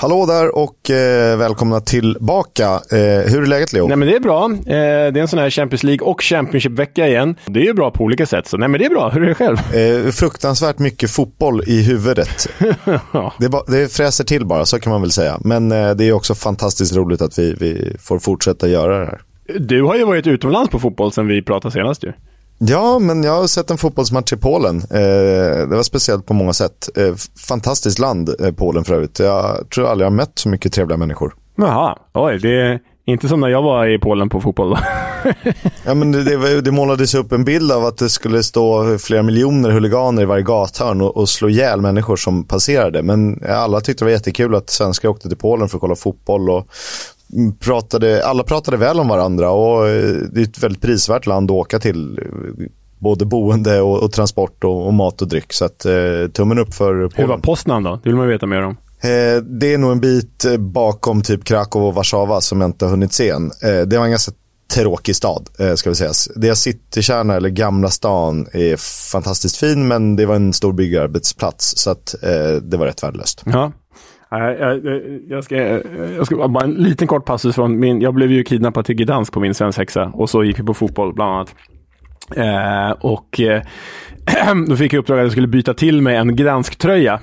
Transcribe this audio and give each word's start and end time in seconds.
Hallå 0.00 0.26
där 0.26 0.56
och 0.58 0.90
eh, 0.90 1.38
välkomna 1.38 1.80
tillbaka. 1.80 2.64
Eh, 2.64 3.32
hur 3.32 3.42
är 3.42 3.46
läget 3.46 3.72
Leo? 3.72 3.88
Nej 3.88 3.96
men 3.96 4.08
det 4.08 4.16
är 4.16 4.20
bra. 4.20 4.44
Eh, 4.44 4.52
det 4.66 4.74
är 4.74 5.16
en 5.18 5.28
sån 5.28 5.38
här 5.38 5.50
Champions 5.50 5.82
League 5.82 6.06
och 6.06 6.22
Championship-vecka 6.22 7.08
igen. 7.08 7.36
Det 7.46 7.60
är 7.60 7.64
ju 7.64 7.74
bra 7.74 7.90
på 7.90 8.04
olika 8.04 8.26
sätt, 8.26 8.46
så 8.46 8.56
nej 8.56 8.68
men 8.68 8.80
det 8.80 8.86
är 8.86 8.90
bra. 8.90 9.08
Hur 9.08 9.22
är 9.22 9.26
det 9.26 9.34
själv? 9.34 9.56
Eh, 9.74 10.10
fruktansvärt 10.10 10.78
mycket 10.78 11.10
fotboll 11.10 11.62
i 11.66 11.82
huvudet. 11.82 12.48
ja. 13.12 13.32
det, 13.38 13.48
ba- 13.48 13.64
det 13.66 13.92
fräser 13.92 14.24
till 14.24 14.46
bara, 14.46 14.64
så 14.64 14.80
kan 14.80 14.92
man 14.92 15.00
väl 15.00 15.10
säga. 15.10 15.38
Men 15.44 15.72
eh, 15.72 15.90
det 15.90 16.04
är 16.08 16.12
också 16.12 16.34
fantastiskt 16.34 16.96
roligt 16.96 17.22
att 17.22 17.38
vi, 17.38 17.54
vi 17.60 17.96
får 18.00 18.18
fortsätta 18.18 18.68
göra 18.68 18.98
det 18.98 19.06
här. 19.06 19.20
Du 19.58 19.82
har 19.82 19.96
ju 19.96 20.04
varit 20.04 20.26
utomlands 20.26 20.70
på 20.70 20.78
fotboll 20.78 21.12
sen 21.12 21.26
vi 21.26 21.42
pratade 21.42 21.72
senast 21.72 22.04
ju. 22.04 22.12
Ja, 22.64 22.98
men 22.98 23.22
jag 23.22 23.40
har 23.40 23.46
sett 23.46 23.70
en 23.70 23.78
fotbollsmatch 23.78 24.32
i 24.32 24.36
Polen. 24.36 24.76
Eh, 24.76 25.68
det 25.68 25.76
var 25.76 25.82
speciellt 25.82 26.26
på 26.26 26.34
många 26.34 26.52
sätt. 26.52 26.88
Eh, 26.96 27.14
fantastiskt 27.48 27.98
land, 27.98 28.34
eh, 28.40 28.52
Polen 28.52 28.84
för 28.84 28.94
övrigt. 28.94 29.18
Jag 29.18 29.70
tror 29.70 29.88
aldrig 29.88 30.04
jag 30.04 30.10
har 30.10 30.16
mött 30.16 30.38
så 30.38 30.48
mycket 30.48 30.72
trevliga 30.72 30.96
människor. 30.96 31.34
Jaha, 31.56 31.96
oj. 32.14 32.38
Det 32.38 32.60
är 32.60 32.80
inte 33.06 33.28
som 33.28 33.40
när 33.40 33.48
jag 33.48 33.62
var 33.62 33.86
i 33.86 33.98
Polen 33.98 34.28
på 34.28 34.40
fotboll 34.40 34.70
då. 34.70 34.78
Ja, 35.84 35.94
men 35.94 36.12
det, 36.12 36.24
det, 36.24 36.60
det 36.60 36.70
målades 36.70 37.14
upp 37.14 37.32
en 37.32 37.44
bild 37.44 37.72
av 37.72 37.84
att 37.84 37.98
det 37.98 38.08
skulle 38.08 38.42
stå 38.42 38.98
flera 38.98 39.22
miljoner 39.22 39.70
huliganer 39.70 40.22
i 40.22 40.24
varje 40.24 40.42
gathörn 40.42 41.00
och, 41.00 41.16
och 41.16 41.28
slå 41.28 41.48
ihjäl 41.48 41.80
människor 41.80 42.16
som 42.16 42.44
passerade. 42.44 43.02
Men 43.02 43.42
alla 43.48 43.80
tyckte 43.80 44.04
det 44.04 44.06
var 44.06 44.12
jättekul 44.12 44.54
att 44.54 44.70
svenskar 44.70 45.08
åkte 45.08 45.28
till 45.28 45.36
Polen 45.38 45.68
för 45.68 45.76
att 45.76 45.80
kolla 45.80 45.96
fotboll. 45.96 46.50
Och 46.50 46.66
pratade, 47.60 48.26
alla 48.26 48.42
pratade 48.42 48.76
väl 48.76 49.00
om 49.00 49.08
varandra 49.08 49.50
och 49.50 49.88
eh, 49.88 50.14
det 50.32 50.40
är 50.40 50.44
ett 50.44 50.62
väldigt 50.62 50.82
prisvärt 50.82 51.26
land 51.26 51.50
att 51.50 51.54
åka 51.54 51.78
till. 51.78 52.20
Både 52.98 53.24
boende 53.24 53.80
och, 53.80 54.02
och 54.02 54.12
transport 54.12 54.64
och, 54.64 54.86
och, 54.86 54.94
mat 54.94 55.22
och 55.22 55.28
dryck. 55.28 55.52
Så 55.52 55.64
att, 55.64 55.84
eh, 55.84 55.92
tummen 56.32 56.58
upp 56.58 56.74
för 56.74 56.94
Polen. 56.94 57.10
Hur 57.14 57.26
var 57.26 57.38
Poznan 57.38 57.82
då? 57.82 58.00
Det 58.02 58.08
vill 58.08 58.16
man 58.16 58.28
veta 58.28 58.46
mer 58.46 58.62
om. 58.62 58.76
Eh, 59.00 59.42
det 59.42 59.74
är 59.74 59.78
nog 59.78 59.92
en 59.92 60.00
bit 60.00 60.44
bakom 60.58 61.22
typ 61.22 61.44
Krakow 61.44 61.84
och 61.84 61.94
Warszawa 61.94 62.40
som 62.40 62.60
jag 62.60 62.68
inte 62.68 62.84
har 62.84 62.90
hunnit 62.90 63.12
se 63.12 63.28
än. 63.28 63.50
Eh, 63.62 63.80
det 63.86 63.98
var 63.98 64.04
en 64.04 64.10
ganska 64.10 64.32
tråkig 64.70 65.16
stad, 65.16 65.48
eh, 65.58 65.74
ska 65.74 65.90
vi 65.90 65.96
säga. 65.96 66.12
Deras 66.36 66.60
citykärna, 66.60 67.34
eller 67.34 67.48
Gamla 67.48 67.88
stan, 67.88 68.46
är 68.52 68.76
fantastiskt 69.12 69.56
fin, 69.56 69.88
men 69.88 70.16
det 70.16 70.26
var 70.26 70.36
en 70.36 70.52
stor 70.52 70.72
byggarbetsplats. 70.72 71.76
Så 71.76 71.90
att 71.90 72.14
eh, 72.22 72.52
det 72.62 72.76
var 72.76 72.86
rätt 72.86 73.02
värdelöst. 73.02 73.42
Ja. 73.46 73.72
Jag, 74.30 74.60
jag, 74.60 74.80
jag, 75.28 75.44
ska, 75.44 75.56
jag 76.16 76.26
ska 76.26 76.48
bara 76.48 76.64
en 76.64 76.74
liten 76.74 77.08
kort 77.08 77.24
passus 77.24 77.54
från 77.54 77.78
min... 77.78 78.00
Jag 78.00 78.14
blev 78.14 78.32
ju 78.32 78.44
kidnappad 78.44 78.84
till 78.84 78.96
Gdansk 78.96 79.32
på 79.32 79.40
min 79.40 79.54
svensexa 79.54 80.10
och 80.14 80.30
så 80.30 80.44
gick 80.44 80.58
vi 80.58 80.62
på 80.62 80.74
fotboll 80.74 81.14
bland 81.14 81.34
annat. 81.34 81.54
Eh, 82.36 82.90
och 82.90 83.40
eh, 83.40 83.62
då 84.68 84.76
fick 84.76 84.92
jag 84.92 85.00
uppdraget 85.00 85.20
att 85.20 85.24
jag 85.24 85.32
skulle 85.32 85.46
byta 85.46 85.74
till 85.74 86.02
mig 86.02 86.16
en 86.16 86.36
Gdansk-tröja. 86.36 87.20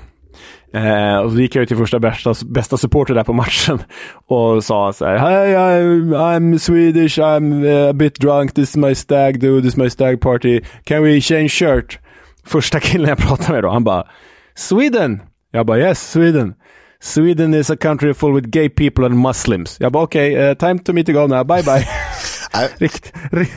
Eh, 0.74 1.16
och 1.16 1.32
så 1.32 1.38
gick 1.40 1.56
jag 1.56 1.68
till 1.68 1.76
första 1.76 1.98
bästa, 1.98 2.34
bästa 2.46 2.76
supporter 2.76 3.14
där 3.14 3.24
på 3.24 3.32
matchen 3.32 3.78
och 4.26 4.64
sa 4.64 4.92
så 4.92 5.04
här 5.04 5.18
Hi, 5.18 5.54
I'm, 5.56 6.14
I'm 6.14 6.58
Swedish, 6.58 7.18
I'm 7.18 7.64
eh, 7.64 7.90
a 7.90 7.92
bit 7.92 8.20
drunk, 8.20 8.54
this 8.54 8.68
is 8.70 8.76
my 8.76 8.94
stag 8.94 9.40
dude, 9.40 9.62
this 9.62 9.72
is 9.72 9.76
my 9.76 9.90
stag 9.90 10.20
party, 10.20 10.60
can 10.84 11.02
we 11.02 11.20
change 11.20 11.48
shirt? 11.48 11.98
Första 12.44 12.80
killen 12.80 13.08
jag 13.08 13.18
pratade 13.18 13.52
med 13.52 13.62
då, 13.62 13.70
han 13.70 13.84
bara 13.84 14.04
Sweden! 14.54 15.20
Jag 15.50 15.66
bara 15.66 15.78
yes, 15.78 16.10
Sweden. 16.12 16.54
Sweden 17.00 17.54
is 17.54 17.70
a 17.70 17.76
country 17.76 18.12
full 18.12 18.32
with 18.32 18.50
gay 18.50 18.68
people 18.68 19.04
and 19.04 19.16
muslims. 19.16 19.78
Bara 19.78 19.90
okej, 19.90 20.02
okay, 20.02 20.50
uh, 20.50 20.54
time 20.54 20.78
to 20.80 20.92
me 20.92 21.02
to 21.02 21.12
go 21.12 21.26
now, 21.26 21.44
bye 21.44 21.62
bye. 21.62 21.86
Rikt, 22.78 23.12
rikt, 23.32 23.52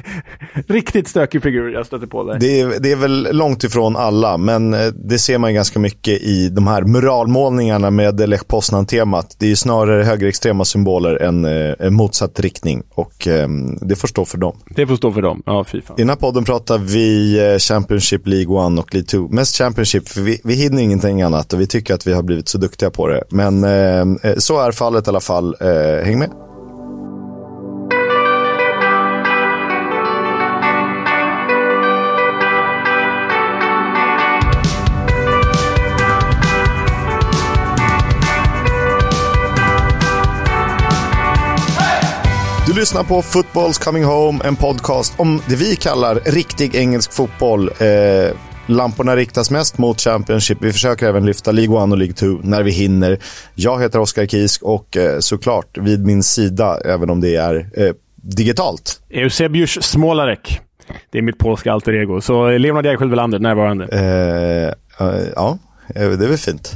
riktigt 0.68 1.08
stökig 1.08 1.44
figur 1.44 1.74
jag 1.74 1.86
stötte 1.86 2.08
på 2.08 2.24
där. 2.24 2.40
Det 2.40 2.60
är, 2.60 2.80
det 2.80 2.92
är 2.92 2.96
väl 2.96 3.28
långt 3.32 3.64
ifrån 3.64 3.96
alla, 3.96 4.38
men 4.38 4.76
det 4.96 5.20
ser 5.20 5.38
man 5.38 5.54
ganska 5.54 5.80
mycket 5.80 6.22
i 6.22 6.50
de 6.50 6.68
här 6.68 6.82
muralmålningarna 6.82 7.92
med 7.92 8.30
Lech 8.30 8.48
Poznan-temat. 8.48 9.36
Det 9.40 9.46
är 9.46 9.50
ju 9.50 9.56
snarare 9.56 10.04
högerextrema 10.04 10.66
symboler 10.66 11.16
än 11.22 11.46
eh, 11.46 11.90
motsatt 11.90 12.40
riktning 12.40 12.84
och 12.90 13.28
eh, 13.28 13.48
det 13.82 13.96
får 13.96 14.08
stå 14.08 14.26
för 14.26 14.38
dem. 14.38 14.58
Det 14.76 14.88
får 14.88 14.96
stå 14.96 15.12
för 15.12 15.22
dem, 15.22 15.44
ja 15.46 15.64
fy 15.64 15.82
fan. 15.82 15.96
I 15.98 16.02
den 16.02 16.10
här 16.10 16.16
podden 16.16 16.44
pratar 16.44 16.78
vi 16.78 17.58
Championship, 17.60 18.28
League 18.28 18.74
1 18.74 18.80
och 18.80 18.94
League 18.94 19.08
2. 19.08 19.28
Mest 19.28 19.58
Championship, 19.58 20.10
för 20.10 20.22
vi, 20.22 20.42
vi 20.44 20.54
hinner 20.54 20.82
ingenting 20.82 21.22
annat 21.22 21.54
och 21.54 21.62
vi 21.62 21.68
tycker 21.68 21.94
att 21.94 22.08
vi 22.08 22.14
har 22.14 22.24
blivit 22.24 22.48
så 22.48 22.58
duktiga 22.58 22.90
på 22.90 23.08
det. 23.08 23.24
Men 23.30 23.64
eh, 23.64 24.36
så 24.38 24.60
är 24.60 24.72
fallet 24.72 25.08
i 25.08 25.10
alla 25.10 25.20
fall. 25.20 25.56
Eh, 25.60 26.06
häng 26.06 26.20
med. 26.20 26.30
Du 42.72 42.80
lyssnar 42.80 43.04
på 43.04 43.22
Footballs 43.22 43.78
Coming 43.78 44.04
Home, 44.04 44.44
en 44.44 44.56
podcast 44.56 45.14
om 45.18 45.42
det 45.50 45.56
vi 45.56 45.76
kallar 45.76 46.16
riktig 46.16 46.76
engelsk 46.76 47.14
fotboll. 47.14 47.68
Eh, 47.68 48.36
lamporna 48.66 49.16
riktas 49.16 49.52
mest 49.52 49.78
mot 49.78 50.02
Championship. 50.02 50.58
Vi 50.62 50.74
försöker 50.74 51.08
även 51.08 51.26
lyfta 51.26 51.52
League 51.52 51.84
1 51.84 51.92
och 51.92 51.98
League 51.98 52.14
2 52.14 52.26
när 52.44 52.64
vi 52.64 52.72
hinner. 52.72 53.20
Jag 53.56 53.82
heter 53.82 54.00
Oskar 54.00 54.26
Kisk 54.26 54.64
och 54.64 54.98
eh, 54.98 55.20
såklart 55.20 55.78
vid 55.78 56.06
min 56.06 56.24
sida, 56.24 56.78
även 56.86 57.10
om 57.10 57.22
det 57.22 57.36
är 57.36 57.70
eh, 57.74 57.94
digitalt. 58.16 59.02
Eusebius 59.10 59.84
Smolarek. 59.84 60.60
Det 61.10 61.18
är 61.18 61.22
mitt 61.22 61.38
polska 61.38 61.72
alter 61.72 61.94
ego. 61.94 62.22
Så 62.22 62.50
Leonard 62.50 62.86
Jägerskiöld 62.86 63.12
Welander 63.12 63.40
närvarande. 63.40 63.86
Eh, 63.86 65.08
ja, 65.36 65.58
det 65.94 66.00
är 66.00 66.28
väl 66.28 66.38
fint. 66.38 66.72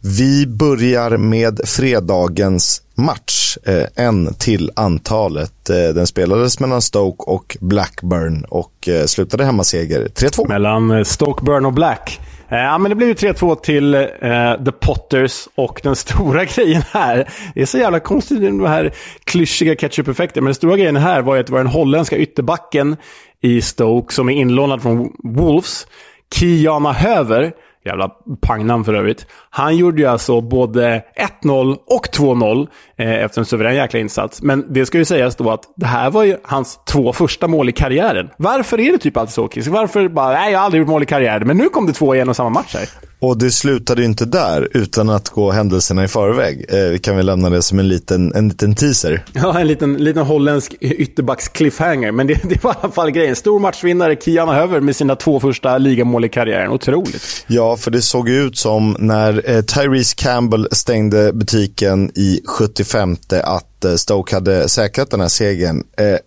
Vi 0.00 0.46
börjar 0.46 1.16
med 1.16 1.60
fredagens 1.64 2.82
match, 2.98 3.56
eh, 3.66 4.06
en 4.06 4.34
till 4.34 4.70
antalet. 4.76 5.70
Eh, 5.70 5.94
den 5.94 6.06
spelades 6.06 6.60
mellan 6.60 6.82
Stoke 6.82 7.30
och 7.30 7.56
Blackburn 7.60 8.44
och 8.48 8.88
eh, 8.88 9.04
slutade 9.04 9.44
hemmaseger 9.44 10.08
3-2. 10.08 10.48
Mellan 10.48 10.90
eh, 10.90 11.04
Stoke, 11.04 11.44
Burn 11.44 11.66
och 11.66 11.72
Black. 11.72 12.20
Eh, 12.48 12.58
ja, 12.58 12.78
men 12.78 12.88
det 12.90 12.94
blev 12.94 13.08
ju 13.08 13.14
3-2 13.14 13.60
till 13.60 13.94
eh, 13.94 14.64
The 14.64 14.72
Potters 14.80 15.48
och 15.54 15.80
den 15.82 15.96
stora 15.96 16.44
grejen 16.54 16.82
här, 16.90 17.28
det 17.54 17.62
är 17.62 17.66
så 17.66 17.78
jävla 17.78 18.00
konstigt 18.00 18.40
med 18.40 18.52
de 18.52 18.66
här 18.66 18.92
klyschiga 19.24 19.74
ketchup-effekterna, 19.74 20.42
men 20.42 20.48
den 20.48 20.54
stora 20.54 20.76
grejen 20.76 20.96
här 20.96 21.22
var 21.22 21.34
ju 21.34 21.40
att 21.40 21.46
det 21.46 21.52
var 21.52 21.60
den 21.60 21.72
holländska 21.72 22.16
ytterbacken 22.16 22.96
i 23.40 23.62
Stoke 23.62 24.14
som 24.14 24.28
är 24.28 24.32
inlånad 24.32 24.82
från 24.82 25.12
Wolves, 25.24 25.86
Kiana 26.34 26.92
Höver, 26.92 27.52
Jävla 27.84 28.10
pangnamn 28.40 28.84
för 28.84 28.94
övrigt. 28.94 29.26
Han 29.50 29.76
gjorde 29.76 30.02
ju 30.02 30.08
alltså 30.08 30.40
både 30.40 31.02
1-0 31.42 31.76
och 31.86 32.06
2-0 32.06 32.68
eh, 32.96 33.10
efter 33.10 33.40
en 33.40 33.44
suverän 33.44 33.74
jäkla 33.74 34.00
insats. 34.00 34.42
Men 34.42 34.72
det 34.72 34.86
ska 34.86 34.98
ju 34.98 35.04
sägas 35.04 35.36
då 35.36 35.50
att 35.50 35.62
det 35.76 35.86
här 35.86 36.10
var 36.10 36.24
ju 36.24 36.36
hans 36.42 36.80
två 36.84 37.12
första 37.12 37.48
mål 37.48 37.68
i 37.68 37.72
karriären. 37.72 38.30
Varför 38.36 38.80
är 38.80 38.92
det 38.92 38.98
typ 38.98 39.16
alltid 39.16 39.34
så, 39.34 39.48
Kiss? 39.48 39.66
Varför 39.66 40.08
bara, 40.08 40.32
nej 40.32 40.52
jag 40.52 40.58
har 40.58 40.64
aldrig 40.64 40.80
gjort 40.80 40.88
mål 40.88 41.02
i 41.02 41.06
karriären, 41.06 41.46
men 41.46 41.56
nu 41.56 41.68
kom 41.68 41.86
det 41.86 41.92
två 41.92 42.14
i 42.14 42.20
en 42.20 42.28
och 42.28 42.36
samma 42.36 42.50
match 42.50 42.74
här. 42.74 42.88
Och 43.20 43.38
det 43.38 43.50
slutade 43.50 44.00
ju 44.00 44.06
inte 44.06 44.24
där 44.24 44.68
utan 44.74 45.10
att 45.10 45.28
gå 45.28 45.50
händelserna 45.50 46.04
i 46.04 46.08
förväg. 46.08 46.64
Eh, 46.68 46.78
vi 46.78 46.98
kan 46.98 47.16
väl 47.16 47.26
lämna 47.26 47.50
det 47.50 47.62
som 47.62 47.78
en 47.78 47.88
liten, 47.88 48.34
en 48.34 48.48
liten 48.48 48.74
teaser. 48.74 49.24
Ja, 49.32 49.60
en 49.60 49.66
liten, 49.66 49.94
liten 49.94 50.22
holländsk 50.22 50.74
ytterbacks-cliffhanger. 50.80 52.12
Men 52.12 52.26
det, 52.26 52.40
det 52.48 52.64
var 52.64 52.72
i 52.72 52.74
alla 52.80 52.92
fall 52.92 53.10
grejen. 53.10 53.36
Stor 53.36 53.58
matchvinnare, 53.58 54.16
Kiana 54.16 54.54
Höver 54.54 54.80
med 54.80 54.96
sina 54.96 55.16
två 55.16 55.40
första 55.40 55.78
ligamål 55.78 56.24
i 56.24 56.28
karriären. 56.28 56.70
Otroligt. 56.70 57.44
Ja, 57.46 57.76
för 57.76 57.90
det 57.90 58.02
såg 58.02 58.28
ut 58.28 58.58
som 58.58 58.96
när 58.98 59.37
Eh, 59.44 59.62
Tyrese 59.62 60.14
Campbell 60.14 60.68
stängde 60.72 61.32
butiken 61.32 62.10
i 62.14 62.40
75 62.46 63.16
att 63.44 63.84
eh, 63.84 63.94
Stoke 63.94 64.36
hade 64.36 64.68
säkrat 64.68 65.10
den 65.10 65.20
här 65.20 65.28
segern. 65.28 65.84
Eh, 65.96 66.18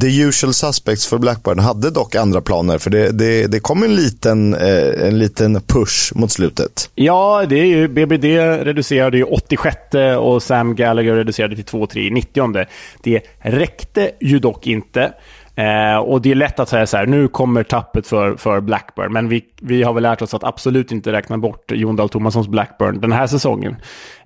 the 0.00 0.22
usual 0.22 0.54
suspects 0.54 1.06
för 1.06 1.18
Blackburn 1.18 1.58
hade 1.58 1.90
dock 1.90 2.14
andra 2.14 2.40
planer 2.40 2.78
för 2.78 2.90
det, 2.90 3.10
det, 3.10 3.46
det 3.46 3.60
kom 3.60 3.82
en 3.82 3.96
liten, 3.96 4.54
eh, 4.54 5.06
en 5.06 5.18
liten 5.18 5.60
push 5.66 6.12
mot 6.14 6.30
slutet. 6.30 6.90
Ja, 6.94 7.44
det 7.48 7.60
är 7.60 7.64
ju, 7.64 7.88
BBD 7.88 8.24
reducerade 8.64 9.16
ju 9.16 9.24
86 9.24 9.76
och 10.18 10.42
Sam 10.42 10.74
Gallagher 10.74 11.14
reducerade 11.14 11.56
till 11.56 11.64
2-3 11.64 11.98
i 11.98 12.10
90 12.10 12.66
Det 13.02 13.22
räckte 13.38 14.10
ju 14.20 14.38
dock 14.38 14.66
inte. 14.66 15.12
Eh, 15.60 15.98
och 15.98 16.22
det 16.22 16.30
är 16.30 16.34
lätt 16.34 16.60
att 16.60 16.68
säga 16.68 16.86
så 16.86 16.96
här, 16.96 17.06
nu 17.06 17.28
kommer 17.28 17.62
tappet 17.62 18.06
för, 18.06 18.36
för 18.36 18.60
Blackburn. 18.60 19.12
Men 19.12 19.28
vi, 19.28 19.44
vi 19.60 19.82
har 19.82 19.92
väl 19.92 20.02
lärt 20.02 20.22
oss 20.22 20.34
att 20.34 20.44
absolut 20.44 20.92
inte 20.92 21.12
räkna 21.12 21.38
bort 21.38 21.72
Jon 21.72 21.96
Dahl 21.96 22.08
Tomassons 22.08 22.48
Blackburn 22.48 23.00
den 23.00 23.12
här 23.12 23.26
säsongen. 23.26 23.76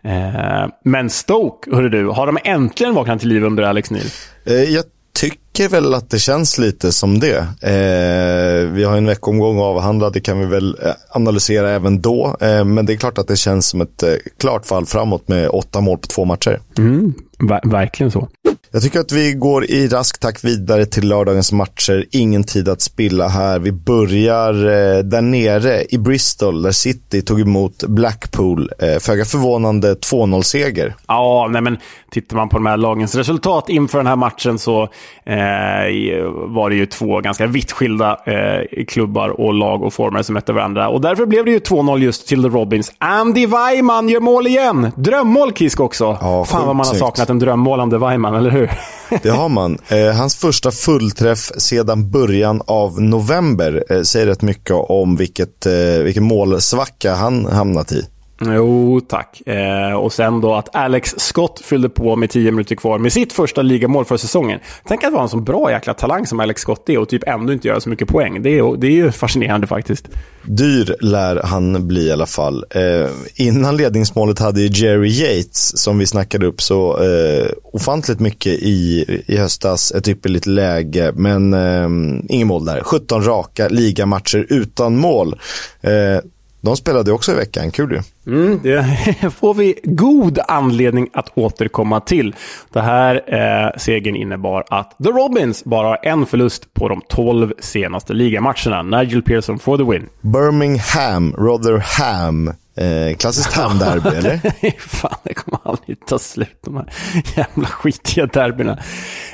Eh, 0.02 0.68
men 0.84 1.10
Stoke, 1.10 1.74
hörru 1.74 1.88
du, 1.88 2.06
har 2.06 2.26
de 2.26 2.38
äntligen 2.44 2.94
vaknat 2.94 3.20
till 3.20 3.28
liv 3.28 3.44
under 3.44 3.62
Alex 3.62 3.90
Neil? 3.90 4.06
Eh, 4.44 4.54
jag 4.54 4.84
tycker 5.14 5.68
väl 5.68 5.94
att 5.94 6.10
det 6.10 6.18
känns 6.18 6.58
lite 6.58 6.92
som 6.92 7.20
det. 7.20 7.38
Eh, 7.62 8.70
vi 8.70 8.84
har 8.84 8.96
en 8.96 9.06
veckomgång 9.06 9.58
avhandlad, 9.58 10.12
det 10.12 10.20
kan 10.20 10.38
vi 10.38 10.46
väl 10.46 10.76
analysera 11.10 11.70
även 11.70 12.00
då. 12.00 12.36
Eh, 12.40 12.64
men 12.64 12.86
det 12.86 12.92
är 12.92 12.96
klart 12.96 13.18
att 13.18 13.28
det 13.28 13.36
känns 13.36 13.66
som 13.66 13.80
ett 13.80 14.02
eh, 14.02 14.08
klart 14.40 14.66
fall 14.66 14.86
framåt 14.86 15.28
med 15.28 15.48
åtta 15.48 15.80
mål 15.80 15.98
på 15.98 16.06
två 16.06 16.24
matcher. 16.24 16.60
Mm, 16.78 17.14
ver 17.38 17.60
verkligen 17.70 18.10
så. 18.10 18.28
Jag 18.74 18.82
tycker 18.82 19.00
att 19.00 19.12
vi 19.12 19.32
går 19.32 19.64
i 19.64 19.88
rask 19.88 20.20
takt 20.20 20.44
vidare 20.44 20.86
till 20.86 21.08
lördagens 21.08 21.52
matcher. 21.52 22.04
Ingen 22.10 22.44
tid 22.44 22.68
att 22.68 22.80
spilla 22.80 23.28
här. 23.28 23.58
Vi 23.58 23.72
börjar 23.72 24.54
eh, 24.54 24.98
där 24.98 25.20
nere 25.20 25.84
i 25.88 25.98
Bristol 25.98 26.62
där 26.62 26.70
City 26.70 27.22
tog 27.22 27.40
emot 27.40 27.84
Blackpool. 27.84 28.70
Eh, 28.78 28.98
föga 29.00 29.24
förvånande 29.24 29.94
2-0-seger. 29.94 30.94
Ja, 31.08 31.48
nej 31.50 31.62
men 31.62 31.76
tittar 32.10 32.36
man 32.36 32.48
på 32.48 32.56
de 32.56 32.66
här 32.66 32.76
lagens 32.76 33.14
resultat 33.14 33.68
inför 33.68 33.98
den 33.98 34.06
här 34.06 34.16
matchen 34.16 34.58
så 34.58 34.82
eh, 34.82 36.24
var 36.46 36.70
det 36.70 36.76
ju 36.76 36.86
två 36.86 37.20
ganska 37.20 37.46
vitt 37.46 37.72
skilda 37.72 38.18
eh, 38.26 38.84
klubbar 38.88 39.28
och 39.28 39.54
lag 39.54 39.82
och 39.82 39.94
former 39.94 40.22
som 40.22 40.34
mötte 40.34 40.52
varandra. 40.52 40.88
Och 40.88 41.00
därför 41.00 41.26
blev 41.26 41.44
det 41.44 41.50
ju 41.50 41.58
2-0 41.58 41.98
just 41.98 42.28
till 42.28 42.42
The 42.42 42.48
Robins. 42.48 42.92
Andy 42.98 43.46
Weimann 43.46 44.08
gör 44.08 44.20
mål 44.20 44.46
igen! 44.46 44.90
Drömmål 44.96 45.52
Kisk 45.52 45.80
också. 45.80 46.18
Ja, 46.20 46.44
Fan 46.44 46.66
vad 46.66 46.76
man 46.76 46.86
har 46.86 46.94
saknat 46.94 47.30
en 47.30 47.38
drömmålande 47.38 47.98
Weimann, 47.98 48.34
eller 48.34 48.50
hur? 48.50 48.63
Det 49.22 49.30
har 49.30 49.48
man. 49.48 49.78
Eh, 49.88 50.12
hans 50.12 50.36
första 50.36 50.70
fullträff 50.70 51.52
sedan 51.56 52.10
början 52.10 52.62
av 52.66 53.00
november 53.00 53.84
eh, 53.90 54.02
säger 54.02 54.26
rätt 54.26 54.42
mycket 54.42 54.76
om 54.76 55.16
vilket, 55.16 55.66
eh, 55.66 56.02
vilken 56.02 56.24
målsvacka 56.24 57.14
han 57.14 57.46
hamnat 57.46 57.92
i. 57.92 58.08
Jo, 58.40 59.00
tack. 59.00 59.42
Eh, 59.46 59.92
och 59.92 60.12
sen 60.12 60.40
då 60.40 60.54
att 60.54 60.76
Alex 60.76 61.14
Scott 61.18 61.60
fyllde 61.64 61.88
på 61.88 62.16
med 62.16 62.30
10 62.30 62.50
minuter 62.50 62.76
kvar 62.76 62.98
med 62.98 63.12
sitt 63.12 63.32
första 63.32 63.62
ligamål 63.62 64.04
för 64.04 64.16
säsongen. 64.16 64.60
Tänk 64.88 65.04
att 65.04 65.12
vara 65.12 65.22
en 65.22 65.28
så 65.28 65.36
bra 65.36 65.70
jäkla 65.70 65.94
talang 65.94 66.26
som 66.26 66.40
Alex 66.40 66.62
Scott 66.62 66.88
är 66.88 66.98
och 66.98 67.08
typ 67.08 67.28
ändå 67.28 67.52
inte 67.52 67.68
göra 67.68 67.80
så 67.80 67.88
mycket 67.88 68.08
poäng. 68.08 68.42
Det 68.42 68.58
är, 68.58 68.76
det 68.76 68.86
är 68.86 68.90
ju 68.90 69.12
fascinerande 69.12 69.66
faktiskt. 69.66 70.08
Dyr 70.42 70.96
lär 71.00 71.40
han 71.44 71.88
bli 71.88 72.06
i 72.06 72.12
alla 72.12 72.26
fall. 72.26 72.64
Eh, 72.70 73.10
innan 73.34 73.76
ledningsmålet 73.76 74.38
hade 74.38 74.60
ju 74.60 74.84
Jerry 74.84 75.08
Yates, 75.08 75.78
som 75.78 75.98
vi 75.98 76.06
snackade 76.06 76.46
upp 76.46 76.62
så 76.62 77.02
eh, 77.02 77.46
ofantligt 77.72 78.20
mycket 78.20 78.52
i, 78.52 79.04
i 79.26 79.36
höstas, 79.36 79.92
ett 79.92 80.08
ypperligt 80.08 80.46
läge, 80.46 81.12
men 81.14 81.54
eh, 81.54 81.88
ingen 82.28 82.48
mål 82.48 82.64
där. 82.64 82.80
17 82.82 83.24
raka 83.24 83.68
ligamatcher 83.68 84.46
utan 84.48 84.96
mål. 84.96 85.38
Eh, 85.82 86.20
de 86.64 86.76
spelade 86.76 87.12
också 87.12 87.32
i 87.32 87.34
veckan, 87.34 87.70
kul 87.70 87.92
ju. 87.92 88.32
Mm, 88.32 88.60
det 88.62 89.30
får 89.36 89.54
vi 89.54 89.80
god 89.84 90.38
anledning 90.48 91.08
att 91.12 91.38
återkomma 91.38 92.00
till. 92.00 92.34
Det 92.72 92.80
här 92.80 93.14
eh, 93.26 93.78
segern 93.78 94.16
innebar 94.16 94.64
att 94.70 94.96
The 95.04 95.08
Robins 95.08 95.64
bara 95.64 95.88
har 95.88 95.98
en 96.02 96.26
förlust 96.26 96.74
på 96.74 96.88
de 96.88 97.02
12 97.08 97.52
senaste 97.58 98.12
ligamatcherna. 98.12 98.82
Nigel 98.82 99.22
Pearson 99.22 99.58
for 99.58 99.78
the 99.78 99.84
win. 99.84 100.08
Birmingham, 100.20 101.34
Rotherham, 101.38 102.52
eh, 102.76 103.16
klassiskt 103.16 103.52
hamderby 103.52 104.08
eller? 104.16 104.40
Fan, 104.78 105.16
det 105.22 105.34
kommer 105.34 105.60
aldrig 105.64 106.06
ta 106.06 106.18
slut, 106.18 106.58
de 106.64 106.76
här 106.76 106.92
jävla 107.36 107.66
skitiga 107.66 108.26
derbyna. 108.26 108.72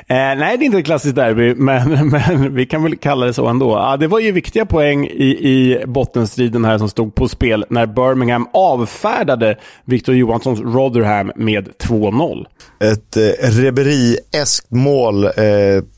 Eh, 0.06 0.16
nej, 0.16 0.58
det 0.58 0.64
är 0.64 0.66
inte 0.66 0.78
ett 0.78 0.84
klassiskt 0.84 1.16
derby, 1.16 1.54
men, 1.54 2.08
men 2.08 2.54
vi 2.54 2.66
kan 2.66 2.82
väl 2.82 2.96
kalla 2.96 3.26
det 3.26 3.34
så 3.34 3.46
ändå. 3.46 3.70
Ja, 3.70 3.96
det 3.96 4.06
var 4.06 4.20
ju 4.20 4.32
viktiga 4.32 4.66
poäng 4.66 5.06
i, 5.06 5.48
i 5.50 5.84
bottenstriden 5.86 6.64
här 6.64 6.78
som 6.78 6.88
stod 6.88 7.14
på 7.14 7.28
spel 7.28 7.64
när 7.68 7.86
Birmingham 7.86 8.48
avfärdade 8.52 9.56
Victor 9.84 10.14
Johanssons 10.14 10.60
Rotherham 10.60 11.32
med 11.36 11.68
2-0. 11.82 12.44
Ett 12.84 13.16
eh, 13.16 13.50
reberieskt 13.50 14.70
mål 14.70 15.24
eh, 15.24 15.30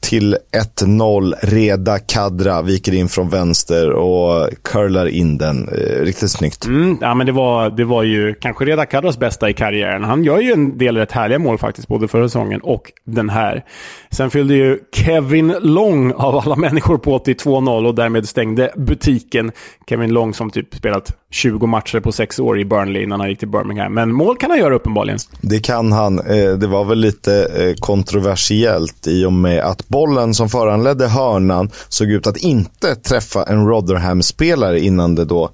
till 0.00 0.37
1-0. 0.81 1.35
Reda 1.43 1.99
Kadra 1.99 2.62
viker 2.62 2.95
in 2.95 3.09
från 3.09 3.29
vänster 3.29 3.91
och 3.91 4.50
curlar 4.62 5.06
in 5.06 5.38
den. 5.38 5.69
Eh, 5.69 6.05
riktigt 6.05 6.31
snyggt. 6.31 6.67
Mm, 6.67 6.99
ja, 7.00 7.15
men 7.15 7.27
det 7.32 7.37
var, 7.37 7.70
det 7.70 7.84
var 7.84 8.02
ju 8.02 8.34
kanske 8.34 8.64
Reda 8.64 8.87
Kadros 8.87 9.19
bästa 9.19 9.50
i 9.50 9.52
karriären. 9.52 10.05
Han 10.05 10.25
gör 10.25 10.40
ju 10.40 10.52
en 10.52 10.79
del 10.79 10.96
rätt 10.96 11.12
härliga 11.12 11.38
mål 11.38 11.58
faktiskt, 11.58 11.88
både 11.88 12.08
förra 12.08 12.29
säsongen 12.29 12.61
och 12.61 12.93
den 13.05 13.31
här. 13.31 13.64
Sen 14.11 14.31
fyllde 14.31 14.55
ju 14.55 14.79
Kevin 14.93 15.55
Long 15.61 16.12
av 16.12 16.37
alla 16.37 16.56
människor 16.56 16.99
på 16.99 17.19
till 17.19 17.37
2-0 17.37 17.87
och 17.87 17.94
därmed 17.94 18.29
stängde 18.29 18.73
butiken. 18.76 19.52
Kevin 19.88 20.12
Long 20.12 20.34
som 20.34 20.50
typ 20.50 20.75
spelat 20.75 21.22
20 21.32 21.67
matcher 21.67 22.00
på 22.00 22.12
sex 22.12 22.38
år 22.38 22.61
i 22.61 22.64
Burnley 22.64 23.02
innan 23.02 23.20
han 23.20 23.29
gick 23.29 23.38
till 23.38 23.49
Birmingham. 23.49 23.94
Men 23.94 24.12
mål 24.12 24.37
kan 24.37 24.50
han 24.50 24.58
göra 24.58 24.75
uppenbarligen. 24.75 25.19
Det 25.40 25.61
kan 25.61 25.93
han. 25.93 26.19
Eh, 26.19 26.52
det 26.52 26.67
var 26.67 26.84
väl 26.84 26.99
lite 26.99 27.44
eh, 27.44 27.75
kontroversiellt 27.75 29.06
i 29.06 29.25
och 29.25 29.32
med 29.32 29.61
att 29.61 29.88
bollen 29.88 30.34
som 30.34 30.49
föranledde 30.49 31.08
hörnan 31.08 31.70
såg 31.88 32.11
ut 32.11 32.26
att 32.26 32.37
inte 32.37 32.94
träffa 32.94 33.43
en 33.43 33.67
Rotherham-spelare 33.67 34.81
innan 34.81 35.14
det 35.14 35.25
då 35.25 35.50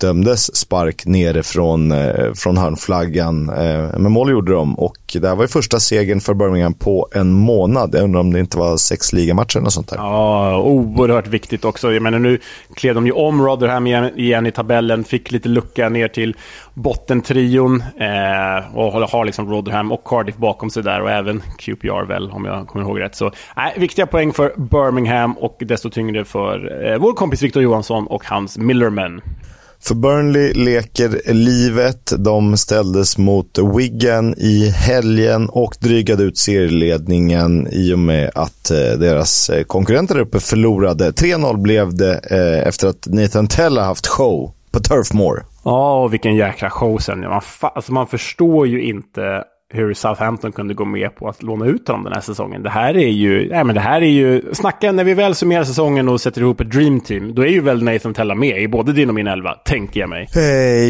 dömdes 0.00 0.56
spark 0.56 1.06
nerifrån 1.06 1.92
eh, 1.92 2.32
från 2.34 2.56
hörnflaggan. 2.56 3.44
Men 3.96 4.12
mål 4.12 4.30
gjorde 4.30 4.52
de 4.52 4.78
och 4.78 4.96
det 5.12 5.28
här 5.28 5.34
var 5.34 5.44
ju 5.44 5.48
första 5.48 5.80
segern 5.80 6.20
för 6.20 6.34
Birmingham 6.34 6.74
på 6.74 7.08
en 7.14 7.32
månad. 7.32 7.94
Jag 7.94 8.04
undrar 8.04 8.20
om 8.20 8.32
det 8.32 8.40
inte 8.40 8.58
var 8.58 8.76
sex 8.76 9.12
ligamatcher 9.12 9.58
eller 9.58 9.70
sånt 9.70 9.88
där. 9.88 9.96
Ja, 9.96 10.62
oerhört 10.62 11.26
viktigt 11.26 11.64
också. 11.64 11.92
Jag 11.92 12.02
menar, 12.02 12.18
nu 12.18 12.38
klev 12.74 12.94
de 12.94 13.06
ju 13.06 13.12
om 13.12 13.42
Rotherham 13.42 13.86
igen, 13.86 14.18
igen 14.18 14.46
i 14.46 14.52
tabellen, 14.52 15.04
fick 15.04 15.21
lite 15.30 15.48
lucka 15.48 15.88
ner 15.88 16.08
till 16.08 16.36
bottentrion 16.74 17.80
eh, 17.80 18.76
och 18.76 18.92
har 18.92 19.24
liksom 19.24 19.50
Rotherham 19.50 19.92
och 19.92 20.04
Cardiff 20.04 20.36
bakom 20.36 20.70
sig 20.70 20.82
där 20.82 21.00
och 21.00 21.10
även 21.10 21.42
QPR 21.58 22.06
väl, 22.06 22.30
om 22.30 22.44
jag 22.44 22.66
kommer 22.66 22.84
ihåg 22.84 23.00
rätt. 23.00 23.14
Så 23.14 23.26
eh, 23.26 23.32
viktiga 23.76 24.06
poäng 24.06 24.32
för 24.32 24.52
Birmingham 24.56 25.38
och 25.38 25.56
desto 25.60 25.90
tyngre 25.90 26.24
för 26.24 26.86
eh, 26.92 26.98
vår 26.98 27.12
kompis 27.12 27.42
Victor 27.42 27.62
Johansson 27.62 28.06
och 28.06 28.24
hans 28.24 28.58
Millerman. 28.58 29.20
För 29.84 29.94
Burnley 29.94 30.52
leker 30.52 31.32
livet. 31.32 32.12
De 32.18 32.56
ställdes 32.56 33.18
mot 33.18 33.58
Wigan 33.76 34.34
i 34.38 34.68
helgen 34.68 35.48
och 35.48 35.76
drygade 35.80 36.22
ut 36.22 36.38
serieledningen 36.38 37.68
i 37.72 37.94
och 37.94 37.98
med 37.98 38.30
att 38.34 38.70
eh, 38.70 38.78
deras 38.78 39.50
eh, 39.50 39.64
konkurrenter 39.64 40.14
där 40.14 40.22
uppe 40.22 40.40
förlorade. 40.40 41.10
3-0 41.10 41.56
blev 41.56 41.94
det 41.96 42.20
eh, 42.30 42.68
efter 42.68 42.88
att 42.88 43.06
Nathan 43.06 43.48
Tella 43.48 43.84
haft 43.84 44.06
show 44.06 44.54
på 44.72 44.80
Turf 44.80 45.12
Moor. 45.12 45.44
Ja, 45.64 46.02
och 46.02 46.12
vilken 46.12 46.36
jäkla 46.36 46.70
show 46.70 46.98
sen. 46.98 47.20
Man, 47.20 47.42
alltså 47.60 47.92
man 47.92 48.06
förstår 48.06 48.66
ju 48.66 48.82
inte 48.82 49.44
hur 49.72 49.94
Southampton 49.94 50.52
kunde 50.52 50.74
gå 50.74 50.84
med 50.84 51.14
på 51.16 51.28
att 51.28 51.42
låna 51.42 51.66
ut 51.66 51.88
honom 51.88 52.04
den 52.04 52.12
här 52.12 52.20
säsongen. 52.20 52.62
Det 52.62 52.70
här 52.70 52.96
är 52.96 53.08
ju, 53.08 53.48
nej 53.48 53.64
men 53.64 53.74
det 53.74 53.80
här 53.80 54.02
är 54.02 54.06
ju, 54.06 54.42
snacka 54.52 54.92
när 54.92 55.04
vi 55.04 55.14
väl 55.14 55.34
summerar 55.34 55.64
säsongen 55.64 56.08
och 56.08 56.20
sätter 56.20 56.40
ihop 56.40 56.60
ett 56.60 56.70
dream 56.70 57.00
team, 57.00 57.34
då 57.34 57.42
är 57.42 57.48
ju 57.48 57.60
väl 57.60 57.82
Nathan 57.82 58.14
Tella 58.14 58.34
med 58.34 58.62
i 58.62 58.68
både 58.68 58.92
din 58.92 59.08
och 59.08 59.14
min 59.14 59.26
elva, 59.26 59.54
tänker 59.54 60.00
jag 60.00 60.08
mig. 60.08 60.28
Eh, 60.36 60.88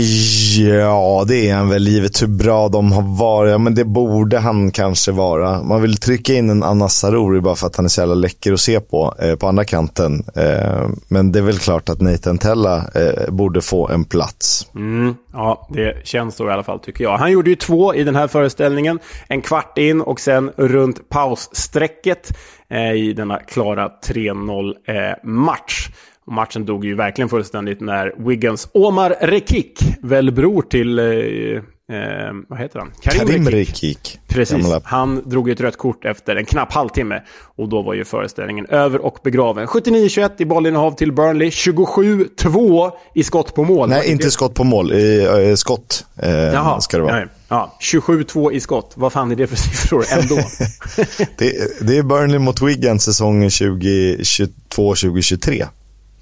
ja, 0.69 1.25
det 1.29 1.49
är 1.49 1.55
han 1.55 1.69
väl, 1.69 1.89
givet 1.89 2.23
hur 2.23 2.27
bra 2.27 2.69
de 2.69 2.93
har 2.93 3.19
varit. 3.19 3.51
Ja, 3.51 3.59
men 3.59 3.75
det 3.75 3.85
borde 3.85 4.39
han 4.39 4.71
kanske 4.71 5.13
vara. 5.13 5.63
Man 5.63 5.83
vill 5.83 5.97
trycka 5.97 6.35
in 6.35 6.51
en 6.51 6.63
Anna 6.63 6.89
Sarori 6.89 7.41
bara 7.41 7.55
för 7.55 7.67
att 7.67 7.77
han 7.77 7.85
är 7.85 7.89
så 7.89 8.01
jävla 8.01 8.15
läcker 8.15 8.53
att 8.53 8.61
se 8.61 8.81
på, 8.81 9.15
eh, 9.19 9.35
på 9.35 9.47
andra 9.49 9.65
kanten. 9.65 10.25
Eh, 10.37 10.89
men 11.09 11.33
det 11.33 11.39
är 11.39 11.43
väl 11.43 11.59
klart 11.59 11.89
att 11.89 12.01
Nathan 12.01 12.39
Tella 12.39 12.77
eh, 12.77 13.33
borde 13.33 13.61
få 13.61 13.89
en 13.89 14.05
plats. 14.05 14.67
Mm, 14.75 15.15
ja, 15.33 15.69
det 15.71 16.07
känns 16.07 16.37
så 16.37 16.49
i 16.49 16.51
alla 16.51 16.63
fall 16.63 16.79
tycker 16.79 17.05
jag. 17.05 17.17
Han 17.19 17.33
gjorde 17.33 17.51
ju 17.51 17.57
två 17.57 17.95
i 17.95 18.05
den 18.05 18.17
här 18.17 18.29
föreställningen. 18.29 18.72
En 19.29 19.43
kvart 19.43 19.79
in 19.79 20.01
och 20.01 20.21
sen 20.21 20.51
runt 20.57 21.09
pausstrecket 21.09 22.39
eh, 22.69 22.93
i 22.93 23.13
denna 23.13 23.39
klara 23.39 23.91
3-0 24.07 24.75
eh, 24.85 25.15
match. 25.23 25.89
Och 26.25 26.33
matchen 26.33 26.67
dog 26.67 26.85
ju 26.85 26.95
verkligen 26.95 27.29
fullständigt 27.29 27.81
när 27.81 28.15
Wiggins 28.29 28.69
Omar 28.75 29.15
Rekik, 29.21 29.79
väl 30.03 30.33
bror 30.33 30.63
till, 30.63 30.99
eh, 30.99 31.63
eh, 31.93 31.99
vad 32.49 32.59
heter 32.59 32.79
han? 32.79 32.93
Karim 33.03 33.49
Rekik. 33.49 34.19
Precis. 34.29 34.57
Gamla. 34.63 34.81
Han 34.85 35.23
drog 35.31 35.51
ett 35.51 35.61
rött 35.61 35.79
kort 35.79 36.05
efter 36.05 36.37
en 36.37 36.45
knapp 36.45 36.73
halvtimme. 36.73 37.23
Och 37.57 37.69
då 37.69 37.83
var 37.83 37.95
ju 37.95 38.05
föreställningen 38.05 38.67
över 38.67 38.99
och 38.99 39.19
begraven. 39.25 39.67
79-21 39.67 40.31
i 40.39 40.45
bollinnehav 40.45 40.93
till 40.93 41.13
Burnley. 41.13 41.51
27-2 41.51 42.91
i 43.15 43.25
skott 43.25 43.55
på 43.55 43.65
mål. 43.65 43.89
Nej, 43.89 44.11
inte 44.11 44.31
skott 44.31 44.55
på 44.55 44.65
mål. 44.65 44.93
I, 44.93 45.25
eh, 45.49 45.55
skott 45.55 46.05
eh, 46.17 46.31
Jaha, 46.33 46.81
ska 46.81 46.97
det 46.97 47.03
vara. 47.03 47.21
ja, 47.21 47.27
ja. 47.49 47.77
27-2 47.81 48.53
i 48.53 48.61
skott. 48.61 48.93
Vad 48.95 49.13
fan 49.13 49.31
är 49.31 49.37
det 49.37 49.47
för 49.47 49.57
siffror 49.69 50.05
ändå? 50.13 50.37
Det, 51.39 51.81
det 51.81 51.99
är 51.99 52.03
Burnley 52.03 52.39
mot 52.39 52.63
Wigan 52.63 52.99
säsongen 52.99 53.49
2022-2023. 53.49 55.67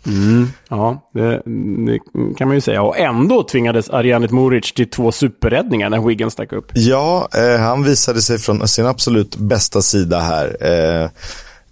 Mm. 0.07 0.49
ja, 0.69 1.09
det, 1.14 1.42
det 1.87 1.99
kan 2.38 2.49
man 2.49 2.54
ju 2.54 2.61
säga. 2.61 2.83
Och 2.83 2.99
ändå 2.99 3.42
tvingades 3.42 3.90
Arianit 3.90 4.30
Moric 4.30 4.73
till 4.73 4.90
två 4.90 5.12
superräddningar 5.12 5.90
när 5.90 6.00
Wigan 6.00 6.30
stack 6.30 6.52
upp. 6.52 6.73
Ja, 6.75 7.28
eh, 7.35 7.61
han 7.61 7.85
visade 7.85 8.23
sig 8.23 8.38
från 8.38 8.69
sin 8.69 8.87
absolut 8.87 9.37
bästa 9.37 9.83
sida 9.83 10.21
här. 10.21 10.57
Eh, 10.61 11.11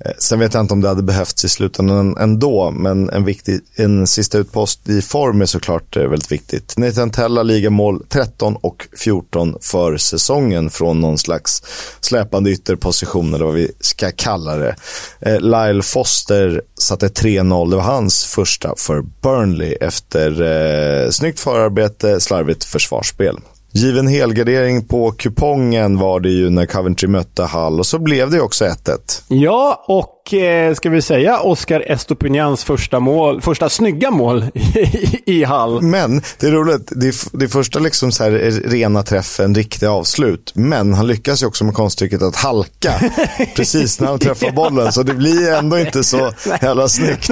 Eh, 0.04 0.12
sen 0.18 0.38
vet 0.38 0.54
jag 0.54 0.60
inte 0.60 0.74
om 0.74 0.80
det 0.80 0.88
hade 0.88 1.02
behövts 1.02 1.44
i 1.44 1.48
slutändan 1.48 2.16
ändå, 2.16 2.70
men 2.70 3.10
en, 3.10 3.24
viktig, 3.24 3.60
en 3.76 4.06
sista 4.06 4.38
utpost 4.38 4.88
i 4.88 5.02
form 5.02 5.42
är 5.42 5.46
såklart 5.46 5.96
eh, 5.96 6.02
väldigt 6.02 6.32
viktigt. 6.32 6.74
Nathan 6.76 7.10
Tella 7.10 7.42
ligamål 7.42 8.04
13 8.08 8.56
och 8.56 8.88
14 8.98 9.56
för 9.60 9.96
säsongen 9.96 10.70
från 10.70 11.00
någon 11.00 11.18
slags 11.18 11.62
släpande 12.00 12.50
ytterposition 12.50 13.34
eller 13.34 13.44
vad 13.44 13.54
vi 13.54 13.72
ska 13.80 14.10
kalla 14.16 14.56
det. 14.56 14.76
Eh, 15.20 15.40
Lyle 15.40 15.82
Foster 15.82 16.62
satte 16.78 17.08
3-0, 17.08 17.70
det 17.70 17.76
var 17.76 17.82
hans 17.82 18.24
första 18.24 18.74
för 18.76 19.02
Burnley 19.22 19.72
efter 19.72 20.42
eh, 20.42 21.10
snyggt 21.10 21.40
förarbete, 21.40 22.20
slarvigt 22.20 22.64
försvarsspel 22.64 23.38
given 23.78 24.08
helgardering 24.08 24.84
på 24.84 25.10
kupongen 25.10 25.98
var 25.98 26.20
det 26.20 26.28
ju 26.28 26.50
när 26.50 26.66
Coventry 26.66 27.08
mötte 27.08 27.42
Hall 27.42 27.78
och 27.78 27.86
så 27.86 27.98
blev 27.98 28.30
det 28.30 28.40
också 28.40 28.64
1-1. 28.64 29.22
Ja, 29.28 29.84
och 29.88 30.17
eh, 30.34 30.74
ska 30.74 30.90
vi 30.90 31.02
säga 31.02 31.40
Oscar 31.40 31.84
Estopinians 31.86 32.64
första, 32.64 33.00
mål, 33.00 33.40
första 33.40 33.68
snygga 33.68 34.10
mål 34.10 34.44
i, 34.54 35.22
i 35.24 35.44
Hall. 35.44 35.82
Men 35.82 36.22
det 36.40 36.46
är 36.46 36.50
roligt, 36.50 36.92
det 36.96 37.08
är, 37.08 37.38
det 37.38 37.44
är 37.44 37.48
första 37.48 37.78
liksom 37.78 38.12
så 38.12 38.24
här 38.24 38.30
rena 38.68 39.02
träffen, 39.02 39.54
riktiga 39.54 39.90
avslut. 39.90 40.52
Men 40.54 40.94
han 40.94 41.06
lyckas 41.06 41.42
ju 41.42 41.46
också 41.46 41.64
med 41.64 41.74
konststycket 41.74 42.22
att 42.22 42.36
halka 42.36 42.92
precis 43.56 44.00
när 44.00 44.08
han 44.08 44.18
träffar 44.18 44.50
bollen. 44.50 44.92
Så 44.92 45.02
det 45.02 45.14
blir 45.14 45.52
ändå 45.52 45.78
inte 45.78 46.04
så 46.04 46.32
jävla 46.62 46.88
snyggt. 46.88 47.28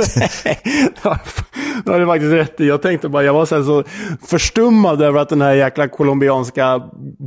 det 1.85 1.93
har 1.93 2.01
du 2.01 2.07
faktiskt 2.07 2.33
rätt 2.33 2.61
i. 2.61 2.67
Jag 2.67 2.83
tänkte 2.83 3.09
bara, 3.09 3.23
jag 3.23 3.33
var 3.33 3.47
så, 3.47 3.65
så 3.65 3.85
förstummad 4.27 5.03
över 5.03 5.21
att 5.21 5.29
den 5.29 5.43
här 5.43 5.53
jäkla 5.53 5.89
colombianska 5.89 6.83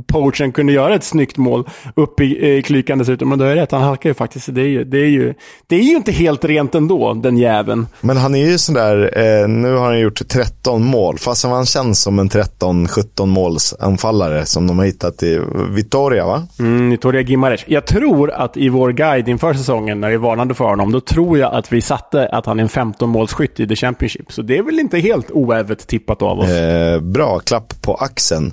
poachen 0.06 0.52
kunde 0.52 0.72
göra 0.72 0.94
ett 0.94 1.04
snyggt 1.04 1.36
mål 1.36 1.68
upp 1.96 2.20
i, 2.20 2.48
i 2.48 2.62
klykan 2.62 2.98
dessutom. 2.98 3.28
Men 3.28 3.38
du 3.38 3.44
har 3.44 3.54
rätt, 3.54 3.72
han 3.72 3.82
halkar 3.82 4.10
ju 4.10 4.14
faktiskt. 4.14 4.54
Det 4.54 4.60
är 4.60 4.66
ju, 4.66 4.84
det, 4.84 4.98
är 4.98 5.08
ju, 5.08 5.34
det 5.66 5.76
är 5.76 5.82
ju 5.82 5.96
inte 5.96 6.12
helt 6.12 6.44
rent 6.44 6.74
ändå, 6.74 7.14
den 7.14 7.36
jäveln. 7.36 7.86
Men 8.00 8.16
han 8.16 8.34
är 8.34 8.46
ju 8.46 8.58
sådär, 8.58 9.18
eh, 9.18 9.48
nu 9.48 9.74
har 9.74 9.84
han 9.84 10.00
gjort 10.00 10.28
13 10.28 10.84
mål, 10.84 11.18
fast 11.18 11.44
han 11.44 11.66
känns 11.66 12.02
som 12.02 12.18
en 12.18 12.28
13-17 12.28 13.26
målsanfallare 13.26 14.46
som 14.46 14.66
de 14.66 14.78
har 14.78 14.86
hittat 14.86 15.22
i 15.22 15.40
Vitoria, 15.70 16.26
va? 16.26 16.46
Mm, 16.58 16.90
Vitoria 16.90 17.20
Gimares. 17.20 17.64
Jag 17.66 17.86
tror 17.86 18.30
att 18.30 18.56
i 18.56 18.68
vår 18.68 18.92
guide 18.92 19.28
inför 19.28 19.54
säsongen, 19.54 20.00
när 20.00 20.10
vi 20.10 20.16
varnade 20.16 20.54
för 20.54 20.64
honom, 20.64 20.92
då 20.92 21.00
tror 21.00 21.38
jag 21.38 21.54
att 21.54 21.72
vi 21.72 21.80
satte 21.80 22.28
att 22.28 22.46
han 22.46 22.58
är 22.58 22.62
en 22.62 22.68
15-målsskytt 22.68 23.60
i 23.60 23.68
The 23.68 23.76
Championship. 23.76 24.32
Så 24.32 24.42
det 24.42 24.58
är 24.58 24.62
väl 24.62 24.78
inte 24.78 24.98
helt 24.98 25.30
oävet 25.30 25.86
tippat 25.86 26.22
av 26.22 26.38
oss. 26.38 26.48
Eh, 26.48 27.00
bra, 27.00 27.38
klapp 27.38 27.82
på 27.82 27.94
axeln. 27.94 28.52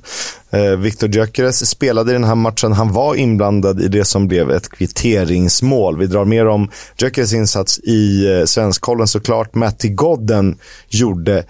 Eh, 0.50 0.78
Viktor 0.78 1.10
Gyökeres 1.10 1.70
spelade 1.70 2.12
i 2.12 2.14
den 2.14 2.24
här 2.24 2.36
matchen. 2.36 2.72
Han 2.72 2.94
var 2.94 3.16
inblandad 3.16 3.82
i 3.82 3.88
det 3.88 4.06
som 4.06 4.28
blev 4.28 4.52
ett 4.52 4.70
kvitteringsmål. 4.70 5.98
Vi 5.98 6.08
drar 6.08 6.26
mer 6.26 6.48
om 6.48 6.70
Gyökeres 7.02 7.34
insats 7.34 7.80
i 7.80 8.32
eh, 8.32 8.46
Svenskkollen 8.46 9.08
såklart. 9.08 9.56
Matti 9.56 9.90
Godden 9.90 10.58
gjorde 10.90 11.44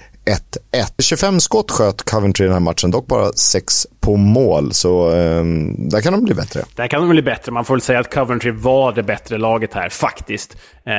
1-1. 0.72 1.02
25 1.02 1.40
skott 1.40 1.72
sköt 1.72 2.04
Coventry 2.04 2.46
i 2.46 2.48
den 2.48 2.54
här 2.54 2.60
matchen, 2.60 2.92
dock 2.92 3.08
bara 3.08 3.32
6 3.34 3.88
på 4.00 4.16
mål. 4.16 4.74
Så 4.74 5.10
eh, 5.10 5.44
där 5.78 6.02
kan 6.02 6.14
de 6.14 6.24
bli 6.24 6.34
bättre. 6.34 6.62
Där 6.76 6.88
kan 6.88 7.02
de 7.02 7.10
bli 7.10 7.22
bättre. 7.22 7.52
Man 7.52 7.66
får 7.66 7.74
väl 7.74 7.82
säga 7.82 8.00
att 8.00 8.14
Coventry 8.14 8.52
var 8.52 8.92
det 8.92 9.04
bättre 9.04 9.38
laget 9.38 9.74
här, 9.74 9.90
faktiskt. 9.90 10.58
Eh, 10.86 10.94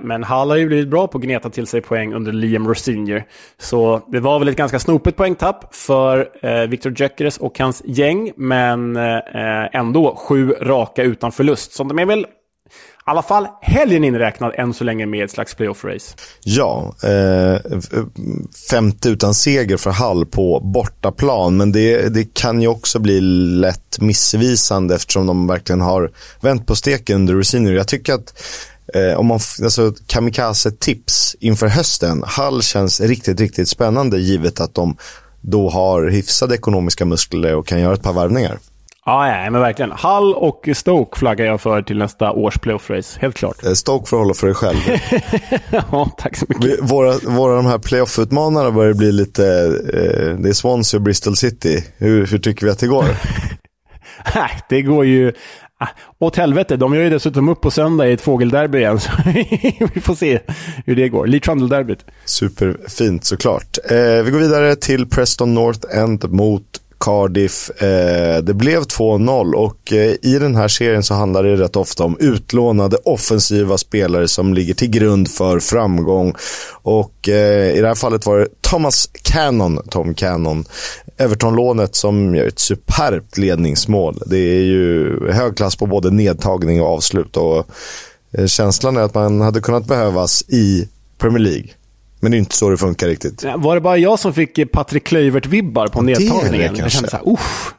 men 0.00 0.24
Hall 0.24 0.50
har 0.50 0.56
ju 0.56 0.66
blivit 0.66 0.88
bra 0.88 1.06
på 1.06 1.18
att 1.18 1.24
gneta 1.24 1.50
till 1.50 1.66
sig 1.66 1.80
poäng 1.80 2.14
under 2.14 2.32
Liam 2.32 2.68
Rosinier. 2.68 3.24
Så 3.58 4.02
det 4.12 4.20
var 4.20 4.38
väl 4.38 4.48
ett 4.48 4.56
ganska 4.56 4.78
snopet 4.78 5.16
poängtapp 5.16 5.74
för 5.74 6.28
eh, 6.42 6.68
Victor 6.68 6.92
Gyökeres 7.00 7.38
och 7.38 7.58
hans 7.58 7.82
gäng. 7.84 8.32
Men 8.36 8.96
eh, 8.96 9.16
eh 9.16 9.68
ändå 9.72 10.16
sju 10.16 10.50
raka 10.50 11.02
utan 11.02 11.32
förlust. 11.32 11.72
Så 11.72 11.84
de 11.84 11.98
är 11.98 12.06
väl 12.06 12.26
i 13.06 13.10
alla 13.10 13.22
fall 13.22 13.46
helgen 13.60 14.04
inräknad 14.04 14.52
än 14.54 14.74
så 14.74 14.84
länge 14.84 15.06
med 15.06 15.24
ett 15.24 15.30
slags 15.30 15.56
playoff-race. 15.56 16.16
Ja, 16.44 16.94
eh, 17.02 17.52
eh, 17.52 18.04
femte 18.70 19.08
utan 19.08 19.34
seger 19.34 19.76
för 19.76 19.90
Hall 19.90 20.26
på 20.26 20.60
bortaplan. 20.60 21.56
Men 21.56 21.72
det, 21.72 22.14
det 22.14 22.34
kan 22.34 22.62
ju 22.62 22.68
också 22.68 22.98
bli 22.98 23.20
lätt 23.20 24.00
missvisande 24.00 24.94
eftersom 24.94 25.26
de 25.26 25.46
verkligen 25.46 25.80
har 25.80 26.10
vänt 26.40 26.66
på 26.66 26.76
steken 26.76 27.16
under 27.16 27.34
Rosinio. 27.34 27.72
Jag 27.72 27.88
tycker 27.88 28.14
att 28.14 28.42
eh, 28.94 29.18
om 29.18 29.26
man, 29.26 29.40
alltså 29.62 29.92
kamikaze-tips 30.06 31.36
inför 31.40 31.66
hösten. 31.66 32.22
Hall 32.26 32.62
känns 32.62 33.00
riktigt, 33.00 33.40
riktigt 33.40 33.68
spännande 33.68 34.18
givet 34.18 34.60
att 34.60 34.74
de 34.74 34.96
då 35.40 35.70
har 35.70 36.10
hyfsade 36.10 36.54
ekonomiska 36.54 37.04
muskler 37.04 37.54
och 37.54 37.66
kan 37.66 37.80
göra 37.80 37.94
ett 37.94 38.02
par 38.02 38.12
varvningar. 38.12 38.58
Ja, 39.06 39.28
ja, 39.28 39.50
men 39.50 39.60
verkligen. 39.60 39.92
Hull 39.92 40.34
och 40.34 40.68
Stoke 40.74 41.18
flaggar 41.18 41.46
jag 41.46 41.60
för 41.60 41.82
till 41.82 41.98
nästa 41.98 42.32
års 42.32 42.58
playoff-race. 42.58 43.20
Helt 43.20 43.36
klart. 43.36 43.64
Eh, 43.64 43.72
Stoke 43.72 44.08
får 44.08 44.18
hålla 44.18 44.34
för 44.34 44.46
dig 44.46 44.56
själv. 44.56 44.78
ja, 45.90 46.10
tack 46.18 46.36
så 46.36 46.46
mycket. 46.48 46.90
Våra, 46.90 47.18
våra 47.26 47.56
de 47.56 47.66
här 47.66 47.78
playoff-utmanarna 47.78 48.70
börjar 48.70 48.94
bli 48.94 49.12
lite, 49.12 49.44
eh, 49.92 50.38
det 50.38 50.48
är 50.48 50.52
Swansea 50.52 50.98
och 50.98 51.02
Bristol 51.02 51.36
City. 51.36 51.84
Hur, 51.96 52.26
hur 52.26 52.38
tycker 52.38 52.66
vi 52.66 52.72
att 52.72 52.78
det 52.78 52.86
går? 52.86 53.04
Nej, 54.34 54.50
det 54.68 54.82
går 54.82 55.04
ju 55.04 55.32
ah, 55.78 55.88
åt 56.18 56.36
helvete. 56.36 56.76
De 56.76 56.94
gör 56.94 57.02
ju 57.02 57.10
dessutom 57.10 57.48
upp 57.48 57.60
på 57.60 57.70
söndag 57.70 58.08
i 58.08 58.12
ett 58.12 58.20
fågelderby 58.20 58.78
igen. 58.78 59.00
Så 59.00 59.10
vi 59.94 60.00
får 60.00 60.14
se 60.14 60.40
hur 60.86 60.96
det 60.96 61.08
går. 61.08 61.26
Lee 61.26 61.40
Trundle-derbyt. 61.40 62.04
Superfint 62.24 63.24
såklart. 63.24 63.78
Eh, 63.90 64.22
vi 64.24 64.30
går 64.30 64.38
vidare 64.38 64.76
till 64.76 65.08
Preston 65.08 65.54
North 65.54 65.98
End 65.98 66.32
mot 66.32 66.80
Cardiff. 67.04 67.70
Eh, 67.70 68.42
det 68.42 68.54
blev 68.54 68.82
2-0 68.82 69.54
och 69.54 69.92
eh, 69.92 70.14
i 70.22 70.38
den 70.40 70.54
här 70.54 70.68
serien 70.68 71.02
så 71.02 71.14
handlar 71.14 71.42
det 71.42 71.56
rätt 71.56 71.76
ofta 71.76 72.04
om 72.04 72.16
utlånade 72.20 72.96
offensiva 73.04 73.78
spelare 73.78 74.28
som 74.28 74.54
ligger 74.54 74.74
till 74.74 74.90
grund 74.90 75.30
för 75.30 75.60
framgång. 75.60 76.34
Och 76.82 77.28
eh, 77.28 77.76
i 77.76 77.80
det 77.80 77.86
här 77.86 77.94
fallet 77.94 78.26
var 78.26 78.38
det 78.38 78.48
Thomas 78.60 79.10
Cannon, 79.22 79.80
Tom 79.90 80.14
Cannon, 80.14 80.64
Everton-lånet 81.16 81.96
som 81.96 82.34
gör 82.34 82.46
ett 82.46 82.58
superbt 82.58 83.38
ledningsmål. 83.38 84.22
Det 84.26 84.38
är 84.38 84.62
ju 84.62 85.18
hög 85.32 85.56
klass 85.56 85.76
på 85.76 85.86
både 85.86 86.10
nedtagning 86.10 86.82
och 86.82 86.88
avslut 86.88 87.36
och 87.36 87.66
eh, 88.32 88.46
känslan 88.46 88.96
är 88.96 89.00
att 89.00 89.14
man 89.14 89.40
hade 89.40 89.60
kunnat 89.60 89.86
behövas 89.86 90.44
i 90.48 90.88
Premier 91.18 91.42
League. 91.42 91.68
Men 92.24 92.30
det 92.30 92.36
är 92.36 92.38
inte 92.38 92.56
så 92.56 92.70
det 92.70 92.76
funkar 92.76 93.06
riktigt. 93.06 93.44
Var 93.56 93.74
det 93.74 93.80
bara 93.80 93.96
jag 93.96 94.18
som 94.18 94.34
fick 94.34 94.72
Patrik 94.72 95.08
Klöivert-vibbar 95.08 95.88
på 95.88 96.02
nedtagningen? 96.02 96.74
Det 96.74 96.80
jag 96.80 96.90
kände 96.90 97.10
så 97.10 97.16
här, 97.16 97.32
usch. 97.32 97.74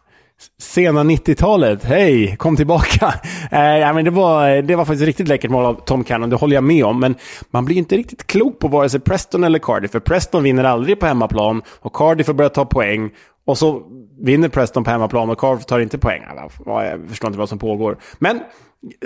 Sena 0.61 1.03
90-talet, 1.03 1.83
hej, 1.83 2.35
kom 2.37 2.55
tillbaka. 2.55 3.13
Eh, 3.51 3.93
men 3.93 4.05
det, 4.05 4.11
var, 4.11 4.61
det 4.61 4.75
var 4.75 4.85
faktiskt 4.85 5.05
riktigt 5.05 5.27
läckert 5.27 5.51
mål 5.51 5.65
av 5.65 5.85
Tom 5.85 6.03
Cannon, 6.03 6.29
det 6.29 6.35
håller 6.35 6.55
jag 6.55 6.63
med 6.63 6.85
om. 6.85 6.99
Men 6.99 7.15
man 7.51 7.65
blir 7.65 7.77
inte 7.77 7.97
riktigt 7.97 8.27
klok 8.27 8.59
på 8.59 8.67
vare 8.67 8.89
sig 8.89 8.99
Preston 8.99 9.43
eller 9.43 9.59
Cardiff. 9.59 9.91
För 9.91 9.99
Preston 9.99 10.43
vinner 10.43 10.63
aldrig 10.63 10.99
på 10.99 11.05
hemmaplan 11.05 11.61
och 11.79 11.93
Cardiff 11.93 12.25
får 12.25 12.33
börja 12.33 12.49
ta 12.49 12.65
poäng. 12.65 13.09
Och 13.45 13.57
så 13.57 13.83
vinner 14.21 14.49
Preston 14.49 14.83
på 14.83 14.89
hemmaplan 14.89 15.29
och 15.29 15.39
Cardiff 15.39 15.65
tar 15.65 15.79
inte 15.79 15.97
poäng. 15.97 16.23
Jag 16.65 17.01
förstår 17.09 17.27
inte 17.27 17.39
vad 17.39 17.49
som 17.49 17.59
pågår. 17.59 17.97
Men 18.19 18.39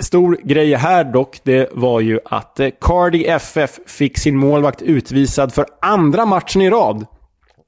Stor 0.00 0.38
grej 0.42 0.74
här 0.74 1.04
dock, 1.04 1.40
det 1.42 1.68
var 1.72 2.00
ju 2.00 2.18
att 2.24 2.60
eh, 2.60 2.68
Cardi 2.80 3.26
FF 3.26 3.70
fick 3.86 4.18
sin 4.18 4.36
målvakt 4.36 4.82
utvisad 4.82 5.54
för 5.54 5.66
andra 5.82 6.26
matchen 6.26 6.62
i 6.62 6.70
rad. 6.70 7.06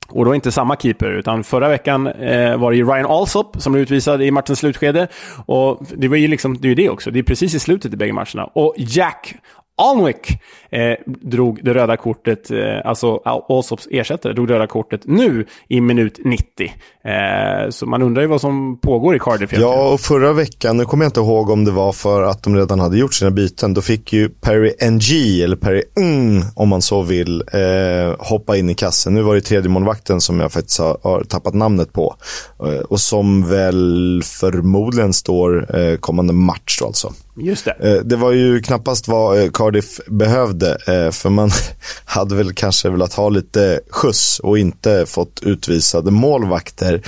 Och 0.09 0.25
då 0.25 0.35
inte 0.35 0.53
samma 0.53 0.77
keeper, 0.77 1.11
utan 1.11 1.45
förra 1.45 1.69
veckan 1.69 2.07
eh, 2.07 2.57
var 2.57 2.71
det 2.71 2.77
ju 2.77 2.85
Ryan 2.85 3.07
Alsop 3.07 3.57
som 3.59 3.73
blev 3.73 3.83
utvisad 3.83 4.23
i 4.23 4.31
matchens 4.31 4.59
slutskede. 4.59 5.09
Och 5.47 5.87
det 5.97 6.09
var 6.09 6.17
ju 6.17 6.29
liksom, 6.29 6.59
det 6.61 6.67
är 6.67 6.69
ju 6.69 6.75
det 6.75 6.91
också, 6.91 7.11
det 7.11 7.19
är 7.19 7.23
precis 7.23 7.55
i 7.55 7.59
slutet 7.59 7.93
i 7.93 7.97
bägge 7.97 8.13
matcherna. 8.13 8.45
Och 8.45 8.75
Jack 8.77 9.35
Alnwick 9.77 10.29
eh, 10.71 10.95
drog 11.07 11.65
det 11.65 11.75
röda 11.75 11.97
kortet, 11.97 12.51
eh, 12.51 12.59
alltså 12.85 13.17
Allsops 13.49 13.89
ersättare, 13.91 14.33
drog 14.33 14.49
det 14.49 14.55
röda 14.55 14.67
kortet 14.67 15.01
nu 15.05 15.47
i 15.69 15.81
minut 15.81 16.19
90. 16.25 16.73
Eh, 17.05 17.71
så 17.71 17.87
man 17.87 18.03
undrar 18.03 18.23
ju 18.23 18.29
vad 18.29 18.41
som 18.41 18.81
pågår 18.81 19.17
i 19.17 19.19
Cardiff. 19.19 19.53
Ja, 19.53 19.93
och 19.93 20.01
förra 20.01 20.33
veckan, 20.33 20.77
nu 20.77 20.85
kommer 20.85 21.05
jag 21.05 21.09
inte 21.09 21.21
ihåg 21.21 21.51
om 21.51 21.65
det 21.65 21.71
var 21.71 21.93
för 21.93 22.23
att 22.23 22.43
de 22.43 22.57
redan 22.57 22.81
hade 22.81 22.99
gjort 22.99 23.15
sina 23.15 23.31
byten, 23.31 23.75
då 23.75 23.81
fick 23.81 24.13
ju 24.13 24.29
Perry 24.29 24.91
NG, 24.91 25.43
eller 25.43 25.57
Perry 25.57 25.83
Ng, 25.97 26.43
om 26.55 26.69
man 26.69 26.83
så 26.83 27.03
vill, 27.03 27.43
eh, 27.53 28.15
hoppa 28.19 28.57
in 28.57 28.71
i 28.71 28.75
kassen. 28.75 29.15
Nu 29.15 29.23
var 29.23 29.35
det 29.35 29.41
tredje 29.41 29.71
målvakten 29.71 30.21
som 30.21 30.41
jag 30.41 30.53
faktiskt 30.53 30.79
har, 30.79 30.99
har 31.03 31.25
tappat 31.25 31.55
namnet 31.55 31.93
på. 31.93 32.17
Eh, 32.65 32.81
och 32.81 33.01
som 33.01 33.49
väl 33.49 34.23
förmodligen 34.25 35.13
står 35.13 35.77
eh, 35.79 35.97
kommande 35.97 36.33
match 36.33 36.79
då 36.81 36.87
alltså. 36.87 37.13
Just 37.37 37.65
det. 37.65 37.77
Eh, 37.81 38.05
det 38.05 38.17
var 38.17 38.33
ju 38.33 38.61
knappast 38.61 39.09
vad 39.09 39.43
eh, 39.43 39.51
Cardiff 39.51 40.01
behövde, 40.07 40.71
eh, 40.71 41.11
för 41.11 41.31
man 41.31 41.51
hade 42.05 42.35
väl 42.35 42.53
kanske 42.53 42.91
velat 42.91 43.15
ha 43.15 43.29
lite 43.29 43.81
skjuts 43.91 44.39
och 44.39 44.59
inte 44.59 45.07
fått 45.07 45.41
utvisade 45.43 46.11
målvakter. 46.11 47.03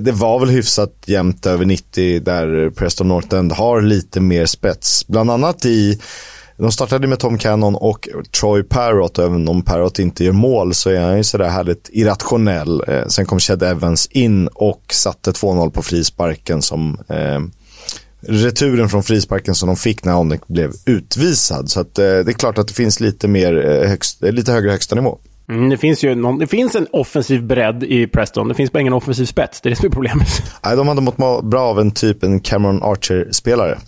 Det 0.00 0.12
var 0.12 0.38
väl 0.38 0.48
hyfsat 0.48 0.92
jämnt 1.06 1.46
över 1.46 1.64
90 1.64 2.20
där 2.20 2.70
Preston 2.70 3.08
North 3.08 3.34
End 3.34 3.52
har 3.52 3.80
lite 3.80 4.20
mer 4.20 4.46
spets. 4.46 5.06
Bland 5.06 5.30
annat 5.30 5.66
i 5.66 6.00
de 6.56 6.72
startade 6.72 7.06
med 7.06 7.18
Tom 7.18 7.38
Cannon 7.38 7.74
och 7.74 8.08
Troy 8.40 8.62
Parrott. 8.62 9.18
Även 9.18 9.48
om 9.48 9.62
Parrott 9.62 9.98
inte 9.98 10.24
gör 10.24 10.32
mål 10.32 10.74
så 10.74 10.90
är 10.90 11.00
han 11.00 11.16
ju 11.16 11.24
sådär 11.24 11.48
härligt 11.48 11.90
irrationell. 11.92 12.82
sen 13.08 13.26
kom 13.26 13.38
Chad 13.38 13.62
Evans 13.62 14.06
in 14.06 14.48
och 14.48 14.82
satte 14.92 15.30
2-0 15.30 15.70
på 15.70 15.82
frisparken 15.82 16.62
som 16.62 16.98
eh, 17.08 17.40
returen 18.28 18.88
från 18.88 19.02
frisparken 19.02 19.54
som 19.54 19.66
de 19.66 19.76
fick 19.76 20.04
när 20.04 20.16
Onek 20.16 20.48
blev 20.48 20.70
utvisad. 20.86 21.70
Så 21.70 21.80
att, 21.80 21.98
eh, 21.98 22.04
det 22.04 22.30
är 22.30 22.32
klart 22.32 22.58
att 22.58 22.68
det 22.68 22.74
finns 22.74 23.00
lite, 23.00 23.28
mer, 23.28 23.66
eh, 23.66 23.88
högst, 23.88 24.22
lite 24.22 24.52
högre 24.52 24.70
högsta 24.70 24.94
nivå. 24.94 25.18
Mm, 25.48 25.70
det, 25.70 25.76
finns 25.76 26.04
ju 26.04 26.14
någon, 26.14 26.38
det 26.38 26.46
finns 26.46 26.74
en 26.74 26.86
offensiv 26.92 27.42
bredd 27.42 27.84
i 27.84 28.06
Preston. 28.06 28.48
Det 28.48 28.54
finns 28.54 28.72
bara 28.72 28.80
ingen 28.80 28.92
offensiv 28.92 29.24
spets. 29.24 29.60
Det 29.60 29.68
är 29.68 29.70
det 29.70 29.76
som 29.76 29.86
är 29.86 29.90
problemet. 29.90 30.28
Nej, 30.64 30.76
de 30.76 30.88
hade 30.88 31.00
mått 31.00 31.16
bra 31.44 31.60
av 31.60 31.80
en 31.80 31.90
typ 31.90 32.22
en 32.22 32.40
Cameron 32.40 32.82
Archer-spelare. 32.82 33.78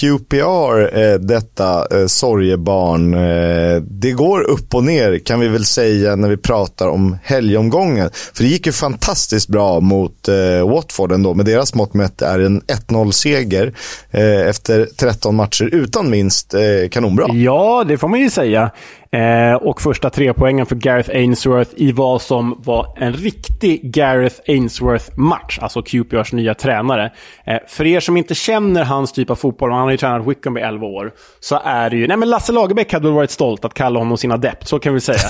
QPR, 0.00 0.98
eh, 0.98 1.14
detta 1.14 1.98
eh, 2.00 2.06
sorgebarn, 2.06 3.14
eh, 3.14 3.82
det 3.82 4.12
går 4.12 4.40
upp 4.40 4.74
och 4.74 4.84
ner 4.84 5.18
kan 5.18 5.40
vi 5.40 5.48
väl 5.48 5.64
säga 5.64 6.16
när 6.16 6.28
vi 6.28 6.36
pratar 6.36 6.88
om 6.88 7.18
helgomgången. 7.22 8.10
För 8.34 8.42
det 8.42 8.48
gick 8.48 8.66
ju 8.66 8.72
fantastiskt 8.72 9.48
bra 9.48 9.80
mot 9.80 10.28
eh, 10.28 10.68
Watford 10.68 11.12
ändå. 11.12 11.34
Med 11.34 11.46
deras 11.46 11.74
mått 11.74 11.94
mätt 11.94 12.22
är 12.22 12.38
en 12.38 12.62
1-0-seger 12.62 13.74
eh, 14.10 14.48
efter 14.48 14.88
13 14.96 15.36
matcher 15.36 15.64
utan 15.72 16.10
minst 16.10 16.54
eh, 16.54 16.60
kanonbra. 16.90 17.26
Ja, 17.32 17.84
det 17.88 17.98
får 17.98 18.08
man 18.08 18.20
ju 18.20 18.30
säga. 18.30 18.70
Eh, 19.16 19.54
och 19.54 19.82
första 19.82 20.10
tre 20.10 20.32
poängen 20.32 20.66
för 20.66 20.76
Gareth 20.76 21.10
Ainsworth 21.10 21.70
i 21.76 21.92
vad 21.92 22.22
som 22.22 22.62
var 22.64 22.94
en 22.96 23.12
riktig 23.12 23.92
Gareth 23.92 24.36
Ainsworth-match. 24.48 25.58
Alltså 25.62 25.82
QPRs 25.82 26.32
nya 26.32 26.54
tränare. 26.54 27.12
Eh, 27.44 27.56
för 27.68 27.86
er 27.86 28.00
som 28.00 28.16
inte 28.16 28.34
känner 28.34 28.84
hans 28.84 29.12
typ 29.12 29.30
av 29.30 29.34
fotboll, 29.34 29.70
han 29.70 29.80
har 29.80 29.90
ju 29.90 29.96
tränat 29.96 30.26
Wickham 30.26 30.58
i 30.58 30.60
11 30.60 30.86
år, 30.86 31.12
så 31.40 31.60
är 31.64 31.90
det 31.90 31.96
ju... 31.96 32.08
Nej 32.08 32.16
men 32.16 32.30
Lasse 32.30 32.52
Lagerbäck 32.52 32.92
hade 32.92 33.04
väl 33.04 33.14
varit 33.14 33.30
stolt 33.30 33.64
att 33.64 33.74
kalla 33.74 33.98
honom 33.98 34.18
sin 34.18 34.32
adept, 34.32 34.68
så 34.68 34.78
kan 34.78 34.94
vi 34.94 35.00
säga. 35.00 35.18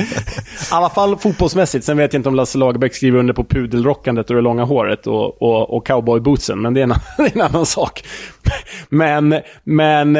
I 0.00 0.06
alla 0.70 0.88
fall 0.88 1.16
fotbollsmässigt. 1.16 1.84
Sen 1.84 1.96
vet 1.96 2.12
jag 2.12 2.18
inte 2.18 2.28
om 2.28 2.34
Lasse 2.34 2.58
Lagerbäck 2.58 2.94
skriver 2.94 3.18
under 3.18 3.34
på 3.34 3.44
pudelrockandet 3.44 4.30
och 4.30 4.36
det 4.36 4.42
långa 4.42 4.64
håret 4.64 5.06
och, 5.06 5.42
och, 5.42 5.76
och 5.76 5.86
cowboybootsen, 5.86 6.62
men 6.62 6.74
det 6.74 6.80
är, 6.80 6.84
en, 6.84 6.94
det 7.16 7.22
är 7.22 7.34
en 7.34 7.40
annan 7.40 7.66
sak. 7.66 8.04
Men, 8.88 9.40
men... 9.64 10.18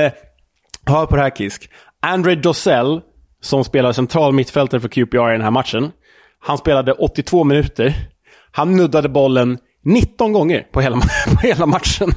Hör 0.86 1.06
på 1.06 1.16
det 1.16 1.22
här 1.22 1.30
Kisk. 1.30 1.70
Andre 2.06 2.34
Dossell, 2.34 3.00
som 3.42 3.64
spelar 3.64 3.92
central 3.92 4.32
mittfältare 4.32 4.80
för 4.80 4.88
QPR 4.88 5.30
i 5.30 5.32
den 5.32 5.42
här 5.42 5.50
matchen. 5.50 5.90
Han 6.40 6.58
spelade 6.58 6.92
82 6.92 7.44
minuter. 7.44 7.94
Han 8.52 8.76
nuddade 8.76 9.08
bollen 9.08 9.58
19 9.84 10.32
gånger 10.32 10.66
på 10.72 10.80
hela, 10.80 10.96
på 11.26 11.40
hela 11.42 11.66
matchen. 11.66 12.12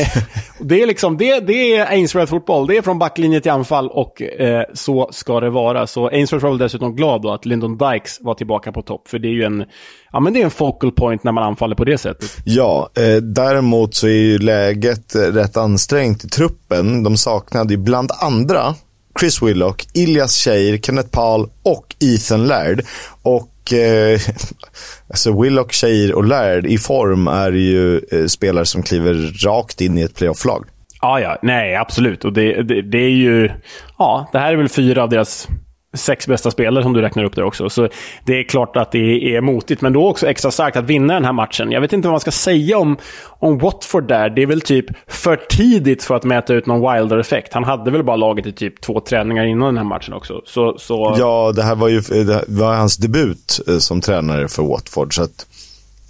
det 0.60 0.82
är 0.82 0.86
liksom, 0.86 1.16
det, 1.16 1.40
det 1.40 1.76
är 1.76 1.86
Ainsworth-fotboll. 1.86 2.66
Det 2.66 2.76
är 2.76 2.82
från 2.82 2.98
backlinje 2.98 3.40
till 3.40 3.50
anfall 3.50 3.88
och 3.88 4.22
eh, 4.22 4.64
så 4.74 5.08
ska 5.12 5.40
det 5.40 5.50
vara. 5.50 5.86
Så 5.86 6.08
Ainsworth 6.08 6.44
var 6.44 6.50
väl 6.50 6.58
dessutom 6.58 6.96
glad 6.96 7.22
då 7.22 7.32
att 7.32 7.46
Lyndon 7.46 7.78
Dykes 7.78 8.18
var 8.20 8.34
tillbaka 8.34 8.72
på 8.72 8.82
topp. 8.82 9.08
För 9.08 9.18
det 9.18 9.28
är 9.28 9.32
ju 9.32 9.42
en, 9.42 9.64
ja, 10.12 10.20
men 10.20 10.32
det 10.32 10.40
är 10.40 10.44
en 10.44 10.50
focal 10.50 10.92
point 10.92 11.24
när 11.24 11.32
man 11.32 11.44
anfaller 11.44 11.76
på 11.76 11.84
det 11.84 11.98
sättet. 11.98 12.36
Ja, 12.44 12.90
eh, 12.96 13.16
däremot 13.22 13.94
så 13.94 14.06
är 14.06 14.10
ju 14.10 14.38
läget 14.38 15.14
rätt 15.14 15.56
ansträngt 15.56 16.24
i 16.24 16.28
truppen. 16.28 17.02
De 17.02 17.16
saknade 17.16 17.74
ju 17.74 17.80
bland 17.80 18.10
andra 18.20 18.74
Chris 19.22 19.42
Willock, 19.42 19.86
Ilias 19.94 20.36
Cheir, 20.36 20.78
Kenneth 20.78 21.10
Paul 21.10 21.48
och 21.62 21.94
Ethan 22.00 22.46
Laird. 22.46 22.82
Och 23.22 23.72
eh, 23.72 24.20
alltså 25.08 25.42
Willock, 25.42 25.72
Cheir 25.72 26.14
och 26.14 26.24
Laird 26.24 26.66
i 26.66 26.78
form 26.78 27.28
är 27.28 27.52
ju 27.52 27.96
eh, 28.12 28.26
spelare 28.26 28.66
som 28.66 28.82
kliver 28.82 29.44
rakt 29.46 29.80
in 29.80 29.98
i 29.98 30.02
ett 30.02 30.14
playoff-lag. 30.14 30.66
Ja, 31.00 31.20
ja. 31.20 31.38
Nej, 31.42 31.76
absolut. 31.76 32.24
Och 32.24 32.32
det, 32.32 32.62
det, 32.62 32.82
det, 32.82 32.98
är 32.98 33.10
ju... 33.10 33.50
Ja, 33.98 34.28
det 34.32 34.38
här 34.38 34.52
är 34.52 34.56
väl 34.56 34.68
fyra 34.68 35.02
av 35.02 35.08
deras 35.08 35.48
sex 35.94 36.26
bästa 36.26 36.50
spelare 36.50 36.84
som 36.84 36.92
du 36.92 37.00
räknar 37.00 37.24
upp 37.24 37.36
där 37.36 37.42
också. 37.42 37.70
Så 37.70 37.88
det 38.24 38.38
är 38.38 38.44
klart 38.44 38.76
att 38.76 38.92
det 38.92 39.36
är 39.36 39.40
motigt, 39.40 39.80
men 39.80 39.92
då 39.92 40.08
också 40.08 40.26
extra 40.26 40.50
starkt 40.50 40.76
att 40.76 40.84
vinna 40.84 41.14
den 41.14 41.24
här 41.24 41.32
matchen. 41.32 41.72
Jag 41.72 41.80
vet 41.80 41.92
inte 41.92 42.08
vad 42.08 42.12
man 42.12 42.20
ska 42.20 42.30
säga 42.30 42.78
om, 42.78 42.96
om 43.24 43.58
Watford 43.58 44.08
där. 44.08 44.30
Det 44.30 44.42
är 44.42 44.46
väl 44.46 44.60
typ 44.60 44.86
för 45.08 45.36
tidigt 45.36 46.02
för 46.04 46.14
att 46.14 46.24
mäta 46.24 46.54
ut 46.54 46.66
någon 46.66 46.92
Wilder-effekt. 46.92 47.54
Han 47.54 47.64
hade 47.64 47.90
väl 47.90 48.04
bara 48.04 48.16
laget 48.16 48.46
i 48.46 48.52
typ 48.52 48.80
två 48.80 49.00
träningar 49.00 49.44
innan 49.44 49.66
den 49.66 49.76
här 49.76 49.84
matchen 49.84 50.14
också. 50.14 50.42
Så, 50.44 50.78
så... 50.78 51.14
Ja, 51.18 51.52
det 51.56 51.62
här 51.62 51.74
var 51.74 51.88
ju 51.88 52.00
det 52.00 52.44
var 52.48 52.74
hans 52.74 52.96
debut 52.96 53.60
eh, 53.68 53.78
som 53.78 54.00
tränare 54.00 54.48
för 54.48 54.62
Watford. 54.62 55.14
Så 55.14 55.22
att 55.22 55.46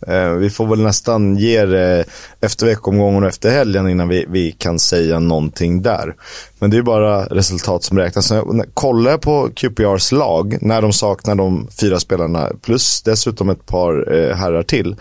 Eh, 0.06 0.30
vi 0.30 0.50
får 0.50 0.66
väl 0.66 0.82
nästan 0.82 1.36
ge 1.36 1.64
det 1.64 2.04
efter 2.40 2.66
veckomgången 2.66 3.22
och 3.22 3.28
efter 3.28 3.50
helgen 3.50 3.88
innan 3.88 4.08
vi, 4.08 4.26
vi 4.28 4.52
kan 4.52 4.78
säga 4.78 5.18
någonting 5.18 5.82
där. 5.82 6.14
Men 6.58 6.70
det 6.70 6.76
är 6.76 6.82
bara 6.82 7.24
resultat 7.24 7.84
som 7.84 7.98
räknas. 7.98 8.26
Så 8.26 8.64
kollar 8.74 9.10
jag 9.10 9.20
på 9.20 9.50
QPRs 9.56 10.12
lag, 10.12 10.56
när 10.60 10.82
de 10.82 10.92
saknar 10.92 11.34
de 11.34 11.68
fyra 11.80 12.00
spelarna, 12.00 12.48
plus 12.62 13.02
dessutom 13.02 13.50
ett 13.50 13.66
par 13.66 14.12
eh, 14.12 14.36
herrar 14.36 14.62
till, 14.62 14.96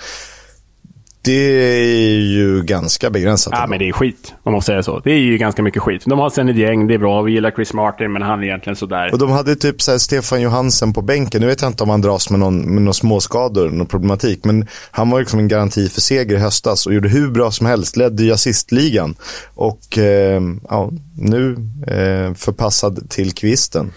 det 1.24 1.32
är 1.32 2.20
ju 2.20 2.64
ganska 2.64 3.10
begränsat. 3.10 3.54
Ja, 3.56 3.68
men 3.68 3.80
det 3.80 3.90
är 3.90 3.92
skit. 3.92 4.34
Om 4.44 4.52
man 4.52 4.62
säger 4.62 4.82
så. 4.82 5.00
Det 5.00 5.12
är 5.12 5.18
ju 5.18 5.38
ganska 5.38 5.64
mycket 5.64 5.82
skit. 5.82 6.04
De 6.06 6.20
har 6.20 6.30
sen 6.30 6.50
ett 6.50 6.56
gäng, 6.56 6.88
det 6.88 6.94
är 6.94 6.98
bra. 6.98 7.22
Vi 7.22 7.32
gillar 7.32 7.52
Chris 7.52 7.74
Martin, 7.74 8.14
men 8.14 8.22
han 8.22 8.40
är 8.40 8.44
egentligen 8.44 8.76
sådär. 8.76 9.10
Och 9.14 9.20
de 9.20 9.30
hade 9.32 9.56
typ 9.56 9.82
så 9.82 10.00
Stefan 10.00 10.42
Johansen 10.42 10.94
på 10.94 11.02
bänken. 11.02 11.42
Nu 11.42 11.48
vet 11.48 11.62
jag 11.62 11.70
inte 11.70 11.84
om 11.84 11.90
han 11.90 12.02
dras 12.02 12.30
med 12.30 12.40
någon, 12.40 12.74
med 12.74 12.84
någon 12.84 12.94
småskador, 12.94 13.70
någon 13.70 13.88
problematik. 13.88 14.46
Men 14.46 14.68
han 14.92 15.10
var 15.10 15.20
liksom 15.20 15.40
en 15.40 15.48
garanti 15.48 15.90
för 15.90 16.02
seger 16.02 16.36
i 16.36 16.40
höstas 16.40 16.88
och 16.88 16.94
gjorde 16.94 17.10
hur 17.10 17.32
bra 17.32 17.52
som 17.52 17.68
helst. 17.68 17.98
Ledde 17.98 18.24
ju 18.24 18.32
assistligan. 18.32 19.16
Och 19.56 19.98
eh, 19.98 20.42
ja, 20.70 20.92
nu 21.18 21.52
eh, 21.88 22.34
förpassad 22.34 23.10
till 23.10 23.34
kvisten. 23.34 23.92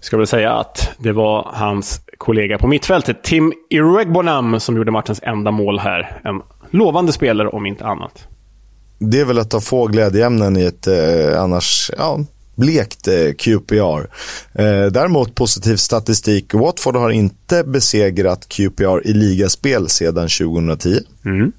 Ska 0.00 0.16
väl 0.16 0.26
säga 0.26 0.52
att 0.52 0.90
det 0.98 1.12
var 1.12 1.50
hans 1.52 2.00
kollega 2.18 2.58
på 2.58 2.66
mittfältet, 2.66 3.22
Tim 3.22 3.52
Iregbonam, 3.70 4.60
som 4.60 4.76
gjorde 4.76 4.90
matchens 4.90 5.20
enda 5.22 5.50
mål 5.50 5.78
här. 5.78 6.20
En 6.24 6.42
lovande 6.72 7.12
spelare 7.12 7.48
om 7.48 7.66
inte 7.66 7.84
annat. 7.84 8.26
Det 8.98 9.20
är 9.20 9.24
väl 9.24 9.38
att 9.38 9.50
ta 9.50 9.60
få 9.60 9.86
glädjeämnen 9.86 10.56
i 10.56 10.62
ett 10.62 10.86
eh, 10.86 11.42
annars 11.42 11.90
ja, 11.98 12.20
blekt 12.54 13.08
eh, 13.08 13.32
QPR. 13.38 14.00
Eh, 14.52 14.86
däremot 14.90 15.34
positiv 15.34 15.76
statistik. 15.76 16.54
Watford 16.54 16.96
har 16.96 17.10
inte 17.10 17.64
besegrat 17.64 18.48
QPR 18.48 19.06
i 19.06 19.12
ligaspel 19.12 19.88
sedan 19.88 20.28
2010. 20.28 20.98
Mm. 21.24 21.52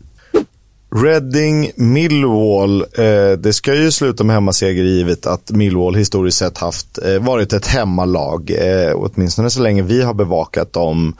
Reading, 0.95 1.71
Millwall. 1.75 2.81
Eh, 2.81 3.31
det 3.37 3.53
ska 3.53 3.75
ju 3.75 3.91
sluta 3.91 4.23
med 4.23 4.33
hemmaseger 4.33 4.83
givet 4.83 5.25
att 5.25 5.51
Millwall 5.51 5.95
historiskt 5.95 6.37
sett 6.37 6.57
haft, 6.57 6.97
eh, 6.97 7.19
varit 7.19 7.53
ett 7.53 7.67
hemmalag. 7.67 8.51
Eh, 8.51 8.93
åtminstone 8.95 9.49
så 9.49 9.61
länge 9.61 9.81
vi 9.81 10.01
har 10.01 10.13
bevakat 10.13 10.73
dem. 10.73 11.15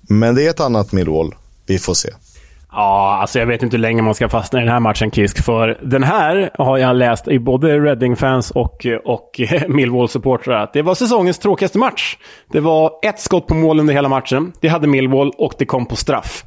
Men 0.00 0.34
det 0.34 0.46
är 0.46 0.50
ett 0.50 0.60
annat 0.60 0.92
Millwall. 0.92 1.34
Vi 1.66 1.78
får 1.78 1.94
se. 1.94 2.10
Ja, 2.72 3.18
alltså 3.20 3.38
jag 3.38 3.46
vet 3.46 3.62
inte 3.62 3.76
hur 3.76 3.82
länge 3.82 4.02
man 4.02 4.14
ska 4.14 4.28
fastna 4.28 4.58
i 4.58 4.62
den 4.62 4.72
här 4.72 4.80
matchen, 4.80 5.10
Kisk. 5.10 5.44
För 5.44 5.78
den 5.82 6.02
här 6.02 6.50
har 6.58 6.78
jag 6.78 6.96
läst 6.96 7.28
i 7.28 7.38
både 7.38 7.78
Reading-fans 7.78 8.50
och, 8.50 8.86
och 9.04 9.30
Millwall-supportrar 9.68 10.62
att 10.62 10.72
det 10.72 10.82
var 10.82 10.94
säsongens 10.94 11.38
tråkigaste 11.38 11.78
match. 11.78 12.16
Det 12.52 12.60
var 12.60 12.92
ett 13.02 13.20
skott 13.20 13.46
på 13.46 13.54
mål 13.54 13.80
under 13.80 13.94
hela 13.94 14.08
matchen. 14.08 14.52
Det 14.60 14.68
hade 14.68 14.86
Millwall 14.86 15.32
och 15.38 15.54
det 15.58 15.64
kom 15.64 15.86
på 15.86 15.96
straff. 15.96 16.44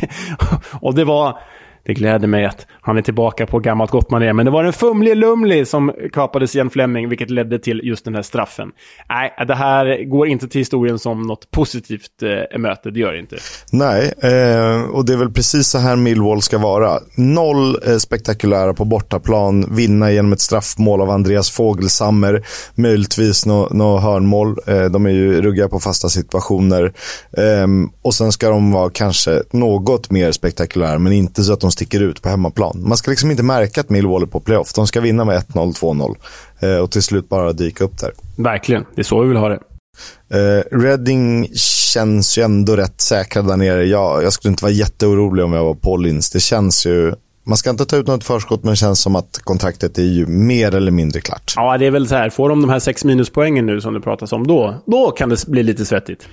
och 0.80 0.94
det 0.94 1.04
var 1.04 1.38
det 1.88 1.94
gläder 1.94 2.26
mig 2.28 2.44
att 2.44 2.66
han 2.80 2.98
är 2.98 3.02
tillbaka 3.02 3.46
på 3.46 3.58
gammalt 3.58 3.90
gott 3.90 4.10
manér. 4.10 4.32
Men 4.32 4.46
det 4.46 4.52
var 4.52 4.64
en 4.64 4.72
fumlig 4.72 5.16
Lumli 5.16 5.64
som 5.64 5.92
kapades 6.12 6.54
igen 6.54 6.70
Fleming, 6.70 7.08
vilket 7.08 7.30
ledde 7.30 7.58
till 7.58 7.80
just 7.84 8.04
den 8.04 8.14
här 8.14 8.22
straffen. 8.22 8.72
Nej, 9.08 9.34
det 9.46 9.54
här 9.54 10.04
går 10.04 10.26
inte 10.26 10.48
till 10.48 10.60
historien 10.60 10.98
som 10.98 11.22
något 11.22 11.50
positivt 11.50 12.22
eh, 12.52 12.58
möte. 12.58 12.90
Det 12.90 13.00
gör 13.00 13.12
det 13.12 13.18
inte. 13.18 13.36
Nej, 13.72 14.12
eh, 14.22 14.82
och 14.82 15.04
det 15.04 15.12
är 15.12 15.16
väl 15.16 15.30
precis 15.30 15.68
så 15.68 15.78
här 15.78 15.96
Millwall 15.96 16.42
ska 16.42 16.58
vara. 16.58 16.98
Noll 17.14 17.76
eh, 17.86 17.96
spektakulära 17.96 18.74
på 18.74 18.84
bortaplan, 18.84 19.76
vinna 19.76 20.12
genom 20.12 20.32
ett 20.32 20.40
straffmål 20.40 21.00
av 21.00 21.10
Andreas 21.10 21.50
Fogelsammer, 21.50 22.42
möjligtvis 22.74 23.46
något 23.46 23.72
no 23.72 23.98
hörnmål. 23.98 24.56
Eh, 24.66 24.84
de 24.84 25.06
är 25.06 25.10
ju 25.10 25.42
ruggiga 25.42 25.68
på 25.68 25.80
fasta 25.80 26.08
situationer. 26.08 26.92
Ehm, 27.36 27.90
och 28.02 28.14
sen 28.14 28.32
ska 28.32 28.50
de 28.50 28.72
vara 28.72 28.90
kanske 28.90 29.42
något 29.50 30.10
mer 30.10 30.32
spektakulära, 30.32 30.98
men 30.98 31.12
inte 31.12 31.42
så 31.42 31.52
att 31.52 31.60
de 31.60 31.70
sticker 31.78 32.00
ut 32.00 32.22
på 32.22 32.28
hemmaplan. 32.28 32.82
Man 32.88 32.96
ska 32.96 33.10
liksom 33.10 33.30
inte 33.30 33.42
märka 33.42 33.80
att 33.80 33.90
Millwall 33.90 34.22
är 34.22 34.26
på 34.26 34.40
playoff. 34.40 34.72
De 34.72 34.86
ska 34.86 35.00
vinna 35.00 35.24
med 35.24 35.42
1-0, 35.42 35.72
2-0 35.80 36.16
eh, 36.60 36.82
och 36.82 36.90
till 36.90 37.02
slut 37.02 37.28
bara 37.28 37.52
dyka 37.52 37.84
upp 37.84 37.98
där. 37.98 38.12
Verkligen, 38.36 38.84
det 38.94 39.00
är 39.00 39.04
så 39.04 39.20
vi 39.20 39.28
vill 39.28 39.36
ha 39.36 39.48
det. 39.48 39.60
Eh, 40.30 40.78
Reading 40.78 41.48
känns 41.54 42.38
ju 42.38 42.42
ändå 42.42 42.76
rätt 42.76 43.00
säkra 43.00 43.42
där 43.42 43.56
nere. 43.56 43.84
Jag, 43.84 44.22
jag 44.24 44.32
skulle 44.32 44.50
inte 44.50 44.64
vara 44.64 44.72
jätteorolig 44.72 45.44
om 45.44 45.52
jag 45.52 45.64
var 45.64 45.74
Paulins. 45.74 46.30
Det 46.30 46.40
känns 46.40 46.86
ju 46.86 47.14
man 47.44 47.56
ska 47.56 47.70
inte 47.70 47.86
ta 47.86 47.96
ut 47.96 48.06
något 48.06 48.24
förskott, 48.24 48.64
men 48.64 48.70
det 48.70 48.76
känns 48.76 49.00
som 49.00 49.16
att 49.16 49.40
kontraktet 49.44 49.98
är 49.98 50.02
ju 50.02 50.26
mer 50.26 50.74
eller 50.74 50.90
mindre 50.90 51.20
klart. 51.20 51.52
Ja, 51.56 51.78
det 51.78 51.86
är 51.86 51.90
väl 51.90 52.08
så 52.08 52.14
här. 52.14 52.30
Får 52.30 52.48
de 52.48 52.60
de 52.60 52.70
här 52.70 52.78
sex 52.78 53.04
minuspoängen 53.04 53.66
nu 53.66 53.80
som 53.80 53.94
det 53.94 54.00
pratas 54.00 54.32
om 54.32 54.46
då, 54.46 54.82
då 54.86 55.10
kan 55.10 55.28
det 55.28 55.46
bli 55.46 55.62
lite 55.62 55.84
svettigt. 55.84 56.28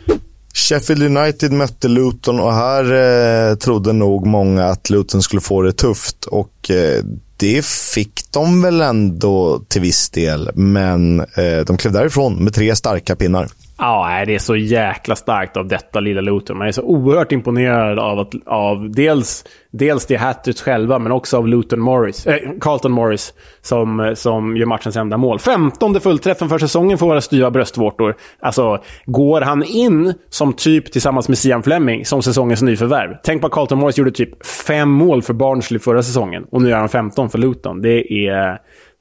Sheffield 0.55 1.17
United 1.17 1.51
mötte 1.51 1.87
Luton 1.87 2.39
och 2.39 2.53
här 2.53 2.83
eh, 2.93 3.55
trodde 3.55 3.93
nog 3.93 4.25
många 4.25 4.65
att 4.65 4.89
Luton 4.89 5.21
skulle 5.21 5.41
få 5.41 5.61
det 5.61 5.73
tufft. 5.73 6.25
Och 6.25 6.71
eh, 6.71 7.03
det 7.37 7.65
fick 7.65 8.24
de 8.35 8.61
väl 8.61 8.81
ändå 8.81 9.59
till 9.67 9.81
viss 9.81 10.09
del, 10.09 10.49
men 10.53 11.19
eh, 11.19 11.65
de 11.67 11.77
klev 11.77 11.93
därifrån 11.93 12.43
med 12.43 12.53
tre 12.53 12.75
starka 12.75 13.15
pinnar. 13.15 13.47
Ja, 13.77 14.23
det 14.27 14.35
är 14.35 14.39
så 14.39 14.55
jäkla 14.55 15.15
starkt 15.15 15.57
av 15.57 15.67
detta 15.67 15.99
lilla 15.99 16.21
Luton. 16.21 16.57
Man 16.57 16.67
är 16.67 16.71
så 16.71 16.81
oerhört 16.81 17.31
imponerad 17.31 17.99
av, 17.99 18.19
att, 18.19 18.33
av 18.45 18.91
dels, 18.91 19.45
dels 19.71 20.05
det 20.05 20.15
Hatters 20.15 20.61
själva, 20.61 20.99
men 20.99 21.11
också 21.11 21.37
av 21.37 21.47
Luton 21.47 21.79
Morris, 21.79 22.27
äh, 22.27 22.37
Carlton 22.61 22.91
Morris, 22.91 23.33
som, 23.61 24.13
som 24.15 24.57
gör 24.57 24.65
matchens 24.65 24.95
enda 24.95 25.17
mål. 25.17 25.39
Femtonde 25.39 25.99
fullträffen 25.99 26.49
för 26.49 26.59
säsongen 26.59 26.97
för 26.97 27.05
våra 27.05 27.21
styva 27.21 27.51
bröstvårtor. 27.51 28.15
Alltså, 28.39 28.83
går 29.05 29.41
han 29.41 29.63
in 29.63 30.13
som 30.29 30.53
typ 30.53 30.91
tillsammans 30.91 31.27
med 31.27 31.37
Sian 31.37 31.63
Fleming 31.63 32.05
som 32.05 32.23
säsongens 32.23 32.61
nyförvärv? 32.61 33.17
Tänk 33.23 33.41
på 33.41 33.47
att 33.47 33.53
Carlton 33.53 33.79
Morris 33.79 33.97
gjorde 33.97 34.11
typ 34.11 34.45
fem 34.45 34.89
mål 34.89 35.21
för 35.21 35.33
Barnsley 35.33 35.79
förra 35.79 36.03
säsongen 36.03 36.45
och 36.51 36.61
nu 36.61 36.69
gör 36.69 36.77
han 36.77 36.89
15 36.89 37.29
för 37.29 37.37
Luton. 37.37 37.81
Det 37.81 38.13
är, 38.13 38.24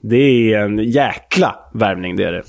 det 0.02 0.52
är 0.52 0.58
en 0.58 0.78
jäkla 0.78 1.56
värvning, 1.74 2.16
det 2.16 2.24
är 2.24 2.32
det. 2.32 2.42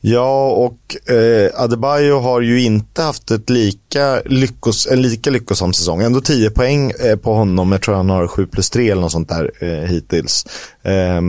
Ja, 0.00 0.50
och 0.50 1.12
eh, 1.14 1.62
Adebayo 1.62 2.18
har 2.18 2.40
ju 2.40 2.62
inte 2.62 3.02
haft 3.02 3.30
ett 3.30 3.50
lika 3.50 4.22
lyckos, 4.24 4.86
en 4.86 5.02
lika 5.02 5.30
lyckosam 5.30 5.72
säsong. 5.72 6.02
Ändå 6.02 6.20
10 6.20 6.50
poäng 6.50 6.90
eh, 6.90 7.16
på 7.16 7.34
honom. 7.34 7.72
Jag 7.72 7.82
tror 7.82 7.94
han 7.94 8.10
har 8.10 8.26
7 8.26 8.46
plus 8.46 8.70
3 8.70 8.90
eller 8.90 9.02
något 9.02 9.12
sånt 9.12 9.28
där 9.28 9.50
eh, 9.60 9.88
hittills. 9.88 10.46
Eh, 10.82 11.20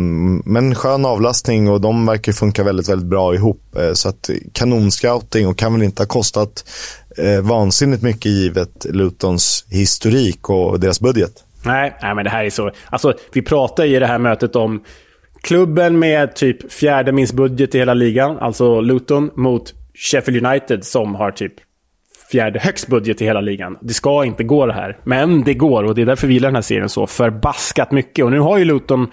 men 0.46 0.76
skön 0.76 1.06
avlastning 1.06 1.70
och 1.70 1.82
de 1.82 2.06
verkar 2.06 2.32
funka 2.32 2.64
väldigt, 2.64 2.90
väldigt 2.90 3.10
bra 3.10 3.36
ihop. 3.36 3.76
Eh, 3.76 3.94
så 3.94 4.10
att 4.10 4.30
kanonscouting 4.54 5.48
och 5.48 5.58
kan 5.58 5.74
väl 5.74 5.84
inte 5.84 6.02
ha 6.02 6.08
kostat 6.08 6.66
eh, 7.18 7.42
vansinnigt 7.42 8.04
mycket 8.04 8.32
givet 8.32 8.86
Lutons 8.90 9.66
historik 9.70 10.50
och 10.50 10.80
deras 10.80 11.00
budget. 11.00 11.34
Nej, 11.66 11.98
nej, 12.02 12.16
men 12.16 12.24
det 12.24 12.30
här 12.30 12.46
är 12.46 12.50
så... 12.50 12.72
Alltså, 12.90 13.14
vi 13.34 13.42
pratade 13.42 13.88
i 13.88 14.00
det 14.00 14.08
här 14.08 14.20
mötet 14.20 14.56
om 14.56 14.84
Klubben 15.42 16.00
med 16.00 16.36
typ 16.36 16.72
fjärde 16.72 17.12
minst 17.12 17.34
budget 17.34 17.76
i 17.76 17.80
hela 17.80 17.94
ligan, 17.94 18.38
alltså 18.38 18.82
Luton, 18.82 19.32
mot 19.36 19.74
Sheffield 19.94 20.46
United 20.46 20.84
som 20.84 21.16
har 21.16 21.32
typ 21.32 21.54
fjärde 22.32 22.60
högst 22.60 22.88
budget 22.88 23.22
i 23.22 23.26
hela 23.26 23.42
ligan. 23.42 23.78
Det 23.82 23.94
ska 23.94 24.26
inte 24.26 24.44
gå 24.44 24.66
det 24.66 24.74
här. 24.74 24.98
Men 25.04 25.44
det 25.44 25.54
går 25.54 25.84
och 25.84 25.96
det 25.96 26.02
är 26.02 26.06
därför 26.06 26.28
vi 26.28 26.34
gillar 26.34 26.50
den 26.50 26.56
här 26.56 26.62
serien 26.62 26.90
så 26.90 27.08
förbaskat 27.08 27.92
mycket. 27.92 28.26
Och 28.26 28.32
nu 28.32 28.40
har 28.40 28.58
ju 28.58 28.66
Luton 28.66 29.08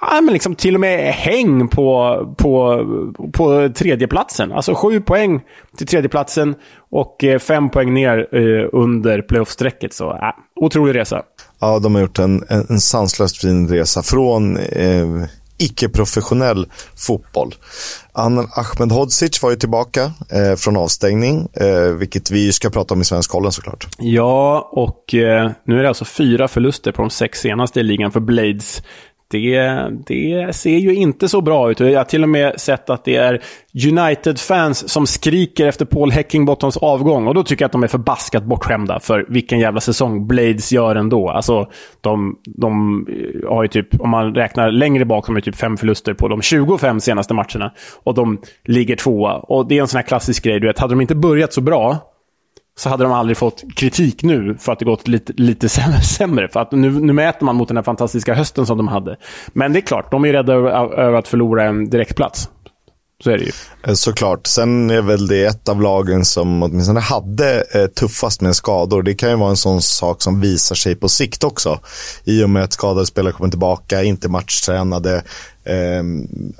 ja, 0.00 0.20
men 0.20 0.32
liksom 0.32 0.54
till 0.54 0.74
och 0.74 0.80
med 0.80 1.12
häng 1.12 1.68
på, 1.68 2.18
på, 2.38 2.84
på 3.32 3.68
tredjeplatsen. 3.74 4.52
Alltså 4.52 4.74
sju 4.74 5.00
poäng 5.00 5.40
till 5.76 5.86
tredjeplatsen 5.86 6.54
och 6.90 7.24
eh, 7.24 7.38
fem 7.38 7.70
poäng 7.70 7.94
ner 7.94 8.28
eh, 8.32 8.68
under 8.72 9.22
playoff-strecket. 9.22 9.92
Så 9.92 10.04
ja, 10.04 10.36
otrolig 10.54 10.94
resa. 10.94 11.22
Ja, 11.60 11.78
de 11.78 11.94
har 11.94 12.02
gjort 12.02 12.18
en, 12.18 12.44
en, 12.48 12.66
en 12.68 12.80
sanslöst 12.80 13.36
fin 13.36 13.68
resa. 13.68 14.02
Från 14.02 14.56
eh, 14.56 15.06
icke-professionell 15.58 16.66
fotboll. 16.96 17.54
Ahmed 18.12 18.92
Hodzic 18.92 19.42
var 19.42 19.50
ju 19.50 19.56
tillbaka 19.56 20.12
eh, 20.30 20.56
från 20.56 20.76
avstängning, 20.76 21.48
eh, 21.52 21.90
vilket 21.98 22.30
vi 22.30 22.52
ska 22.52 22.70
prata 22.70 22.94
om 22.94 23.00
i 23.00 23.04
Svenskkollen 23.04 23.52
såklart. 23.52 23.88
Ja, 23.98 24.68
och 24.72 25.14
eh, 25.14 25.50
nu 25.64 25.78
är 25.78 25.82
det 25.82 25.88
alltså 25.88 26.04
fyra 26.04 26.48
förluster 26.48 26.92
på 26.92 27.02
de 27.02 27.10
sex 27.10 27.40
senaste 27.40 27.80
i 27.80 27.82
ligan 27.82 28.12
för 28.12 28.20
Blades 28.20 28.82
det, 29.28 29.60
det 30.06 30.56
ser 30.56 30.76
ju 30.76 30.94
inte 30.94 31.28
så 31.28 31.40
bra 31.40 31.70
ut. 31.70 31.80
Jag 31.80 32.00
har 32.00 32.04
till 32.04 32.22
och 32.22 32.28
med 32.28 32.60
sett 32.60 32.90
att 32.90 33.04
det 33.04 33.16
är 33.16 33.42
United-fans 33.86 34.88
som 34.88 35.06
skriker 35.06 35.66
efter 35.66 35.84
Paul 35.84 36.10
Heckingbottoms 36.10 36.76
avgång. 36.76 37.26
Och 37.26 37.34
då 37.34 37.42
tycker 37.42 37.62
jag 37.62 37.66
att 37.66 37.72
de 37.72 37.82
är 37.82 37.88
förbaskat 37.88 38.44
bortskämda 38.44 39.00
för 39.00 39.26
vilken 39.28 39.58
jävla 39.58 39.80
säsong 39.80 40.26
Blades 40.26 40.72
gör 40.72 40.96
ändå. 40.96 41.30
Alltså, 41.30 41.70
de, 42.00 42.38
de 42.44 43.06
eh, 43.08 43.50
har 43.50 43.62
ju 43.62 43.68
typ, 43.68 44.00
om 44.00 44.10
man 44.10 44.34
räknar 44.34 44.70
längre 44.70 45.04
bak, 45.04 45.26
de 45.26 45.34
har 45.34 45.42
typ 45.42 45.56
fem 45.56 45.76
förluster 45.76 46.14
på 46.14 46.28
de 46.28 46.42
25 46.42 47.00
senaste 47.00 47.34
matcherna. 47.34 47.72
Och 48.04 48.14
de 48.14 48.38
ligger 48.64 48.96
tvåa. 48.96 49.34
Och 49.34 49.68
det 49.68 49.76
är 49.76 49.80
en 49.80 49.88
sån 49.88 49.98
här 49.98 50.06
klassisk 50.06 50.44
grej, 50.44 50.60
du 50.60 50.66
vet. 50.66 50.78
Hade 50.78 50.92
de 50.92 51.00
inte 51.00 51.14
börjat 51.14 51.52
så 51.52 51.60
bra, 51.60 51.98
så 52.78 52.88
hade 52.88 53.04
de 53.04 53.12
aldrig 53.12 53.36
fått 53.36 53.64
kritik 53.76 54.22
nu 54.22 54.56
för 54.60 54.72
att 54.72 54.78
det 54.78 54.84
gått 54.84 55.08
lite, 55.08 55.32
lite 55.32 55.68
sämre. 56.18 56.48
För 56.48 56.60
att 56.60 56.72
nu, 56.72 56.90
nu 56.90 57.12
mäter 57.12 57.44
man 57.44 57.56
mot 57.56 57.68
den 57.68 57.76
här 57.76 57.84
fantastiska 57.84 58.34
hösten 58.34 58.66
som 58.66 58.76
de 58.76 58.88
hade. 58.88 59.16
Men 59.52 59.72
det 59.72 59.78
är 59.78 59.80
klart, 59.80 60.10
de 60.10 60.24
är 60.24 60.32
rädda 60.32 60.52
över 60.54 61.12
att 61.12 61.28
förlora 61.28 61.64
en 61.64 61.90
direktplats. 61.90 62.48
Så 63.24 63.30
är 63.30 63.38
det 63.38 63.44
ju. 63.44 63.52
Eh, 63.86 63.94
såklart. 63.94 64.46
Sen 64.46 64.90
är 64.90 65.02
väl 65.02 65.26
det 65.26 65.44
ett 65.44 65.68
av 65.68 65.82
lagen 65.82 66.24
som 66.24 66.62
åtminstone 66.62 67.00
hade 67.00 67.64
eh, 67.74 67.86
tuffast 67.86 68.40
med 68.40 68.56
skador. 68.56 69.02
Det 69.02 69.14
kan 69.14 69.30
ju 69.30 69.36
vara 69.36 69.50
en 69.50 69.56
sån 69.56 69.82
sak 69.82 70.22
som 70.22 70.40
visar 70.40 70.74
sig 70.74 70.96
på 70.96 71.08
sikt 71.08 71.44
också. 71.44 71.80
I 72.24 72.44
och 72.44 72.50
med 72.50 72.64
att 72.64 72.72
skadade 72.72 73.06
spelare 73.06 73.32
kommer 73.32 73.50
tillbaka, 73.50 74.02
inte 74.02 74.28
matchtränade, 74.28 75.14
eh, 75.64 76.02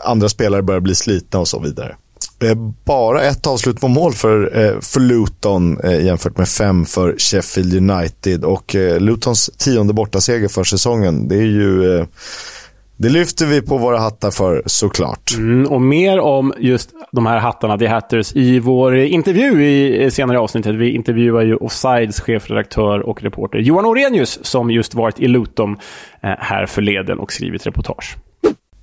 andra 0.04 0.28
spelare 0.28 0.62
börjar 0.62 0.80
bli 0.80 0.94
slitna 0.94 1.40
och 1.40 1.48
så 1.48 1.58
vidare. 1.58 1.96
Eh, 2.42 2.54
bara 2.84 3.22
ett 3.22 3.46
avslut 3.46 3.80
på 3.80 3.88
mål 3.88 4.12
för, 4.12 4.58
eh, 4.58 4.80
för 4.80 5.00
Luton 5.00 5.80
eh, 5.80 6.04
jämfört 6.04 6.38
med 6.38 6.48
fem 6.48 6.84
för 6.84 7.14
Sheffield 7.18 7.90
United. 7.90 8.44
Och 8.44 8.76
Lutons 8.98 9.50
tionde 9.58 9.92
bortaseger 9.92 10.48
för 10.48 10.64
säsongen, 10.64 11.28
det 11.28 11.36
är 11.36 11.46
ju... 11.46 12.06
Det 12.98 13.08
lyfter 13.08 13.46
vi 13.46 13.62
på 13.62 13.78
våra 13.78 13.98
hattar 13.98 14.30
för 14.30 14.62
såklart. 14.66 15.34
Mm, 15.36 15.72
och 15.72 15.80
mer 15.80 16.18
om 16.18 16.52
just 16.58 16.90
de 17.12 17.26
här 17.26 17.38
hattarna, 17.38 17.78
The 17.78 17.86
Hatters, 17.86 18.36
i 18.36 18.58
vår 18.58 18.96
intervju 18.96 19.64
i 19.64 20.10
senare 20.10 20.38
avsnittet. 20.38 20.74
Vi 20.74 20.90
intervjuar 20.90 21.42
ju 21.42 21.56
Offsides 21.56 22.20
chefredaktör 22.20 23.00
och 23.00 23.22
reporter 23.22 23.58
Johan 23.58 23.86
Orenius 23.86 24.38
som 24.42 24.70
just 24.70 24.94
varit 24.94 25.20
i 25.20 25.28
Luton 25.28 25.76
här 26.20 26.66
förleden 26.66 27.18
och 27.18 27.32
skrivit 27.32 27.66
reportage. 27.66 28.16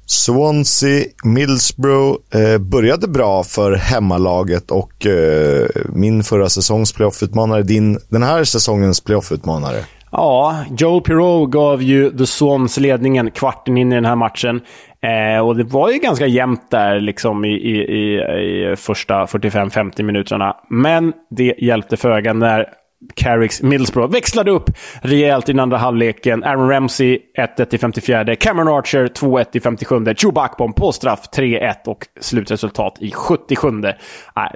Swansea, 0.05 1.05
Middlesbrough 1.23 2.19
eh, 2.33 2.57
började 2.57 3.07
bra 3.07 3.43
för 3.43 3.75
hemmalaget 3.75 4.71
och 4.71 5.05
eh, 5.05 5.67
min 5.89 6.23
förra 6.23 6.49
säsongs 6.49 6.93
playoff-utmanare, 6.93 7.63
din 7.63 7.99
den 8.09 8.23
här 8.23 8.43
säsongens 8.43 9.01
playoff-utmanare. 9.01 9.79
Ja, 10.11 10.65
Joel 10.77 11.01
Pirou 11.01 11.45
gav 11.45 11.83
ju 11.83 12.17
The 12.17 12.25
Swans 12.25 12.77
ledningen 12.77 13.31
kvarten 13.31 13.77
in 13.77 13.91
i 13.91 13.95
den 13.95 14.05
här 14.05 14.15
matchen. 14.15 14.61
Eh, 15.01 15.45
och 15.45 15.55
det 15.55 15.63
var 15.63 15.89
ju 15.89 15.99
ganska 15.99 16.27
jämnt 16.27 16.71
där 16.71 16.99
liksom 16.99 17.45
i, 17.45 17.49
i, 17.49 17.77
i, 17.77 18.71
i 18.71 18.75
första 18.75 19.25
45-50 19.25 20.03
minuterna. 20.03 20.55
Men 20.69 21.13
det 21.29 21.55
hjälpte 21.57 21.97
föga 21.97 22.33
när 22.33 22.65
Carricks 23.13 23.61
Middlesbrough 23.61 24.13
växlade 24.13 24.51
upp 24.51 24.69
rejält 25.01 25.49
i 25.49 25.51
den 25.51 25.59
andra 25.59 25.77
halvleken. 25.77 26.43
Aaron 26.43 26.69
Ramsey 26.69 27.19
1-1 27.57 27.75
i 27.75 27.77
54. 27.77 28.35
Cameron 28.35 28.67
Archer 28.67 29.07
2-1 29.07 29.45
i 29.53 29.59
57. 29.59 30.05
Chewbacbom 30.15 30.73
på 30.73 30.91
straff 30.91 31.29
3-1 31.35 31.73
och 31.85 32.07
slutresultat 32.21 32.97
i 32.99 33.11
77. 33.11 33.67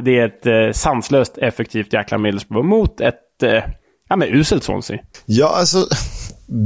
Det 0.03 0.19
är 0.19 0.25
ett 0.25 0.45
eh, 0.45 0.71
sanslöst 0.71 1.37
effektivt 1.37 1.93
jäkla 1.93 2.17
Middlesbrough 2.17 2.67
mot 2.67 3.01
ett 3.01 3.43
eh, 3.43 3.63
ja, 4.09 4.15
men 4.15 4.27
uselt 4.33 4.63
Swansea. 4.63 4.99
Ja, 5.25 5.55
alltså... 5.55 5.85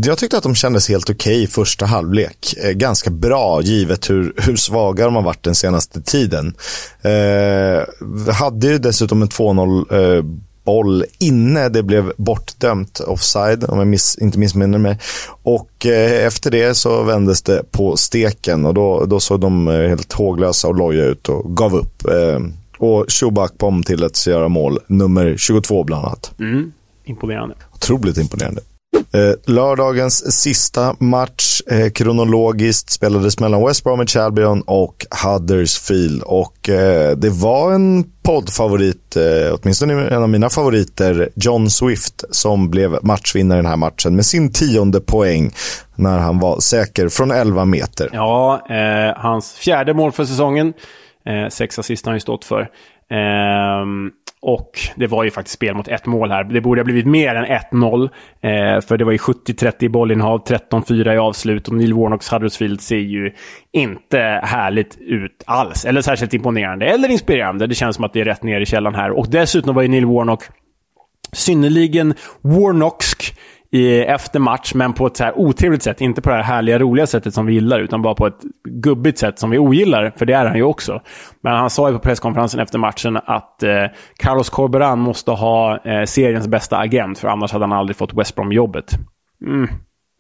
Jag 0.03 0.17
tyckte 0.17 0.37
att 0.37 0.43
de 0.43 0.55
kändes 0.55 0.89
helt 0.89 1.09
okej 1.09 1.33
okay 1.33 1.43
i 1.43 1.47
första 1.47 1.85
halvlek. 1.85 2.53
Eh, 2.63 2.71
ganska 2.71 3.09
bra 3.09 3.61
givet 3.61 4.09
hur, 4.09 4.33
hur 4.37 4.55
svaga 4.55 5.05
de 5.05 5.15
har 5.15 5.21
varit 5.21 5.43
den 5.43 5.55
senaste 5.55 6.01
tiden. 6.01 6.55
Eh, 7.01 8.33
hade 8.33 8.67
ju 8.67 8.77
dessutom 8.77 9.21
en 9.21 9.27
2-0 9.27 10.17
eh, 10.17 10.23
boll 10.63 11.05
inne 11.19 11.69
det 11.69 11.83
blev 11.83 12.13
bortdömt 12.17 12.99
offside, 12.99 13.63
om 13.63 13.77
jag 13.77 13.87
miss, 13.87 14.17
inte 14.17 14.39
missminner 14.39 14.77
mig. 14.77 14.99
Och 15.43 15.85
eh, 15.85 16.25
efter 16.25 16.51
det 16.51 16.75
så 16.75 17.03
vändes 17.03 17.41
det 17.41 17.71
på 17.71 17.97
steken 17.97 18.65
och 18.65 18.73
då, 18.73 19.05
då 19.05 19.19
såg 19.19 19.39
de 19.39 19.67
eh, 19.67 19.87
helt 19.87 20.13
håglösa 20.13 20.67
och 20.67 20.75
loja 20.75 21.05
ut 21.05 21.29
och 21.29 21.57
gav 21.57 21.75
upp. 21.75 22.05
Eh, 22.05 22.39
och 22.77 23.05
Shubak 23.11 23.57
kom 23.57 23.83
till 23.83 24.03
att 24.03 24.27
göra 24.27 24.47
mål, 24.47 24.79
nummer 24.87 25.37
22 25.37 25.83
bland 25.83 26.05
annat. 26.05 26.31
Mm. 26.39 26.71
Imponerande. 27.05 27.55
Otroligt 27.73 28.17
imponerande. 28.17 28.61
Eh, 29.13 29.53
lördagens 29.53 30.41
sista 30.41 30.95
match 30.99 31.61
eh, 31.67 31.91
kronologiskt 31.91 32.89
spelades 32.89 33.39
mellan 33.39 33.65
West 33.65 33.83
Bromwich 33.83 34.15
Albion 34.15 34.61
och 34.61 35.05
Huddersfield. 35.23 36.23
Och 36.23 36.69
eh, 36.69 37.17
det 37.17 37.29
var 37.29 37.73
en 37.73 38.03
poddfavorit, 38.23 39.15
eh, 39.15 39.55
åtminstone 39.61 40.07
en 40.07 40.23
av 40.23 40.29
mina 40.29 40.49
favoriter, 40.49 41.29
John 41.35 41.69
Swift, 41.69 42.23
som 42.31 42.69
blev 42.69 42.97
matchvinnare 43.03 43.59
i 43.59 43.61
den 43.61 43.69
här 43.69 43.77
matchen 43.77 44.15
med 44.15 44.25
sin 44.25 44.53
tionde 44.53 44.99
poäng 44.99 45.51
när 45.95 46.19
han 46.19 46.39
var 46.39 46.59
säker 46.59 47.09
från 47.09 47.31
11 47.31 47.65
meter. 47.65 48.09
Ja, 48.13 48.61
eh, 48.69 49.21
hans 49.21 49.53
fjärde 49.53 49.93
mål 49.93 50.11
för 50.11 50.25
säsongen. 50.25 50.73
Eh, 51.25 51.49
sex 51.49 51.79
assist 51.79 52.05
har 52.05 52.11
han 52.11 52.15
ju 52.15 52.21
stått 52.21 52.45
för. 52.45 52.61
Ehm, 53.11 54.11
och 54.41 54.79
det 54.95 55.07
var 55.07 55.23
ju 55.23 55.31
faktiskt 55.31 55.55
spel 55.55 55.75
mot 55.75 55.87
ett 55.87 56.05
mål 56.05 56.31
här. 56.31 56.43
Det 56.43 56.61
borde 56.61 56.81
ha 56.81 56.85
blivit 56.85 57.05
mer 57.05 57.35
än 57.35 57.45
1-0. 57.45 58.03
Eh, 58.03 58.81
för 58.81 58.97
det 58.97 59.05
var 59.05 59.11
ju 59.11 59.17
70-30 59.17 59.83
i 59.83 59.89
bollinnehav, 59.89 60.43
13-4 60.43 61.13
i 61.13 61.17
avslut 61.17 61.67
och 61.67 61.73
Neil 61.73 61.93
Warnocks 61.93 62.29
Huddersfield 62.29 62.81
ser 62.81 62.97
ju 62.97 63.33
inte 63.71 64.19
härligt 64.43 64.97
ut 64.99 65.43
alls. 65.45 65.85
Eller 65.85 66.01
särskilt 66.01 66.33
imponerande. 66.33 66.85
Eller 66.85 67.09
inspirerande. 67.09 67.67
Det 67.67 67.75
känns 67.75 67.95
som 67.95 68.05
att 68.05 68.13
det 68.13 68.21
är 68.21 68.25
rätt 68.25 68.43
ner 68.43 68.61
i 68.61 68.65
källan 68.65 68.95
här. 68.95 69.11
Och 69.11 69.27
dessutom 69.29 69.75
var 69.75 69.81
ju 69.81 69.87
Neil 69.87 70.05
Warnock 70.05 70.43
synnerligen 71.31 72.13
Warnocksk 72.41 73.37
i, 73.71 73.99
efter 73.99 74.39
match, 74.39 74.73
men 74.73 74.93
på 74.93 75.07
ett 75.07 75.17
så 75.17 75.23
här 75.23 75.39
otrevligt 75.39 75.83
sätt. 75.83 76.01
Inte 76.01 76.21
på 76.21 76.29
det 76.29 76.35
här 76.35 76.43
härliga, 76.43 76.79
roliga 76.79 77.07
sättet 77.07 77.33
som 77.33 77.45
vi 77.45 77.53
gillar, 77.53 77.79
utan 77.79 78.01
bara 78.01 78.15
på 78.15 78.27
ett 78.27 78.39
gubbigt 78.69 79.19
sätt 79.19 79.39
som 79.39 79.49
vi 79.49 79.57
ogillar, 79.57 80.13
för 80.17 80.25
det 80.25 80.33
är 80.33 80.45
han 80.45 80.57
ju 80.57 80.63
också. 80.63 81.01
Men 81.41 81.53
han 81.53 81.69
sa 81.69 81.89
ju 81.89 81.95
på 81.95 81.99
presskonferensen 81.99 82.59
efter 82.59 82.79
matchen 82.79 83.17
att 83.25 83.63
eh, 83.63 83.85
Carlos 84.17 84.49
Corberan 84.49 84.99
måste 84.99 85.31
ha 85.31 85.79
eh, 85.85 86.05
seriens 86.05 86.47
bästa 86.47 86.77
agent, 86.77 87.19
för 87.19 87.27
annars 87.27 87.51
hade 87.51 87.65
han 87.65 87.73
aldrig 87.73 87.95
fått 87.95 88.13
West 88.13 88.35
Brom-jobbet. 88.35 88.97
Mm. 89.45 89.69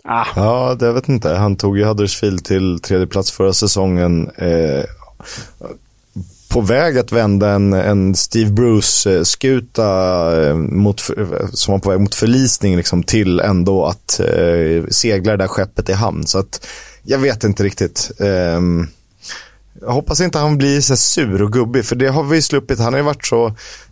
Ah. 0.03 0.25
Ja, 0.35 0.75
det 0.79 0.93
vet 0.93 1.09
inte. 1.09 1.29
Han 1.29 1.55
tog 1.55 1.77
ju 1.77 1.85
Huddersfield 1.85 2.43
till 2.43 2.79
tredje 2.79 3.07
plats 3.07 3.31
förra 3.31 3.53
säsongen. 3.53 4.29
Eh, 4.37 4.83
på 6.51 6.61
väg 6.61 6.97
att 6.97 7.11
vända 7.11 7.49
en, 7.49 7.73
en 7.73 8.15
Steve 8.15 8.51
Bruce-skuta 8.51 9.87
eh, 10.47 10.55
mot, 10.55 11.01
som 11.53 11.71
var 11.71 11.79
på 11.79 11.89
väg 11.89 11.99
mot 11.99 12.15
förlisning 12.15 12.77
liksom, 12.77 13.03
till 13.03 13.39
ändå 13.39 13.85
att 13.85 14.19
eh, 14.19 14.87
segla 14.89 15.31
det 15.31 15.37
där 15.37 15.47
skeppet 15.47 15.89
i 15.89 15.93
hamn. 15.93 16.27
Så 16.27 16.39
att 16.39 16.67
jag 17.03 17.19
vet 17.19 17.43
inte 17.43 17.63
riktigt. 17.63 18.11
Eh, 18.19 18.61
jag 19.81 19.91
hoppas 19.91 20.21
inte 20.21 20.39
han 20.39 20.57
blir 20.57 20.81
så 20.81 20.95
sur 20.95 21.41
och 21.41 21.51
gubbig, 21.51 21.85
för 21.85 21.95
det 21.95 22.07
har 22.07 22.23
vi 22.23 22.41
sluppit. 22.41 22.79
Han 22.79 22.93
har 22.93 22.99
ju 22.99 23.05
varit 23.05 23.25
så, 23.25 23.47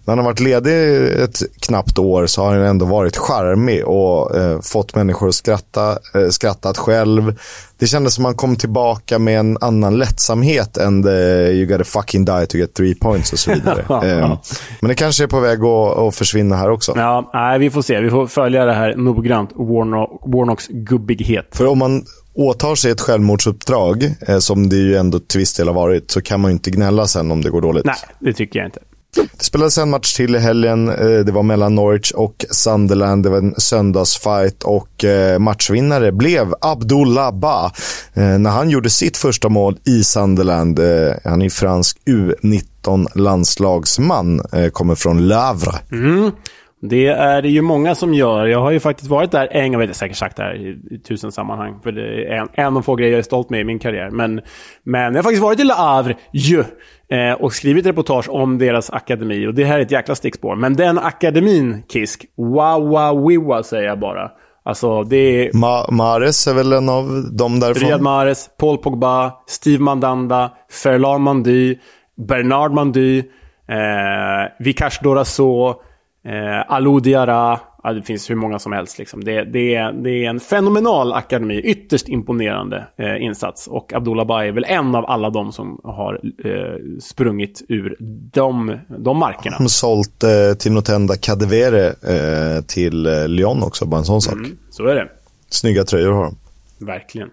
när 0.05 0.11
han 0.11 0.17
har 0.17 0.25
varit 0.25 0.39
ledig 0.39 1.03
ett 1.23 1.41
knappt 1.61 1.99
år 1.99 2.25
så 2.25 2.43
har 2.43 2.55
han 2.55 2.65
ändå 2.65 2.85
varit 2.85 3.17
charmig 3.17 3.87
och 3.87 4.35
eh, 4.37 4.61
fått 4.61 4.95
människor 4.95 5.27
att 5.27 5.35
skratta, 5.35 5.91
eh, 5.91 6.29
skrattat 6.29 6.77
själv. 6.77 7.39
Det 7.77 7.87
kändes 7.87 8.13
som 8.13 8.25
att 8.25 8.29
han 8.29 8.35
kom 8.35 8.55
tillbaka 8.55 9.19
med 9.19 9.39
en 9.39 9.57
annan 9.61 9.97
lättsamhet 9.97 10.77
än 10.77 11.03
the, 11.03 11.09
you 11.09 11.65
gotta 11.65 11.83
fucking 11.83 12.25
die 12.25 12.45
to 12.45 12.57
get 12.57 12.73
three 12.73 12.95
points 12.95 13.33
och 13.33 13.39
så 13.39 13.53
vidare. 13.53 13.81
eh, 13.89 14.37
men 14.81 14.89
det 14.89 14.95
kanske 14.95 15.23
är 15.23 15.27
på 15.27 15.39
väg 15.39 15.63
att, 15.63 15.97
att 15.97 16.15
försvinna 16.15 16.55
här 16.55 16.69
också. 16.69 16.93
Ja, 16.95 17.29
nej, 17.33 17.59
vi 17.59 17.69
får 17.69 17.81
se. 17.81 17.99
Vi 17.99 18.09
får 18.09 18.27
följa 18.27 18.65
det 18.65 18.73
här 18.73 18.95
noggrant, 18.95 19.49
Warnock, 19.55 20.21
Warnocks 20.25 20.67
gubbighet. 20.67 21.47
För 21.51 21.67
om 21.67 21.77
man 21.77 22.03
åtar 22.39 22.75
sig 22.75 22.91
ett 22.91 23.01
självmordsuppdrag, 23.01 24.15
eh, 24.27 24.39
som 24.39 24.69
det 24.69 24.75
ju 24.75 24.95
ändå 24.95 25.19
till 25.19 25.39
viss 25.39 25.53
del 25.53 25.67
har 25.67 25.75
varit, 25.75 26.11
så 26.11 26.21
kan 26.21 26.39
man 26.39 26.51
ju 26.51 26.53
inte 26.53 26.71
gnälla 26.71 27.07
sen 27.07 27.31
om 27.31 27.41
det 27.41 27.49
går 27.49 27.61
dåligt. 27.61 27.85
Nej, 27.85 27.95
det 28.19 28.33
tycker 28.33 28.59
jag 28.59 28.67
inte. 28.67 28.79
Det 29.15 29.43
spelades 29.43 29.77
en 29.77 29.89
match 29.89 30.15
till 30.15 30.35
i 30.35 30.39
helgen. 30.39 30.89
Eh, 30.89 31.19
det 31.19 31.31
var 31.31 31.43
mellan 31.43 31.75
Norwich 31.75 32.11
och 32.11 32.45
Sunderland. 32.49 33.23
Det 33.23 33.29
var 33.29 33.37
en 33.37 33.55
söndagsfight 33.57 34.63
och 34.63 35.03
eh, 35.03 35.39
matchvinnare 35.39 36.11
blev 36.11 36.53
Abdullah 36.61 37.31
Ba. 37.31 37.71
När 38.13 38.49
han 38.49 38.69
gjorde 38.69 38.89
sitt 38.89 39.17
första 39.17 39.49
mål 39.49 39.77
i 39.85 40.03
Sunderland. 40.03 40.79
Han 41.23 41.41
är 41.41 41.49
fransk 41.49 41.97
U19-landslagsman. 42.05 44.41
Kommer 44.71 44.95
från 44.95 45.27
Lavre. 45.27 45.75
Mm. 45.91 46.31
Det 46.81 47.07
är 47.07 47.41
det 47.41 47.49
ju 47.49 47.61
många 47.61 47.95
som 47.95 48.13
gör. 48.13 48.45
Jag 48.45 48.59
har 48.59 48.71
ju 48.71 48.79
faktiskt 48.79 49.09
varit 49.09 49.31
där 49.31 49.47
en 49.51 49.71
gång, 49.71 49.81
jag 49.81 49.87
vet 49.87 49.97
säkert 49.97 50.17
sagt 50.17 50.37
det 50.37 50.43
här 50.43 50.55
i, 50.55 50.99
tusen 50.99 51.31
sammanhang, 51.31 51.79
för 51.83 51.91
det 51.91 52.01
är 52.01 52.37
en, 52.37 52.47
en 52.53 52.77
av 52.77 52.81
få 52.81 52.95
grejer 52.95 53.11
jag 53.11 53.19
är 53.19 53.23
stolt 53.23 53.49
med 53.49 53.59
i 53.59 53.63
min 53.63 53.79
karriär. 53.79 54.09
Men, 54.09 54.41
men 54.83 55.03
jag 55.03 55.13
har 55.13 55.23
faktiskt 55.23 55.43
varit 55.43 55.59
i 55.59 55.63
Le 55.63 55.73
Havre, 55.73 56.15
ju, 56.33 56.63
eh, 57.09 57.33
och 57.33 57.53
skrivit 57.53 57.85
reportage 57.85 58.29
om 58.29 58.57
deras 58.57 58.89
akademi. 58.89 59.47
Och 59.47 59.53
det 59.53 59.63
här 59.63 59.79
är 59.79 59.83
ett 59.83 59.91
jäkla 59.91 60.15
stickspår. 60.15 60.55
Men 60.55 60.73
den 60.73 60.97
akademin, 60.97 61.83
Kisk, 61.93 62.25
wow, 62.37 62.89
wow, 62.89 63.27
wiwa 63.27 63.63
säger 63.63 63.87
jag 63.87 63.99
bara. 63.99 64.31
Alltså, 64.63 65.03
det 65.03 65.17
är... 65.17 65.53
Ma 65.53 65.85
Mares 65.91 66.47
är 66.47 66.53
väl 66.53 66.73
en 66.73 66.89
av 66.89 67.35
dem 67.37 67.59
därifrån? 67.59 67.87
Riyad 67.87 68.01
Mares, 68.01 68.49
Paul 68.59 68.77
Pogba, 68.77 69.33
Steve 69.47 69.83
Mandanda, 69.83 70.51
Ferland 70.83 71.23
Mandy, 71.23 71.77
Bernard 72.27 72.71
Mandy, 72.71 73.19
eh, 73.69 74.51
Vikash 74.59 75.03
Doraso, 75.03 75.75
Eh, 76.23 76.71
Alou 76.71 76.99
Diarra, 76.99 77.59
ja, 77.83 77.93
det 77.93 78.01
finns 78.01 78.29
hur 78.29 78.35
många 78.35 78.59
som 78.59 78.71
helst. 78.71 78.99
Liksom. 78.99 79.23
Det, 79.23 79.43
det, 79.43 79.75
är, 79.75 79.91
det 79.91 80.25
är 80.25 80.29
en 80.29 80.39
fenomenal 80.39 81.13
akademi, 81.13 81.61
ytterst 81.61 82.09
imponerande 82.09 82.87
eh, 82.97 83.23
insats. 83.23 83.67
Och 83.67 83.93
Abdullah 83.93 84.25
Bay 84.27 84.47
är 84.47 84.51
väl 84.51 84.65
en 84.67 84.95
av 84.95 85.05
alla 85.05 85.29
de 85.29 85.51
som 85.51 85.81
har 85.83 86.21
eh, 86.45 86.99
sprungit 87.01 87.61
ur 87.69 87.95
de, 88.33 88.77
de 88.87 89.17
markerna. 89.17 89.57
De 89.57 89.63
har 89.63 89.67
sålt 89.67 90.23
eh, 90.23 90.53
till 90.57 90.71
Notenda 90.71 91.15
Cadevere 91.15 91.87
eh, 91.87 92.63
till 92.63 93.05
eh, 93.05 93.27
Lyon 93.27 93.63
också, 93.63 93.85
bara 93.85 93.97
en 93.97 94.05
sån 94.05 94.21
sak. 94.21 94.33
Mm, 94.33 94.57
så 94.69 94.85
är 94.87 94.95
det. 94.95 95.09
Snygga 95.49 95.83
tröjor 95.83 96.11
har 96.11 96.23
de. 96.23 96.35
Verkligen. 96.85 97.29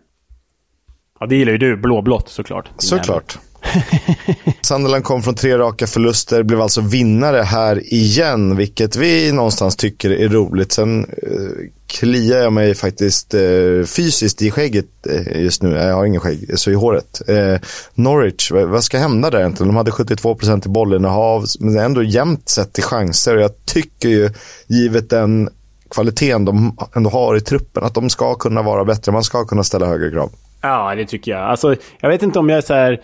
Ja, 1.20 1.26
det 1.26 1.36
gillar 1.36 1.52
ju 1.52 1.58
du. 1.58 1.76
Blåblått 1.76 2.28
såklart. 2.28 2.70
Såklart. 2.78 3.38
Sunderland 4.60 5.04
kom 5.04 5.22
från 5.22 5.34
tre 5.34 5.58
raka 5.58 5.86
förluster, 5.86 6.42
blev 6.42 6.60
alltså 6.60 6.80
vinnare 6.80 7.42
här 7.42 7.94
igen, 7.94 8.56
vilket 8.56 8.96
vi 8.96 9.32
någonstans 9.32 9.76
tycker 9.76 10.10
är 10.10 10.28
roligt. 10.28 10.72
Sen 10.72 11.04
eh, 11.04 11.70
kliar 11.86 12.38
jag 12.38 12.52
mig 12.52 12.74
faktiskt 12.74 13.34
eh, 13.34 13.84
fysiskt 13.86 14.42
i 14.42 14.50
skägget 14.50 15.06
eh, 15.10 15.42
just 15.42 15.62
nu. 15.62 15.76
Jag 15.76 15.94
har 15.94 16.04
ingen 16.04 16.20
skägg, 16.20 16.50
eh, 16.50 16.56
så 16.56 16.70
i 16.70 16.74
håret. 16.74 17.22
Eh, 17.28 17.60
Norwich, 17.94 18.50
vad 18.50 18.84
ska 18.84 18.98
hända 18.98 19.30
där 19.30 19.38
egentligen? 19.38 19.68
De 19.68 19.76
hade 19.76 19.90
72% 19.90 20.66
i 20.66 20.68
bollinnehav, 20.68 21.44
men 21.60 21.78
ändå 21.78 22.02
jämnt 22.02 22.48
sett 22.48 22.72
till 22.72 22.84
chanser. 22.84 23.36
Och 23.36 23.42
jag 23.42 23.66
tycker 23.66 24.08
ju, 24.08 24.30
givet 24.66 25.10
den 25.10 25.48
kvaliteten 25.90 26.44
de 26.44 26.76
ändå 26.96 27.10
har 27.10 27.36
i 27.36 27.40
truppen, 27.40 27.84
att 27.84 27.94
de 27.94 28.10
ska 28.10 28.34
kunna 28.34 28.62
vara 28.62 28.84
bättre. 28.84 29.12
Man 29.12 29.24
ska 29.24 29.44
kunna 29.44 29.64
ställa 29.64 29.86
högre 29.86 30.10
krav. 30.10 30.30
Ja, 30.60 30.94
det 30.94 31.06
tycker 31.06 31.30
jag. 31.30 31.40
Alltså, 31.40 31.76
jag 32.00 32.08
vet 32.08 32.22
inte 32.22 32.38
om 32.38 32.48
jag 32.48 32.58
är 32.58 32.62
så 32.62 32.74
här 32.74 33.00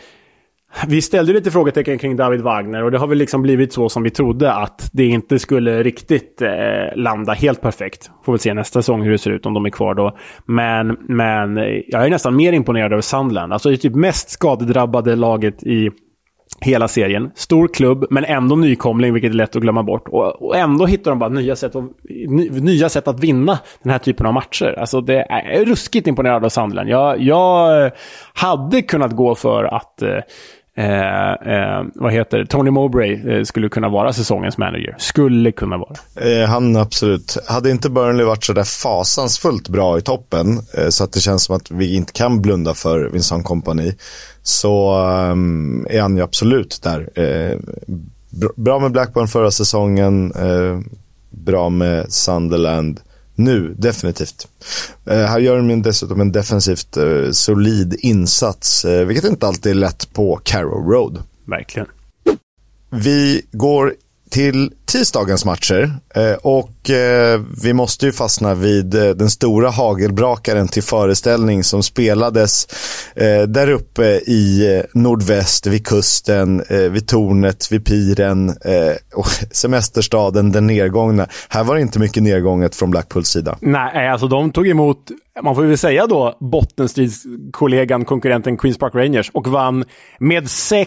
vi 0.86 1.02
ställde 1.02 1.32
lite 1.32 1.50
frågetecken 1.50 1.98
kring 1.98 2.16
David 2.16 2.40
Wagner 2.40 2.84
och 2.84 2.90
det 2.90 2.98
har 2.98 3.06
väl 3.06 3.18
liksom 3.18 3.42
blivit 3.42 3.72
så 3.72 3.88
som 3.88 4.02
vi 4.02 4.10
trodde 4.10 4.52
att 4.52 4.90
det 4.92 5.04
inte 5.04 5.38
skulle 5.38 5.82
riktigt 5.82 6.42
eh, 6.42 6.96
landa 6.96 7.32
helt 7.32 7.60
perfekt. 7.60 8.10
Får 8.24 8.32
väl 8.32 8.40
se 8.40 8.54
nästa 8.54 8.82
säsong 8.82 9.02
hur 9.02 9.10
det 9.10 9.18
ser 9.18 9.30
ut 9.30 9.46
om 9.46 9.54
de 9.54 9.66
är 9.66 9.70
kvar 9.70 9.94
då. 9.94 10.16
Men, 10.46 10.96
men 11.08 11.56
jag 11.86 12.06
är 12.06 12.10
nästan 12.10 12.36
mer 12.36 12.52
imponerad 12.52 12.92
över 12.92 13.02
Sandland. 13.02 13.52
Alltså 13.52 13.68
det 13.68 13.74
är 13.74 13.76
typ 13.76 13.94
mest 13.94 14.30
skadedrabbade 14.30 15.16
laget 15.16 15.62
i 15.62 15.90
hela 16.60 16.88
serien. 16.88 17.30
Stor 17.34 17.68
klubb, 17.68 18.06
men 18.10 18.24
ändå 18.24 18.56
nykomling, 18.56 19.12
vilket 19.12 19.30
är 19.30 19.34
lätt 19.34 19.56
att 19.56 19.62
glömma 19.62 19.82
bort. 19.82 20.08
Och, 20.08 20.42
och 20.42 20.56
ändå 20.56 20.86
hittar 20.86 21.10
de 21.10 21.18
bara 21.18 21.30
nya 21.30 21.56
sätt, 21.56 21.76
att, 21.76 21.84
nya 22.62 22.88
sätt 22.88 23.08
att 23.08 23.20
vinna 23.20 23.58
den 23.82 23.92
här 23.92 23.98
typen 23.98 24.26
av 24.26 24.34
matcher. 24.34 24.78
Alltså 24.78 25.00
det 25.00 25.26
är 25.28 25.64
ruskigt 25.64 26.06
imponerad 26.06 26.44
av 26.44 26.48
Sandland. 26.48 26.88
Jag, 26.88 27.20
jag 27.20 27.90
hade 28.34 28.82
kunnat 28.82 29.12
gå 29.12 29.34
för 29.34 29.64
att 29.64 30.02
eh, 30.02 30.18
Eh, 30.76 31.32
eh, 31.32 31.84
vad 31.94 32.12
heter 32.12 32.44
Tony 32.44 32.70
Mowbray 32.70 33.30
eh, 33.30 33.42
skulle 33.44 33.68
kunna 33.68 33.88
vara 33.88 34.12
säsongens 34.12 34.58
manager. 34.58 34.94
Skulle 34.98 35.52
kunna 35.52 35.76
vara. 35.78 35.94
Eh, 36.16 36.48
han 36.48 36.76
absolut. 36.76 37.36
Hade 37.48 37.70
inte 37.70 37.90
Burnley 37.90 38.26
varit 38.26 38.44
så 38.44 38.52
där 38.52 38.64
fasansfullt 38.64 39.68
bra 39.68 39.98
i 39.98 40.00
toppen, 40.00 40.60
eh, 40.78 40.88
så 40.88 41.04
att 41.04 41.12
det 41.12 41.20
känns 41.20 41.44
som 41.44 41.56
att 41.56 41.70
vi 41.70 41.94
inte 41.94 42.12
kan 42.12 42.42
blunda 42.42 42.74
för 42.74 43.08
Vincent 43.08 43.44
Company, 43.44 43.92
så 44.42 44.94
ehm, 44.94 45.86
är 45.90 46.00
han 46.00 46.16
ju 46.16 46.22
absolut 46.22 46.80
där. 46.82 47.10
Eh, 47.14 47.58
bra 48.56 48.78
med 48.78 48.92
Blackburn 48.92 49.28
förra 49.28 49.50
säsongen, 49.50 50.32
eh, 50.32 50.80
bra 51.30 51.68
med 51.68 52.12
Sunderland 52.12 53.00
nu, 53.34 53.74
definitivt. 53.78 54.48
Eh, 55.06 55.16
här 55.16 55.38
gör 55.38 55.56
de 55.56 55.82
dessutom 55.82 56.20
en 56.20 56.32
defensivt 56.32 56.96
eh, 56.96 57.30
solid 57.30 57.94
insats, 57.98 58.84
eh, 58.84 59.06
vilket 59.06 59.30
inte 59.30 59.46
alltid 59.46 59.70
är 59.70 59.76
lätt 59.76 60.12
på 60.12 60.40
Carrow 60.42 60.90
Road. 60.90 61.22
Verkligen. 61.44 61.88
Vi 62.90 63.42
går 63.52 63.94
till 64.32 64.70
tisdagens 64.86 65.44
matcher. 65.44 65.90
Eh, 66.14 66.32
och 66.42 66.90
eh, 66.90 67.40
vi 67.62 67.72
måste 67.72 68.06
ju 68.06 68.12
fastna 68.12 68.54
vid 68.54 68.94
eh, 68.94 69.10
den 69.10 69.30
stora 69.30 69.70
hagelbrakaren 69.70 70.68
till 70.68 70.82
föreställning 70.82 71.64
som 71.64 71.82
spelades 71.82 72.66
där 73.48 73.70
uppe 73.70 74.04
i 74.14 74.82
nordväst, 74.94 75.66
vid 75.66 75.86
kusten, 75.86 76.62
vid 76.68 77.08
tornet, 77.08 77.72
vid 77.72 77.84
piren 77.84 78.48
och 79.14 79.26
semesterstaden, 79.50 80.52
den 80.52 80.66
nedgångna. 80.66 81.26
Här 81.48 81.64
var 81.64 81.74
det 81.74 81.80
inte 81.80 81.98
mycket 81.98 82.22
nedgånget 82.22 82.74
från 82.74 82.90
Blackpools 82.90 83.28
sida. 83.28 83.58
Nej, 83.60 84.08
alltså 84.08 84.28
de 84.28 84.52
tog 84.52 84.68
emot, 84.68 84.98
man 85.42 85.54
får 85.54 85.62
väl 85.62 85.78
säga 85.78 86.06
då, 86.06 86.36
bottenstridskollegan, 86.40 88.04
konkurrenten 88.04 88.56
Queens 88.56 88.78
Park 88.78 88.94
Rangers 88.94 89.30
och 89.30 89.46
vann 89.46 89.84
med 90.18 90.44
6-1 90.44 90.78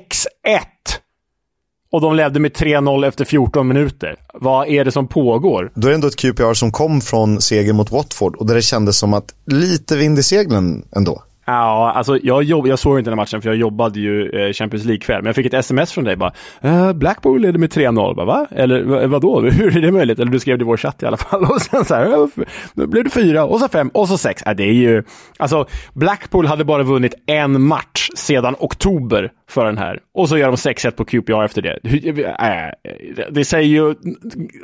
och 1.95 2.01
de 2.01 2.15
ledde 2.15 2.39
med 2.39 2.51
3-0 2.51 3.07
efter 3.07 3.25
14 3.25 3.67
minuter. 3.67 4.15
Vad 4.33 4.67
är 4.67 4.85
det 4.85 4.91
som 4.91 5.07
pågår? 5.07 5.71
Då 5.75 5.87
är 5.87 5.89
det 5.89 5.95
ändå 5.95 6.07
ett 6.07 6.15
QPR 6.15 6.53
som 6.53 6.71
kom 6.71 7.01
från 7.01 7.41
seger 7.41 7.73
mot 7.73 7.91
Watford 7.91 8.35
och 8.35 8.45
där 8.45 8.55
det 8.55 8.61
kändes 8.61 8.97
som 8.97 9.13
att 9.13 9.33
lite 9.45 9.95
vind 9.95 10.19
i 10.19 10.23
seglen 10.23 10.85
ändå. 10.95 11.23
Ja, 11.45 11.91
alltså 11.95 12.17
jag, 12.23 12.43
jobb, 12.43 12.67
jag 12.67 12.79
såg 12.79 12.99
inte 12.99 13.11
den 13.11 13.17
matchen 13.17 13.41
för 13.41 13.49
jag 13.49 13.57
jobbade 13.57 13.99
ju 13.99 14.29
eh, 14.29 14.53
Champions 14.53 14.85
League-kväll. 14.85 15.21
Men 15.21 15.25
jag 15.25 15.35
fick 15.35 15.45
ett 15.45 15.53
sms 15.53 15.91
från 15.91 16.03
dig 16.03 16.15
bara. 16.15 16.33
Eh, 16.61 16.93
Blackpool 16.93 17.41
leder 17.41 17.59
med 17.59 17.69
3-0. 17.69 18.25
Va? 18.25 18.47
Eller 18.51 19.07
vadå? 19.07 19.41
Hur 19.49 19.77
är 19.77 19.81
det 19.81 19.91
möjligt? 19.91 20.19
Eller 20.19 20.31
du 20.31 20.39
skrev 20.39 20.57
det 20.57 20.61
i 20.61 20.65
vår 20.65 20.77
chatt 20.77 21.03
i 21.03 21.05
alla 21.05 21.17
fall. 21.17 21.43
Och 21.49 21.61
sen 21.61 21.85
så 21.85 21.95
här, 21.95 22.29
nu 22.73 22.87
blev 22.87 23.03
det 23.03 23.09
fyra, 23.09 23.45
och 23.45 23.59
så 23.59 23.67
fem, 23.67 23.89
och 23.93 24.07
så 24.07 24.17
sex. 24.17 24.43
Äh, 24.43 24.55
det 24.55 24.63
är 24.63 24.73
ju... 24.73 25.03
Alltså, 25.37 25.65
Blackpool 25.93 26.45
hade 26.45 26.65
bara 26.65 26.83
vunnit 26.83 27.13
en 27.25 27.61
match 27.61 28.09
sedan 28.15 28.55
oktober 28.59 29.31
för 29.49 29.65
den 29.65 29.77
här. 29.77 29.99
Och 30.13 30.29
så 30.29 30.37
gör 30.37 30.47
de 30.47 30.55
6-1 30.55 30.91
på 30.91 31.05
QPR 31.05 31.43
efter 31.43 31.61
det. 31.61 31.79
Äh, 32.27 33.25
det 33.31 33.45
säger 33.45 33.67
ju 33.67 33.95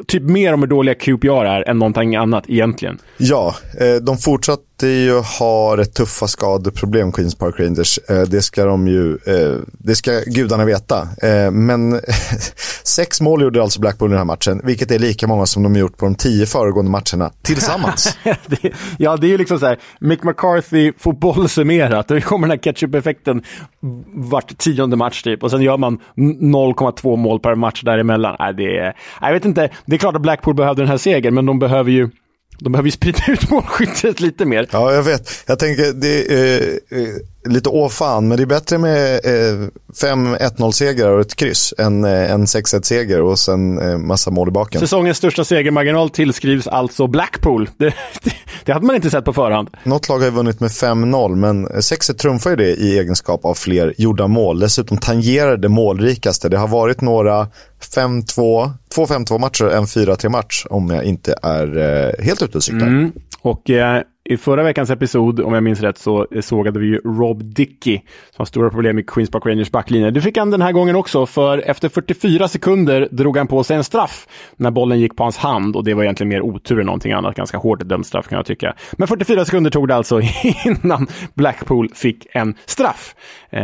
typ 0.07 0.23
mer 0.23 0.53
om 0.53 0.59
hur 0.59 0.67
dåliga 0.67 0.95
QPR 0.95 1.45
är 1.45 1.69
än 1.69 1.79
någonting 1.79 2.15
annat 2.15 2.43
egentligen. 2.47 2.97
Ja, 3.17 3.55
de 4.01 4.17
fortsatte 4.17 4.63
ju 4.87 5.19
ha 5.39 5.77
rätt 5.77 5.93
tuffa 5.93 6.27
skadeproblem, 6.27 7.11
Queens 7.11 7.35
Park 7.35 7.59
Rangers. 7.59 7.99
Eh, 8.09 8.21
det 8.21 8.41
ska 8.41 8.65
de 8.65 8.87
ju, 8.87 9.13
eh, 9.13 9.59
det 9.71 9.95
ska 9.95 10.11
gudarna 10.25 10.65
veta. 10.65 11.07
Eh, 11.21 11.51
men 11.51 12.01
sex 12.83 13.21
mål 13.21 13.41
gjorde 13.41 13.61
alltså 13.61 13.79
Blackpool 13.81 14.09
i 14.09 14.11
den 14.11 14.17
här 14.17 14.25
matchen, 14.25 14.61
vilket 14.63 14.91
är 14.91 14.99
lika 14.99 15.27
många 15.27 15.45
som 15.45 15.63
de 15.63 15.75
gjort 15.75 15.97
på 15.97 16.05
de 16.05 16.15
tio 16.15 16.45
föregående 16.45 16.91
matcherna 16.91 17.31
tillsammans. 17.41 18.17
ja, 18.97 19.17
det 19.17 19.27
är 19.27 19.29
ju 19.29 19.37
liksom 19.37 19.59
så 19.59 19.65
här, 19.65 19.77
Mick 19.99 20.23
McCarthy 20.23 20.93
fotboll 20.97 21.49
summerat. 21.49 22.07
då 22.07 22.21
kommer 22.21 22.47
den 22.47 22.57
här 22.57 22.63
ketchup-effekten 22.63 23.43
vart 24.13 24.57
tionde 24.57 24.95
match 24.95 25.21
typ 25.21 25.43
och 25.43 25.51
sen 25.51 25.61
gör 25.61 25.77
man 25.77 25.99
0,2 26.15 27.17
mål 27.17 27.39
per 27.39 27.55
match 27.55 27.81
däremellan. 27.83 28.35
Nej, 28.39 28.53
det 28.53 28.77
är, 28.77 28.95
jag 29.21 29.33
vet 29.33 29.45
inte, 29.45 29.69
det 29.85 29.95
är 29.95 29.99
klart 29.99 30.15
att 30.15 30.21
Blackpool 30.21 30.55
behövde 30.55 30.81
den 30.81 30.89
här 30.89 30.97
segern, 30.97 31.33
men 31.33 31.45
de 31.45 31.59
behöver 31.59 31.91
ju 31.91 32.09
de 32.63 32.71
behöver 32.71 32.87
ju 32.87 32.91
sprida 32.91 33.19
ut 33.27 33.49
målskyttet 33.49 34.19
lite 34.19 34.45
mer. 34.45 34.67
Ja, 34.71 34.93
jag 34.93 35.03
vet. 35.03 35.43
Jag 35.45 35.59
tänker, 35.59 35.93
det 35.93 36.31
eh, 36.31 36.99
eh 36.99 37.15
lite 37.45 37.69
åfan, 37.69 38.27
men 38.27 38.37
det 38.37 38.43
är 38.43 38.47
bättre 38.47 38.77
med 38.77 39.13
eh, 39.13 39.67
fem 40.01 40.35
1-0-segrar 40.35 41.11
och 41.11 41.21
ett 41.21 41.35
kryss 41.35 41.73
än 41.77 42.05
eh, 42.05 42.31
en 42.31 42.45
6-1-seger 42.45 43.21
och 43.21 43.39
sen 43.39 43.79
eh, 43.79 43.97
massa 43.97 44.31
mål 44.31 44.47
i 44.47 44.51
baken. 44.51 44.81
Säsongens 44.81 45.17
största 45.17 45.43
segermarginal 45.43 46.09
tillskrivs 46.09 46.67
alltså 46.67 47.07
Blackpool. 47.07 47.69
Det, 47.77 47.93
det, 48.23 48.33
det 48.65 48.73
hade 48.73 48.85
man 48.85 48.95
inte 48.95 49.09
sett 49.09 49.25
på 49.25 49.33
förhand. 49.33 49.69
Något 49.83 50.09
lag 50.09 50.17
har 50.17 50.25
ju 50.25 50.31
vunnit 50.31 50.59
med 50.59 50.69
5-0, 50.69 51.35
men 51.35 51.67
6-1 51.67 52.13
trumfar 52.13 52.49
ju 52.49 52.55
det 52.55 52.75
i 52.75 52.99
egenskap 52.99 53.45
av 53.45 53.53
fler 53.53 53.93
gjorda 53.97 54.27
mål. 54.27 54.59
Dessutom 54.59 54.97
tangerar 54.97 55.57
det 55.57 55.69
målrikaste. 55.69 56.49
Det 56.49 56.57
har 56.57 56.67
varit 56.67 57.01
några 57.01 57.47
5-2, 57.95 58.71
två 58.95 59.05
5-2 59.05 59.39
matcher, 59.39 59.65
en 59.65 59.85
4-3 59.85 60.29
match 60.29 60.65
om 60.69 60.89
jag 60.89 61.03
inte 61.03 61.35
är 61.41 61.77
eh, 61.77 62.25
helt 62.25 62.41
ute 62.41 62.57
och 62.57 62.63
cyklar. 62.63 62.87
Mm. 62.87 63.11
Och 63.41 63.69
eh, 63.69 64.01
i 64.23 64.37
förra 64.37 64.63
veckans 64.63 64.89
episod, 64.89 65.39
om 65.39 65.53
jag 65.53 65.63
minns 65.63 65.81
rätt, 65.81 65.97
så 65.97 66.27
sågade 66.41 66.79
vi 66.79 66.85
ju 66.85 66.97
Rob 66.97 67.43
Dickey 67.43 67.97
som 67.97 68.35
har 68.37 68.45
stora 68.45 68.69
problem 68.69 68.95
med 68.95 69.09
Queens 69.09 69.31
Park 69.31 69.45
Rangers 69.45 69.71
backlinje. 69.71 70.11
Det 70.11 70.21
fick 70.21 70.37
han 70.37 70.51
den 70.51 70.61
här 70.61 70.71
gången 70.71 70.95
också, 70.95 71.25
för 71.25 71.57
efter 71.57 71.89
44 71.89 72.47
sekunder 72.47 73.07
drog 73.11 73.37
han 73.37 73.47
på 73.47 73.63
sig 73.63 73.77
en 73.77 73.83
straff 73.83 74.27
när 74.57 74.71
bollen 74.71 74.99
gick 74.99 75.15
på 75.15 75.23
hans 75.23 75.37
hand 75.37 75.75
och 75.75 75.83
det 75.83 75.93
var 75.93 76.03
egentligen 76.03 76.29
mer 76.29 76.41
otur 76.41 76.79
än 76.79 76.85
någonting 76.85 77.11
annat. 77.11 77.35
Ganska 77.35 77.57
hårt 77.57 77.83
dömd 77.83 78.05
straff 78.05 78.27
kan 78.27 78.35
jag 78.35 78.45
tycka. 78.45 78.75
Men 78.91 79.07
44 79.07 79.45
sekunder 79.45 79.71
tog 79.71 79.87
det 79.87 79.95
alltså 79.95 80.21
innan 80.65 81.07
Blackpool 81.33 81.89
fick 81.93 82.27
en 82.31 82.55
straff 82.65 83.15
eh, 83.49 83.63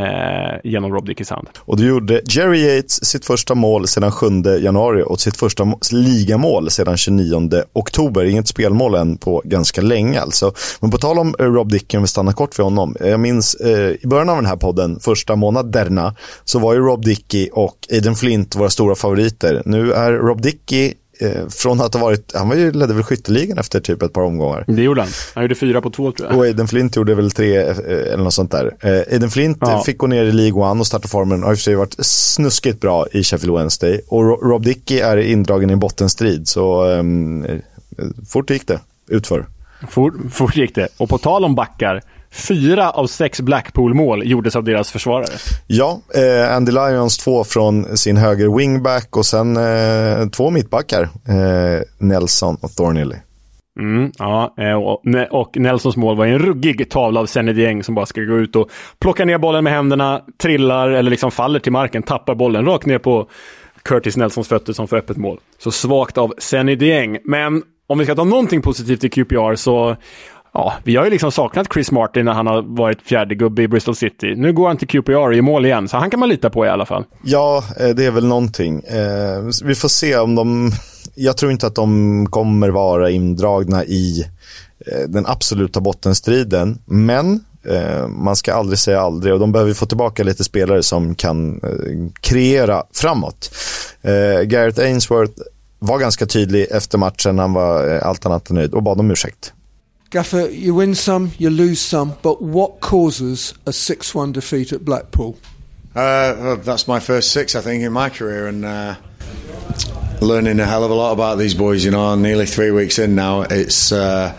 genom 0.64 0.94
Rob 0.94 1.06
Dickeys 1.06 1.30
hand. 1.30 1.48
Och 1.60 1.78
då 1.78 1.84
gjorde 1.84 2.22
Jerry 2.26 2.60
Yates 2.60 3.06
sitt 3.06 3.26
första 3.26 3.56
mål 3.56 3.88
sedan 3.88 4.12
7 4.12 4.28
januari 4.60 5.04
och 5.06 5.20
sitt 5.20 5.38
första 5.38 5.74
ligamål 5.92 6.70
sedan 6.70 6.98
29 6.98 7.64
oktober. 7.74 8.26
Inget 8.26 8.48
spelmål 8.48 8.96
än 8.96 9.18
på 9.18 9.42
ganska 9.46 9.82
länge 9.82 10.22
alltså. 10.22 10.47
Men 10.80 10.92
på 10.92 10.98
tal 10.98 11.20
om 11.20 11.36
eh, 11.40 11.46
Rob 11.46 11.72
Dickey, 11.72 11.98
om 11.98 12.04
vi 12.04 12.08
stannar 12.08 12.34
kort 12.34 12.56
för 12.56 12.64
honom. 12.64 12.96
Jag 13.00 13.20
minns 13.20 13.56
eh, 13.56 13.92
i 14.02 14.08
början 14.08 14.30
av 14.30 14.36
den 14.36 14.46
här 14.46 14.56
podden, 14.56 15.00
första 15.00 15.36
månaderna, 15.36 16.16
så 16.46 16.60
var 16.60 16.74
ju 16.74 16.80
Rob 16.80 17.06
Dickey 17.06 17.50
och 17.54 17.88
Aiden 17.92 18.16
Flint 18.16 18.56
våra 18.56 18.70
stora 18.70 18.96
favoriter. 18.96 19.62
Nu 19.66 19.94
är 19.94 20.12
Rob 20.12 20.42
Dickey 20.42 20.94
eh, 21.20 21.48
från 21.50 21.82
att 21.82 21.94
ha 21.94 22.02
varit, 22.02 22.32
han 22.36 22.50
var 22.50 22.56
ju, 22.56 22.72
ledde 22.72 22.94
väl 22.94 23.04
skytteligan 23.04 23.58
efter 23.58 23.80
typ 23.80 24.02
ett 24.02 24.14
par 24.14 24.22
omgångar. 24.22 24.64
Det 24.68 24.82
gjorde 24.82 25.02
han. 25.02 25.10
Han 25.36 25.44
gjorde 25.44 25.56
fyra 25.56 25.82
på 25.82 25.90
två 25.90 26.12
tror 26.12 26.30
jag. 26.30 26.38
Och 26.38 26.44
Aiden 26.44 26.68
Flint 26.68 26.96
gjorde 26.96 27.16
väl 27.16 27.32
tre 27.32 27.58
eh, 27.58 27.78
eller 27.88 28.24
något 28.24 28.34
sånt 28.34 28.52
där. 28.52 28.74
Aiden 29.12 29.30
Flint 29.30 29.58
ja. 29.62 29.84
fick 29.86 29.98
gå 29.98 30.08
ner 30.08 30.24
i 30.24 30.32
League 30.32 30.64
One 30.64 30.80
och 30.80 30.88
starta 30.88 31.08
formen 31.08 31.44
har 31.44 31.52
i 31.52 31.54
och 31.54 31.58
för 31.58 31.64
sig 31.64 31.76
varit 31.76 31.96
snuskigt 32.00 32.80
bra 32.80 33.08
i 33.12 33.24
Sheffield 33.24 33.58
Wednesday. 33.58 34.02
Och 34.08 34.24
Rob 34.24 34.64
Dickey 34.64 35.00
är 35.00 35.18
indragen 35.18 35.70
i 35.70 35.76
bottenstrid 35.76 36.48
så 36.48 36.90
eh, 36.92 37.04
fort 38.28 38.50
gick 38.50 38.68
det 38.68 38.80
utför. 39.08 39.46
Fort, 39.90 40.14
fort 40.32 40.56
gick 40.56 40.76
det. 40.76 40.88
Och 40.98 41.10
på 41.10 41.18
tal 41.18 41.46
om 41.46 41.56
backar, 41.56 42.02
fyra 42.32 42.90
av 42.90 43.08
sex 43.08 43.42
Blackpool-mål 43.42 44.28
gjordes 44.28 44.56
av 44.56 44.64
deras 44.64 44.92
försvarare. 44.92 45.38
Ja, 45.68 46.02
eh, 46.16 46.56
Andy 46.56 46.72
Lyons 46.72 47.18
två 47.18 47.44
från 47.44 47.98
sin 47.98 48.18
höger 48.18 48.58
wingback 48.58 49.18
och 49.18 49.26
sen 49.26 49.58
eh, 49.58 50.30
två 50.30 50.50
mittbackar, 50.50 51.04
eh, 51.04 51.82
Nelson 51.98 52.58
och 52.62 52.72
Thornilly. 52.72 53.16
Mm, 53.80 54.12
ja, 54.18 54.54
eh, 54.58 54.74
och 55.32 55.58
Nelsons 55.58 55.98
mål 55.98 56.18
var 56.18 56.26
en 56.26 56.40
ruggig 56.40 56.90
tavla 56.90 57.20
av 57.20 57.26
Senedieng 57.26 57.84
som 57.84 57.96
bara 57.96 58.06
ska 58.06 58.22
gå 58.22 58.38
ut 58.38 58.56
och 58.56 58.70
plocka 59.00 59.26
ner 59.26 59.38
bollen 59.38 59.64
med 59.64 59.74
händerna, 59.74 60.22
trillar 60.42 60.90
eller 60.90 61.12
liksom 61.12 61.32
faller 61.32 61.60
till 61.60 61.72
marken, 61.72 62.04
tappar 62.04 62.36
bollen 62.36 62.66
rakt 62.66 62.86
ner 62.86 62.98
på 62.98 63.28
Curtis 63.84 64.18
Nelsons 64.18 64.48
fötter 64.48 64.74
som 64.74 64.88
får 64.88 64.98
öppet 64.98 65.18
mål. 65.18 65.40
Så 65.60 65.72
svagt 65.72 66.18
av 66.18 66.34
Senedieng. 66.38 67.18
Men 67.24 67.64
om 67.88 67.98
vi 67.98 68.06
ska 68.06 68.16
ta 68.16 68.24
någonting 68.24 68.62
positivt 68.62 69.04
i 69.04 69.10
QPR 69.10 69.56
så 69.56 69.98
Ja, 70.54 70.74
vi 70.84 70.96
har 70.96 71.04
ju 71.04 71.10
liksom 71.10 71.32
saknat 71.32 71.68
Chris 71.74 71.92
Martin 71.92 72.26
när 72.26 72.34
han 72.34 72.48
har 72.48 72.62
varit 72.62 73.02
fjärde 73.02 73.36
gubbe 73.36 73.64
i 73.64 73.68
Bristol 73.68 73.96
City. 73.96 74.36
Nu 74.36 74.54
går 74.54 74.68
han 74.68 74.78
till 74.78 74.88
QPR 74.88 75.34
i 75.34 75.42
mål 75.42 75.66
igen, 75.66 75.88
så 75.88 75.98
han 75.98 76.10
kan 76.10 76.20
man 76.20 76.30
lita 76.30 76.50
på 76.50 76.66
i 76.66 76.70
alla 76.70 76.86
fall. 76.86 77.04
Ja, 77.24 77.64
eh, 77.80 77.90
det 77.90 78.06
är 78.06 78.12
väl 78.12 78.26
någonting. 78.26 78.84
Eh, 78.84 79.42
vi 79.64 79.76
får 79.76 79.88
se 79.88 80.18
om 80.18 80.36
de... 80.36 80.72
Jag 81.16 81.38
tror 81.38 81.52
inte 81.52 81.68
att 81.68 81.76
de 81.76 82.28
kommer 82.30 82.70
vara 82.70 83.10
indragna 83.10 83.86
i 83.86 84.26
eh, 84.86 85.10
den 85.10 85.26
absoluta 85.26 85.82
bottenstriden, 85.82 86.80
men 86.86 87.44
man 88.10 88.36
ska 88.36 88.54
aldrig 88.54 88.80
säga 88.80 89.02
aldrig 89.02 89.34
och 89.34 89.40
de 89.40 89.52
behöver 89.52 89.74
få 89.74 89.86
tillbaka 89.86 90.24
lite 90.24 90.44
spelare 90.44 90.84
som 90.84 91.16
kan 91.16 91.62
kreera 92.22 92.84
framåt. 92.94 93.52
Gareth 94.46 94.82
Ainsworth 94.82 95.42
var 95.80 96.00
ganska 96.00 96.26
tydlig 96.26 96.68
efter 96.72 96.98
matchen. 96.98 97.40
Han 97.40 97.54
var 97.54 97.96
eh, 97.96 98.08
allt 98.08 98.26
annat 98.26 98.50
än 98.50 98.56
nöjd 98.56 98.74
och 98.74 98.84
bad 98.84 99.00
om 99.00 99.12
ursäkt. 99.12 99.54
Gaffer, 100.10 100.50
you 100.50 100.80
win 100.80 100.96
some, 100.96 101.30
you 101.38 101.50
lose 101.50 101.76
some, 101.76 102.12
but 102.22 102.42
what 102.42 102.72
causes 102.80 103.54
a 103.66 103.72
6-1 103.72 104.34
defeat 104.34 104.74
at 104.74 104.82
Blackpool? 104.82 105.36
Uh, 105.96 106.56
that's 106.64 106.88
my 106.88 107.00
first 107.00 107.32
six, 107.32 107.56
I 107.56 107.62
think, 107.62 107.84
in 107.84 107.92
my 107.92 108.10
career, 108.10 108.48
and 108.48 108.64
uh, 108.64 108.96
learning 110.22 110.60
a 110.60 110.66
hell 110.66 110.84
of 110.84 110.92
a 110.92 110.94
lot 110.94 111.12
about 111.12 111.40
these 111.40 111.56
boys. 111.56 111.84
You 111.84 111.92
know, 111.92 112.16
nearly 112.16 112.46
three 112.46 112.72
weeks 112.72 113.00
in 113.00 113.16
now, 113.16 113.42
it's 113.42 113.92
uh, 113.92 114.32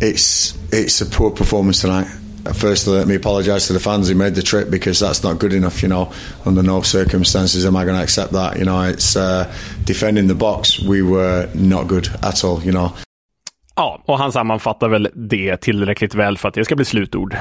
it's 0.00 0.54
it's 0.72 1.00
a 1.00 1.06
poor 1.06 1.30
performance 1.30 1.80
tonight. 1.80 2.08
Firstly, 2.52 2.98
let 2.98 3.06
me 3.06 3.14
apologise 3.14 3.66
to 3.66 3.72
the 3.72 3.80
fans 3.80 4.08
who 4.08 4.14
made 4.14 4.34
the 4.34 4.42
trip 4.42 4.70
because 4.70 5.00
that's 5.00 5.22
not 5.22 5.40
good 5.40 5.52
enough. 5.52 5.82
You 5.82 5.88
know, 5.88 6.12
under 6.44 6.62
no 6.62 6.82
circumstances 6.82 7.66
am 7.66 7.76
I 7.76 7.84
going 7.84 7.96
to 7.96 8.02
accept 8.02 8.32
that. 8.32 8.56
You 8.56 8.64
know, 8.64 8.82
it's 8.82 9.16
uh, 9.16 9.44
defending 9.84 10.28
the 10.28 10.34
box. 10.34 10.78
We 10.82 11.02
were 11.02 11.48
not 11.54 11.88
good 11.88 12.08
at 12.22 12.44
all. 12.44 12.62
You 12.62 12.72
know. 12.72 12.90
Ja, 13.78 14.02
och 14.06 14.18
han 14.18 14.32
sammanfattar 14.32 14.88
väl 14.88 15.08
det 15.14 15.56
tillräckligt 15.56 16.14
väl 16.14 16.38
för 16.38 16.48
att 16.48 16.54
det 16.54 16.64
ska 16.64 16.76
bli 16.76 16.84
slutord. 16.84 17.36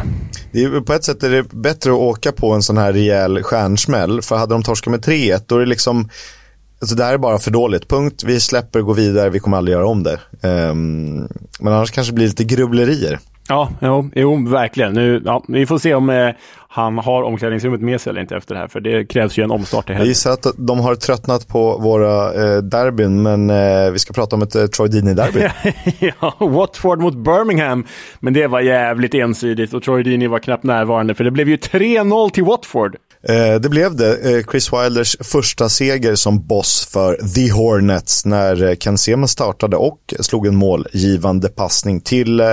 Det 0.52 0.64
är, 0.64 0.82
på 0.82 0.94
ett 0.94 1.04
sätt 1.04 1.24
är 1.24 1.30
det 1.30 1.44
bättre 1.44 1.92
att 1.92 1.98
åka 1.98 2.32
på 2.32 2.52
en 2.52 2.62
sån 2.62 2.78
här 2.78 2.94
rejäl 2.94 3.44
stjärnsmäll. 3.44 4.22
För 4.22 4.36
hade 4.38 4.54
de 4.54 4.64
torskat 4.64 4.92
med 4.92 5.06
3-1 5.06 5.42
då 5.48 5.56
är 5.56 5.60
det 5.60 5.66
liksom 5.66 6.10
Alltså 6.82 6.96
det 6.96 7.04
här 7.04 7.14
är 7.14 7.18
bara 7.18 7.40
för 7.40 7.52
dåligt. 7.52 7.88
Punkt. 7.88 8.24
Vi 8.24 8.40
släpper, 8.40 8.82
går 8.82 8.94
vidare, 8.94 9.30
vi 9.30 9.40
kommer 9.40 9.58
aldrig 9.58 9.74
göra 9.74 9.88
om 9.88 10.04
det. 10.04 10.20
Um, 10.42 11.28
men 11.60 11.74
annars 11.74 11.92
kanske 11.92 12.12
det 12.12 12.16
blir 12.16 12.28
lite 12.28 12.44
grubblerier. 12.44 13.20
Ja, 13.48 13.70
jo, 13.82 14.10
jo 14.16 14.48
verkligen. 14.48 14.94
Nu, 14.94 15.22
ja, 15.26 15.44
vi 15.48 15.66
får 15.66 15.78
se 15.78 15.94
om 15.94 16.10
eh, 16.10 16.30
han 16.76 16.98
har 16.98 17.24
omklädningsrummet 17.24 17.82
med 17.82 18.02
sig 18.02 18.10
eller 18.10 18.22
inte 18.22 18.36
efter 18.36 18.56
det 18.56 18.62
här, 18.62 18.68
för 18.68 18.80
det 18.80 19.06
krävs 19.06 19.38
ju 19.38 19.44
en 19.44 19.52
omstart 19.52 19.90
i 19.90 19.94
helgen. 19.94 20.02
Jag 20.02 20.08
gissar 20.08 20.32
att 20.32 20.46
de 20.58 20.80
har 20.80 20.96
tröttnat 20.96 21.48
på 21.48 21.78
våra 21.78 22.34
eh, 22.34 22.58
derbyn, 22.58 23.22
men 23.22 23.50
eh, 23.50 23.92
vi 23.92 24.00
ska 24.00 24.14
prata 24.14 24.36
om 24.36 24.42
ett 24.42 24.56
eh, 24.56 24.66
Troy 24.66 24.90
Deeney-derby. 24.90 25.50
ja, 26.22 26.36
Watford 26.40 27.00
mot 27.00 27.16
Birmingham, 27.16 27.86
men 28.20 28.34
det 28.34 28.48
var 28.48 28.60
jävligt 28.60 29.14
ensidigt 29.14 29.74
och 29.74 29.84
Troy 29.84 30.04
Deeney 30.04 30.28
var 30.28 30.40
knappt 30.40 30.64
närvarande, 30.64 31.14
för 31.14 31.24
det 31.24 31.32
blev 31.32 31.50
ju 31.50 31.56
3-0 31.56 32.30
till 32.30 32.44
Watford. 32.44 32.96
Eh, 33.30 33.56
det 33.60 33.70
blev 33.70 33.96
det. 33.96 34.18
Eh, 34.18 34.44
Chris 34.52 34.74
Wilders 34.74 35.18
första 35.20 35.70
seger 35.70 36.16
som 36.16 36.48
boss 36.48 36.88
för 36.92 37.16
The 37.36 37.52
Hornets 37.52 38.26
när 38.26 38.64
eh, 38.64 38.76
Ken 38.76 38.98
Sema 38.98 39.28
startade 39.28 39.78
och 39.78 40.14
slog 40.20 40.48
en 40.48 40.56
målgivande 40.56 41.50
passning 41.50 42.02
till 42.02 42.40
eh, 42.40 42.48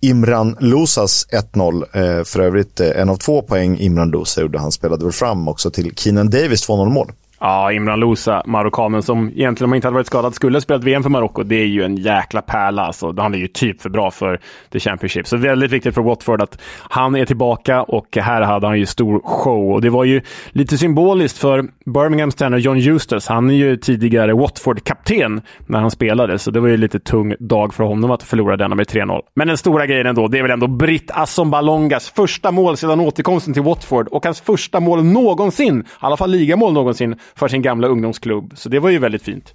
Imran 0.00 0.56
Lusas 0.60 1.26
1-0. 1.54 1.84
Eh, 1.92 2.24
för 2.24 2.40
övrigt 2.40 2.80
eh, 2.80 3.00
en 3.00 3.08
av 3.08 3.16
två 3.16 3.42
poäng 3.42 3.78
Imran 3.78 4.10
Lusa 4.10 4.40
gjorde. 4.40 4.58
Han 4.58 4.72
spelade 4.72 5.04
väl 5.04 5.12
fram 5.12 5.48
också 5.48 5.70
till 5.70 5.94
Keenan 5.96 6.30
Davis 6.30 6.68
2-0 6.68 6.90
mål. 6.90 7.12
Ja, 7.40 7.72
Imran 7.72 8.00
Lousa, 8.00 8.42
marockanen 8.46 9.02
som 9.02 9.28
egentligen 9.28 9.64
om 9.64 9.70
han 9.70 9.76
inte 9.76 9.86
hade 9.86 9.94
varit 9.94 10.06
skadad 10.06 10.34
skulle 10.34 10.56
ha 10.56 10.60
spelat 10.60 10.84
VM 10.84 11.02
för 11.02 11.10
Marocko. 11.10 11.42
Det 11.42 11.56
är 11.56 11.66
ju 11.66 11.82
en 11.82 11.96
jäkla 11.96 12.42
pärla. 12.42 12.82
Alltså. 12.82 13.14
Han 13.16 13.34
är 13.34 13.38
ju 13.38 13.48
typ 13.48 13.82
för 13.82 13.90
bra 13.90 14.10
för 14.10 14.40
The 14.72 14.80
Championship. 14.80 15.26
Så 15.26 15.36
väldigt 15.36 15.70
viktigt 15.70 15.94
för 15.94 16.02
Watford 16.02 16.42
att 16.42 16.60
han 16.78 17.16
är 17.16 17.24
tillbaka 17.24 17.82
och 17.82 18.16
här 18.16 18.42
hade 18.42 18.66
han 18.66 18.78
ju 18.78 18.86
stor 18.86 19.20
show. 19.24 19.72
Och 19.72 19.80
det 19.80 19.90
var 19.90 20.04
ju 20.04 20.20
lite 20.50 20.78
symboliskt 20.78 21.38
för 21.38 21.64
Birminghams 21.84 22.34
tränare 22.34 22.60
John 22.60 22.76
Eustace. 22.76 23.32
Han 23.32 23.50
är 23.50 23.54
ju 23.54 23.76
tidigare 23.76 24.32
Watford-kapten 24.34 25.40
när 25.66 25.80
han 25.80 25.90
spelade, 25.90 26.38
så 26.38 26.50
det 26.50 26.60
var 26.60 26.68
ju 26.68 26.76
lite 26.76 27.00
tung 27.00 27.34
dag 27.38 27.74
för 27.74 27.84
honom 27.84 28.10
att 28.10 28.22
förlora 28.22 28.56
denna 28.56 28.74
med 28.74 28.86
3-0. 28.86 29.20
Men 29.34 29.48
den 29.48 29.56
stora 29.56 29.86
grejen 29.86 30.06
ändå, 30.06 30.28
det 30.28 30.38
är 30.38 30.42
väl 30.42 30.50
ändå 30.50 30.66
Britt 30.66 31.10
Assombalongas 31.14 32.10
första 32.10 32.50
mål 32.50 32.76
sedan 32.76 33.00
återkomsten 33.00 33.54
till 33.54 33.62
Watford 33.62 34.08
och 34.08 34.24
hans 34.24 34.40
första 34.40 34.80
mål 34.80 35.04
någonsin, 35.04 35.80
i 35.80 35.84
alla 35.98 36.16
fall 36.16 36.30
ligamål 36.30 36.72
någonsin, 36.72 37.16
för 37.34 37.48
sin 37.48 37.62
gamla 37.62 37.88
ungdomsklubb. 37.88 38.52
Så 38.56 38.68
det 38.68 38.78
var 38.78 38.90
ju 38.90 38.98
väldigt 38.98 39.22
fint. 39.22 39.54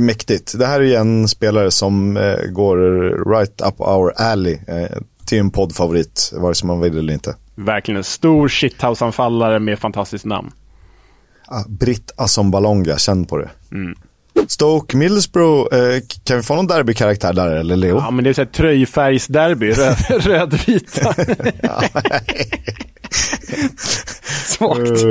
Mäktigt. 0.00 0.58
Det 0.58 0.66
här 0.66 0.80
är 0.80 0.84
ju 0.84 0.94
en 0.94 1.28
spelare 1.28 1.70
som 1.70 2.16
eh, 2.16 2.36
går 2.52 2.76
right 3.34 3.60
up 3.60 3.80
our 3.80 4.12
alley 4.16 4.58
eh, 4.68 4.98
till 5.26 5.38
en 5.38 5.50
poddfavorit, 5.50 6.32
vare 6.36 6.54
sig 6.54 6.66
man 6.66 6.80
vill 6.80 6.98
eller 6.98 7.12
inte. 7.12 7.36
Verkligen 7.54 7.96
en 7.96 8.04
stor 8.04 8.48
shithouse-anfallare 8.48 9.58
med 9.58 9.78
fantastiskt 9.78 10.24
namn. 10.24 10.50
Ah, 11.46 11.64
Britt 11.68 12.12
Assombalonga, 12.16 12.98
känn 12.98 13.24
på 13.24 13.36
det. 13.36 13.50
Mm. 13.72 13.94
Stoke 14.46 14.96
Middlesbrough, 14.96 15.74
eh, 15.74 16.00
kan 16.24 16.36
vi 16.36 16.42
få 16.42 16.54
någon 16.54 16.66
derbykaraktär 16.66 17.32
där 17.32 17.56
eller 17.56 17.76
Leo? 17.76 17.96
Ja, 17.96 18.10
men 18.10 18.24
det 18.24 18.30
är 18.30 18.34
så 18.34 18.40
här 18.40 18.48
tröjfärgsderby, 18.48 19.72
röd, 19.72 19.96
rödvita. 20.08 21.14
svagt. 24.46 25.02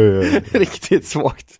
Riktigt 0.51 1.07
svagt. 1.07 1.59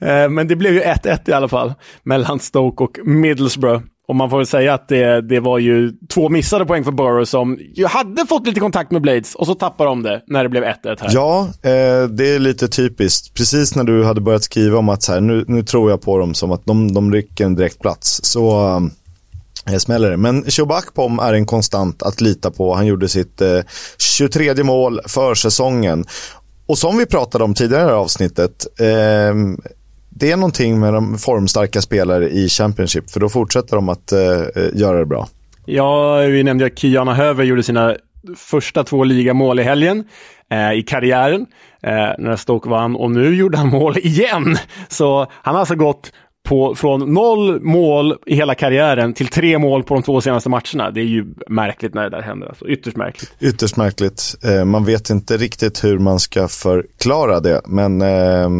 Eh, 0.00 0.28
men 0.28 0.48
det 0.48 0.56
blev 0.56 0.72
ju 0.72 0.80
1-1 0.80 1.30
i 1.30 1.32
alla 1.32 1.48
fall 1.48 1.74
mellan 2.02 2.40
Stoke 2.40 2.84
och 2.84 2.98
Middlesbrough. 3.04 3.82
Och 4.10 4.16
man 4.16 4.30
får 4.30 4.36
väl 4.36 4.46
säga 4.46 4.74
att 4.74 4.88
det, 4.88 5.20
det 5.20 5.40
var 5.40 5.58
ju 5.58 5.92
två 6.08 6.28
missade 6.28 6.66
poäng 6.66 6.84
för 6.84 6.92
Borough 6.92 7.24
som 7.24 7.58
ju 7.74 7.86
hade 7.86 8.26
fått 8.26 8.46
lite 8.46 8.60
kontakt 8.60 8.90
med 8.90 9.02
Blades 9.02 9.34
och 9.34 9.46
så 9.46 9.54
tappar 9.54 9.86
de 9.86 10.02
det 10.02 10.22
när 10.26 10.42
det 10.42 10.48
blev 10.48 10.64
1-1 10.64 10.74
här. 10.84 11.10
Ja, 11.12 11.48
eh, 11.62 12.08
det 12.08 12.34
är 12.34 12.38
lite 12.38 12.68
typiskt. 12.68 13.34
Precis 13.34 13.74
när 13.74 13.84
du 13.84 14.04
hade 14.04 14.20
börjat 14.20 14.42
skriva 14.42 14.78
om 14.78 14.88
att 14.88 15.02
så 15.02 15.12
här, 15.12 15.20
nu, 15.20 15.44
nu 15.48 15.62
tror 15.62 15.90
jag 15.90 16.02
på 16.02 16.18
dem 16.18 16.34
som 16.34 16.52
att 16.52 16.66
de, 16.66 16.94
de 16.94 17.12
rycker 17.12 17.44
en 17.44 17.54
direkt 17.54 17.78
plats. 17.78 18.20
Så 18.24 18.68
eh, 19.66 19.74
eh 19.74 19.78
smäller 19.78 20.10
det. 20.10 20.16
Men 20.16 20.50
Chewbacpom 20.50 21.18
är 21.18 21.32
en 21.32 21.46
konstant 21.46 22.02
att 22.02 22.20
lita 22.20 22.50
på. 22.50 22.74
Han 22.74 22.86
gjorde 22.86 23.08
sitt 23.08 23.40
eh, 23.40 23.60
23 23.98 24.64
mål 24.64 25.00
för 25.06 25.34
säsongen. 25.34 26.04
Och 26.66 26.78
som 26.78 26.98
vi 26.98 27.06
pratade 27.06 27.44
om 27.44 27.54
tidigare 27.54 27.82
i 27.82 27.84
det 27.84 27.90
här 27.90 27.98
avsnittet, 27.98 28.66
eh, 28.80 29.34
det 30.10 30.32
är 30.32 30.36
någonting 30.36 30.80
med 30.80 30.94
de 30.94 31.18
formstarka 31.18 31.80
spelare 31.80 32.28
i 32.28 32.48
Championship, 32.48 33.10
för 33.10 33.20
då 33.20 33.28
fortsätter 33.28 33.76
de 33.76 33.88
att 33.88 34.12
eh, 34.12 34.18
göra 34.74 34.98
det 34.98 35.06
bra. 35.06 35.28
Ja, 35.66 36.16
vi 36.16 36.42
nämnde 36.42 36.66
att 36.66 36.78
Kiana 36.78 37.14
Höver 37.14 37.44
gjorde 37.44 37.62
sina 37.62 37.96
första 38.36 38.84
två 38.84 39.04
ligamål 39.04 39.60
i 39.60 39.62
helgen 39.62 40.04
eh, 40.50 40.72
i 40.72 40.82
karriären 40.82 41.46
eh, 41.82 42.10
när 42.18 42.36
Stoke 42.36 42.68
vann 42.68 42.96
och 42.96 43.10
nu 43.10 43.34
gjorde 43.36 43.58
han 43.58 43.68
mål 43.68 43.98
igen. 43.98 44.56
Så 44.88 45.26
han 45.30 45.54
har 45.54 45.60
alltså 45.60 45.74
gått 45.74 46.12
på, 46.42 46.74
från 46.74 47.14
noll 47.14 47.60
mål 47.60 48.16
i 48.26 48.34
hela 48.34 48.54
karriären 48.54 49.14
till 49.14 49.28
tre 49.28 49.58
mål 49.58 49.82
på 49.82 49.94
de 49.94 50.02
två 50.02 50.20
senaste 50.20 50.48
matcherna. 50.48 50.90
Det 50.90 51.00
är 51.00 51.04
ju 51.04 51.26
märkligt 51.48 51.94
när 51.94 52.02
det 52.02 52.10
där 52.10 52.22
händer. 52.22 52.48
Alltså. 52.48 52.68
Ytterst 52.68 52.96
märkligt. 52.96 53.32
Ytterst 53.40 53.76
märkligt. 53.76 54.36
Eh, 54.44 54.64
man 54.64 54.84
vet 54.84 55.10
inte 55.10 55.36
riktigt 55.36 55.84
hur 55.84 55.98
man 55.98 56.20
ska 56.20 56.48
förklara 56.48 57.40
det. 57.40 57.60
Men 57.66 58.02
eh, 58.02 58.50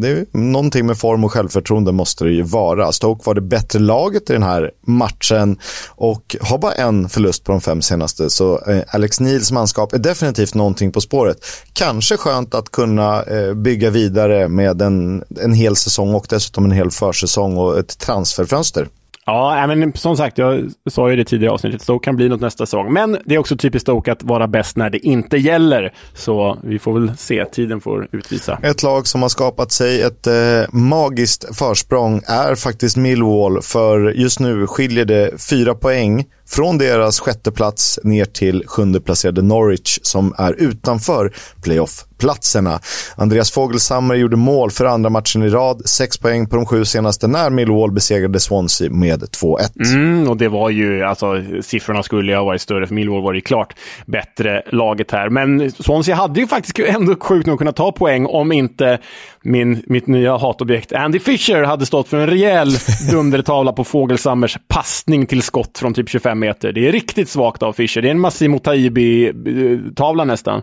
det 0.00 0.08
är 0.08 0.38
någonting 0.38 0.86
med 0.86 0.98
form 0.98 1.24
och 1.24 1.32
självförtroende 1.32 1.92
måste 1.92 2.24
det 2.24 2.32
ju 2.32 2.42
vara. 2.42 2.92
Stoke 2.92 3.22
var 3.26 3.34
det 3.34 3.40
bättre 3.40 3.78
laget 3.78 4.30
i 4.30 4.32
den 4.32 4.42
här 4.42 4.70
matchen 4.86 5.58
och 5.88 6.36
har 6.40 6.58
bara 6.58 6.72
en 6.72 7.08
förlust 7.08 7.44
på 7.44 7.52
de 7.52 7.60
fem 7.60 7.82
senaste. 7.82 8.30
Så 8.30 8.60
eh, 8.68 8.82
Alex 8.88 9.20
Nils 9.20 9.52
manskap 9.52 9.92
är 9.92 9.98
definitivt 9.98 10.54
någonting 10.54 10.92
på 10.92 11.00
spåret. 11.00 11.38
Kanske 11.72 12.16
skönt 12.16 12.54
att 12.54 12.70
kunna 12.70 13.22
eh, 13.22 13.54
bygga 13.54 13.90
vidare 13.90 14.48
med 14.48 14.82
en, 14.82 15.24
en 15.40 15.52
hel 15.52 15.76
säsong 15.76 16.14
och 16.14 16.26
dessutom 16.28 16.64
en 16.64 16.70
hel 16.70 16.79
försäsong 16.88 17.56
och 17.56 17.78
ett 17.78 17.98
transferfönster. 17.98 18.88
Ja, 19.26 19.66
men 19.66 19.92
som 19.92 20.16
sagt, 20.16 20.38
jag 20.38 20.70
sa 20.90 21.10
ju 21.10 21.16
det 21.16 21.24
tidigare 21.24 21.54
avsnittet, 21.54 21.82
Stoke 21.82 22.04
kan 22.04 22.16
bli 22.16 22.28
något 22.28 22.40
nästa 22.40 22.66
säsong. 22.66 22.92
Men 22.92 23.18
det 23.24 23.34
är 23.34 23.38
också 23.38 23.56
typiskt 23.56 23.82
Stoke 23.82 24.12
att 24.12 24.22
vara 24.22 24.48
bäst 24.48 24.76
när 24.76 24.90
det 24.90 24.98
inte 24.98 25.36
gäller. 25.36 25.94
Så 26.14 26.58
vi 26.62 26.78
får 26.78 26.92
väl 26.92 27.16
se, 27.16 27.44
tiden 27.44 27.80
får 27.80 28.08
utvisa. 28.12 28.58
Ett 28.62 28.82
lag 28.82 29.06
som 29.06 29.22
har 29.22 29.28
skapat 29.28 29.72
sig 29.72 30.02
ett 30.02 30.26
eh, 30.26 30.32
magiskt 30.72 31.56
försprång 31.58 32.22
är 32.26 32.54
faktiskt 32.54 32.96
Millwall, 32.96 33.62
för 33.62 34.10
just 34.10 34.40
nu 34.40 34.66
skiljer 34.66 35.04
det 35.04 35.42
fyra 35.42 35.74
poäng 35.74 36.24
från 36.50 36.78
deras 36.78 37.20
sjätte 37.20 37.52
plats 37.52 37.98
ner 38.04 38.24
till 38.24 38.64
sjunde 38.66 39.00
placerade 39.00 39.42
Norwich 39.42 39.98
som 40.02 40.34
är 40.38 40.52
utanför 40.52 41.32
playoff-platserna. 41.62 42.80
Andreas 43.16 43.50
Fogelsammer 43.50 44.14
gjorde 44.14 44.36
mål 44.36 44.70
för 44.70 44.84
andra 44.84 45.10
matchen 45.10 45.42
i 45.42 45.48
rad, 45.48 45.82
sex 45.84 46.18
poäng 46.18 46.46
på 46.46 46.56
de 46.56 46.66
sju 46.66 46.84
senaste 46.84 47.26
när 47.26 47.50
Millwall 47.50 47.92
besegrade 47.92 48.40
Swansea 48.40 48.90
med 48.90 49.22
2-1. 49.22 49.94
Mm, 49.94 50.28
och 50.28 50.36
det 50.36 50.48
var 50.48 50.70
ju, 50.70 51.02
alltså 51.02 51.42
siffrorna 51.62 52.02
skulle 52.02 52.32
ju 52.32 52.38
ha 52.38 52.44
varit 52.44 52.60
större 52.60 52.86
för 52.86 52.94
Millwall 52.94 53.22
var 53.22 53.32
det 53.32 53.40
klart 53.40 53.74
bättre 54.06 54.62
laget 54.66 55.10
här. 55.10 55.28
Men 55.28 55.70
Swansea 55.70 56.14
hade 56.14 56.40
ju 56.40 56.46
faktiskt 56.46 56.78
ändå 56.78 57.16
sjukt 57.20 57.46
nog 57.46 57.58
kunnat 57.58 57.76
ta 57.76 57.92
poäng 57.92 58.26
om 58.26 58.52
inte 58.52 58.98
min, 59.42 59.82
mitt 59.86 60.06
nya 60.06 60.36
hatobjekt 60.36 60.92
Andy 60.92 61.18
Fisher 61.18 61.62
hade 61.62 61.86
stått 61.86 62.08
för 62.08 62.16
en 62.16 62.26
rejäl 62.26 62.68
dundertavla 63.10 63.72
på 63.72 63.84
Fogelsammers 63.84 64.58
passning 64.68 65.26
till 65.26 65.42
skott 65.42 65.78
från 65.78 65.94
typ 65.94 66.08
25 66.08 66.38
meter. 66.38 66.72
Det 66.72 66.88
är 66.88 66.92
riktigt 66.92 67.28
svagt 67.28 67.62
av 67.62 67.72
Fischer. 67.72 68.02
Det 68.02 68.08
är 68.08 68.10
en 68.10 68.20
Massimo 68.20 68.58
Taibi-tavla 68.58 70.22
eh, 70.22 70.26
nästan. 70.26 70.62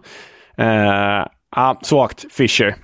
Uh, 0.62 1.28
ah, 1.52 1.76
svagt 1.82 2.26
Fischer. 2.34 2.76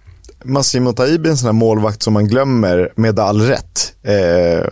Massimo 0.44 0.94
Taibi 0.94 1.30
är 1.30 1.32
en 1.32 1.38
sån 1.38 1.48
här 1.48 1.54
målvakt 1.54 2.04
som 2.04 2.14
man 2.14 2.28
glömmer 2.28 2.90
med 2.96 3.20
all 3.20 3.42
rätt. 3.42 3.94
Eh, 4.04 4.66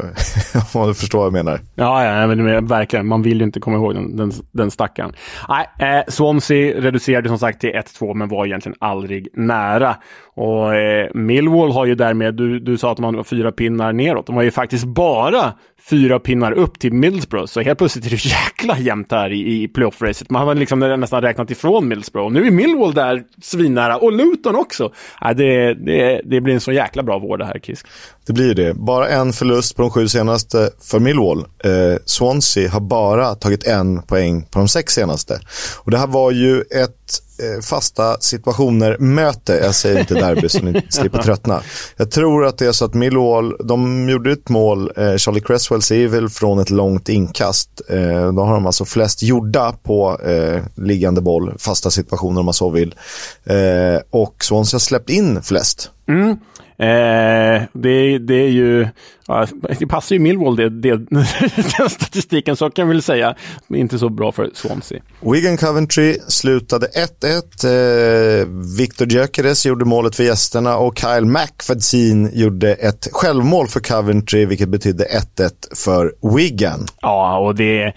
om 0.82 0.88
du 0.88 0.93
förstår 0.93 1.19
vad 1.19 1.26
jag 1.26 1.34
menar. 1.34 1.59
Ja, 1.76 2.05
ja 2.05 2.28
men, 2.28 2.67
verkligen. 2.67 3.07
Man 3.07 3.22
vill 3.22 3.38
ju 3.38 3.43
inte 3.43 3.59
komma 3.59 3.78
ihåg 3.78 3.93
den, 3.93 4.17
den, 4.17 4.32
den 4.51 4.72
stackaren. 4.72 5.13
Nej, 5.49 5.69
eh, 5.80 6.03
Swansea 6.07 6.82
reducerade 6.82 7.30
som 7.30 7.39
sagt 7.39 7.61
till 7.61 7.69
1-2 7.69 8.13
men 8.13 8.30
var 8.30 8.45
egentligen 8.45 8.78
aldrig 8.80 9.28
nära. 9.34 9.95
Och 10.36 10.76
eh, 10.76 11.09
Millwall 11.13 11.72
har 11.72 11.86
ju 11.86 11.95
därmed, 11.95 12.36
du, 12.36 12.59
du 12.59 12.78
sa 12.78 12.91
att 12.91 12.99
man 12.99 13.15
var 13.15 13.24
fyra 13.24 13.51
pinnar 13.51 13.93
neråt. 13.93 14.26
De 14.26 14.36
har 14.36 14.43
ju 14.43 14.51
faktiskt 14.51 14.86
bara 14.86 15.53
fyra 15.90 16.20
pinnar 16.20 16.52
upp 16.52 16.80
till 16.80 16.94
Middlesbrough. 16.94 17.46
Så 17.46 17.62
helt 17.62 17.78
plötsligt 17.78 18.06
är 18.06 18.10
det 18.10 18.26
jäkla 18.26 18.78
jämnt 18.78 19.12
här 19.12 19.32
i, 19.32 19.64
i 19.64 19.68
playoff-racet. 19.68 20.30
Man 20.30 20.48
har 20.48 20.56
liksom 20.56 20.80
nästan 20.80 21.22
räknat 21.22 21.52
ifrån 21.52 21.88
Middlesbrough. 21.88 22.26
Och 22.26 22.34
nu 22.34 22.48
är 22.48 22.52
Millwall 22.52 22.94
där 22.94 23.24
svinnära. 23.42 23.98
Och 23.98 24.12
Luton 24.12 24.56
också. 24.56 24.92
Äh, 25.22 25.32
det, 25.32 25.74
det, 25.74 26.22
det 26.26 26.42
blir 26.42 26.54
en 26.54 26.62
så 26.62 26.72
jäkla 26.72 27.04
bra 27.04 27.20
vård 27.20 27.40
det 27.40 27.46
här, 27.46 27.60
Kisk. 27.60 27.88
Det 28.26 28.34
blir 28.34 28.55
det. 28.55 28.74
Bara 28.74 29.09
en 29.09 29.34
förlust 29.34 29.76
på 29.76 29.82
de 29.82 29.91
sju 29.91 30.07
senaste 30.07 30.69
för 30.82 30.99
Millwall. 30.99 31.39
Eh, 31.39 31.97
Swansea 32.05 32.69
har 32.69 32.80
bara 32.80 33.36
tagit 33.36 33.63
en 33.63 34.01
poäng 34.01 34.43
på 34.51 34.59
de 34.59 34.67
sex 34.67 34.93
senaste. 34.93 35.39
Och 35.78 35.91
det 35.91 35.97
här 35.97 36.07
var 36.07 36.32
ju 36.32 36.61
ett 36.61 37.22
eh, 37.39 37.61
fasta 37.61 38.17
situationer-möte. 38.19 39.53
Jag 39.53 39.76
säger 39.76 39.99
inte 39.99 40.13
derby 40.13 40.49
så 40.49 40.59
ni 40.59 40.82
slipper 40.89 41.22
tröttna. 41.22 41.61
Jag 41.97 42.11
tror 42.11 42.45
att 42.45 42.57
det 42.57 42.65
är 42.65 42.72
så 42.72 42.86
att 42.86 42.93
Millwall, 42.93 43.55
de 43.63 44.09
gjorde 44.09 44.32
ett 44.32 44.49
mål, 44.49 44.91
eh, 44.97 45.15
Charlie 45.15 45.41
Cresswells 45.41 45.91
är 45.91 46.28
från 46.28 46.59
ett 46.59 46.69
långt 46.69 47.09
inkast. 47.09 47.82
Eh, 47.89 48.34
då 48.34 48.43
har 48.43 48.53
de 48.53 48.65
alltså 48.65 48.86
flest 48.86 49.24
gjorda 49.24 49.72
på 49.84 50.19
eh, 50.22 50.61
liggande 50.76 51.22
boll, 51.22 51.53
fasta 51.57 51.89
situationer 51.91 52.39
om 52.39 52.45
man 52.45 52.53
så 52.53 52.69
vill. 52.69 52.95
Eh, 53.43 54.01
och 54.09 54.36
Swansea 54.43 54.76
har 54.76 54.80
släppt 54.80 55.09
in 55.09 55.41
flest. 55.41 55.91
Mm. 56.07 56.38
Eh, 56.82 57.62
det, 57.74 58.18
det 58.18 58.36
är 58.36 58.50
ju, 58.50 58.88
ja, 59.28 59.48
det 59.80 59.88
passar 59.88 60.16
ju 60.16 60.20
Millwall 60.20 60.56
det, 60.56 60.70
det, 60.70 60.96
den 61.78 61.90
statistiken, 61.90 62.56
så 62.56 62.70
kan 62.70 62.88
vi 62.88 62.94
väl 62.94 63.02
säga. 63.02 63.36
Inte 63.70 64.00
så 64.00 64.10
bra 64.10 64.32
för 64.32 64.50
Swansea. 64.54 65.02
Wigan 65.20 65.58
Coventry 65.58 66.18
slutade 66.28 66.88
1-1. 67.22 68.42
Eh, 68.42 68.48
Victor 68.78 69.08
Gyökeres 69.08 69.66
gjorde 69.66 69.86
målet 69.86 70.16
för 70.16 70.24
gästerna 70.24 70.78
och 70.78 70.98
Kyle 70.98 71.26
McFadsin 71.26 72.30
gjorde 72.34 72.74
ett 72.74 73.08
självmål 73.12 73.68
för 73.68 73.80
Coventry, 73.80 74.46
vilket 74.46 74.70
betydde 74.70 75.06
1-1 75.38 75.52
för 75.76 76.14
Wigan. 76.36 76.88
Ja, 77.02 77.38
och 77.38 77.56
det 77.56 77.94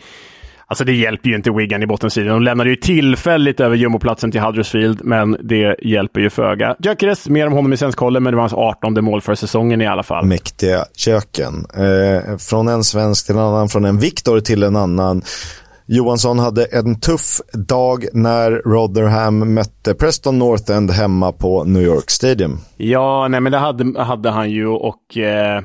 Alltså 0.66 0.84
det 0.84 0.92
hjälper 0.92 1.28
ju 1.28 1.36
inte 1.36 1.50
Wigan 1.50 1.82
i 1.82 1.86
bottensidan. 1.86 2.28
De 2.28 2.42
lämnade 2.42 2.70
ju 2.70 2.76
tillfälligt 2.76 3.60
över 3.60 3.76
jumboplatsen 3.76 4.30
till 4.30 4.40
Huddersfield, 4.40 5.00
men 5.04 5.36
det 5.40 5.76
hjälper 5.82 6.20
ju 6.20 6.30
föga. 6.30 6.76
Gyökeres, 6.78 7.28
mer 7.28 7.46
om 7.46 7.52
honom 7.52 7.72
i 7.72 7.76
svensk 7.76 7.98
kollen, 7.98 8.22
men 8.22 8.32
det 8.32 8.36
var 8.36 8.42
hans 8.42 8.52
18 8.52 9.04
mål 9.04 9.20
för 9.20 9.34
säsongen 9.34 9.80
i 9.80 9.86
alla 9.86 10.02
fall. 10.02 10.26
Mäktiga 10.26 10.84
Jöken. 11.06 11.66
Eh, 11.74 12.36
från 12.36 12.68
en 12.68 12.84
svensk 12.84 13.26
till 13.26 13.34
en 13.34 13.40
annan, 13.40 13.68
från 13.68 13.84
en 13.84 13.98
Viktor 13.98 14.40
till 14.40 14.62
en 14.62 14.76
annan. 14.76 15.22
Johansson 15.86 16.38
hade 16.38 16.64
en 16.64 17.00
tuff 17.00 17.40
dag 17.52 18.04
när 18.12 18.50
Rotherham 18.50 19.54
mötte 19.54 19.94
Preston 19.94 20.38
North 20.38 20.72
End 20.72 20.90
hemma 20.90 21.32
på 21.32 21.64
New 21.64 21.82
York 21.82 22.10
Stadium. 22.10 22.58
Ja, 22.76 23.28
nej 23.28 23.40
men 23.40 23.52
det 23.52 23.58
hade, 23.58 24.02
hade 24.02 24.30
han 24.30 24.50
ju 24.50 24.66
och 24.66 25.16
eh, 25.16 25.62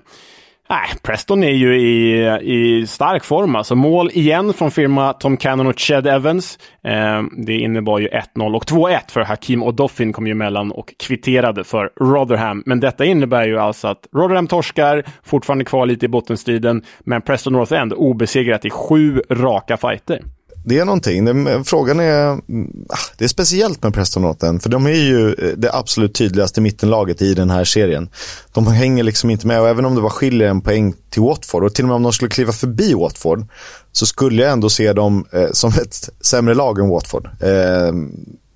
Nej, 0.72 0.90
Preston 1.04 1.44
är 1.44 1.52
ju 1.52 1.82
i, 1.82 2.30
i 2.42 2.88
stark 2.88 3.24
form. 3.24 3.56
Alltså 3.56 3.76
mål 3.76 4.10
igen 4.14 4.54
från 4.54 4.72
firma 4.72 5.14
Tom 5.14 5.38
Cannon 5.38 5.68
och 5.68 5.80
Ched 5.80 6.08
Evans. 6.08 6.60
Eh, 6.84 7.24
det 7.38 7.54
innebar 7.54 8.00
ju 8.00 8.08
1-0 8.08 8.56
och 8.56 8.66
2-1 8.66 9.00
för 9.12 9.22
Hakim 9.22 9.64
och 9.64 9.74
Doffin 9.74 10.14
kom 10.14 10.28
ju 10.28 10.32
emellan 10.32 10.72
och 10.72 10.94
kvitterade 11.00 11.64
för 11.64 11.92
Rotherham. 12.00 12.64
Men 12.66 12.80
detta 12.80 13.06
innebär 13.06 13.48
ju 13.48 13.60
alltså 13.60 13.88
att 13.88 14.08
Rotherham 14.16 14.48
torskar, 14.48 15.04
fortfarande 15.24 15.66
kvar 15.66 15.86
lite 15.86 16.06
i 16.06 16.10
bottenstriden, 16.10 16.84
men 17.00 17.22
Preston 17.22 17.54
North 17.54 17.74
End 17.74 17.94
obesegrat 17.94 18.66
i 18.66 18.70
sju 18.70 19.22
raka 19.30 19.78
fighter 19.78 20.22
det 20.64 20.80
är 20.80 20.86
någonting. 20.86 21.26
Det, 21.26 21.64
frågan 21.64 22.00
är, 22.00 22.28
mm, 22.32 22.86
ah, 22.90 22.98
det 23.18 23.24
är 23.24 23.30
speciellt 23.30 23.84
med 23.84 23.94
Preston 23.94 24.36
för 24.60 24.70
de 24.70 24.86
är 24.86 24.90
ju 24.90 25.34
eh, 25.34 25.58
det 25.58 25.74
absolut 25.74 26.16
tydligaste 26.16 26.62
mittenlaget 26.62 27.22
i 27.22 27.34
den 27.34 27.50
här 27.50 27.64
serien. 27.64 28.10
De 28.54 28.68
hänger 28.68 29.04
liksom 29.04 29.30
inte 29.30 29.48
med 29.48 29.62
och 29.62 29.70
även 29.70 29.86
om 29.86 29.96
det 29.96 30.02
var 30.02 30.10
skiljer 30.10 30.48
en 30.48 30.62
poäng 30.62 30.94
till 31.10 31.22
Watford 31.22 31.64
och 31.64 31.76
till 31.76 31.86
och 31.86 31.88
med 31.88 31.96
om 31.96 32.04
de 32.04 32.14
skulle 32.14 32.32
kliva 32.32 32.52
förbi 32.52 32.94
Watford 32.94 33.46
så 33.92 34.06
skulle 34.06 34.42
jag 34.42 34.52
ändå 34.52 34.70
se 34.70 34.94
dem 34.94 35.26
eh, 35.32 35.52
som 35.52 35.70
ett 35.70 36.10
sämre 36.22 36.54
lag 36.54 36.80
än 36.80 36.90
Watford. 36.90 37.30
Eh, 37.42 37.94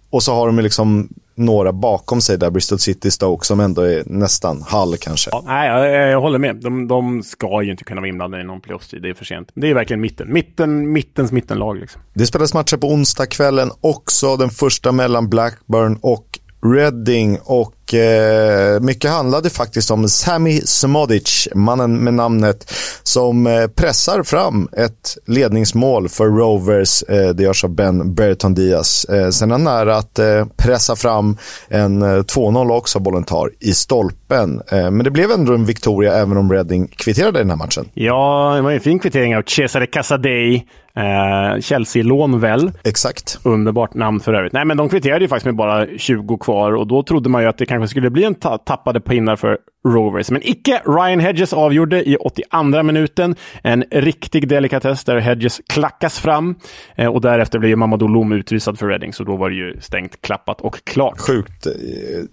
och 0.10 0.24
så 0.24 0.34
har 0.34 0.48
de 0.48 0.60
liksom 0.60 1.10
några 1.36 1.74
bakom 1.74 2.22
sig 2.22 2.38
där, 2.38 2.50
Bristol 2.50 2.80
City, 2.80 3.12
Stoke, 3.12 3.46
som 3.46 3.60
ändå 3.60 3.82
är 3.82 4.04
nästan 4.06 4.62
Hall 4.68 4.98
kanske. 4.98 5.30
Ja, 5.34 5.44
nej, 5.46 5.70
jag, 5.70 6.12
jag, 6.12 6.22
håller 6.22 6.40
med. 6.40 6.56
De, 6.56 6.88
de 6.88 7.24
ska 7.24 7.62
ju 7.64 7.72
inte 7.72 7.84
kunna 7.84 8.02
vara 8.02 8.10
inblandade 8.10 8.44
i 8.44 8.46
någon 8.46 8.62
playoff-strid, 8.62 9.02
det 9.02 9.10
är 9.10 9.14
för 9.14 9.26
sent. 9.26 9.52
Det 9.54 9.70
är 9.70 9.74
verkligen 9.74 10.02
mitten, 10.02 10.34
mitten 10.34 10.92
mittens 10.92 11.32
mittenlag. 11.32 11.80
Liksom. 11.80 12.02
Det 12.14 12.26
spelas 12.26 12.54
matcher 12.54 12.78
på 12.78 12.88
onsdagskvällen 12.88 13.72
också, 13.82 14.38
den 14.38 14.50
första 14.50 14.92
mellan 14.92 15.30
Blackburn 15.30 16.00
och 16.02 16.40
Reading 16.66 17.40
och 17.44 17.83
eh, 17.94 18.80
mycket 18.82 19.12
handlade 19.12 19.50
faktiskt 19.50 19.92
om 19.92 20.10
Sami 20.10 20.62
Smodic, 20.66 21.48
mannen 21.56 21.98
med 21.98 22.14
namnet, 22.14 22.74
som 23.04 23.48
eh, 23.48 23.68
pressar 23.68 24.24
fram 24.24 24.70
ett 24.78 25.18
ledningsmål 25.28 26.10
för 26.10 26.26
Rovers. 26.26 27.04
Eh, 27.04 27.30
det 27.30 27.44
görs 27.44 27.64
av 27.64 27.70
Ben 27.70 28.16
Berton 28.16 28.54
Diaz. 28.54 29.06
Eh, 29.06 29.30
sen 29.30 29.52
är 29.52 29.54
han 29.54 29.64
nära 29.64 29.98
att 29.98 30.20
pressa 30.58 30.96
fram 30.96 31.38
en 31.68 32.04
2-0 32.04 32.70
eh, 32.70 32.76
också, 32.76 33.00
bollen 33.00 33.24
tar 33.24 33.52
i 33.60 33.74
stolpen. 33.74 34.62
Men 34.72 35.04
det 35.04 35.12
blev 35.12 35.32
ändå 35.32 35.54
en 35.54 35.66
Victoria 35.66 36.14
även 36.14 36.38
om 36.38 36.52
Reading 36.52 36.88
kvitterade 36.88 37.40
den 37.40 37.50
här 37.50 37.58
matchen. 37.58 37.90
Ja, 37.94 38.54
det 38.56 38.62
var 38.62 38.72
en 38.72 38.80
fin 38.80 39.00
kvittering 39.00 39.38
av 39.38 39.42
Cesare 39.42 39.88
Casadei 39.88 40.66
Eh, 40.96 41.62
Chelsea-lån 41.62 42.40
väl? 42.40 42.72
Exakt. 42.84 43.40
Underbart 43.44 43.94
namn 43.94 44.20
för 44.20 44.34
övrigt. 44.34 44.54
Nej, 44.54 44.66
men 44.66 44.78
de 44.78 44.90
kvitterade 44.90 45.22
ju 45.24 45.28
faktiskt 45.28 45.46
med 45.46 45.56
bara 45.56 45.88
20 45.98 46.38
kvar 46.38 46.72
och 46.76 46.88
då 46.88 47.04
trodde 47.04 47.30
man 47.30 47.42
ju 47.42 47.48
att 47.48 47.58
det 47.58 47.66
kanske 47.74 47.92
skulle 47.92 48.10
bli 48.10 48.24
en 48.24 48.36
ta 48.36 48.58
tappade 48.58 49.02
pinnar 49.02 49.36
för 49.36 49.58
Rovers. 49.88 50.32
Men 50.32 50.42
icke! 50.44 50.82
Ryan 50.86 51.20
Hedges 51.20 51.54
avgjorde 51.54 52.10
i 52.10 52.16
82 52.16 52.84
minuten. 52.84 53.36
En 53.64 53.84
riktig 53.92 54.48
delikatess 54.48 55.04
där 55.04 55.18
Hedges 55.18 55.62
klackas 55.68 56.20
fram 56.20 56.56
eh, 56.96 57.08
och 57.08 57.22
därefter 57.22 57.60
blev 57.60 57.78
Mamadou 57.78 58.08
Loum 58.08 58.32
utvisad 58.32 58.80
för 58.80 58.88
Reading, 58.88 59.14
så 59.14 59.24
då 59.24 59.36
var 59.36 59.50
det 59.50 59.56
ju 59.56 59.82
stängt, 59.82 60.22
klappat 60.22 60.62
och 60.62 60.84
klart. 60.84 61.20
Sjukt. 61.20 61.68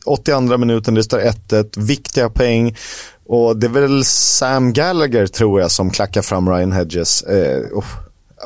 82 0.06 0.58
minuten, 0.58 0.94
det 0.94 1.02
står 1.02 1.18
1-1. 1.18 1.86
Viktiga 1.86 2.30
poäng. 2.30 2.74
Och 3.26 3.56
det 3.56 3.66
är 3.66 3.70
väl 3.70 4.04
Sam 4.04 4.72
Gallagher, 4.72 5.26
tror 5.26 5.60
jag, 5.60 5.70
som 5.70 5.90
klackar 5.90 6.22
fram 6.22 6.48
Ryan 6.48 6.72
Hedges. 6.72 7.22
Eh, 7.22 7.60
oh 7.72 7.84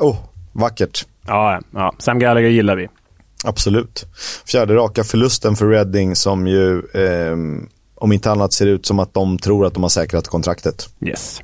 Oh, 0.01 0.17
vackert. 0.51 1.05
Ja, 1.27 1.59
ja, 1.71 1.93
Sam 1.99 2.19
Gallagher 2.19 2.49
gillar 2.49 2.75
vi. 2.75 2.87
Absolut. 3.45 4.05
Fjärde 4.45 4.73
raka 4.75 5.03
förlusten 5.03 5.55
för 5.55 5.69
Reading 5.69 6.15
som 6.15 6.47
ju, 6.47 6.77
eh, 6.77 7.37
om 7.95 8.11
inte 8.11 8.31
annat, 8.31 8.53
ser 8.53 8.65
ut 8.65 8.85
som 8.85 8.99
att 8.99 9.13
de 9.13 9.37
tror 9.37 9.65
att 9.65 9.73
de 9.73 9.83
har 9.83 9.89
säkrat 9.89 10.27
kontraktet. 10.27 10.89
Yes. 11.05 11.41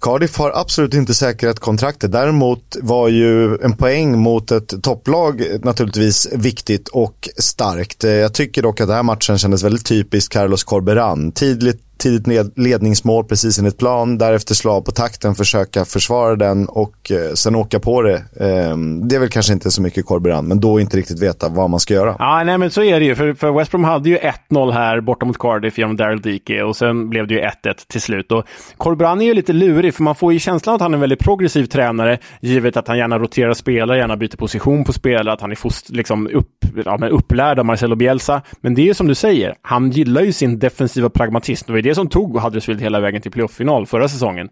Cardiff 0.00 0.38
har 0.38 0.52
absolut 0.54 0.94
inte 0.94 1.14
säkrat 1.14 1.60
kontraktet. 1.60 2.12
Däremot 2.12 2.76
var 2.82 3.08
ju 3.08 3.58
en 3.58 3.76
poäng 3.76 4.18
mot 4.18 4.50
ett 4.50 4.82
topplag 4.82 5.46
naturligtvis 5.62 6.28
viktigt 6.32 6.88
och 6.88 7.28
starkt. 7.36 8.02
Jag 8.02 8.34
tycker 8.34 8.62
dock 8.62 8.80
att 8.80 8.86
den 8.86 8.96
här 8.96 9.02
matchen 9.02 9.38
kändes 9.38 9.62
väldigt 9.62 9.86
typiskt 9.86 10.32
Carlos 10.32 10.64
Corberan. 10.64 11.32
Tidligt 11.32 11.93
tidigt 11.96 12.52
ledningsmål 12.56 13.24
precis 13.24 13.58
enligt 13.58 13.78
plan, 13.78 14.18
därefter 14.18 14.54
slå 14.54 14.72
av 14.72 14.80
på 14.80 14.90
takten, 14.90 15.34
försöka 15.34 15.84
försvara 15.84 16.36
den 16.36 16.68
och 16.68 17.10
eh, 17.10 17.32
sen 17.34 17.54
åka 17.54 17.80
på 17.80 18.02
det. 18.02 18.16
Eh, 18.16 18.76
det 19.08 19.16
är 19.16 19.18
väl 19.18 19.28
kanske 19.28 19.52
inte 19.52 19.70
så 19.70 19.82
mycket 19.82 20.06
Corberan, 20.06 20.48
men 20.48 20.60
då 20.60 20.80
inte 20.80 20.96
riktigt 20.96 21.22
veta 21.22 21.48
vad 21.48 21.70
man 21.70 21.80
ska 21.80 21.94
göra. 21.94 22.16
Ja, 22.18 22.42
nej 22.44 22.58
men 22.58 22.70
så 22.70 22.82
är 22.82 23.00
det 23.00 23.06
ju, 23.06 23.14
för, 23.14 23.34
för 23.34 23.52
West 23.52 23.70
Brom 23.70 23.84
hade 23.84 24.08
ju 24.10 24.18
1-0 24.50 24.72
här 24.72 25.00
borta 25.00 25.26
mot 25.26 25.38
Cardiff 25.38 25.78
genom 25.78 25.96
Daryl 25.96 26.20
Dike 26.20 26.62
och 26.62 26.76
sen 26.76 27.10
blev 27.10 27.26
det 27.26 27.34
ju 27.34 27.40
1-1 27.40 27.50
till 27.88 28.00
slut. 28.00 28.32
Och 28.32 28.44
Corberan 28.76 29.20
är 29.20 29.24
ju 29.24 29.34
lite 29.34 29.52
lurig, 29.52 29.94
för 29.94 30.02
man 30.02 30.14
får 30.14 30.32
ju 30.32 30.38
känslan 30.38 30.74
att 30.74 30.80
han 30.80 30.92
är 30.92 30.96
en 30.96 31.00
väldigt 31.00 31.18
progressiv 31.18 31.66
tränare, 31.66 32.18
givet 32.40 32.76
att 32.76 32.88
han 32.88 32.98
gärna 32.98 33.18
roterar 33.18 33.54
spelare, 33.54 33.98
gärna 33.98 34.16
byter 34.16 34.36
position 34.36 34.84
på 34.84 34.92
spelare, 34.92 35.32
att 35.32 35.40
han 35.40 35.50
är 35.50 35.54
fost, 35.54 35.90
liksom 35.90 36.28
upp, 36.32 36.48
ja, 36.84 36.96
men 37.00 37.10
upplärd 37.10 37.58
av 37.58 37.64
Marcelo 37.64 37.96
Bielsa. 37.96 38.42
Men 38.60 38.74
det 38.74 38.82
är 38.82 38.86
ju 38.86 38.94
som 38.94 39.06
du 39.06 39.14
säger, 39.14 39.54
han 39.62 39.90
gillar 39.90 40.22
ju 40.22 40.32
sin 40.32 40.58
defensiva 40.58 41.10
pragmatism. 41.10 41.72
Det 41.84 41.94
som 41.94 42.08
tog 42.08 42.38
Huddersfield 42.40 42.80
hela 42.80 43.00
vägen 43.00 43.22
till 43.22 43.30
playoff-final 43.30 43.86
förra 43.86 44.08
säsongen. 44.08 44.48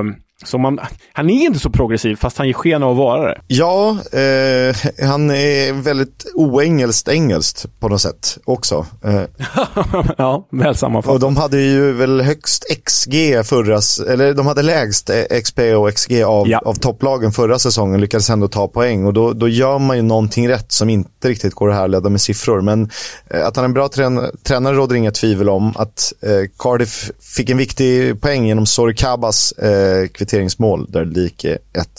Um, 0.00 0.16
så 0.44 0.58
man, 0.58 0.80
han 1.12 1.30
är 1.30 1.44
inte 1.46 1.58
så 1.58 1.70
progressiv, 1.70 2.16
fast 2.16 2.38
han 2.38 2.46
ger 2.46 2.54
sken 2.54 2.82
av 2.82 2.90
att 2.90 2.96
vara 2.96 3.28
det. 3.28 3.40
Ja, 3.46 3.90
eh, 3.90 5.06
han 5.08 5.30
är 5.30 5.72
väldigt 5.72 6.26
oengelskt 6.34 7.08
engelskt 7.08 7.66
på 7.80 7.88
något 7.88 8.00
sätt 8.00 8.38
också. 8.44 8.86
Eh. 9.04 9.22
ja, 10.18 10.48
väl 10.50 10.74
sammanfattat. 10.74 11.14
Och 11.14 11.20
de 11.20 11.36
hade 11.36 11.60
ju 11.60 11.92
väl 11.92 12.20
högst 12.20 12.64
XG 12.84 13.44
förra, 13.44 13.80
eller 14.12 14.34
de 14.34 14.46
hade 14.46 14.62
lägst 14.62 15.10
XP 15.44 15.58
och 15.58 15.94
XG 15.94 16.22
av, 16.22 16.48
ja. 16.48 16.58
av 16.64 16.74
topplagen 16.74 17.32
förra 17.32 17.58
säsongen, 17.58 18.00
lyckades 18.00 18.30
ändå 18.30 18.48
ta 18.48 18.68
poäng 18.68 19.06
och 19.06 19.12
då, 19.12 19.32
då 19.32 19.48
gör 19.48 19.78
man 19.78 19.96
ju 19.96 20.02
någonting 20.02 20.48
rätt 20.48 20.72
som 20.72 20.88
inte 20.88 21.28
riktigt 21.28 21.54
går 21.54 21.70
att 21.70 21.76
härleda 21.76 22.08
med 22.08 22.20
siffror. 22.20 22.60
Men 22.60 22.90
eh, 23.30 23.46
att 23.46 23.56
han 23.56 23.64
är 23.64 23.68
en 23.68 23.74
bra 23.74 23.88
trän 23.88 24.20
tränare 24.42 24.76
råder 24.76 24.96
inga 24.96 25.10
tvivel 25.10 25.48
om. 25.48 25.76
Att 25.76 26.12
eh, 26.20 26.50
Cardiff 26.58 27.10
fick 27.36 27.50
en 27.50 27.56
viktig 27.56 28.20
poäng 28.20 28.46
genom 28.46 28.66
Sorikabas 28.66 29.52
eh, 29.52 30.06
kvitteringsmål 30.32 30.86
där 30.90 31.04
det 31.04 31.20
gick 31.20 31.44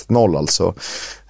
1-0 0.10 0.38
alltså. 0.38 0.74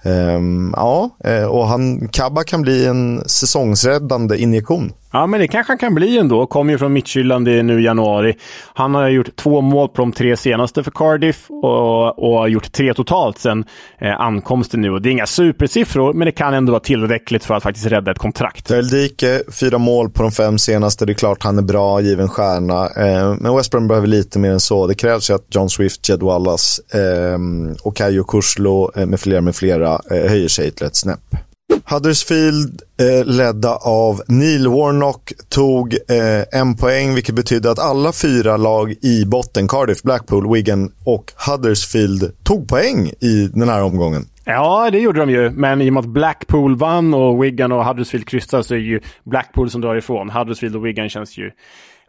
Um, 0.04 0.74
ja, 0.76 1.10
eh, 1.24 1.44
och 1.44 1.66
han, 1.66 2.08
Kabba 2.08 2.44
kan 2.44 2.62
bli 2.62 2.86
en 2.86 3.28
säsongsräddande 3.28 4.38
injektion. 4.38 4.92
Ja, 5.14 5.26
men 5.26 5.40
det 5.40 5.48
kanske 5.48 5.70
han 5.70 5.78
kan 5.78 5.94
bli 5.94 6.18
ändå. 6.18 6.46
Kom 6.46 6.70
ju 6.70 6.78
från 6.78 6.92
Midtjylland 6.92 7.44
nu 7.44 7.80
i 7.80 7.84
januari. 7.84 8.36
Han 8.74 8.94
har 8.94 9.08
gjort 9.08 9.36
två 9.36 9.60
mål 9.60 9.88
på 9.88 10.02
de 10.02 10.12
tre 10.12 10.36
senaste 10.36 10.82
för 10.82 10.90
Cardiff 10.90 11.50
och, 11.50 12.18
och 12.18 12.38
har 12.38 12.48
gjort 12.48 12.72
tre 12.72 12.94
totalt 12.94 13.38
sen 13.38 13.64
eh, 13.98 14.20
ankomsten 14.20 14.80
nu. 14.80 14.90
Och 14.90 15.02
det 15.02 15.08
är 15.08 15.10
inga 15.10 15.26
supersiffror, 15.26 16.12
men 16.12 16.26
det 16.26 16.32
kan 16.32 16.54
ändå 16.54 16.72
vara 16.72 16.80
tillräckligt 16.80 17.44
för 17.44 17.54
att 17.54 17.62
faktiskt 17.62 17.86
rädda 17.86 18.10
ett 18.10 18.18
kontrakt. 18.18 18.68
Dike, 18.90 19.42
fyra 19.60 19.78
mål 19.78 20.10
på 20.10 20.22
de 20.22 20.32
fem 20.32 20.58
senaste. 20.58 21.06
Det 21.06 21.12
är 21.12 21.14
klart 21.14 21.42
han 21.42 21.58
är 21.58 21.62
bra, 21.62 22.00
given 22.00 22.28
stjärna. 22.28 22.84
Eh, 22.86 23.34
men 23.40 23.56
West 23.56 23.70
Brom 23.70 23.88
behöver 23.88 24.06
lite 24.06 24.38
mer 24.38 24.50
än 24.50 24.60
så. 24.60 24.86
Det 24.86 24.94
krävs 24.94 25.30
ju 25.30 25.34
att 25.34 25.46
John 25.50 25.70
Swift, 25.70 26.08
Jed 26.08 26.22
Wallace 26.22 26.82
eh, 26.94 27.38
och 27.82 27.96
Kayo 27.96 28.24
Kurslo 28.24 28.90
eh, 28.96 29.06
med 29.06 29.20
flera 29.20 29.40
med 29.40 29.56
flera 29.56 30.00
eh, 30.10 30.30
höjer 30.30 30.48
sig 30.48 30.70
till 30.70 30.86
ett 30.86 30.96
snäpp. 30.96 31.43
Huddersfield 31.86 32.82
eh, 33.00 33.26
ledda 33.26 33.76
av 33.76 34.22
Neil 34.28 34.68
Warnock 34.68 35.32
tog 35.48 35.94
eh, 35.94 36.60
en 36.60 36.76
poäng 36.76 37.14
vilket 37.14 37.34
betydde 37.34 37.70
att 37.70 37.78
alla 37.78 38.12
fyra 38.12 38.56
lag 38.56 38.94
i 39.02 39.24
botten, 39.26 39.68
Cardiff, 39.68 40.02
Blackpool, 40.02 40.52
Wigan 40.52 40.92
och 41.04 41.32
Huddersfield 41.48 42.32
tog 42.42 42.68
poäng 42.68 43.10
i 43.20 43.50
den 43.54 43.68
här 43.68 43.82
omgången. 43.82 44.26
Ja, 44.44 44.90
det 44.90 44.98
gjorde 44.98 45.20
de 45.20 45.30
ju. 45.30 45.50
Men 45.50 45.80
i 45.82 45.88
och 45.88 45.92
med 45.92 46.00
att 46.00 46.10
Blackpool 46.10 46.76
vann 46.76 47.14
och 47.14 47.44
Wigan 47.44 47.72
och 47.72 47.84
Huddersfield 47.84 48.28
kryssade 48.28 48.64
så 48.64 48.74
är 48.74 48.78
det 48.78 48.84
ju 48.84 49.00
Blackpool 49.24 49.70
som 49.70 49.80
drar 49.80 49.96
ifrån. 49.96 50.30
Huddersfield 50.30 50.76
och 50.76 50.86
Wigan 50.86 51.08
känns 51.08 51.38
ju 51.38 51.50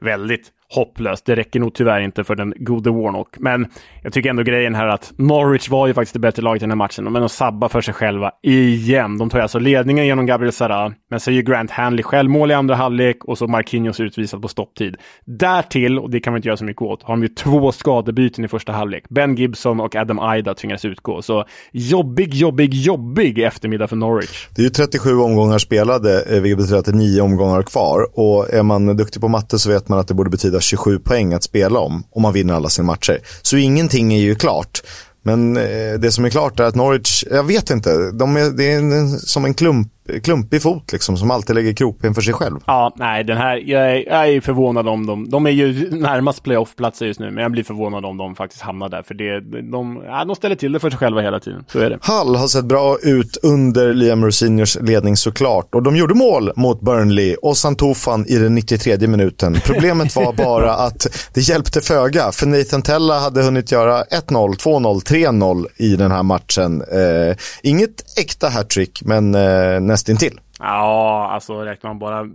väldigt 0.01 0.51
hopplöst. 0.73 1.25
Det 1.25 1.35
räcker 1.35 1.59
nog 1.59 1.73
tyvärr 1.73 2.01
inte 2.01 2.23
för 2.23 2.35
den 2.35 2.53
gode 2.57 2.89
Warnock. 2.91 3.39
Men 3.39 3.67
jag 4.03 4.13
tycker 4.13 4.29
ändå 4.29 4.43
grejen 4.43 4.75
här 4.75 4.87
att 4.87 5.13
Norwich 5.17 5.69
var 5.69 5.87
ju 5.87 5.93
faktiskt 5.93 6.13
det 6.13 6.19
bättre 6.19 6.41
laget 6.41 6.61
i 6.61 6.63
den 6.63 6.71
här 6.71 6.75
matchen. 6.75 7.03
Men 7.03 7.21
de 7.21 7.29
sabbar 7.29 7.69
för 7.69 7.81
sig 7.81 7.93
själva 7.93 8.31
igen. 8.41 9.17
De 9.17 9.29
tar 9.29 9.39
alltså 9.39 9.59
ledningen 9.59 10.05
genom 10.05 10.25
Gabriel 10.25 10.53
Sara. 10.53 10.93
Men 11.09 11.19
så 11.19 11.31
är 11.31 11.35
ju 11.35 11.41
Grant 11.41 11.71
Hanley 11.71 12.03
självmål 12.03 12.51
i 12.51 12.53
andra 12.53 12.75
halvlek 12.75 13.25
och 13.25 13.37
så 13.37 13.47
Marquinhos 13.47 13.99
utvisad 13.99 14.41
på 14.41 14.47
stopptid. 14.47 14.95
Därtill, 15.25 15.99
och 15.99 16.09
det 16.09 16.19
kan 16.19 16.33
vi 16.33 16.37
inte 16.37 16.47
göra 16.47 16.57
så 16.57 16.65
mycket 16.65 16.81
åt, 16.81 17.03
har 17.03 17.13
de 17.13 17.21
ju 17.21 17.27
två 17.27 17.71
skadebyten 17.71 18.45
i 18.45 18.47
första 18.47 18.71
halvlek. 18.71 19.09
Ben 19.09 19.35
Gibson 19.35 19.79
och 19.79 19.95
Adam 19.95 20.19
Aida 20.19 20.53
tvingas 20.53 20.85
utgå. 20.85 21.21
Så 21.21 21.45
jobbig, 21.71 22.33
jobbig, 22.33 22.73
jobbig 22.73 23.39
eftermiddag 23.39 23.87
för 23.87 23.95
Norwich. 23.95 24.47
Det 24.55 24.61
är 24.61 24.63
ju 24.63 24.69
37 24.69 25.19
omgångar 25.19 25.57
spelade, 25.57 26.35
eh, 26.35 26.41
vilket 26.41 26.57
betyder 26.57 26.79
att 26.79 26.85
det 26.85 26.91
är 26.91 26.95
nio 26.95 27.21
omgångar 27.21 27.61
kvar. 27.61 28.09
Och 28.13 28.53
är 28.53 28.63
man 28.63 28.97
duktig 28.97 29.21
på 29.21 29.27
matte 29.27 29.59
så 29.59 29.69
vet 29.69 29.89
man 29.89 29.99
att 29.99 30.07
det 30.07 30.13
borde 30.13 30.29
betyda 30.29 30.54
27 30.59 30.99
poäng 30.99 31.33
att 31.33 31.43
spela 31.43 31.79
om, 31.79 32.03
om 32.11 32.21
man 32.21 32.33
vinner 32.33 32.53
alla 32.53 32.69
sina 32.69 32.85
matcher. 32.85 33.21
Så 33.41 33.57
ingenting 33.57 34.13
är 34.13 34.19
ju 34.19 34.35
klart. 34.35 34.83
Men 35.23 35.57
eh, 35.57 35.93
det 35.99 36.11
som 36.11 36.25
är 36.25 36.29
klart 36.29 36.59
är 36.59 36.63
att 36.63 36.75
Norwich, 36.75 37.23
jag 37.31 37.43
vet 37.43 37.69
inte, 37.69 38.11
de 38.11 38.37
är, 38.37 38.49
det 38.49 38.71
är 38.71 38.77
en, 38.77 39.19
som 39.19 39.45
en 39.45 39.53
klump 39.53 39.91
klumpig 40.23 40.61
fot 40.61 40.91
liksom, 40.91 41.17
som 41.17 41.31
alltid 41.31 41.55
lägger 41.55 41.73
krokben 41.73 42.13
för 42.13 42.21
sig 42.21 42.33
själv. 42.33 42.59
Ja, 42.65 42.93
nej, 42.95 43.23
den 43.23 43.37
här, 43.37 43.57
jag 43.65 43.91
är, 43.91 44.03
jag 44.07 44.27
är 44.29 44.41
förvånad 44.41 44.87
om 44.87 45.05
dem. 45.05 45.29
De 45.29 45.45
är 45.45 45.51
ju 45.51 45.89
närmast 45.91 46.43
playoff-platser 46.43 47.05
just 47.05 47.19
nu, 47.19 47.31
men 47.31 47.41
jag 47.41 47.51
blir 47.51 47.63
förvånad 47.63 48.05
om 48.05 48.17
de 48.17 48.35
faktiskt 48.35 48.61
hamnar 48.61 48.89
där. 48.89 49.03
För 49.03 49.13
det, 49.13 49.39
de, 49.71 50.03
ja, 50.05 50.25
de 50.25 50.35
ställer 50.35 50.55
till 50.55 50.71
det 50.71 50.79
för 50.79 50.89
sig 50.89 50.99
själva 50.99 51.21
hela 51.21 51.39
tiden. 51.39 51.65
Så 51.67 51.79
är 51.79 51.89
det. 51.89 51.99
Hull 52.01 52.35
har 52.35 52.47
sett 52.47 52.65
bra 52.65 52.97
ut 53.01 53.37
under 53.43 53.93
Liam 53.93 54.25
Rosiniers 54.25 54.77
ledning 54.81 55.17
såklart. 55.17 55.75
Och 55.75 55.83
de 55.83 55.95
gjorde 55.95 56.13
mål 56.13 56.51
mot 56.55 56.81
Burnley 56.81 57.35
och 57.35 57.57
Santofan 57.57 58.25
i 58.27 58.37
den 58.37 58.55
93 58.55 59.07
minuten. 59.07 59.57
Problemet 59.65 60.15
var 60.15 60.33
bara 60.33 60.73
att 60.73 61.07
det 61.33 61.41
hjälpte 61.41 61.81
föga, 61.81 62.31
för 62.31 62.45
Nathan 62.45 62.81
Tella 62.81 63.19
hade 63.19 63.43
hunnit 63.43 63.71
göra 63.71 64.03
1-0, 64.03 64.55
2-0, 64.55 65.03
3-0 65.03 65.65
i 65.77 65.95
den 65.95 66.11
här 66.11 66.23
matchen. 66.23 66.81
Eh, 66.81 67.37
inget 67.63 68.19
äkta 68.19 68.49
hattrick, 68.49 69.01
men 69.05 69.35
eh, 69.35 69.81
nästintill. 69.95 70.39
Ja, 70.59 71.29
alltså 71.31 71.61
räknar 71.61 71.89
man 71.89 71.99
bara, 71.99 72.25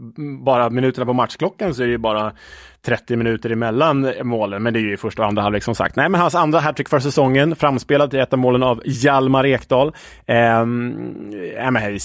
bara 0.45 0.71
minuterna 0.71 1.07
på 1.07 1.13
matchklockan 1.13 1.75
så 1.75 1.83
är 1.83 1.87
det 1.87 1.93
ju 1.93 1.99
bara 1.99 2.33
30 2.87 3.17
minuter 3.17 3.51
emellan 3.51 4.13
målen, 4.23 4.63
men 4.63 4.73
det 4.73 4.79
är 4.79 4.83
ju 4.83 4.95
i 4.95 4.97
första 4.97 5.23
och 5.23 5.29
andra 5.29 5.43
halvlek 5.43 5.63
som 5.65 5.75
sagt. 5.75 5.97
Nej, 5.97 6.09
men 6.09 6.21
hans 6.21 6.35
andra 6.35 6.61
hattrick 6.61 6.89
för 6.89 7.01
säsongen, 7.01 7.57
framspelat 7.57 8.15
i 8.15 8.19
ett 8.19 8.33
av 8.33 8.39
målen 8.39 8.63
av 8.63 8.83
Hjalmar 8.85 9.47
Ekdal. 9.47 9.93
Ehm, 10.27 10.95
äh, 11.57 11.97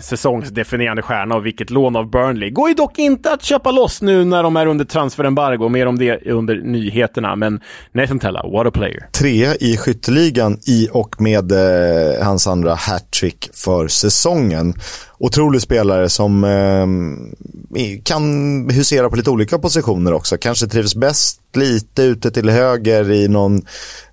säsongsdefinierande 0.00 1.02
stjärna 1.02 1.34
och 1.34 1.46
vilket 1.46 1.70
lån 1.70 1.96
av 1.96 2.10
Burnley. 2.10 2.50
Går 2.50 2.68
ju 2.68 2.74
dock 2.74 2.98
inte 2.98 3.32
att 3.32 3.42
köpa 3.42 3.70
loss 3.70 4.02
nu 4.02 4.24
när 4.24 4.42
de 4.42 4.56
är 4.56 4.66
under 4.66 4.84
transferembargo. 4.84 5.68
Mer 5.68 5.86
om 5.86 5.98
det 5.98 6.30
under 6.30 6.56
nyheterna. 6.56 7.36
Men 7.36 7.60
Nathan 7.92 8.18
Tella, 8.18 8.42
what 8.42 8.66
a 8.66 8.70
player. 8.70 9.08
Trea 9.12 9.54
i 9.54 9.76
skytteligan 9.76 10.58
i 10.66 10.88
och 10.92 11.20
med 11.20 11.52
eh, 11.52 12.24
hans 12.24 12.46
andra 12.46 12.74
hattrick 12.74 13.50
för 13.54 13.88
säsongen. 13.88 14.74
Otrolig 15.18 15.62
spelare 15.62 16.08
som 16.08 16.44
eh, 16.44 18.00
kan 18.02 18.24
husera 18.70 19.10
på 19.10 19.16
lite 19.16 19.30
olika 19.30 19.58
positioner 19.58 20.12
också. 20.12 20.36
Kanske 20.36 20.66
trivs 20.66 20.94
bäst 20.94 21.40
lite 21.54 22.02
ute 22.02 22.30
till 22.30 22.48
höger 22.48 23.10
i 23.10 23.28
någon 23.28 23.62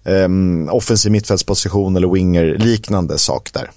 eh, 0.06 0.76
offensiv 0.76 1.12
mittfältsposition 1.12 1.95
eller 1.95 2.08
winger 2.08 2.45
liknande 2.58 3.18
sak 3.18 3.54
där. 3.54 3.70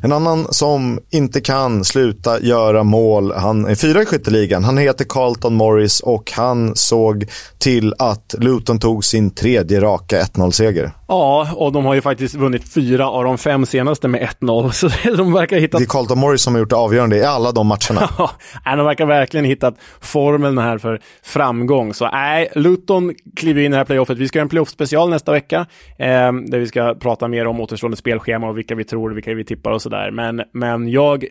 En 0.00 0.12
annan 0.12 0.46
som 0.50 1.00
inte 1.10 1.40
kan 1.40 1.84
sluta 1.84 2.40
göra 2.40 2.82
mål, 2.82 3.32
han 3.32 3.64
är 3.64 3.74
fyra 3.74 4.02
i 4.02 4.06
skytteligan. 4.06 4.64
Han 4.64 4.78
heter 4.78 5.04
Carlton 5.08 5.54
Morris 5.54 6.00
och 6.00 6.32
han 6.32 6.76
såg 6.76 7.26
till 7.58 7.94
att 7.98 8.34
Luton 8.38 8.78
tog 8.78 9.04
sin 9.04 9.30
tredje 9.30 9.80
raka 9.80 10.22
1-0-seger. 10.22 10.92
Ja, 11.10 11.48
och 11.56 11.72
de 11.72 11.84
har 11.84 11.94
ju 11.94 12.00
faktiskt 12.00 12.34
vunnit 12.34 12.74
fyra 12.74 13.08
av 13.08 13.24
de 13.24 13.38
fem 13.38 13.66
senaste 13.66 14.08
med 14.08 14.28
1-0. 14.40 14.70
Så 14.70 14.88
de 15.16 15.32
verkar 15.32 15.56
ha 15.56 15.60
hittat... 15.60 15.78
Det 15.78 15.84
är 15.84 15.88
Carlton 15.88 16.18
Morris 16.18 16.42
som 16.42 16.54
har 16.54 16.58
gjort 16.58 16.70
det 16.70 16.76
avgörande 16.76 17.16
i 17.16 17.24
alla 17.24 17.52
de 17.52 17.66
matcherna. 17.66 18.10
ja, 18.64 18.76
de 18.76 18.86
verkar 18.86 19.06
verkligen 19.06 19.44
ha 19.44 19.48
hittat 19.48 19.74
formeln 20.00 20.58
här 20.58 20.78
för 20.78 21.00
framgång. 21.22 21.94
Så 21.94 22.10
nej, 22.10 22.48
Luton 22.54 23.14
kliver 23.36 23.60
in 23.60 23.66
i 23.66 23.70
det 23.70 23.76
här 23.76 23.84
playoffet. 23.84 24.18
Vi 24.18 24.28
ska 24.28 24.38
göra 24.38 24.42
en 24.44 24.48
playoff-special 24.48 25.10
nästa 25.10 25.32
vecka, 25.32 25.66
eh, 25.98 26.32
där 26.32 26.58
vi 26.58 26.66
ska 26.66 26.94
prata 26.94 27.28
mer 27.28 27.46
om 27.46 27.60
återstående 27.60 27.96
spelschema 27.96 28.48
och 28.48 28.58
vilka 28.58 28.74
vi 28.74 28.84
tror, 28.84 29.10
vilka 29.10 29.34
vi 29.34 29.44
tippar 29.44 29.70
och 29.70 29.82
sådär. 29.82 30.10
Men, 30.10 30.42
men 30.52 30.88
jag... 30.88 31.24
Eh, 31.24 31.30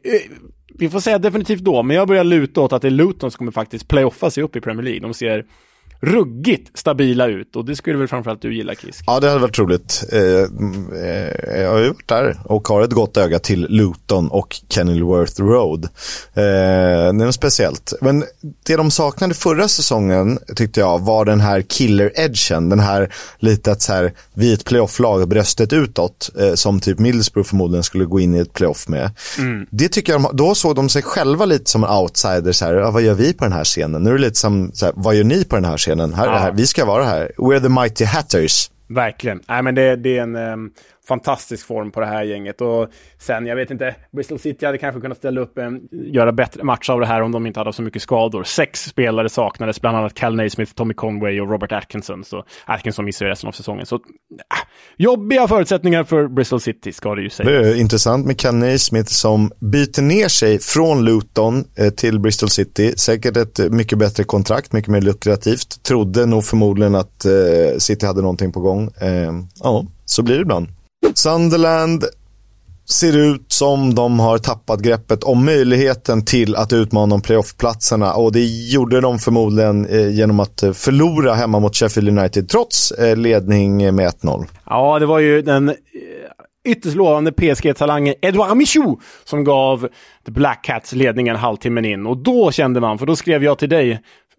vi 0.80 0.90
får 0.90 1.00
säga 1.00 1.18
definitivt 1.18 1.62
då, 1.62 1.84
men 1.84 1.96
jag 1.96 2.08
börjar 2.08 2.24
luta 2.24 2.62
åt 2.62 2.74
att 2.74 2.82
det 2.82 2.88
är 2.88 2.92
Luton 2.92 3.32
som 3.32 3.38
kommer 3.38 3.52
faktiskt 3.52 3.88
playoffa 3.88 4.32
sig 4.32 4.44
upp 4.44 4.56
i 4.56 4.62
Premier 4.62 4.84
League. 4.84 5.00
De 5.00 5.14
ser 5.14 5.46
ruggigt 6.02 6.78
stabila 6.78 7.28
ut 7.28 7.56
och 7.56 7.66
det 7.66 7.76
skulle 7.76 7.98
väl 7.98 8.08
framförallt 8.08 8.42
du 8.42 8.56
gilla 8.56 8.76
Kisk? 8.76 9.04
Ja, 9.08 9.20
det 9.20 9.28
hade 9.28 9.42
varit 9.42 9.60
roligt. 9.60 10.04
Eh, 10.12 10.20
eh, 10.20 11.62
jag 11.62 11.72
har 11.72 11.80
ju 11.80 11.88
varit 11.88 12.08
där 12.08 12.38
och 12.46 12.68
har 12.68 12.82
ett 12.82 12.92
gott 12.92 13.18
öga 13.18 13.40
till 13.40 13.68
Luton 13.70 14.28
och 14.28 14.56
Kenilworth 14.70 15.42
Road. 15.42 15.84
Eh, 15.84 15.90
det 16.34 16.44
är 16.44 17.14
något 17.14 17.36
speciellt. 17.36 17.94
Men 18.02 18.24
det 18.64 18.76
de 18.76 18.92
saknade 18.92 19.34
förra 19.34 19.68
säsongen 19.68 20.40
tyckte 20.56 20.80
jag 20.80 21.00
var 21.00 21.26
den 21.26 21.40
här 21.40 21.62
killer-edgen. 21.62 22.70
Den 22.70 22.80
här 22.80 23.14
lite 23.40 23.72
att 23.72 23.82
så 23.82 23.94
här, 23.94 24.14
vi 24.34 24.50
är 24.50 24.54
ett 24.54 24.66
playoff-lag, 24.66 25.28
bröstet 25.28 25.74
utåt, 25.74 26.30
eh, 26.40 26.54
som 26.54 26.80
typ 26.80 27.00
Middlesbrough 27.00 27.50
förmodligen 27.50 27.84
skulle 27.84 28.06
gå 28.06 28.20
in 28.20 28.36
i 28.36 28.40
ett 28.40 28.54
playoff 28.54 28.88
med. 28.88 29.12
Mm. 29.38 29.68
Det 29.70 29.90
tycker 29.90 30.14
jag, 30.14 30.30
då 30.34 30.56
såg 30.56 30.76
de 30.76 30.90
sig 30.90 31.02
själva 31.02 31.46
lite 31.46 31.72
som 31.72 31.84
en 31.84 31.90
outsider, 31.90 32.52
så 32.52 32.66
här, 32.66 32.92
vad 32.92 33.02
gör 33.02 33.14
vi 33.14 33.34
på 33.34 33.44
den 33.44 33.54
här 33.54 33.64
scenen? 33.64 34.04
Nu 34.04 34.10
är 34.10 34.14
det 34.14 34.22
lite 34.22 34.40
som, 34.40 34.72
så 34.74 34.86
här, 34.86 34.94
vad 34.96 35.16
gör 35.16 35.24
ni 35.24 35.44
på 35.44 35.56
den 35.56 35.66
här 35.66 35.78
scenen? 35.78 35.89
Scenen. 35.90 36.14
Här, 36.14 36.26
ja. 36.26 36.38
här, 36.38 36.52
vi 36.52 36.68
ska 36.68 36.86
vara 36.86 37.04
här. 37.04 37.32
We're 37.38 37.60
the 37.60 37.70
mighty 37.70 38.06
hatters. 38.06 38.72
Verkligen. 38.88 39.42
Nej, 39.48 39.64
men 39.64 39.76
det, 39.76 39.96
det 39.96 40.18
är 40.18 40.22
en 40.24 40.36
um, 40.36 40.72
fantastisk 41.10 41.68
form 41.68 41.92
på 41.92 42.00
det 42.00 42.06
här 42.06 42.24
gänget. 42.24 42.62
Och 42.62 42.88
sen, 43.18 43.46
jag 43.46 43.56
vet 43.56 43.72
inte, 43.72 43.96
Bristol 44.12 44.40
City 44.40 44.66
hade 44.66 44.78
kanske 44.78 45.02
kunnat 45.02 45.18
ställa 45.18 45.42
upp 45.42 45.58
en, 45.58 45.82
göra 45.92 46.32
bättre 46.32 46.64
match 46.64 46.90
av 46.90 47.00
det 47.00 47.06
här 47.06 47.22
om 47.22 47.32
de 47.32 47.48
inte 47.48 47.60
hade 47.60 47.74
så 47.74 47.82
mycket 47.82 48.02
skador. 48.02 48.44
Sex 48.44 48.84
spelare 48.84 49.30
saknades, 49.30 49.82
bland 49.82 49.98
annat 49.98 50.14
Cal 50.14 50.36
Naismith, 50.36 50.74
Tommy 50.74 50.94
Conway 50.94 51.42
och 51.42 51.50
Robert 51.50 51.72
Atkinson. 51.72 52.24
Så 52.24 52.44
Atkinson 52.66 53.06
missar 53.06 53.26
ju 53.26 53.32
resten 53.32 53.48
av 53.48 53.52
säsongen. 53.52 53.86
Så 53.86 53.96
äh, 53.96 54.02
jobbiga 54.98 55.48
förutsättningar 55.48 56.04
för 56.04 56.28
Bristol 56.28 56.60
City 56.60 56.92
ska 56.92 57.16
det 57.16 57.22
ju 57.22 57.30
sägas. 57.30 57.52
Det 57.52 57.70
är 57.70 57.76
intressant 57.76 58.26
med 58.26 58.40
Cal 58.40 58.56
Naismith 58.56 59.12
som 59.12 59.52
byter 59.60 60.02
ner 60.02 60.28
sig 60.28 60.60
från 60.60 61.06
Luton 61.06 61.66
eh, 61.76 61.90
till 61.90 62.20
Bristol 62.20 62.50
City. 62.50 62.94
Säkert 62.98 63.38
ett 63.38 63.72
mycket 63.72 63.98
bättre 63.98 64.24
kontrakt, 64.24 64.74
mycket 64.74 64.92
mer 64.92 65.02
lukrativt. 65.02 65.84
Trodde 65.84 66.26
nog 66.26 66.44
förmodligen 66.46 66.96
att 66.96 67.26
eh, 67.26 67.32
City 67.78 68.06
hade 68.06 68.22
någonting 68.22 68.52
på 68.52 68.60
gång. 68.60 68.90
Ja, 69.64 69.86
så 70.06 70.24
blir 70.24 70.36
det 70.36 70.42
ibland. 70.42 70.68
Sunderland 71.14 72.04
ser 72.90 73.18
ut 73.18 73.52
som 73.52 73.96
de 73.96 74.20
har 74.20 74.38
tappat 74.38 74.80
greppet 74.80 75.24
om 75.24 75.46
möjligheten 75.46 76.26
till 76.26 76.56
att 76.56 76.74
utmana 76.74 77.16
om 77.16 77.22
playoffplatserna 77.22 78.14
och 78.14 78.32
det 78.32 78.46
gjorde 78.46 79.02
de 79.02 79.20
förmodligen 79.20 79.86
eh, 79.86 80.10
genom 80.10 80.40
att 80.40 80.64
eh, 80.64 80.72
förlora 80.72 81.34
hemma 81.34 81.60
mot 81.60 81.76
Sheffield 81.76 82.20
United 82.20 82.50
trots 82.50 82.92
eh, 82.92 83.18
ledning 83.18 83.96
med 83.96 84.10
1-0. 84.10 84.46
Ja, 84.66 85.00
det 85.00 85.06
var 85.06 85.20
ju 85.20 85.42
den 85.42 85.74
ytterst 86.68 86.96
lovande 86.96 87.32
PSG-talangen 87.32 88.16
Edouard 88.22 88.58
Michou 88.58 89.00
som 89.24 89.44
gav 89.44 89.88
The 90.26 90.32
Black 90.32 90.64
Cats 90.64 90.94
ledningen 90.94 91.36
halvtimmen 91.36 91.86
in 91.86 92.06
och 92.06 92.18
då 92.18 92.52
kände 92.52 92.80
man, 92.80 92.98
för 92.98 93.06
då 93.06 93.16
skrev 93.16 93.44
jag 93.44 93.60
till 93.60 93.70
dig 93.70 93.92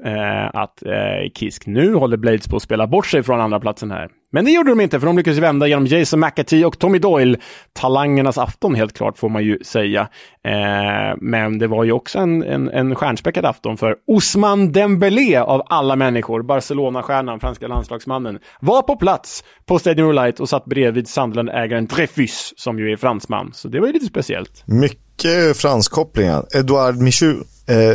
eh, 0.05 0.47
att 0.53 0.83
eh, 0.83 1.31
Kisk 1.35 1.67
nu 1.67 1.95
håller 1.95 2.17
Blades 2.17 2.49
på 2.49 2.57
att 2.57 2.63
spela 2.63 2.87
bort 2.87 3.07
sig 3.07 3.23
från 3.23 3.41
andra 3.41 3.61
platsen 3.61 3.91
här. 3.91 4.09
Men 4.33 4.45
det 4.45 4.51
gjorde 4.51 4.71
de 4.71 4.81
inte, 4.81 5.01
för 5.01 5.07
de 5.07 5.17
lyckades 5.17 5.39
vända 5.39 5.67
genom 5.67 5.87
Jason 5.87 6.21
McAtee 6.21 6.65
och 6.65 6.79
Tommy 6.79 6.99
Doyle. 6.99 7.37
Talangernas 7.73 8.39
afton 8.39 8.75
helt 8.75 8.93
klart, 8.93 9.19
får 9.19 9.29
man 9.29 9.45
ju 9.45 9.59
säga. 9.65 10.09
Eh, 10.45 11.17
men 11.21 11.59
det 11.59 11.67
var 11.67 11.85
ju 11.85 11.93
också 11.93 12.19
en, 12.19 12.43
en, 12.43 12.69
en 12.69 12.95
stjärnspäckad 12.95 13.45
afton 13.45 13.77
för 13.77 13.97
Osman 14.07 14.73
Dembélé 14.73 15.37
av 15.37 15.63
alla 15.67 15.97
människor, 15.97 16.43
Barcelona-stjärnan, 16.43 17.41
franska 17.41 17.69
landslagsmannen, 17.69 18.39
var 18.61 18.83
på 18.83 18.97
plats 18.97 19.45
på 19.67 19.79
Stadium 19.79 20.15
Light 20.15 20.41
och 20.41 20.49
satt 20.49 20.65
bredvid 20.65 21.09
Sunderland-ägaren 21.09 21.87
Dreyfus, 21.87 22.53
som 22.57 22.79
ju 22.79 22.93
är 22.93 22.97
fransman. 22.97 23.51
Så 23.55 23.69
det 23.69 23.81
var 23.81 23.87
ju 23.87 23.93
lite 23.93 24.07
speciellt. 24.07 24.63
Mycket 24.67 25.57
franskopplingar. 25.57 26.47
Edouard 26.57 26.97
Michu 26.97 27.35
Eh, 27.71 27.95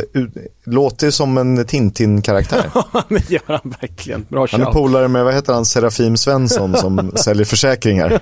låter 0.64 1.10
som 1.10 1.38
en 1.38 1.64
Tintin-karaktär. 1.64 2.70
Ja, 2.92 3.04
det 3.08 3.30
gör 3.30 3.40
han 3.46 3.74
verkligen. 3.80 4.26
Bra 4.28 4.46
Han 4.50 4.60
är 4.60 4.72
polare 4.72 5.08
med, 5.08 5.24
vad 5.24 5.34
heter 5.34 5.52
han, 5.52 5.64
Serafim 5.64 6.16
Svensson 6.16 6.76
som 6.76 7.12
säljer 7.16 7.44
försäkringar. 7.44 8.20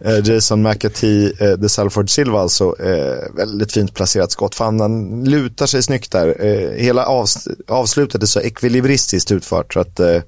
eh, 0.00 0.18
Jason 0.28 0.62
McAtee, 0.62 1.32
eh, 1.40 1.60
The 1.60 1.68
Salford 1.68 2.10
Silva 2.10 2.40
alltså, 2.40 2.76
eh, 2.80 3.36
väldigt 3.36 3.72
fint 3.72 3.94
placerat 3.94 4.32
skott. 4.32 4.54
Fan, 4.54 4.80
han 4.80 5.24
lutar 5.24 5.66
sig 5.66 5.82
snyggt 5.82 6.12
där. 6.12 6.44
Eh, 6.44 6.70
hela 6.84 7.06
avs 7.06 7.48
avslutet 7.68 8.22
är 8.22 8.26
så 8.26 8.40
ekvilibristiskt 8.40 9.32
utfört 9.32 9.72
så 9.72 9.80
att 9.80 10.00
eh, 10.00 10.20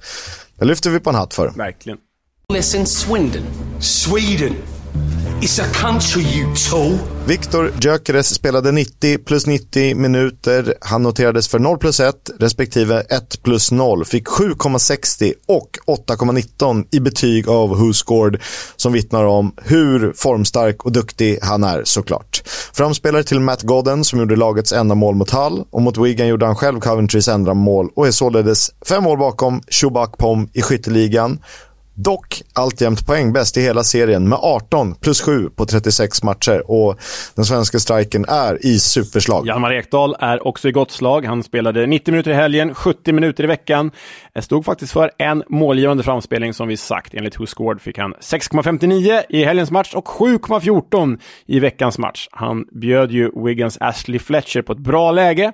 det 0.59 0.65
lyfter 0.65 0.91
vi 0.91 1.01
på 1.01 1.11
en 1.11 1.17
hatt 1.17 1.35
för. 1.35 1.51
Verkligen. 1.57 1.99
Listen, 2.53 2.87
Swindon. 2.87 3.43
Sweden. 3.81 4.55
It's 5.45 5.63
a 5.63 5.67
country 5.75 6.23
you 6.23 6.55
tool. 6.71 6.99
Viktor 7.27 7.73
Gyökeres 7.81 8.35
spelade 8.35 8.73
90 8.73 9.19
plus 9.19 9.47
90 9.47 9.95
minuter. 9.95 10.75
Han 10.81 11.03
noterades 11.03 11.49
för 11.49 11.59
0 11.59 11.79
plus 11.79 12.01
1 12.01 12.31
respektive 12.41 13.01
1 13.01 13.43
plus 13.43 13.73
0. 13.73 14.05
Fick 14.05 14.29
7,60 14.29 15.33
och 15.49 15.79
8,19 15.87 16.85
i 16.91 17.01
betyg 17.01 17.49
av 17.49 17.69
Who 17.69 17.93
Scored 17.93 18.41
som 18.77 18.93
vittnar 18.93 19.25
om 19.25 19.53
hur 19.63 20.13
formstark 20.13 20.85
och 20.85 20.93
duktig 20.93 21.39
han 21.43 21.65
är 21.65 21.85
såklart. 21.85 22.43
Framspelare 22.73 23.25
till 23.25 23.41
Matt 23.41 23.63
Godden 23.63 24.05
som 24.05 24.19
gjorde 24.19 24.37
lagets 24.37 24.73
enda 24.73 24.95
mål 24.95 25.15
mot 25.15 25.31
Hull 25.31 25.65
och 25.71 25.83
mot 25.83 25.99
Wigan 25.99 26.29
gjorde 26.29 26.47
han 26.47 26.57
själv 26.57 26.81
Coventrys 26.81 27.29
enda 27.29 27.55
mål 27.55 27.91
och 27.97 28.07
är 28.07 28.11
således 28.11 28.71
fem 28.89 29.05
mål 29.05 29.19
bakom 29.19 29.63
Shubak 29.71 30.19
Pom 30.19 30.49
i 30.53 30.63
skytteligan 30.63 31.39
Dock 31.97 32.43
alltjämt 32.53 33.07
poängbäst 33.07 33.57
i 33.57 33.61
hela 33.61 33.85
serien 33.85 34.29
med 34.29 34.39
18 34.43 34.95
plus 34.95 35.21
7 35.21 35.51
på 35.51 35.67
36 35.67 36.23
matcher 36.23 36.71
och 36.71 36.99
den 37.35 37.45
svenska 37.45 37.79
strikern 37.79 38.25
är 38.29 38.67
i 38.67 38.79
superslag. 38.79 39.47
Hjalmar 39.47 39.73
Ekdal 39.73 40.17
är 40.19 40.47
också 40.47 40.69
i 40.69 40.73
gott 40.73 40.91
slag. 40.91 41.25
Han 41.25 41.43
spelade 41.43 41.87
90 41.87 42.13
minuter 42.13 42.31
i 42.31 42.35
helgen, 42.35 42.75
70 42.75 43.13
minuter 43.13 43.45
i 43.45 43.47
veckan. 43.47 43.91
Eh, 44.35 44.43
stod 44.43 44.65
faktiskt 44.65 44.93
för 44.93 45.11
en 45.19 45.43
målgivande 45.49 46.03
framspelning 46.03 46.55
som 46.55 46.69
vi 46.69 46.77
sagt. 46.77 47.15
Enligt 47.15 47.41
Husgård 47.41 47.81
fick 47.81 47.99
han 47.99 48.15
6,59 48.15 49.23
i 49.29 49.45
helgens 49.45 49.71
match 49.71 49.95
och 49.95 50.09
7,14 50.09 51.19
i 51.47 51.61
veckans 51.61 51.99
match. 51.99 52.29
Han 52.31 52.65
bjöd 52.73 53.11
ju 53.11 53.31
Wiggins 53.45 53.79
Ashley 53.81 54.19
Fletcher 54.19 54.63
på 54.63 54.73
ett 54.73 54.79
bra 54.79 55.13
läge 55.13 55.53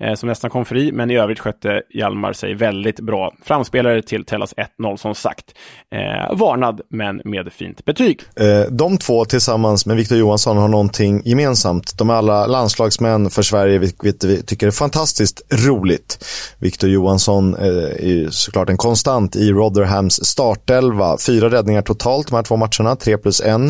Eh, 0.00 0.14
som 0.14 0.28
nästan 0.28 0.50
kom 0.50 0.64
fri, 0.64 0.92
men 0.92 1.10
i 1.10 1.16
övrigt 1.16 1.38
skötte 1.38 1.82
Hjalmar 1.94 2.32
sig 2.32 2.54
väldigt 2.54 3.00
bra. 3.00 3.34
Framspelare 3.42 4.02
till 4.02 4.24
Tellas 4.24 4.54
1-0 4.78 4.96
som 4.96 5.14
sagt. 5.14 5.44
Eh, 5.94 6.36
varnad, 6.36 6.80
men 6.90 7.20
med 7.24 7.52
fint 7.52 7.84
betyg. 7.84 8.20
Eh, 8.36 8.60
de 8.70 8.98
två 8.98 9.24
tillsammans 9.24 9.86
med 9.86 9.96
Victor 9.96 10.18
Johansson 10.18 10.56
har 10.56 10.68
någonting 10.68 11.22
gemensamt. 11.24 11.98
De 11.98 12.10
är 12.10 12.14
alla 12.14 12.46
landslagsmän 12.46 13.30
för 13.30 13.42
Sverige, 13.42 13.78
vilket 13.78 14.24
vi 14.24 14.42
tycker 14.42 14.66
är 14.66 14.70
fantastiskt 14.70 15.42
roligt. 15.50 16.24
Victor 16.58 16.90
Johansson 16.90 17.54
eh, 17.54 17.66
är 17.66 18.30
såklart 18.30 18.68
en 18.68 18.76
konstant 18.76 19.36
i 19.36 19.52
Rotherhams 19.52 20.24
startelva. 20.24 21.16
Fyra 21.26 21.50
räddningar 21.50 21.82
totalt 21.82 22.28
de 22.28 22.36
här 22.36 22.42
två 22.42 22.56
matcherna, 22.56 22.96
3 22.96 23.18
plus 23.18 23.40
1. 23.40 23.46
Eh, 23.46 23.64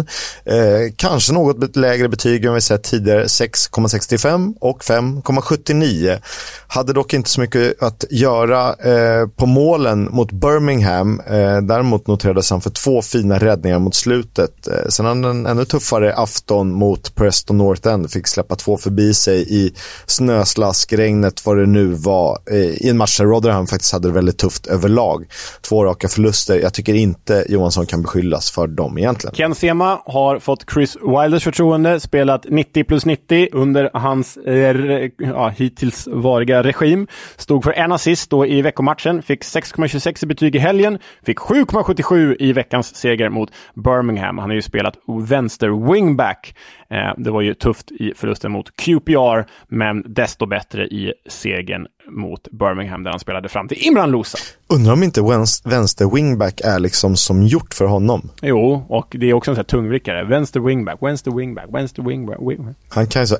kanske 0.96 1.32
något 1.32 1.76
lägre 1.76 2.08
betyg 2.08 2.44
än 2.44 2.54
vi 2.54 2.60
sett 2.60 2.82
tidigare, 2.82 3.24
6,65 3.24 4.54
och 4.60 4.82
5,79. 4.82 6.19
Hade 6.66 6.92
dock 6.92 7.14
inte 7.14 7.30
så 7.30 7.40
mycket 7.40 7.82
att 7.82 8.04
göra 8.10 8.68
eh, 8.68 9.28
på 9.36 9.46
målen 9.46 10.08
mot 10.12 10.32
Birmingham. 10.32 11.20
Eh, 11.20 11.60
däremot 11.62 12.06
noterades 12.06 12.50
han 12.50 12.60
för 12.60 12.70
två 12.70 13.02
fina 13.02 13.38
räddningar 13.38 13.78
mot 13.78 13.94
slutet. 13.94 14.68
Eh, 14.68 14.88
sen 14.88 15.06
hade 15.06 15.26
han 15.26 15.36
en 15.36 15.46
ännu 15.46 15.64
tuffare 15.64 16.14
afton 16.14 16.72
mot 16.72 17.14
Preston 17.14 17.58
North 17.58 17.88
End. 17.88 18.10
Fick 18.10 18.26
släppa 18.26 18.56
två 18.56 18.76
förbi 18.76 19.14
sig 19.14 19.64
i 19.64 19.72
snöslask, 20.06 20.92
regnet, 20.92 21.46
vad 21.46 21.56
det 21.56 21.66
nu 21.66 21.86
var. 21.86 22.38
Eh, 22.50 22.56
I 22.56 22.88
en 22.88 22.96
match 22.96 23.18
där 23.18 23.24
Rotherham 23.24 23.66
faktiskt 23.66 23.92
hade 23.92 24.08
det 24.08 24.14
väldigt 24.14 24.38
tufft 24.38 24.66
överlag. 24.66 25.26
Två 25.68 25.84
raka 25.84 26.08
förluster. 26.08 26.60
Jag 26.60 26.74
tycker 26.74 26.94
inte 26.94 27.44
Johansson 27.48 27.86
kan 27.86 28.02
beskyllas 28.02 28.50
för 28.50 28.66
dem 28.66 28.98
egentligen. 28.98 29.34
Ken 29.34 29.54
Sema 29.54 29.98
har 30.04 30.38
fått 30.38 30.64
Chris 30.72 30.96
Wilders 31.02 31.44
förtroende, 31.44 32.00
spelat 32.00 32.46
90 32.48 32.84
plus 32.84 33.06
90 33.06 33.48
under 33.52 33.90
hans 33.92 34.36
eh, 34.36 35.10
ja, 35.18 35.48
hittills 35.48 36.08
variga 36.12 36.62
regim. 36.62 37.06
Stod 37.36 37.64
för 37.64 37.72
en 37.72 37.92
assist 37.92 38.30
då 38.30 38.46
i 38.46 38.62
veckomatchen, 38.62 39.22
fick 39.22 39.42
6,26 39.42 40.24
i 40.24 40.26
betyg 40.26 40.56
i 40.56 40.58
helgen, 40.58 40.98
fick 41.22 41.38
7,77 41.38 42.36
i 42.38 42.52
veckans 42.52 42.96
seger 42.96 43.28
mot 43.28 43.50
Birmingham. 43.74 44.38
Han 44.38 44.50
har 44.50 44.54
ju 44.54 44.62
spelat 44.62 44.94
vänster 45.06 45.92
wingback. 45.92 46.54
Eh, 46.90 47.14
det 47.16 47.30
var 47.30 47.40
ju 47.40 47.54
tufft 47.54 47.90
i 47.90 48.12
förlusten 48.16 48.52
mot 48.52 48.76
QPR, 48.76 49.46
men 49.68 50.04
desto 50.06 50.46
bättre 50.46 50.86
i 50.86 51.12
segern 51.28 51.86
mot 52.10 52.48
Birmingham 52.50 53.02
där 53.02 53.10
han 53.10 53.20
spelade 53.20 53.48
fram 53.48 53.68
till 53.68 53.86
Imran 53.86 54.10
Lousa. 54.10 54.38
Undrar 54.68 54.92
om 54.92 55.02
inte 55.02 55.20
vänster 55.64 56.14
wingback 56.14 56.60
är 56.64 56.78
liksom 56.78 57.16
som 57.16 57.42
gjort 57.42 57.74
för 57.74 57.84
honom? 57.84 58.30
Jo, 58.42 58.86
och 58.88 59.16
det 59.18 59.30
är 59.30 59.34
också 59.34 59.50
en 59.50 59.54
sån 59.54 59.58
här 59.58 59.64
tungvrickare. 59.64 60.24
Vänster 60.24 60.60
wingback, 60.60 61.02
vänster 61.02 61.30
wingback, 61.30 61.66
vänster 61.72 62.02
wingback. 62.02 62.38
wingback. 62.40 62.76
Han 62.88 63.06
kan 63.06 63.22
ju 63.22 63.26
så 63.26 63.36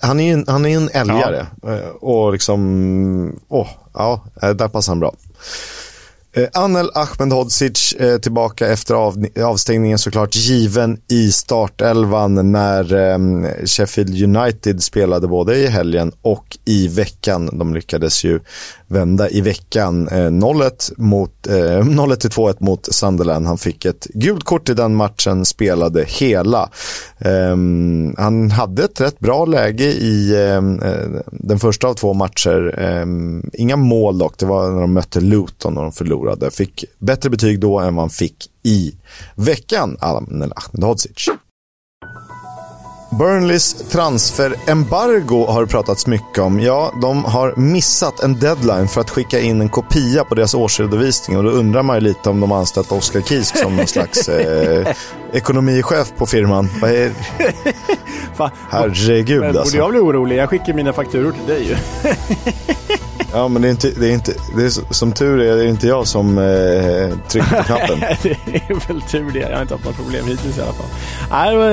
han 0.00 0.20
är 0.20 0.24
ju 0.24 0.32
en, 0.32 0.44
han 0.48 0.66
är 0.66 0.76
en 0.76 0.88
älgare. 0.92 1.46
Ja. 1.62 1.78
Och 2.00 2.32
liksom, 2.32 3.40
åh, 3.48 3.68
ja, 3.94 4.24
där 4.40 4.68
passar 4.68 4.90
han 4.90 5.00
bra. 5.00 5.14
Eh, 6.36 6.48
Anel 6.52 6.90
Ahmedhodzic 6.94 7.92
eh, 7.92 8.18
tillbaka 8.18 8.68
efter 8.68 8.94
av, 8.94 9.26
avstängningen 9.44 9.98
såklart 9.98 10.36
given 10.36 10.98
i 11.08 11.32
startelvan 11.32 12.52
när 12.52 12.94
eh, 12.94 13.18
Sheffield 13.66 14.22
United 14.36 14.82
spelade 14.82 15.28
både 15.28 15.56
i 15.56 15.66
helgen 15.66 16.12
och 16.22 16.58
i 16.64 16.88
veckan. 16.88 17.58
De 17.58 17.74
lyckades 17.74 18.24
ju 18.24 18.40
vända 18.88 19.30
i 19.30 19.40
veckan. 19.40 20.08
Eh, 20.08 20.30
0-1 20.30 20.92
mot, 20.96 21.46
eh, 21.46 21.52
0-1 21.54 22.16
till 22.16 22.30
2-1 22.30 22.56
mot 22.58 22.94
Sunderland. 22.94 23.46
Han 23.46 23.58
fick 23.58 23.84
ett 23.84 24.06
gult 24.14 24.44
kort 24.44 24.68
i 24.68 24.74
den 24.74 24.94
matchen, 24.94 25.44
spelade 25.44 26.04
hela. 26.08 26.70
Eh, 27.18 27.56
han 28.16 28.50
hade 28.50 28.84
ett 28.84 29.00
rätt 29.00 29.18
bra 29.18 29.44
läge 29.44 29.84
i 29.84 30.46
ehm, 30.48 30.80
eh, 30.82 31.20
den 31.30 31.58
första 31.58 31.88
av 31.88 31.94
två 31.94 32.14
matcher. 32.14 32.74
Ehm, 32.78 33.50
inga 33.52 33.76
mål 33.76 34.18
dock, 34.18 34.38
det 34.38 34.46
var 34.46 34.70
när 34.70 34.80
de 34.80 34.92
mötte 34.92 35.20
Luton 35.20 35.76
och 35.76 35.82
de 35.82 35.92
förlorade. 35.92 36.50
Fick 36.50 36.84
bättre 36.98 37.30
betyg 37.30 37.60
då 37.60 37.78
än 37.78 37.94
vad 37.94 38.02
han 38.02 38.10
fick 38.10 38.50
i 38.62 38.94
veckan, 39.34 39.96
Ahmed 40.00 40.52
Ahmedhodzic. 40.56 41.28
Burnleys 43.10 43.74
transferembargo 43.90 45.46
har 45.46 45.60
det 45.60 45.66
pratats 45.66 46.06
mycket 46.06 46.38
om. 46.38 46.60
Ja, 46.60 46.92
de 47.00 47.24
har 47.24 47.54
missat 47.56 48.20
en 48.20 48.40
deadline 48.40 48.88
för 48.88 49.00
att 49.00 49.10
skicka 49.10 49.40
in 49.40 49.60
en 49.60 49.68
kopia 49.68 50.24
på 50.24 50.34
deras 50.34 50.54
årsredovisning 50.54 51.36
och 51.36 51.44
då 51.44 51.50
undrar 51.50 51.82
man 51.82 51.96
ju 51.96 52.00
lite 52.00 52.30
om 52.30 52.40
de 52.40 52.52
anställt 52.52 52.92
Oskar 52.92 53.20
Kisk 53.20 53.58
som 53.58 53.76
någon 53.76 53.86
slags 53.86 54.28
eh, 54.28 54.94
ekonomichef 55.32 56.12
på 56.16 56.26
firman. 56.26 56.68
Vad 56.80 56.90
är... 56.90 57.10
Herregud 58.70 59.40
men, 59.40 59.56
alltså. 59.56 59.64
Borde 59.64 59.76
jag 59.76 59.90
bli 59.90 60.00
orolig? 60.00 60.36
Jag 60.36 60.48
skickar 60.48 60.72
mina 60.74 60.92
fakturor 60.92 61.32
till 61.32 61.54
dig 61.54 61.62
ju. 61.68 61.76
Ja, 63.36 63.48
men 63.48 63.62
det 63.62 63.68
är 63.68 63.70
inte, 63.70 63.90
det 63.90 64.08
är 64.08 64.12
inte 64.12 64.32
det 64.56 64.64
är, 64.64 64.92
som 64.92 65.12
tur 65.12 65.40
är 65.40 65.56
det 65.56 65.62
är 65.62 65.68
inte 65.68 65.86
jag 65.86 66.06
som 66.06 66.38
eh, 66.38 67.28
trycker 67.28 67.56
på 67.56 67.62
knappen. 67.62 68.00
det 68.22 68.30
är 68.54 68.88
väl 68.88 69.02
tur 69.02 69.30
det. 69.30 69.38
Jag 69.38 69.54
har 69.54 69.62
inte 69.62 69.74
haft 69.74 69.84
några 69.84 69.96
problem 69.96 70.26
hittills 70.26 70.58
i 70.58 70.60
alla 70.60 70.72
fall. 70.72 70.86
Nej, 71.30 71.50
det 71.50 71.56
var, 71.56 71.70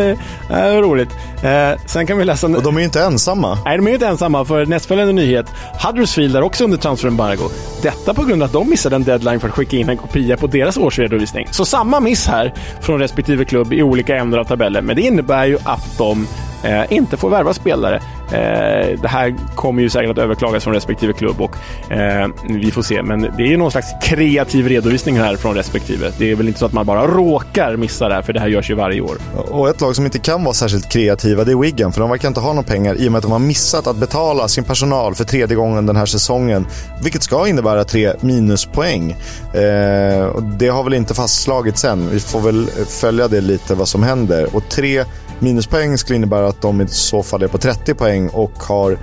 det 0.68 0.74
var 0.74 0.82
roligt. 0.82 1.10
Eh, 1.44 1.86
sen 1.86 2.08
kan 2.08 2.18
vi 2.18 2.26
läsa... 2.26 2.48
Och 2.48 2.64
de 2.64 2.76
är 2.76 2.80
ju 2.80 2.86
inte 2.86 3.04
ensamma. 3.04 3.58
Nej, 3.66 3.78
de 3.78 3.88
är 3.88 3.94
inte 3.94 4.08
ensamma. 4.08 4.46
För 4.46 4.66
nästföljande 4.66 5.14
nyhet. 5.14 5.46
Huddersfield 5.86 6.36
är 6.36 6.42
också 6.42 6.64
under 6.64 6.78
transferembargo. 6.78 7.50
Detta 7.82 8.14
på 8.14 8.24
grund 8.24 8.44
av 8.44 8.46
att 8.46 8.54
de 8.54 8.70
missade 8.70 8.96
en 8.96 9.04
deadline 9.04 9.40
för 9.40 9.48
att 9.48 9.54
skicka 9.54 9.78
in 9.78 9.90
en 9.90 9.98
kopia 9.98 10.38
på 10.38 10.48
deras 10.48 10.78
årsredovisning. 10.78 11.48
Så 11.52 11.66
samma 11.66 12.00
miss 12.00 12.28
här 12.28 12.54
från 12.82 13.00
respektive 13.00 13.46
klubb 13.46 13.74
i 13.74 13.84
olika 13.84 14.16
ändar 14.16 14.38
av 14.38 14.44
tabellen. 14.44 14.86
Men 14.86 14.96
det 14.96 15.02
innebär 15.02 15.46
ju 15.46 15.58
att 15.64 15.98
de 15.98 16.28
eh, 16.64 16.94
inte 16.94 17.18
får 17.18 17.30
värva 17.30 17.54
spelare. 17.54 17.96
Eh, 18.32 19.00
det 19.02 19.08
här 19.08 19.36
kommer 19.56 19.82
ju 19.82 19.90
säkert 19.90 20.12
att 20.12 20.18
överklagas 20.18 20.64
från 20.64 20.74
respektive 20.74 21.14
klubb 21.14 21.42
och 21.42 21.56
eh, 21.92 22.28
vi 22.50 22.72
får 22.72 22.82
se. 22.82 23.04
Men 23.04 23.22
det 23.22 23.44
är 23.44 23.48
ju 23.48 23.58
någon 23.58 23.72
slags 23.72 23.88
kreativ 24.02 24.68
redovisning 24.68 25.18
här 25.18 25.36
från 25.36 25.56
respektive. 25.56 26.12
Det 26.18 26.32
är 26.32 26.36
väl 26.36 26.48
inte 26.48 26.60
så 26.60 26.66
att 26.66 26.74
man 26.74 26.86
bara 26.86 27.08
råkar 27.08 27.76
missa 27.76 28.08
det 28.08 28.16
här, 28.16 28.22
för 28.22 28.34
det 28.34 28.40
här 28.40 28.48
görs 28.48 28.70
ju 28.70 28.76
varje 28.76 29.02
år. 29.02 29.18
Och 29.52 29.70
ett 29.70 29.82
lag 29.82 29.96
som 29.96 30.06
inte 30.06 30.20
kan 30.20 30.44
vara 30.44 30.54
särskilt 30.54 30.90
kreativa, 30.90 31.44
det 31.44 31.52
är 31.52 31.56
Wigan. 31.56 31.92
För 31.92 32.02
de 32.02 32.10
verkar 32.10 32.28
inte 32.28 32.40
ha 32.40 32.54
några 32.54 32.68
pengar 32.68 32.96
i 32.96 33.08
och 33.08 33.12
med 33.12 33.20
att 33.20 33.24
de 33.24 33.32
har 33.32 33.40
missat 33.40 33.88
att 33.88 33.96
betala 33.96 34.48
sin 34.48 34.64
personal 34.64 35.16
för 35.16 35.24
tredje 35.24 35.56
gången 35.56 35.86
den 35.86 35.96
här 35.96 36.06
säsongen. 36.06 36.68
Vilket 37.04 37.24
ska 37.24 37.48
innebära 37.48 37.84
tre 37.84 38.14
minuspoäng. 38.20 39.12
Eh, 39.54 40.26
och 40.26 40.44
det 40.44 40.68
har 40.68 40.84
väl 40.84 40.94
inte 40.94 41.14
fastslagits 41.14 41.86
än. 41.86 42.10
Vi 42.10 42.20
får 42.20 42.42
väl 42.42 42.68
följa 42.88 43.28
det 43.28 43.42
lite 43.42 43.76
vad 43.76 43.88
som 43.88 44.04
händer. 44.04 44.56
Och 44.56 44.70
tre 44.70 45.06
minuspoäng 45.40 45.98
skulle 45.98 46.16
innebära 46.16 46.48
att 46.48 46.62
de 46.62 46.82
i 46.82 46.88
så 46.88 47.24
fall 47.24 47.44
är 47.44 47.48
på 47.48 47.58
30 47.58 47.94
poäng 47.94 48.30
och 48.30 48.64
har 48.64 48.98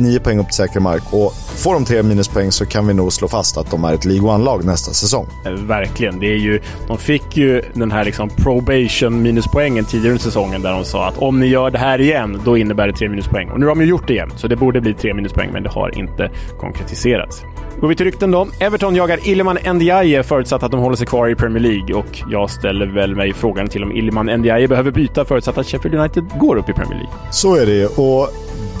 9 0.00 0.20
poäng 0.20 0.38
upp 0.38 0.46
till 0.46 0.54
säker 0.54 0.80
mark. 0.80 1.02
Och 1.10 1.32
får 1.56 1.74
de 1.74 1.84
tre 1.84 2.02
minuspoäng 2.02 2.52
så 2.52 2.66
kan 2.66 2.86
vi 2.86 2.94
nog 2.94 3.12
slå 3.12 3.28
fast 3.28 3.56
att 3.56 3.70
de 3.70 3.84
är 3.84 3.94
ett 3.94 4.04
League 4.04 4.30
One-lag 4.30 4.64
nästa 4.64 4.92
säsong. 4.92 5.26
Verkligen. 5.66 6.18
Det 6.18 6.26
är 6.26 6.38
ju, 6.38 6.60
de 6.86 6.98
fick 6.98 7.36
ju 7.36 7.62
den 7.74 7.92
här 7.92 8.04
liksom 8.04 8.28
probation 8.28 9.22
minuspoängen 9.22 9.84
tidigare 9.84 10.12
under 10.12 10.22
säsongen 10.22 10.62
där 10.62 10.72
de 10.72 10.84
sa 10.84 11.08
att 11.08 11.18
om 11.18 11.40
ni 11.40 11.46
gör 11.46 11.70
det 11.70 11.78
här 11.78 12.00
igen, 12.00 12.40
då 12.44 12.56
innebär 12.56 12.86
det 12.86 12.92
tre 12.92 13.08
minuspoäng. 13.08 13.50
Och 13.50 13.60
nu 13.60 13.66
har 13.66 13.74
de 13.74 13.80
ju 13.80 13.88
gjort 13.88 14.06
det 14.06 14.12
igen, 14.12 14.32
så 14.36 14.48
det 14.48 14.56
borde 14.56 14.80
bli 14.80 14.94
tre 14.94 15.14
minuspoäng, 15.14 15.50
men 15.52 15.62
det 15.62 15.70
har 15.70 15.98
inte 15.98 16.30
konkretiserats. 16.58 17.42
Går 17.80 17.88
vi 17.88 17.96
till 17.96 18.06
rykten 18.06 18.30
då. 18.30 18.48
Everton 18.60 18.96
jagar 18.96 19.28
Illiman 19.28 19.58
Ndiaye 19.74 20.22
förutsatt 20.22 20.62
att 20.62 20.70
de 20.70 20.80
håller 20.80 20.96
sig 20.96 21.06
kvar 21.06 21.28
i 21.28 21.34
Premier 21.34 21.62
League 21.62 21.94
och 21.94 22.22
jag 22.30 22.50
ställer 22.50 22.86
väl 22.86 23.14
mig 23.14 23.32
frågan 23.32 23.68
till 23.68 23.82
om 23.82 23.92
Illiman 23.92 24.26
Ndiaye 24.26 24.68
behöver 24.68 24.90
byta 24.90 25.24
förutsatt 25.24 25.58
att 25.58 25.66
Sheffield 25.66 25.98
United 25.98 26.24
går 26.38 26.56
upp 26.56 26.68
i 26.68 26.72
Premier 26.72 26.98
League. 26.98 27.12
Så 27.30 27.56
är 27.56 27.66
det 27.66 27.86
och 27.86 28.28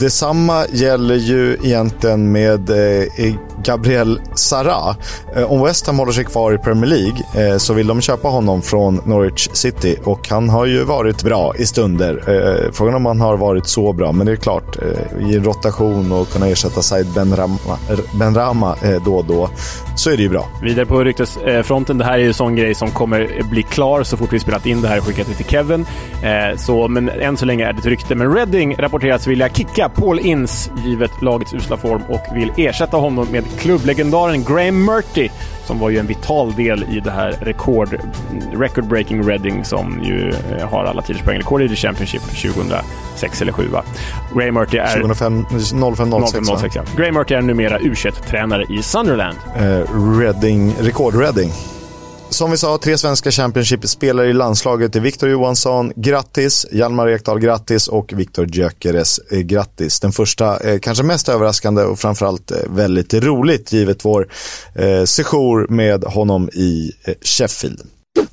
Detsamma 0.00 0.66
gäller 0.72 1.14
ju 1.14 1.56
egentligen 1.62 2.32
med 2.32 2.70
eh, 2.70 3.34
Gabriel 3.64 4.20
Sara. 4.34 4.96
Eh, 5.36 5.52
om 5.52 5.62
West 5.62 5.86
Ham 5.86 5.98
håller 5.98 6.12
sig 6.12 6.24
kvar 6.24 6.52
i 6.52 6.58
Premier 6.58 6.86
League 6.86 7.50
eh, 7.52 7.58
så 7.58 7.74
vill 7.74 7.86
de 7.86 8.00
köpa 8.00 8.28
honom 8.28 8.62
från 8.62 9.00
Norwich 9.04 9.48
City 9.52 9.96
och 10.04 10.28
han 10.28 10.48
har 10.48 10.66
ju 10.66 10.84
varit 10.84 11.22
bra 11.22 11.54
i 11.56 11.66
stunder. 11.66 12.10
Frågan 12.72 12.94
om 12.94 13.06
han 13.06 13.20
har 13.20 13.36
varit 13.36 13.66
så 13.66 13.92
bra, 13.92 14.12
men 14.12 14.26
det 14.26 14.32
är 14.32 14.36
klart 14.36 14.76
i 15.20 15.36
en 15.36 15.44
rotation 15.44 16.12
och 16.12 16.30
kunna 16.32 16.48
ersätta 16.48 16.82
Said 16.82 17.06
Benrama, 17.06 17.78
Benrama 18.18 18.76
då 19.04 19.16
och 19.16 19.24
då 19.24 19.50
så 19.96 20.10
är 20.10 20.16
det 20.16 20.22
ju 20.22 20.28
bra. 20.28 20.48
Vidare 20.62 20.86
på 20.86 21.04
ryktesfronten. 21.04 21.98
Det 21.98 22.04
här 22.04 22.12
är 22.12 22.18
ju 22.18 22.26
en 22.26 22.34
sån 22.34 22.56
grej 22.56 22.74
som 22.74 22.90
kommer 22.90 23.42
bli 23.50 23.62
klar 23.62 24.02
så 24.02 24.16
fort 24.16 24.32
vi 24.32 24.40
spelat 24.40 24.66
in 24.66 24.82
det 24.82 24.88
här 24.88 24.98
och 24.98 25.04
skickat 25.04 25.26
det 25.26 25.34
till 25.34 25.46
Kevin. 25.46 25.86
Så, 26.56 26.88
men 26.88 27.08
än 27.08 27.36
så 27.36 27.46
länge 27.46 27.66
är 27.66 27.72
det 27.72 27.78
ett 27.78 27.86
rykte. 27.86 28.14
Men 28.14 28.34
Reading 28.34 28.76
rapporteras 28.76 29.26
vilja 29.26 29.48
kicka 29.48 29.89
Paul 29.94 30.18
Ince 30.18 30.70
givet 30.84 31.22
lagets 31.22 31.54
usla 31.54 31.76
form 31.76 32.02
och 32.08 32.36
vill 32.36 32.52
ersätta 32.56 32.96
honom 32.96 33.28
med 33.30 33.44
klubblegendaren 33.58 34.44
Graham 34.44 34.84
Murty 34.84 35.28
som 35.70 35.78
var 35.78 35.90
ju 35.90 35.98
en 35.98 36.06
vital 36.06 36.54
del 36.54 36.82
i 36.82 37.00
det 37.00 37.10
här 37.10 37.30
rekord, 37.40 37.88
record-breaking 38.52 39.22
Reading 39.28 39.64
som 39.64 40.02
ju 40.02 40.28
eh, 40.28 40.68
har 40.68 40.84
alla 40.84 41.02
tiders 41.02 41.22
poängrekord 41.22 41.62
i 41.62 41.68
The 41.68 41.76
Championship 41.76 42.22
2006 42.22 43.42
eller 43.42 43.52
7 43.52 43.68
va? 43.68 43.84
Graham 44.34 44.54
Murty 44.54 44.76
är... 44.78 44.86
2005, 44.86 45.46
0506 45.96 46.48
0506 46.48 46.76
ja. 46.76 46.82
Graham 46.96 47.14
Murty 47.14 47.34
är 47.34 47.42
numera 47.42 47.78
u 47.78 47.94
tränare 48.26 48.64
i 48.68 48.82
Sunderland. 48.82 49.38
Eh, 49.56 49.62
Reading, 50.18 50.72
rekord-Reading. 50.72 51.79
Som 52.30 52.50
vi 52.50 52.56
sa, 52.56 52.78
tre 52.78 52.98
svenska 52.98 53.30
Championship-spelare 53.30 54.28
i 54.28 54.32
landslaget 54.32 54.96
är 54.96 55.00
Victor 55.00 55.28
Johansson, 55.30 55.92
grattis. 55.96 56.66
Hjalmar 56.72 57.08
Ekdal, 57.08 57.40
grattis. 57.40 57.88
Och 57.88 58.12
Viktor 58.16 58.46
Gyökeres, 58.46 59.18
eh, 59.18 59.38
grattis. 59.38 60.00
Den 60.00 60.12
första, 60.12 60.60
eh, 60.60 60.78
kanske 60.78 61.04
mest 61.04 61.28
överraskande 61.28 61.82
och 61.82 61.98
framförallt 61.98 62.50
eh, 62.50 62.56
väldigt 62.68 63.14
roligt 63.14 63.72
givet 63.72 64.04
vår 64.04 64.28
eh, 64.74 65.04
sejour 65.04 65.66
med 65.68 66.04
honom 66.04 66.48
i 66.52 66.92
eh, 67.04 67.14
Sheffield. 67.22 67.80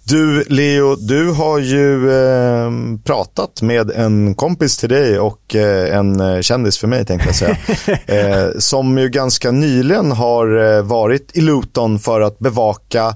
Du, 0.03 0.43
Leo, 0.43 0.95
du 0.95 1.31
har 1.31 1.59
ju 1.59 2.11
eh, 2.11 2.71
pratat 3.03 3.61
med 3.61 3.91
en 3.91 4.35
kompis 4.35 4.77
till 4.77 4.89
dig 4.89 5.19
och 5.19 5.55
eh, 5.55 5.97
en 5.97 6.19
eh, 6.19 6.41
kändis 6.41 6.77
för 6.77 6.87
mig, 6.87 7.05
tänkte 7.05 7.27
jag 7.27 7.35
säga. 7.35 7.57
eh, 8.05 8.49
som 8.59 8.97
ju 8.97 9.09
ganska 9.09 9.51
nyligen 9.51 10.11
har 10.11 10.81
varit 10.81 11.37
i 11.37 11.41
Luton 11.41 11.99
för 11.99 12.21
att 12.21 12.39
bevaka 12.39 13.15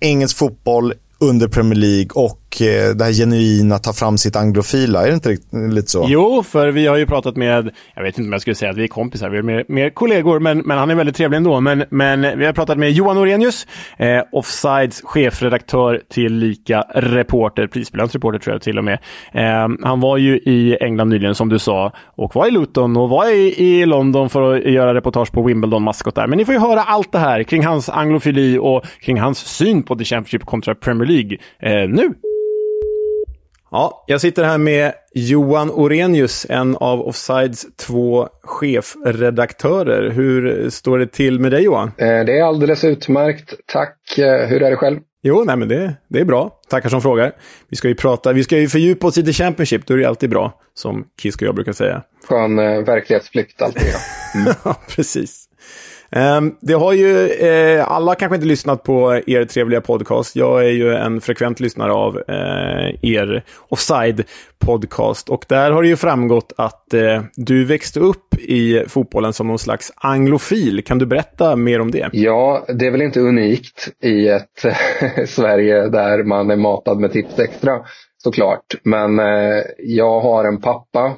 engelsk 0.00 0.36
fotboll 0.36 0.92
under 1.20 1.48
Premier 1.48 1.78
League 1.78 2.10
och 2.14 2.47
och 2.48 2.62
eh, 2.62 2.94
det 2.94 3.04
här 3.04 3.12
genuina, 3.12 3.78
ta 3.78 3.92
fram 3.92 4.18
sitt 4.18 4.36
anglofila. 4.36 5.02
Är 5.02 5.08
det 5.08 5.14
inte 5.14 5.36
lite 5.74 5.90
så? 5.90 6.06
Jo, 6.08 6.42
för 6.42 6.68
vi 6.68 6.86
har 6.86 6.96
ju 6.96 7.06
pratat 7.06 7.36
med, 7.36 7.70
jag 7.94 8.02
vet 8.02 8.18
inte 8.18 8.28
om 8.28 8.32
jag 8.32 8.40
skulle 8.40 8.54
säga 8.54 8.70
att 8.70 8.76
vi 8.76 8.84
är 8.84 8.88
kompisar, 8.88 9.30
vi 9.30 9.38
är 9.38 9.42
mer, 9.42 9.64
mer 9.68 9.90
kollegor, 9.90 10.40
men, 10.40 10.58
men 10.58 10.78
han 10.78 10.90
är 10.90 10.94
väldigt 10.94 11.16
trevlig 11.16 11.36
ändå. 11.36 11.60
Men, 11.60 11.84
men 11.90 12.38
vi 12.38 12.46
har 12.46 12.52
pratat 12.52 12.78
med 12.78 12.92
Johan 12.92 13.18
Orenius, 13.18 13.66
eh, 13.98 14.20
Offsides 14.32 15.02
chefredaktör 15.04 16.02
till 16.10 16.34
lika 16.34 16.84
reporter, 16.94 17.66
prisbelönt 17.66 18.14
reporter 18.14 18.38
tror 18.38 18.54
jag 18.54 18.62
till 18.62 18.78
och 18.78 18.84
med. 18.84 18.98
Eh, 19.32 19.68
han 19.82 20.00
var 20.00 20.16
ju 20.16 20.36
i 20.38 20.76
England 20.80 21.08
nyligen 21.08 21.34
som 21.34 21.48
du 21.48 21.58
sa 21.58 21.92
och 22.16 22.34
var 22.34 22.46
i 22.46 22.50
Luton 22.50 22.96
och 22.96 23.08
var 23.08 23.34
i, 23.34 23.64
i 23.64 23.86
London 23.86 24.30
för 24.30 24.54
att 24.54 24.64
göra 24.64 24.94
reportage 24.94 25.32
på 25.32 25.42
Wimbledon 25.42 25.82
maskot 25.82 26.14
där. 26.14 26.26
Men 26.26 26.38
ni 26.38 26.44
får 26.44 26.54
ju 26.54 26.60
höra 26.60 26.82
allt 26.82 27.12
det 27.12 27.18
här 27.18 27.42
kring 27.42 27.64
hans 27.64 27.88
anglofili 27.88 28.58
och 28.58 28.84
kring 29.00 29.20
hans 29.20 29.38
syn 29.38 29.82
på 29.82 29.96
The 29.96 30.04
Championship 30.04 30.44
kontra 30.44 30.74
Premier 30.74 31.06
League 31.06 31.38
eh, 31.62 31.88
nu. 31.88 32.14
Ja, 33.70 34.04
jag 34.06 34.20
sitter 34.20 34.44
här 34.44 34.58
med 34.58 34.92
Johan 35.14 35.70
Orenius, 35.70 36.46
en 36.50 36.76
av 36.76 37.00
Offsides 37.00 37.66
två 37.76 38.28
chefredaktörer. 38.42 40.10
Hur 40.10 40.70
står 40.70 40.98
det 40.98 41.06
till 41.06 41.40
med 41.40 41.52
dig 41.52 41.64
Johan? 41.64 41.92
Eh, 41.98 42.06
det 42.06 42.38
är 42.38 42.42
alldeles 42.42 42.84
utmärkt, 42.84 43.54
tack. 43.66 44.18
Eh, 44.18 44.48
hur 44.48 44.62
är 44.62 44.70
det 44.70 44.76
själv? 44.76 44.98
Jo, 45.22 45.44
nej 45.46 45.56
men 45.56 45.68
det, 45.68 45.94
det 46.08 46.20
är 46.20 46.24
bra. 46.24 46.60
Tackar 46.68 46.88
som 46.88 47.02
frågar. 47.02 47.32
Vi 47.68 47.76
ska 47.76 47.88
ju 47.88 47.94
prata, 47.94 48.32
vi 48.32 48.44
ska 48.44 48.58
ju 48.58 48.68
fördjupa 48.68 49.06
oss 49.06 49.18
i 49.18 49.22
The 49.24 49.32
Championship, 49.32 49.86
då 49.86 49.94
är 49.94 49.98
det 49.98 50.08
alltid 50.08 50.30
bra, 50.30 50.60
som 50.74 51.04
Kisk 51.22 51.42
och 51.42 51.48
jag 51.48 51.54
brukar 51.54 51.72
säga. 51.72 52.02
Skön 52.28 52.58
eh, 52.58 52.80
verklighetsflykt 52.84 53.62
alltid. 53.62 53.82
Mm. 54.34 54.54
ja, 54.64 54.76
precis. 54.88 55.47
Ehm, 56.10 56.54
det 56.60 56.74
har 56.74 56.92
ju, 56.92 57.28
eh, 57.28 57.90
alla 57.92 58.14
kanske 58.14 58.34
inte 58.34 58.46
lyssnat 58.46 58.82
på 58.82 59.20
er 59.26 59.44
trevliga 59.44 59.80
podcast. 59.80 60.36
Jag 60.36 60.64
är 60.64 60.70
ju 60.70 60.94
en 60.94 61.20
frekvent 61.20 61.60
lyssnare 61.60 61.92
av 61.92 62.16
eh, 62.28 62.94
er 63.02 63.44
Offside 63.68 64.24
podcast 64.58 65.28
och 65.28 65.44
där 65.48 65.70
har 65.70 65.82
det 65.82 65.88
ju 65.88 65.96
framgått 65.96 66.52
att 66.56 66.94
eh, 66.94 67.22
du 67.36 67.64
växte 67.64 68.00
upp 68.00 68.34
i 68.34 68.84
fotbollen 68.88 69.32
som 69.32 69.46
någon 69.46 69.58
slags 69.58 69.92
anglofil. 69.96 70.84
Kan 70.84 70.98
du 70.98 71.06
berätta 71.06 71.56
mer 71.56 71.80
om 71.80 71.90
det? 71.90 72.08
Ja, 72.12 72.64
det 72.68 72.86
är 72.86 72.90
väl 72.90 73.02
inte 73.02 73.20
unikt 73.20 73.88
i 74.02 74.28
ett 74.28 74.64
Sverige 75.28 75.88
där 75.88 76.24
man 76.24 76.50
är 76.50 76.56
matad 76.56 76.98
med 76.98 77.12
tips 77.12 77.38
extra 77.38 77.80
såklart. 78.22 78.64
Men 78.82 79.18
jag 79.78 80.20
har 80.20 80.44
en 80.44 80.60
pappa 80.60 81.14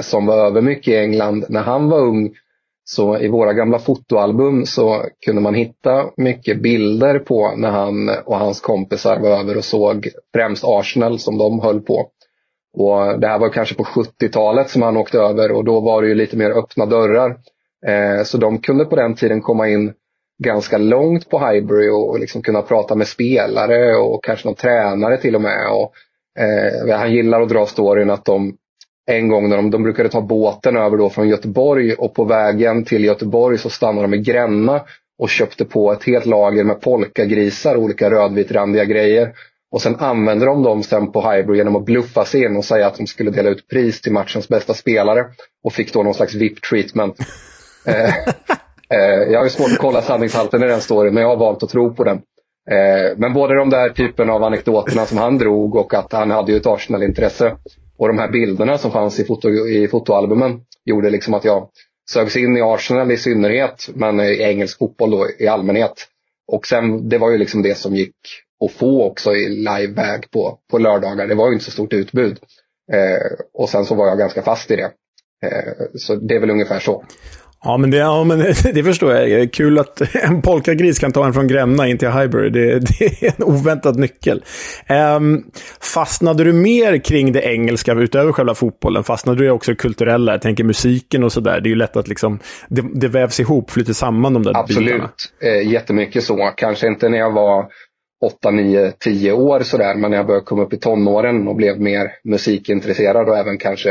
som 0.00 0.26
var 0.26 0.46
över 0.46 0.60
mycket 0.60 0.88
i 0.88 0.96
England 0.96 1.44
när 1.48 1.62
han 1.62 1.88
var 1.88 1.98
ung 1.98 2.30
så 2.92 3.18
i 3.18 3.28
våra 3.28 3.52
gamla 3.52 3.78
fotoalbum 3.78 4.66
så 4.66 5.04
kunde 5.24 5.40
man 5.42 5.54
hitta 5.54 6.10
mycket 6.16 6.62
bilder 6.62 7.18
på 7.18 7.54
när 7.56 7.70
han 7.70 8.08
och 8.24 8.38
hans 8.38 8.60
kompisar 8.60 9.20
var 9.20 9.30
över 9.30 9.56
och 9.56 9.64
såg 9.64 10.08
främst 10.34 10.64
Arsenal 10.66 11.18
som 11.18 11.38
de 11.38 11.60
höll 11.60 11.80
på. 11.80 12.08
Och 12.78 13.20
det 13.20 13.26
här 13.26 13.38
var 13.38 13.48
kanske 13.48 13.74
på 13.74 13.84
70-talet 13.84 14.70
som 14.70 14.82
han 14.82 14.96
åkte 14.96 15.18
över 15.18 15.52
och 15.52 15.64
då 15.64 15.80
var 15.80 16.02
det 16.02 16.08
ju 16.08 16.14
lite 16.14 16.36
mer 16.36 16.50
öppna 16.50 16.86
dörrar. 16.86 17.36
Eh, 17.86 18.24
så 18.24 18.38
de 18.38 18.58
kunde 18.58 18.84
på 18.84 18.96
den 18.96 19.14
tiden 19.14 19.40
komma 19.40 19.68
in 19.68 19.92
ganska 20.42 20.78
långt 20.78 21.28
på 21.28 21.38
Highbury 21.38 21.88
och 21.90 22.20
liksom 22.20 22.42
kunna 22.42 22.62
prata 22.62 22.94
med 22.94 23.06
spelare 23.06 23.96
och 23.96 24.24
kanske 24.24 24.48
någon 24.48 24.54
tränare 24.54 25.16
till 25.16 25.34
och 25.34 25.42
med. 25.42 25.70
Och, 25.72 25.92
eh, 26.42 26.98
han 26.98 27.12
gillar 27.12 27.40
att 27.40 27.48
dra 27.48 27.66
storyn 27.66 28.10
att 28.10 28.24
de 28.24 28.56
en 29.10 29.28
gång 29.28 29.48
när 29.48 29.56
de, 29.56 29.70
de 29.70 29.82
brukade 29.82 30.08
ta 30.08 30.20
båten 30.20 30.76
över 30.76 30.96
då 30.96 31.10
från 31.10 31.28
Göteborg 31.28 31.94
och 31.94 32.14
på 32.14 32.24
vägen 32.24 32.84
till 32.84 33.04
Göteborg 33.04 33.58
så 33.58 33.70
stannade 33.70 34.06
de 34.06 34.14
i 34.14 34.18
Gränna 34.22 34.82
och 35.18 35.28
köpte 35.28 35.64
på 35.64 35.92
ett 35.92 36.04
helt 36.04 36.26
lager 36.26 36.64
med 36.64 36.80
polkagrisar 36.80 37.74
och 37.74 37.82
olika 37.82 38.10
rödvitrandiga 38.10 38.84
grejer. 38.84 39.32
Och 39.72 39.82
sen 39.82 39.96
använde 39.96 40.46
de 40.46 40.62
dem 40.62 40.82
sen 40.82 41.12
på 41.12 41.20
Highbury 41.20 41.58
genom 41.58 41.76
att 41.76 41.84
bluffa 41.84 42.24
sig 42.24 42.44
in 42.44 42.56
och 42.56 42.64
säga 42.64 42.86
att 42.86 42.96
de 42.96 43.06
skulle 43.06 43.30
dela 43.30 43.50
ut 43.50 43.68
pris 43.68 44.00
till 44.00 44.12
matchens 44.12 44.48
bästa 44.48 44.74
spelare. 44.74 45.26
Och 45.64 45.72
fick 45.72 45.92
då 45.92 46.02
någon 46.02 46.14
slags 46.14 46.34
VIP-treatment. 46.34 47.14
eh, 47.86 48.16
eh, 48.94 49.22
jag 49.30 49.38
har 49.38 49.44
ju 49.44 49.50
svårt 49.50 49.72
att 49.72 49.78
kolla 49.78 50.02
sanningshalten 50.02 50.62
i 50.62 50.66
den 50.66 50.80
storyn 50.80 51.14
men 51.14 51.22
jag 51.22 51.30
har 51.30 51.36
valt 51.36 51.62
att 51.62 51.70
tro 51.70 51.94
på 51.94 52.04
den. 52.04 52.20
Eh, 52.70 53.16
men 53.16 53.32
både 53.32 53.54
de 53.54 53.70
där 53.70 53.88
typen 53.90 54.30
av 54.30 54.44
anekdoterna 54.44 55.06
som 55.06 55.18
han 55.18 55.38
drog 55.38 55.76
och 55.76 55.94
att 55.94 56.12
han 56.12 56.30
hade 56.30 56.52
ju 56.52 56.58
ett 56.58 56.66
Arsenal-intresse 56.66 57.56
och 57.98 58.08
de 58.08 58.18
här 58.18 58.30
bilderna 58.30 58.78
som 58.78 58.90
fanns 58.90 59.20
i, 59.20 59.24
foto, 59.24 59.48
i 59.48 59.88
fotoalbumen 59.88 60.60
gjorde 60.84 61.10
liksom 61.10 61.34
att 61.34 61.44
jag 61.44 61.68
sögs 62.10 62.36
in 62.36 62.56
i 62.56 62.62
Arsenal 62.62 63.12
i 63.12 63.16
synnerhet, 63.16 63.88
men 63.94 64.20
i 64.20 64.42
engelsk 64.42 64.78
fotboll 64.78 65.10
då 65.10 65.26
i 65.38 65.48
allmänhet. 65.48 65.92
Och 66.52 66.66
sen, 66.66 67.08
det 67.08 67.18
var 67.18 67.30
ju 67.30 67.38
liksom 67.38 67.62
det 67.62 67.74
som 67.74 67.94
gick 67.94 68.14
att 68.64 68.72
få 68.72 69.04
också 69.04 69.34
i 69.34 69.48
liveväg 69.48 70.30
på, 70.30 70.58
på 70.70 70.78
lördagar. 70.78 71.26
Det 71.26 71.34
var 71.34 71.46
ju 71.46 71.52
inte 71.52 71.64
så 71.64 71.70
stort 71.70 71.92
utbud. 71.92 72.38
Eh, 72.92 73.46
och 73.54 73.68
sen 73.68 73.84
så 73.84 73.94
var 73.94 74.06
jag 74.06 74.18
ganska 74.18 74.42
fast 74.42 74.70
i 74.70 74.76
det. 74.76 74.90
Eh, 75.46 75.86
så 75.94 76.14
det 76.14 76.34
är 76.34 76.40
väl 76.40 76.50
ungefär 76.50 76.78
så. 76.78 77.04
Ja, 77.64 77.76
men 77.76 77.90
det, 77.90 77.96
ja, 77.96 78.24
men 78.24 78.38
det 78.74 78.82
förstår 78.84 79.12
jag. 79.12 79.52
Kul 79.52 79.78
att 79.78 80.14
en 80.24 80.42
polkagris 80.42 80.98
kan 80.98 81.12
ta 81.12 81.26
en 81.26 81.32
från 81.32 81.48
Gränna 81.48 81.88
in 81.88 81.98
till 81.98 82.10
Highbury. 82.10 82.50
Det, 82.50 82.78
det 82.98 83.22
är 83.22 83.34
en 83.36 83.44
oväntad 83.44 83.98
nyckel. 83.98 84.44
Um, 85.16 85.44
fastnade 85.94 86.44
du 86.44 86.52
mer 86.52 86.98
kring 86.98 87.32
det 87.32 87.42
engelska 87.42 87.92
utöver 87.92 88.32
själva 88.32 88.54
fotbollen? 88.54 89.04
Fastnade 89.04 89.44
du 89.44 89.50
också 89.50 89.72
i 89.72 89.74
kulturella? 89.74 90.32
Jag 90.32 90.42
tänker 90.42 90.64
musiken 90.64 91.24
och 91.24 91.32
sådär. 91.32 91.60
Det 91.60 91.68
är 91.68 91.70
ju 91.70 91.76
lätt 91.76 91.96
att 91.96 92.08
liksom, 92.08 92.38
det, 92.68 92.84
det 92.94 93.08
vävs 93.08 93.40
ihop, 93.40 93.70
flyter 93.70 93.92
samman 93.92 94.34
de 94.34 94.42
där 94.42 94.56
Absolut. 94.56 94.86
bitarna. 94.86 95.04
Absolut. 95.04 95.66
Eh, 95.66 95.72
jättemycket 95.72 96.24
så. 96.24 96.52
Kanske 96.56 96.86
inte 96.86 97.08
när 97.08 97.18
jag 97.18 97.32
var 97.32 97.66
8, 98.24 98.50
9, 98.50 98.92
10 98.98 99.32
år 99.32 99.60
sådär. 99.60 99.94
Men 99.94 100.10
när 100.10 100.18
jag 100.18 100.26
började 100.26 100.44
komma 100.46 100.62
upp 100.62 100.72
i 100.72 100.78
tonåren 100.78 101.48
och 101.48 101.56
blev 101.56 101.80
mer 101.80 102.10
musikintresserad 102.24 103.28
och 103.28 103.38
även 103.38 103.58
kanske 103.58 103.90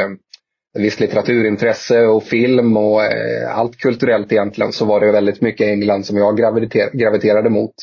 visst 0.82 0.99
litteraturintresse 0.99 2.01
och 2.01 2.23
film 2.23 2.77
och 2.77 3.03
eh, 3.03 3.57
allt 3.57 3.77
kulturellt 3.77 4.32
egentligen 4.32 4.71
så 4.71 4.86
var 4.86 4.99
det 4.99 5.11
väldigt 5.11 5.41
mycket 5.41 5.67
England 5.67 6.05
som 6.05 6.17
jag 6.17 6.38
graviter 6.38 6.89
graviterade 6.93 7.49
mot. 7.49 7.73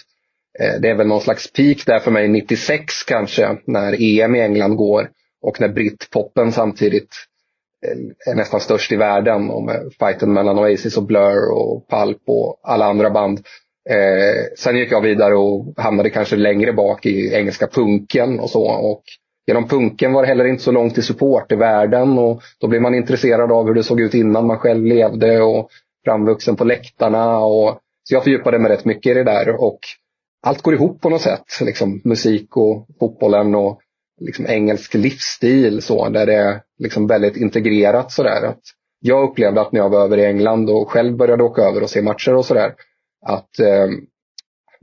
Eh, 0.60 0.80
det 0.80 0.88
är 0.88 0.94
väl 0.94 1.06
någon 1.06 1.20
slags 1.20 1.52
peak 1.52 1.86
där 1.86 1.98
för 1.98 2.10
mig 2.10 2.28
96 2.28 3.02
kanske 3.02 3.56
när 3.64 4.20
EM 4.20 4.34
i 4.34 4.40
England 4.40 4.76
går 4.76 5.10
och 5.42 5.60
när 5.60 5.68
britpoppen 5.68 6.52
samtidigt 6.52 7.14
eh, 7.86 8.32
är 8.32 8.36
nästan 8.36 8.60
störst 8.60 8.92
i 8.92 8.96
världen 8.96 9.50
och 9.50 9.62
med 9.62 9.92
fighten 9.98 10.32
mellan 10.32 10.58
Oasis 10.58 10.96
och 10.96 11.06
Blur 11.06 11.52
och 11.52 11.88
Pulp 11.88 12.22
och 12.26 12.60
alla 12.62 12.84
andra 12.84 13.10
band. 13.10 13.40
Eh, 13.90 14.56
sen 14.58 14.76
gick 14.76 14.92
jag 14.92 15.00
vidare 15.00 15.36
och 15.36 15.74
hamnade 15.76 16.10
kanske 16.10 16.36
längre 16.36 16.72
bak 16.72 17.06
i 17.06 17.34
engelska 17.34 17.66
punken 17.66 18.40
och 18.40 18.50
så. 18.50 18.62
Och 18.62 19.02
Genom 19.46 19.68
punken 19.68 20.12
var 20.12 20.22
det 20.22 20.28
heller 20.28 20.44
inte 20.44 20.62
så 20.62 20.72
långt 20.72 20.94
till 20.94 21.02
supportervärlden 21.02 22.18
och 22.18 22.42
då 22.60 22.68
blev 22.68 22.82
man 22.82 22.94
intresserad 22.94 23.52
av 23.52 23.66
hur 23.66 23.74
det 23.74 23.82
såg 23.82 24.00
ut 24.00 24.14
innan 24.14 24.46
man 24.46 24.58
själv 24.58 24.84
levde 24.84 25.42
och 25.42 25.68
framvuxen 26.04 26.56
på 26.56 26.64
läktarna. 26.64 27.38
Och, 27.38 27.78
så 28.08 28.14
jag 28.14 28.24
fördjupade 28.24 28.58
mig 28.58 28.72
rätt 28.72 28.84
mycket 28.84 29.10
i 29.10 29.14
det 29.14 29.24
där 29.24 29.60
och 29.60 29.78
allt 30.42 30.62
går 30.62 30.74
ihop 30.74 31.00
på 31.00 31.08
något 31.08 31.22
sätt. 31.22 31.44
Liksom 31.60 32.00
musik 32.04 32.56
och 32.56 32.86
fotbollen 33.00 33.54
och 33.54 33.80
liksom 34.20 34.46
engelsk 34.46 34.94
livsstil 34.94 35.82
så 35.82 36.08
där 36.08 36.26
det 36.26 36.34
är 36.34 36.60
liksom 36.78 37.06
väldigt 37.06 37.36
integrerat 37.36 38.12
sådär. 38.12 38.46
Att 38.46 38.60
jag 39.00 39.30
upplevde 39.30 39.60
att 39.60 39.72
när 39.72 39.80
jag 39.80 39.88
var 39.88 40.04
över 40.04 40.18
i 40.18 40.24
England 40.24 40.70
och 40.70 40.90
själv 40.90 41.16
började 41.16 41.42
åka 41.42 41.62
över 41.62 41.82
och 41.82 41.90
se 41.90 42.02
matcher 42.02 42.34
och 42.34 42.44
sådär 42.44 42.74
att 43.26 43.58
eh, 43.58 43.86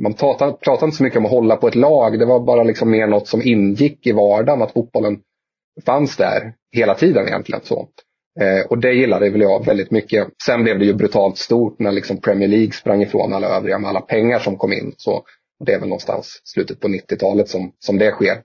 man 0.04 0.14
pratade, 0.14 0.54
pratade 0.54 0.86
inte 0.86 0.98
så 0.98 1.04
mycket 1.04 1.20
om 1.20 1.26
att 1.26 1.32
hålla 1.32 1.56
på 1.56 1.68
ett 1.68 1.76
lag. 1.76 2.20
Det 2.20 2.26
var 2.26 2.40
bara 2.40 2.64
liksom 2.64 2.92
mer 2.92 3.08
något 3.08 3.28
som 3.28 3.42
ingick 3.42 4.08
i 4.08 4.12
vardagen, 4.12 4.62
att 4.62 4.74
fotbollen 4.74 5.20
fanns 5.86 6.18
där 6.18 6.54
hela 6.72 6.96
tiden 6.96 7.28
egentligen. 7.28 7.62
så. 7.64 7.88
Eh, 8.40 8.66
och 8.70 8.78
det 8.78 8.94
gillade 8.94 9.30
väl 9.30 9.42
jag 9.42 9.66
väldigt 9.66 9.92
mycket. 9.92 10.28
Sen 10.46 10.64
blev 10.64 10.80
det 10.80 10.86
ju 10.86 10.94
brutalt 10.94 11.38
stort 11.38 11.80
när 11.80 11.92
liksom 11.92 12.18
Premier 12.18 12.50
League 12.50 12.72
sprang 12.72 13.02
ifrån 13.02 13.34
alla 13.34 13.48
övriga 13.48 13.80
med 13.80 13.90
alla 13.90 14.02
pengar 14.02 14.40
som 14.40 14.58
kom 14.58 14.74
in. 14.74 14.94
Så 14.98 15.24
det 15.66 15.74
är 15.74 15.80
väl 15.80 15.90
någonstans 15.90 16.42
slutet 16.44 16.80
på 16.80 16.88
90-talet 16.88 17.50
som, 17.50 17.72
som 17.80 17.98
det 17.98 18.12
sker. 18.12 18.42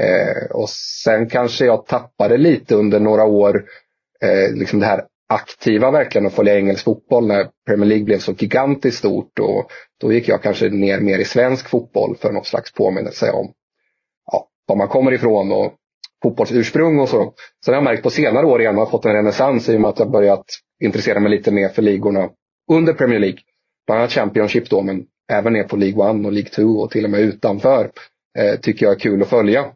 Eh, 0.00 0.50
och 0.50 0.68
sen 1.04 1.28
kanske 1.28 1.64
jag 1.64 1.86
tappade 1.86 2.36
lite 2.36 2.74
under 2.74 3.00
några 3.00 3.24
år, 3.24 3.64
eh, 4.22 4.54
liksom 4.54 4.80
det 4.80 4.86
här 4.86 5.04
aktiva 5.28 5.90
verkligen 5.90 6.26
att 6.26 6.34
följa 6.34 6.58
engelsk 6.58 6.84
fotboll 6.84 7.26
när 7.26 7.48
Premier 7.66 7.88
League 7.88 8.04
blev 8.04 8.18
så 8.18 8.32
gigantiskt 8.32 8.98
stort. 8.98 9.38
Och 9.38 9.70
då 10.00 10.12
gick 10.12 10.28
jag 10.28 10.42
kanske 10.42 10.68
ner 10.68 11.00
mer 11.00 11.18
i 11.18 11.24
svensk 11.24 11.68
fotboll 11.68 12.16
för 12.16 12.32
något 12.32 12.46
slags 12.46 12.72
påminnelse 12.72 13.30
om 13.30 13.52
ja, 14.32 14.48
var 14.66 14.76
man 14.76 14.88
kommer 14.88 15.12
ifrån 15.12 15.52
och 15.52 15.74
fotbollsursprung 16.22 16.98
och 17.00 17.08
så. 17.08 17.34
Sen 17.64 17.74
har 17.74 17.76
jag 17.76 17.84
märkt 17.84 18.02
på 18.02 18.10
senare 18.10 18.46
år 18.46 18.60
igen, 18.60 18.74
jag 18.74 18.84
har 18.84 18.90
fått 18.90 19.04
en 19.04 19.12
renässans 19.12 19.68
i 19.68 19.76
och 19.76 19.80
med 19.80 19.90
att 19.90 19.98
jag 19.98 20.10
börjat 20.10 20.44
intressera 20.82 21.20
mig 21.20 21.30
lite 21.30 21.50
mer 21.50 21.68
för 21.68 21.82
ligorna 21.82 22.28
under 22.72 22.92
Premier 22.92 23.18
League. 23.18 23.38
Bland 23.86 24.00
annat 24.00 24.12
Championship 24.12 24.70
då, 24.70 24.82
men 24.82 25.04
även 25.32 25.52
ner 25.52 25.64
på 25.64 25.76
League 25.76 26.10
One 26.10 26.28
och 26.28 26.32
League 26.32 26.50
2 26.50 26.62
och 26.62 26.90
till 26.90 27.04
och 27.04 27.10
med 27.10 27.20
utanför. 27.20 27.90
Eh, 28.38 28.60
tycker 28.60 28.86
jag 28.86 28.94
är 28.94 28.98
kul 28.98 29.22
att 29.22 29.28
följa. 29.28 29.72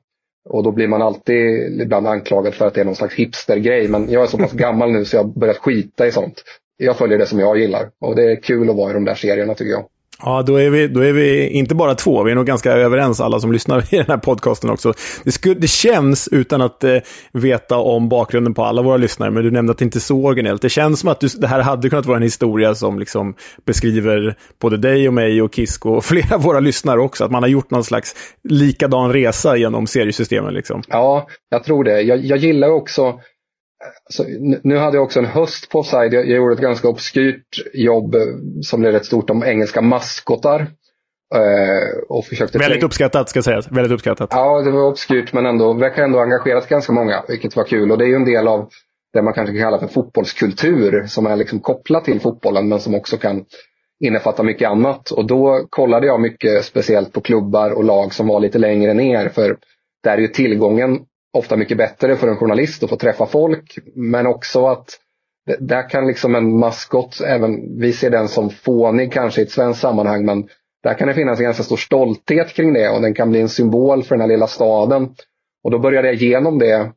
Och 0.49 0.63
då 0.63 0.73
blir 0.73 0.89
man 0.89 1.03
alltid 1.03 1.81
ibland 1.81 2.07
anklagad 2.07 2.55
för 2.55 2.67
att 2.67 2.75
det 2.75 2.81
är 2.81 2.85
någon 2.85 2.97
slags 2.97 3.15
hipstergrej. 3.15 3.89
Men 3.89 4.11
jag 4.11 4.23
är 4.23 4.27
så 4.27 4.39
pass 4.39 4.53
gammal 4.53 4.93
nu 4.93 5.05
så 5.05 5.17
jag 5.17 5.23
har 5.23 5.41
börjat 5.41 5.59
skita 5.59 6.07
i 6.07 6.13
sånt. 6.13 6.43
Jag 6.77 6.97
följer 6.97 7.19
det 7.19 7.27
som 7.27 7.41
jag 7.41 7.59
gillar. 7.59 7.91
Och 8.01 8.17
det 8.17 8.33
är 8.33 8.43
kul 8.43 8.71
att 8.71 8.77
vara 8.77 8.91
i 8.91 8.95
de 8.95 9.05
där 9.05 9.15
serierna 9.15 9.55
tycker 9.55 9.71
jag. 9.71 9.85
Ja, 10.23 10.43
då 10.43 10.57
är, 10.57 10.71
vi, 10.71 10.89
då 10.89 11.01
är 11.01 11.13
vi 11.13 11.49
inte 11.49 11.75
bara 11.75 11.95
två, 11.95 12.23
vi 12.23 12.31
är 12.31 12.35
nog 12.35 12.47
ganska 12.47 12.73
överens 12.73 13.21
alla 13.21 13.41
som 13.41 13.53
lyssnar 13.53 13.79
i 13.95 13.97
den 13.97 14.07
här 14.09 14.17
podcasten 14.17 14.71
också. 14.71 14.93
Det, 15.25 15.33
skulle, 15.33 15.55
det 15.55 15.69
känns, 15.69 16.29
utan 16.29 16.61
att 16.61 16.85
eh, 16.85 16.97
veta 17.33 17.79
om 17.79 18.09
bakgrunden 18.09 18.55
på 18.55 18.65
alla 18.65 18.83
våra 18.83 18.97
lyssnare, 18.97 19.31
men 19.31 19.45
du 19.45 19.51
nämnde 19.51 19.71
att 19.71 19.79
det 19.79 19.85
inte 19.85 19.99
är 19.99 20.01
så 20.01 20.25
originellt. 20.25 20.63
Det 20.63 20.69
känns 20.69 21.01
som 21.01 21.09
att 21.09 21.21
du, 21.21 21.29
det 21.29 21.47
här 21.47 21.61
hade 21.61 21.91
kunnat 21.91 22.07
vara 22.07 22.17
en 22.17 22.23
historia 22.23 22.75
som 22.75 22.99
liksom 22.99 23.35
beskriver 23.67 24.37
både 24.61 24.77
dig 24.77 25.09
och 25.09 25.15
mig 25.15 25.43
och 25.43 25.55
Kisk 25.55 25.87
och 25.87 26.05
flera 26.11 26.35
av 26.35 26.43
våra 26.43 26.61
lyssnare 26.61 27.01
också. 27.01 27.25
Att 27.25 27.31
man 27.31 27.43
har 27.43 27.51
gjort 27.51 27.71
någon 27.71 27.85
slags 27.85 28.15
likadan 28.49 29.13
resa 29.13 29.57
genom 29.57 29.87
seriesystemen. 29.87 30.55
Liksom. 30.55 30.83
Ja, 30.89 31.27
jag 31.51 31.65
tror 31.65 31.85
det. 31.85 32.01
Jag, 32.01 32.25
jag 32.25 32.39
gillar 32.39 32.69
också 32.69 33.21
Alltså, 34.05 34.25
nu 34.63 34.77
hade 34.77 34.97
jag 34.97 35.05
också 35.05 35.19
en 35.19 35.25
höst 35.25 35.71
på 35.71 35.79
Offside. 35.79 36.13
Jag, 36.13 36.29
jag 36.29 36.37
gjorde 36.37 36.55
ett 36.55 36.61
ganska 36.61 36.89
obskyrt 36.89 37.75
jobb 37.75 38.15
eh, 38.15 38.21
som 38.63 38.81
blev 38.81 38.93
rätt 38.93 39.07
stort 39.07 39.31
om 39.31 39.45
engelska 39.45 39.81
maskotar. 39.81 40.67
Eh, 41.35 41.99
och 42.09 42.25
försökte 42.25 42.59
Väldigt 42.59 42.83
uppskattat 42.83 43.29
ska 43.29 43.43
sägas. 43.43 43.73
Väldigt 43.73 43.93
uppskattat. 43.93 44.29
Ja, 44.33 44.63
det 44.63 44.71
var 44.71 44.83
obskyrt 44.83 45.33
men 45.33 45.47
ändå 45.47 45.73
verkar 45.73 46.03
ändå 46.03 46.19
engagerat 46.19 46.69
ganska 46.69 46.93
många, 46.93 47.25
vilket 47.29 47.57
var 47.57 47.65
kul. 47.65 47.91
Och 47.91 47.99
det 47.99 48.05
är 48.05 48.09
ju 48.09 48.15
en 48.15 48.25
del 48.25 48.49
av 48.49 48.69
det 49.13 49.23
man 49.23 49.33
kanske 49.33 49.55
kan 49.55 49.63
kalla 49.63 49.79
för 49.79 49.87
fotbollskultur 49.87 51.07
som 51.07 51.27
är 51.27 51.37
liksom 51.37 51.61
kopplat 51.61 52.05
till 52.05 52.21
fotbollen 52.21 52.69
men 52.69 52.81
som 52.81 52.95
också 52.95 53.17
kan 53.17 53.45
innefatta 54.05 54.43
mycket 54.43 54.69
annat. 54.69 55.11
Och 55.11 55.27
då 55.27 55.67
kollade 55.71 56.07
jag 56.07 56.21
mycket 56.21 56.65
speciellt 56.65 57.13
på 57.13 57.21
klubbar 57.21 57.71
och 57.71 57.85
lag 57.85 58.15
som 58.15 58.27
var 58.27 58.41
lite 58.41 58.59
längre 58.59 58.95
ner 58.95 59.29
för 59.29 59.57
där 60.03 60.13
är 60.13 60.19
ju 60.19 60.29
tillgången 60.29 60.99
ofta 61.33 61.57
mycket 61.57 61.79
bättre 61.79 62.17
för 62.17 62.29
en 62.29 62.37
journalist 62.37 62.83
att 62.83 62.91
få 62.91 62.97
träffa 62.97 63.27
folk. 63.27 63.79
Men 63.95 64.27
också 64.27 64.67
att 64.67 64.99
där 65.59 65.89
kan 65.89 66.07
liksom 66.07 66.35
en 66.35 66.59
maskot, 66.59 67.21
även 67.21 67.79
vi 67.81 67.93
ser 67.93 68.11
den 68.11 68.29
som 68.29 68.51
fånig 68.51 69.13
kanske 69.13 69.41
i 69.41 69.45
ett 69.45 69.51
svenskt 69.51 69.81
sammanhang, 69.81 70.25
men 70.25 70.49
där 70.83 70.95
kan 70.95 71.09
det 71.09 71.15
finnas 71.15 71.39
en 71.39 71.45
ganska 71.45 71.63
stor 71.63 71.77
stolthet 71.77 72.49
kring 72.49 72.73
det 72.73 72.89
och 72.89 73.03
den 73.03 73.15
kan 73.15 73.31
bli 73.31 73.41
en 73.41 73.49
symbol 73.49 74.03
för 74.03 74.15
den 74.15 74.21
här 74.21 74.29
lilla 74.29 74.47
staden. 74.47 75.15
Och 75.65 75.71
då 75.71 75.79
började 75.79 76.09
jag 76.09 76.15
genom 76.15 76.59
det 76.59 76.93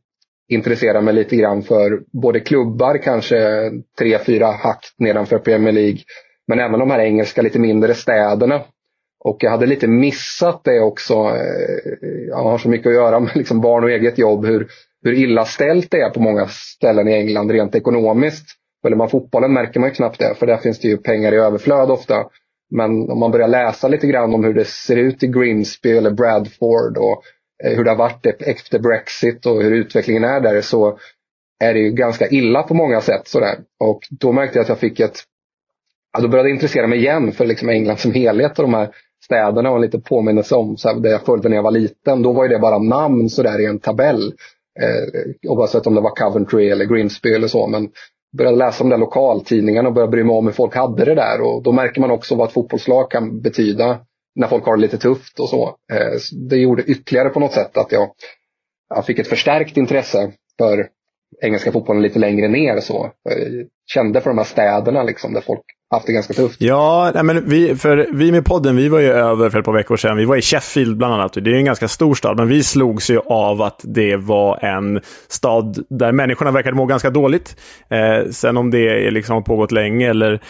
intressera 0.49 1.01
mig 1.01 1.13
lite 1.13 1.36
grann 1.36 1.63
för 1.63 2.01
både 2.21 2.39
klubbar, 2.39 2.97
kanske 2.97 3.71
tre, 3.99 4.19
fyra 4.19 4.47
hack 4.47 4.86
nedanför 4.97 5.39
Premier 5.39 5.73
League, 5.73 5.99
men 6.47 6.59
även 6.59 6.79
de 6.79 6.91
här 6.91 6.99
engelska 6.99 7.41
lite 7.41 7.59
mindre 7.59 7.93
städerna. 7.93 8.61
Och 9.24 9.38
jag 9.39 9.51
hade 9.51 9.65
lite 9.65 9.88
missat 9.88 10.61
det 10.63 10.80
också. 10.80 11.13
Eh, 11.13 12.07
jag 12.28 12.43
har 12.43 12.57
så 12.57 12.69
mycket 12.69 12.88
att 12.88 12.93
göra 12.93 13.19
med 13.19 13.32
liksom 13.36 13.61
barn 13.61 13.84
och 13.84 13.91
eget 13.91 14.17
jobb. 14.17 14.45
Hur, 14.45 14.67
hur 15.03 15.13
illa 15.13 15.45
ställt 15.45 15.91
det 15.91 16.01
är 16.01 16.09
på 16.09 16.19
många 16.19 16.47
ställen 16.47 17.07
i 17.07 17.13
England 17.13 17.51
rent 17.51 17.76
ekonomiskt. 17.76 18.45
Följer 18.82 18.97
man 18.97 19.09
fotbollen 19.09 19.53
märker 19.53 19.80
man 19.80 19.89
ju 19.89 19.95
knappt 19.95 20.19
det, 20.19 20.36
för 20.36 20.47
där 20.47 20.57
finns 20.57 20.80
det 20.80 20.88
ju 20.88 20.97
pengar 20.97 21.34
i 21.34 21.38
överflöd 21.38 21.91
ofta. 21.91 22.26
Men 22.71 23.09
om 23.11 23.19
man 23.19 23.32
börjar 23.32 23.47
läsa 23.47 23.88
lite 23.88 24.07
grann 24.07 24.34
om 24.34 24.43
hur 24.43 24.53
det 24.53 24.65
ser 24.65 24.95
ut 24.95 25.24
i 25.24 25.28
Grimsby 25.28 25.91
eller 25.91 26.11
Bradford 26.11 26.97
och 26.97 27.24
eh, 27.63 27.78
hur 27.78 27.84
det 27.84 27.89
har 27.89 27.97
varit 27.97 28.26
efter 28.26 28.80
Brexit 28.80 29.45
och 29.45 29.63
hur 29.63 29.71
utvecklingen 29.71 30.24
är 30.24 30.39
där 30.39 30.61
så 30.61 30.97
är 31.63 31.74
det 31.74 31.80
ju 31.80 31.91
ganska 31.91 32.28
illa 32.28 32.63
på 32.63 32.74
många 32.74 33.01
sätt. 33.01 33.28
Sådär. 33.28 33.59
Och 33.80 34.01
då 34.09 34.32
märkte 34.32 34.57
jag 34.57 34.63
att 34.63 34.69
jag 34.69 34.80
fick 34.80 34.99
ett 34.99 35.24
ja, 36.13 36.21
då 36.21 36.28
började 36.28 36.49
jag 36.49 36.55
intressera 36.55 36.88
mig 36.88 36.99
igen 36.99 37.32
för 37.32 37.45
liksom 37.45 37.69
England 37.69 37.97
som 37.97 38.13
helhet 38.13 38.59
och 38.59 38.63
de 38.63 38.74
här 38.74 38.89
städerna 39.24 39.69
och 39.69 39.76
en 39.76 39.82
liten 39.82 40.01
påminnelse 40.01 40.55
om 40.55 40.78
så 40.78 40.89
här, 40.89 40.99
det 40.99 41.09
jag 41.09 41.26
följde 41.26 41.49
när 41.49 41.55
jag 41.55 41.63
var 41.63 41.71
liten. 41.71 42.21
Då 42.21 42.34
var 42.34 42.47
det 42.47 42.59
bara 42.59 42.80
namn 42.80 43.30
sådär 43.30 43.61
i 43.61 43.65
en 43.65 43.80
tabell. 43.80 44.34
Eh, 44.80 45.49
oavsett 45.51 45.88
om 45.88 45.95
det 45.95 46.01
var 46.01 46.15
Coventry 46.15 46.69
eller 46.69 46.86
Grimsby 46.86 47.34
eller 47.34 47.47
så. 47.47 47.67
Men 47.67 47.89
började 48.38 48.57
läsa 48.57 48.84
de 48.84 48.89
där 48.89 48.97
lokaltidningarna 48.97 49.88
och 49.88 49.93
började 49.93 50.11
bry 50.11 50.24
mig 50.24 50.36
om 50.36 50.45
hur 50.45 50.53
folk 50.53 50.76
hade 50.76 51.05
det 51.05 51.15
där. 51.15 51.41
Och 51.41 51.63
då 51.63 51.71
märker 51.71 52.01
man 52.01 52.11
också 52.11 52.36
vad 52.36 52.47
ett 52.47 52.53
fotbollslag 52.53 53.11
kan 53.11 53.41
betyda 53.41 53.99
när 54.36 54.47
folk 54.47 54.65
har 54.65 54.76
det 54.76 54.82
lite 54.82 54.97
tufft 54.97 55.39
och 55.39 55.49
så. 55.49 55.67
Eh, 55.93 56.19
det 56.49 56.57
gjorde 56.57 56.84
ytterligare 56.84 57.30
på 57.30 57.39
något 57.39 57.53
sätt 57.53 57.78
att 57.78 57.91
jag, 57.91 58.09
jag 58.95 59.05
fick 59.05 59.19
ett 59.19 59.28
förstärkt 59.28 59.78
intresse 59.78 60.32
för 60.57 60.88
engelska 61.41 61.71
fotbollen 61.71 62.01
lite 62.01 62.19
längre 62.19 62.47
ner. 62.47 62.80
Så. 62.80 63.11
Jag 63.24 63.67
kände 63.93 64.21
för 64.21 64.30
de 64.30 64.38
här 64.38 64.45
städerna 64.45 65.03
liksom, 65.03 65.34
där 65.34 65.41
folk 65.41 65.63
haft 65.93 66.07
det 66.07 66.13
ganska 66.13 66.33
tufft. 66.33 66.61
Ja, 66.61 67.11
nej, 67.13 67.23
men 67.23 67.49
vi, 67.49 67.75
för 67.75 68.07
vi 68.13 68.31
med 68.31 68.45
podden, 68.45 68.75
vi 68.75 68.89
var 68.89 68.99
ju 68.99 69.07
över 69.07 69.49
för 69.49 69.59
ett 69.59 69.65
par 69.65 69.73
veckor 69.73 69.97
sedan. 69.97 70.17
Vi 70.17 70.25
var 70.25 70.35
i 70.35 70.41
Sheffield 70.41 70.97
bland 70.97 71.13
annat. 71.13 71.33
Det 71.33 71.51
är 71.51 71.55
en 71.55 71.65
ganska 71.65 71.87
stor 71.87 72.15
stad, 72.15 72.37
men 72.37 72.47
vi 72.47 72.63
slogs 72.63 73.09
ju 73.09 73.19
av 73.19 73.61
att 73.61 73.79
det 73.83 74.15
var 74.15 74.65
en 74.65 75.01
stad 75.27 75.85
där 75.89 76.11
människorna 76.11 76.51
verkade 76.51 76.75
må 76.75 76.85
ganska 76.85 77.09
dåligt. 77.09 77.55
Eh, 77.89 78.31
sen 78.31 78.57
om 78.57 78.71
det 78.71 79.11
liksom 79.11 79.33
har 79.33 79.41
pågått 79.41 79.71
länge 79.71 80.09
eller 80.09 80.41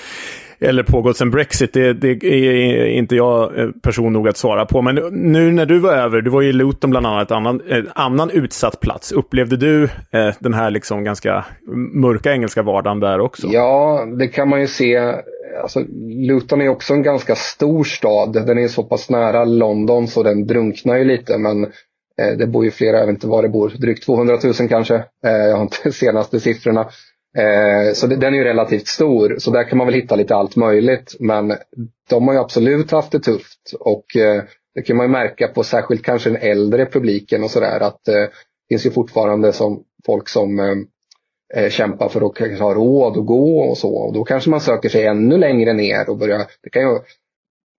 eller 0.64 0.84
pågått 0.84 1.18
sedan 1.18 1.32
Brexit, 1.32 1.74
det, 1.74 1.94
det, 1.94 2.24
är 2.24 2.86
inte 2.86 3.16
jag 3.16 3.60
eh, 3.60 3.70
person 3.84 4.14
nog 4.14 4.28
att 4.28 4.38
svara 4.38 4.66
på. 4.66 4.82
Men 4.82 4.96
nu 5.12 5.52
när 5.52 5.66
du 5.66 5.80
var 5.80 5.94
över, 5.94 6.22
du 6.22 6.30
var 6.30 6.44
i 6.44 6.54
Luton 6.54 6.90
bland 6.90 7.06
annat, 7.06 7.32
annan, 7.32 7.62
en 7.70 7.90
annan 7.96 8.30
utsatt 8.30 8.80
plats. 8.80 9.12
Upplevde 9.12 9.58
du 9.58 9.84
eh, 9.84 10.34
den 10.40 10.54
här 10.54 10.72
liksom 10.72 11.04
ganska 11.04 11.46
mörka 11.94 12.34
engelska 12.34 12.64
vardagen 12.64 13.00
där 13.00 13.20
också? 13.20 13.48
Ja, 13.48 14.06
det 14.20 14.28
kan 14.28 14.50
man 14.50 14.62
ju 14.62 14.68
se. 14.68 14.98
Alltså, 15.62 15.80
Luton 16.28 16.62
är 16.62 16.70
också 16.70 16.94
en 16.94 17.04
ganska 17.04 17.36
stor 17.36 17.84
stad. 17.84 18.34
Den 18.34 18.58
är 18.58 18.68
så 18.68 18.84
pass 18.84 19.10
nära 19.10 19.46
London 19.46 20.08
så 20.08 20.24
den 20.24 20.48
drunknar 20.48 20.96
ju 20.96 21.04
lite. 21.04 21.38
Men 21.38 21.64
eh, 21.64 22.38
det 22.38 22.48
bor 22.48 22.66
ju 22.66 22.72
flera, 22.72 22.98
jag 22.98 23.06
vet 23.06 23.14
inte 23.14 23.28
var 23.28 23.44
det 23.44 23.50
bor, 23.50 23.70
drygt 23.70 24.06
200 24.06 24.38
000 24.44 24.54
kanske. 24.70 24.96
Eh, 24.96 25.32
jag 25.32 25.56
har 25.56 25.62
inte 25.62 25.92
senaste 25.92 26.40
siffrorna. 26.40 26.90
Eh, 27.38 27.94
så 27.94 28.08
det, 28.08 28.16
den 28.16 28.34
är 28.34 28.38
ju 28.38 28.44
relativt 28.44 28.88
stor, 28.88 29.36
så 29.38 29.52
där 29.52 29.64
kan 29.64 29.78
man 29.78 29.88
väl 29.88 29.96
hitta 29.96 30.16
lite 30.16 30.36
allt 30.36 30.56
möjligt. 30.56 31.16
Men 31.20 31.54
de 32.10 32.28
har 32.28 32.34
ju 32.34 32.40
absolut 32.40 32.92
haft 32.92 33.12
det 33.12 33.20
tufft 33.20 33.74
och 33.80 34.16
eh, 34.16 34.44
det 34.76 34.82
kan 34.82 34.98
man 34.98 35.06
ju 35.06 35.12
märka 35.12 35.48
på 35.48 35.64
särskilt 35.64 36.04
kanske 36.04 36.30
den 36.30 36.42
äldre 36.42 36.86
publiken 36.86 37.44
och 37.44 37.52
sådär 37.52 37.80
att 37.80 38.08
eh, 38.08 38.14
det 38.14 38.30
finns 38.70 38.86
ju 38.86 38.92
fortfarande 38.92 39.54
som 39.54 39.84
folk 40.06 40.30
som 40.30 40.60
eh, 40.60 41.64
eh, 41.64 41.70
kämpar 41.70 42.10
för 42.10 42.26
att 42.28 42.36
kanske 42.36 42.64
ha 42.64 42.74
råd 42.74 43.18
att 43.18 43.26
gå 43.26 43.60
och 43.60 43.78
så. 43.78 43.96
Och 43.96 44.14
då 44.14 44.24
kanske 44.24 44.50
man 44.50 44.62
söker 44.62 44.90
sig 44.90 45.06
ännu 45.06 45.38
längre 45.38 45.74
ner 45.74 46.10
och 46.10 46.18
börjar, 46.18 46.46
det 46.64 46.70
kan 46.70 46.82
ju 46.82 47.00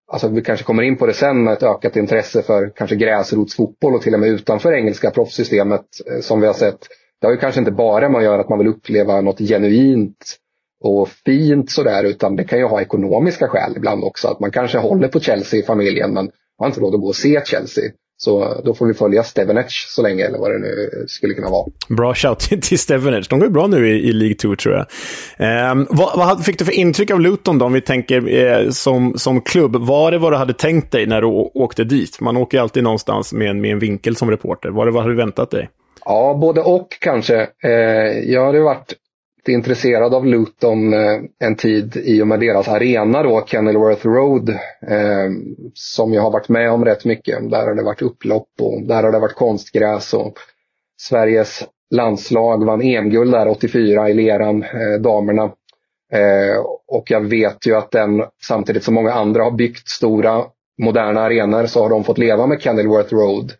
Alltså 0.07 0.27
vi 0.27 0.41
kanske 0.41 0.65
kommer 0.65 0.83
in 0.83 0.97
på 0.97 1.05
det 1.05 1.13
sen 1.13 1.43
med 1.43 1.53
ett 1.53 1.63
ökat 1.63 1.95
intresse 1.95 2.41
för 2.41 2.71
kanske 2.75 2.95
gräsrotsfotboll 2.95 3.95
och 3.95 4.01
till 4.01 4.13
och 4.13 4.19
med 4.19 4.29
utanför 4.29 4.73
engelska 4.73 5.11
proffssystemet 5.11 5.85
eh, 6.11 6.19
som 6.19 6.41
vi 6.41 6.47
har 6.47 6.53
sett 6.53 6.87
det 7.21 7.27
har 7.27 7.31
ju 7.31 7.39
kanske 7.39 7.59
inte 7.59 7.71
bara 7.71 8.09
med 8.09 8.17
att 8.17 8.23
göra 8.23 8.41
att 8.41 8.49
man 8.49 8.59
vill 8.59 8.67
uppleva 8.67 9.21
något 9.21 9.39
genuint 9.39 10.37
och 10.83 11.09
fint 11.09 11.71
sådär 11.71 12.03
utan 12.03 12.35
det 12.35 12.43
kan 12.43 12.59
ju 12.59 12.65
ha 12.65 12.81
ekonomiska 12.81 13.47
skäl 13.47 13.73
ibland 13.77 14.03
också. 14.03 14.27
Att 14.27 14.39
man 14.39 14.51
kanske 14.51 14.77
håller 14.77 15.07
på 15.07 15.19
Chelsea 15.19 15.59
i 15.59 15.63
familjen 15.63 16.13
men 16.13 16.29
har 16.57 16.67
inte 16.67 16.79
råd 16.79 16.95
att 16.95 17.01
gå 17.01 17.07
och 17.07 17.15
se 17.15 17.41
Chelsea. 17.45 17.83
Så 18.17 18.61
då 18.65 18.73
får 18.73 18.87
vi 18.87 18.93
följa 18.93 19.23
Stevenage 19.23 19.87
så 19.89 20.01
länge, 20.01 20.25
eller 20.25 20.37
vad 20.37 20.51
det 20.51 20.59
nu 20.59 21.05
skulle 21.07 21.33
kunna 21.33 21.49
vara. 21.49 21.67
Bra 21.89 22.13
shout 22.13 22.39
till 22.39 22.79
Stevenage. 22.79 23.27
De 23.29 23.39
går 23.39 23.49
bra 23.49 23.67
nu 23.67 23.89
i, 23.89 24.09
i 24.09 24.13
League 24.13 24.35
2, 24.35 24.55
tror 24.55 24.75
jag. 24.75 24.85
Eh, 25.37 25.85
vad, 25.89 26.17
vad, 26.17 26.45
fick 26.45 26.59
du 26.59 26.65
för 26.65 26.73
intryck 26.73 27.11
av 27.11 27.19
Luton 27.19 27.57
då, 27.57 27.65
om 27.65 27.73
vi 27.73 27.81
tänker 27.81 28.33
eh, 28.33 28.69
som, 28.69 29.17
som 29.17 29.41
klubb? 29.41 29.75
Var 29.75 30.11
det 30.11 30.17
vad 30.17 30.33
du 30.33 30.37
hade 30.37 30.53
tänkt 30.53 30.91
dig 30.91 31.05
när 31.05 31.21
du 31.21 31.27
åkte 31.53 31.83
dit? 31.83 32.21
Man 32.21 32.37
åker 32.37 32.57
ju 32.57 32.61
alltid 32.61 32.83
någonstans 32.83 33.33
med, 33.33 33.55
med 33.55 33.71
en 33.71 33.79
vinkel 33.79 34.15
som 34.15 34.31
reporter. 34.31 34.69
Var 34.69 34.85
det 34.85 34.91
vad 34.91 35.07
du 35.07 35.15
väntat 35.15 35.51
dig? 35.51 35.69
Ja, 36.05 36.37
både 36.41 36.61
och 36.61 36.87
kanske. 37.01 37.47
Eh, 37.63 38.19
jag 38.31 38.45
hade 38.45 38.59
varit 38.59 38.93
intresserad 39.47 40.13
av 40.13 40.25
Luton 40.25 40.93
eh, 40.93 41.19
en 41.39 41.55
tid 41.55 41.97
i 41.97 42.21
och 42.21 42.27
med 42.27 42.39
deras 42.39 42.67
arena 42.67 43.23
då, 43.23 43.45
Kenilworth 43.47 44.07
Road, 44.07 44.49
eh, 44.87 45.29
som 45.73 46.13
jag 46.13 46.21
har 46.21 46.31
varit 46.31 46.49
med 46.49 46.71
om 46.71 46.85
rätt 46.85 47.05
mycket. 47.05 47.49
Där 47.51 47.67
har 47.67 47.75
det 47.75 47.83
varit 47.83 48.01
upplopp 48.01 48.49
och 48.61 48.81
där 48.81 49.03
har 49.03 49.11
det 49.11 49.19
varit 49.19 49.35
konstgräs 49.35 50.13
och 50.13 50.33
Sveriges 51.01 51.63
landslag, 51.91 52.65
vann 52.65 52.81
EM-guld 52.81 53.31
där 53.31 53.47
84 53.47 54.09
i 54.09 54.13
leran, 54.13 54.63
eh, 54.63 55.01
damerna. 55.01 55.43
Eh, 56.13 56.57
och 56.87 57.11
jag 57.11 57.21
vet 57.21 57.67
ju 57.67 57.75
att 57.75 57.91
den, 57.91 58.23
samtidigt 58.43 58.83
som 58.83 58.93
många 58.93 59.13
andra 59.13 59.43
har 59.43 59.51
byggt 59.51 59.89
stora 59.89 60.43
moderna 60.81 61.21
arenor, 61.21 61.65
så 61.65 61.83
har 61.83 61.89
de 61.89 62.03
fått 62.03 62.17
leva 62.17 62.47
med 62.47 62.61
Kenilworth 62.61 63.13
Road. 63.13 63.51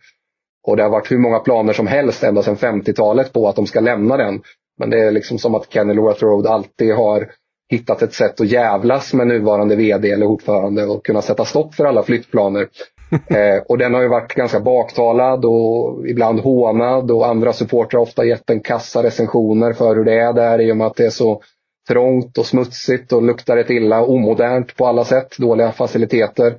Och 0.68 0.78
det 0.78 0.84
har 0.84 0.90
varit 0.90 1.12
hur 1.12 1.18
många 1.18 1.40
planer 1.40 1.74
som 1.74 1.88
helst 1.88 2.24
ända 2.24 2.44
sedan 2.44 2.56
50-talet 2.56 3.34
på 3.34 3.48
att 3.48 3.56
de 3.56 3.68
ska 3.68 3.80
lämna 3.80 4.18
den. 4.18 4.42
Men 4.80 4.90
det 4.90 5.00
är 5.00 5.12
liksom 5.12 5.38
som 5.38 5.56
att 5.56 5.74
Kenilworth 5.74 6.24
Road 6.24 6.48
alltid 6.48 6.94
har 6.94 7.30
hittat 7.72 8.02
ett 8.02 8.14
sätt 8.14 8.42
att 8.42 8.48
jävlas 8.48 9.14
med 9.14 9.28
nuvarande 9.28 9.76
vd 9.76 10.12
eller 10.12 10.26
ordförande 10.26 10.86
och 10.86 11.06
kunna 11.06 11.22
sätta 11.22 11.46
stopp 11.46 11.76
för 11.76 11.86
alla 11.86 12.04
flyttplaner. 12.04 12.62
eh, 13.12 13.64
och 13.68 13.78
den 13.78 13.94
har 13.94 14.02
ju 14.02 14.08
varit 14.08 14.34
ganska 14.34 14.60
baktalad 14.60 15.46
och 15.46 16.08
ibland 16.08 16.40
hånad 16.40 17.12
och 17.12 17.28
andra 17.28 17.54
supportrar 17.54 18.00
har 18.00 18.06
ofta 18.06 18.26
gett 18.26 18.50
en 18.50 18.60
kassa 18.60 19.04
recensioner 19.04 19.74
för 19.74 19.96
hur 19.96 20.04
det 20.04 20.20
är 20.20 20.34
där 20.34 20.62
i 20.62 20.72
och 20.72 20.78
med 20.78 20.88
att 20.88 20.96
det 20.96 21.06
är 21.06 21.10
så 21.10 21.42
trångt 21.88 22.38
och 22.38 22.46
smutsigt 22.46 23.14
och 23.14 23.24
luktar 23.24 23.58
ett 23.58 23.70
illa, 23.70 24.06
omodernt 24.06 24.76
på 24.76 24.88
alla 24.88 25.04
sätt, 25.04 25.38
dåliga 25.38 25.72
faciliteter. 25.72 26.56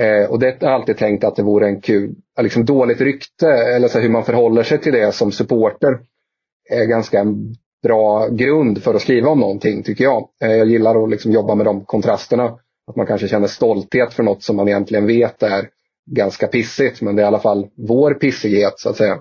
Eh, 0.00 0.30
och 0.30 0.38
det 0.38 0.46
har 0.46 0.56
jag 0.60 0.72
alltid 0.72 0.96
tänkt 0.96 1.24
att 1.24 1.36
det 1.36 1.42
vore 1.42 1.66
en 1.66 1.80
kul, 1.80 2.14
liksom 2.40 2.64
dåligt 2.64 3.00
rykte 3.00 3.48
eller 3.48 3.88
så 3.88 3.98
hur 3.98 4.08
man 4.08 4.24
förhåller 4.24 4.62
sig 4.62 4.78
till 4.78 4.92
det 4.92 5.12
som 5.12 5.32
supporter. 5.32 5.98
är 6.70 6.84
ganska 6.84 7.26
bra 7.82 8.28
grund 8.28 8.82
för 8.82 8.94
att 8.94 9.02
skriva 9.02 9.30
om 9.30 9.40
någonting 9.40 9.82
tycker 9.82 10.04
jag. 10.04 10.28
Eh, 10.44 10.52
jag 10.52 10.68
gillar 10.68 11.04
att 11.04 11.10
liksom 11.10 11.32
jobba 11.32 11.54
med 11.54 11.66
de 11.66 11.84
kontrasterna. 11.84 12.58
Att 12.86 12.96
man 12.96 13.06
kanske 13.06 13.28
känner 13.28 13.46
stolthet 13.46 14.14
för 14.14 14.22
något 14.22 14.42
som 14.42 14.56
man 14.56 14.68
egentligen 14.68 15.06
vet 15.06 15.42
är 15.42 15.68
ganska 16.10 16.46
pissigt, 16.46 17.02
men 17.02 17.16
det 17.16 17.22
är 17.22 17.24
i 17.24 17.26
alla 17.26 17.38
fall 17.38 17.68
vår 17.76 18.14
pissighet 18.14 18.74
så 18.76 18.88
att 18.88 18.96
säga. 18.96 19.18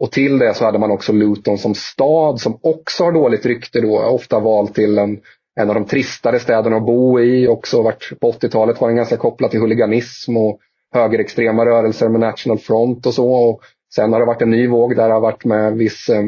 Och 0.00 0.12
till 0.12 0.38
det 0.38 0.54
så 0.54 0.64
hade 0.64 0.78
man 0.78 0.90
också 0.90 1.12
Luton 1.12 1.58
som 1.58 1.74
stad 1.74 2.40
som 2.40 2.58
också 2.62 3.04
har 3.04 3.12
dåligt 3.12 3.46
rykte 3.46 3.80
då, 3.80 4.02
ofta 4.02 4.40
valt 4.40 4.74
till 4.74 4.98
en, 4.98 5.20
en 5.60 5.68
av 5.68 5.74
de 5.74 5.84
tristare 5.84 6.38
städerna 6.38 6.76
att 6.76 6.86
bo 6.86 7.20
i. 7.20 7.48
Också 7.48 7.82
varit, 7.82 8.20
på 8.20 8.32
80-talet 8.32 8.80
var 8.80 8.88
den 8.88 8.96
ganska 8.96 9.16
kopplad 9.16 9.50
till 9.50 9.60
huliganism 9.60 10.36
och 10.36 10.58
högerextrema 10.94 11.66
rörelser 11.66 12.08
med 12.08 12.20
National 12.20 12.58
Front 12.58 13.06
och 13.06 13.14
så. 13.14 13.32
Och 13.32 13.60
sen 13.94 14.12
har 14.12 14.20
det 14.20 14.26
varit 14.26 14.42
en 14.42 14.50
ny 14.50 14.68
våg 14.68 14.96
där 14.96 15.08
det 15.08 15.14
har 15.14 15.20
varit 15.20 15.44
med 15.44 15.76
viss 15.76 16.08
eh, 16.08 16.22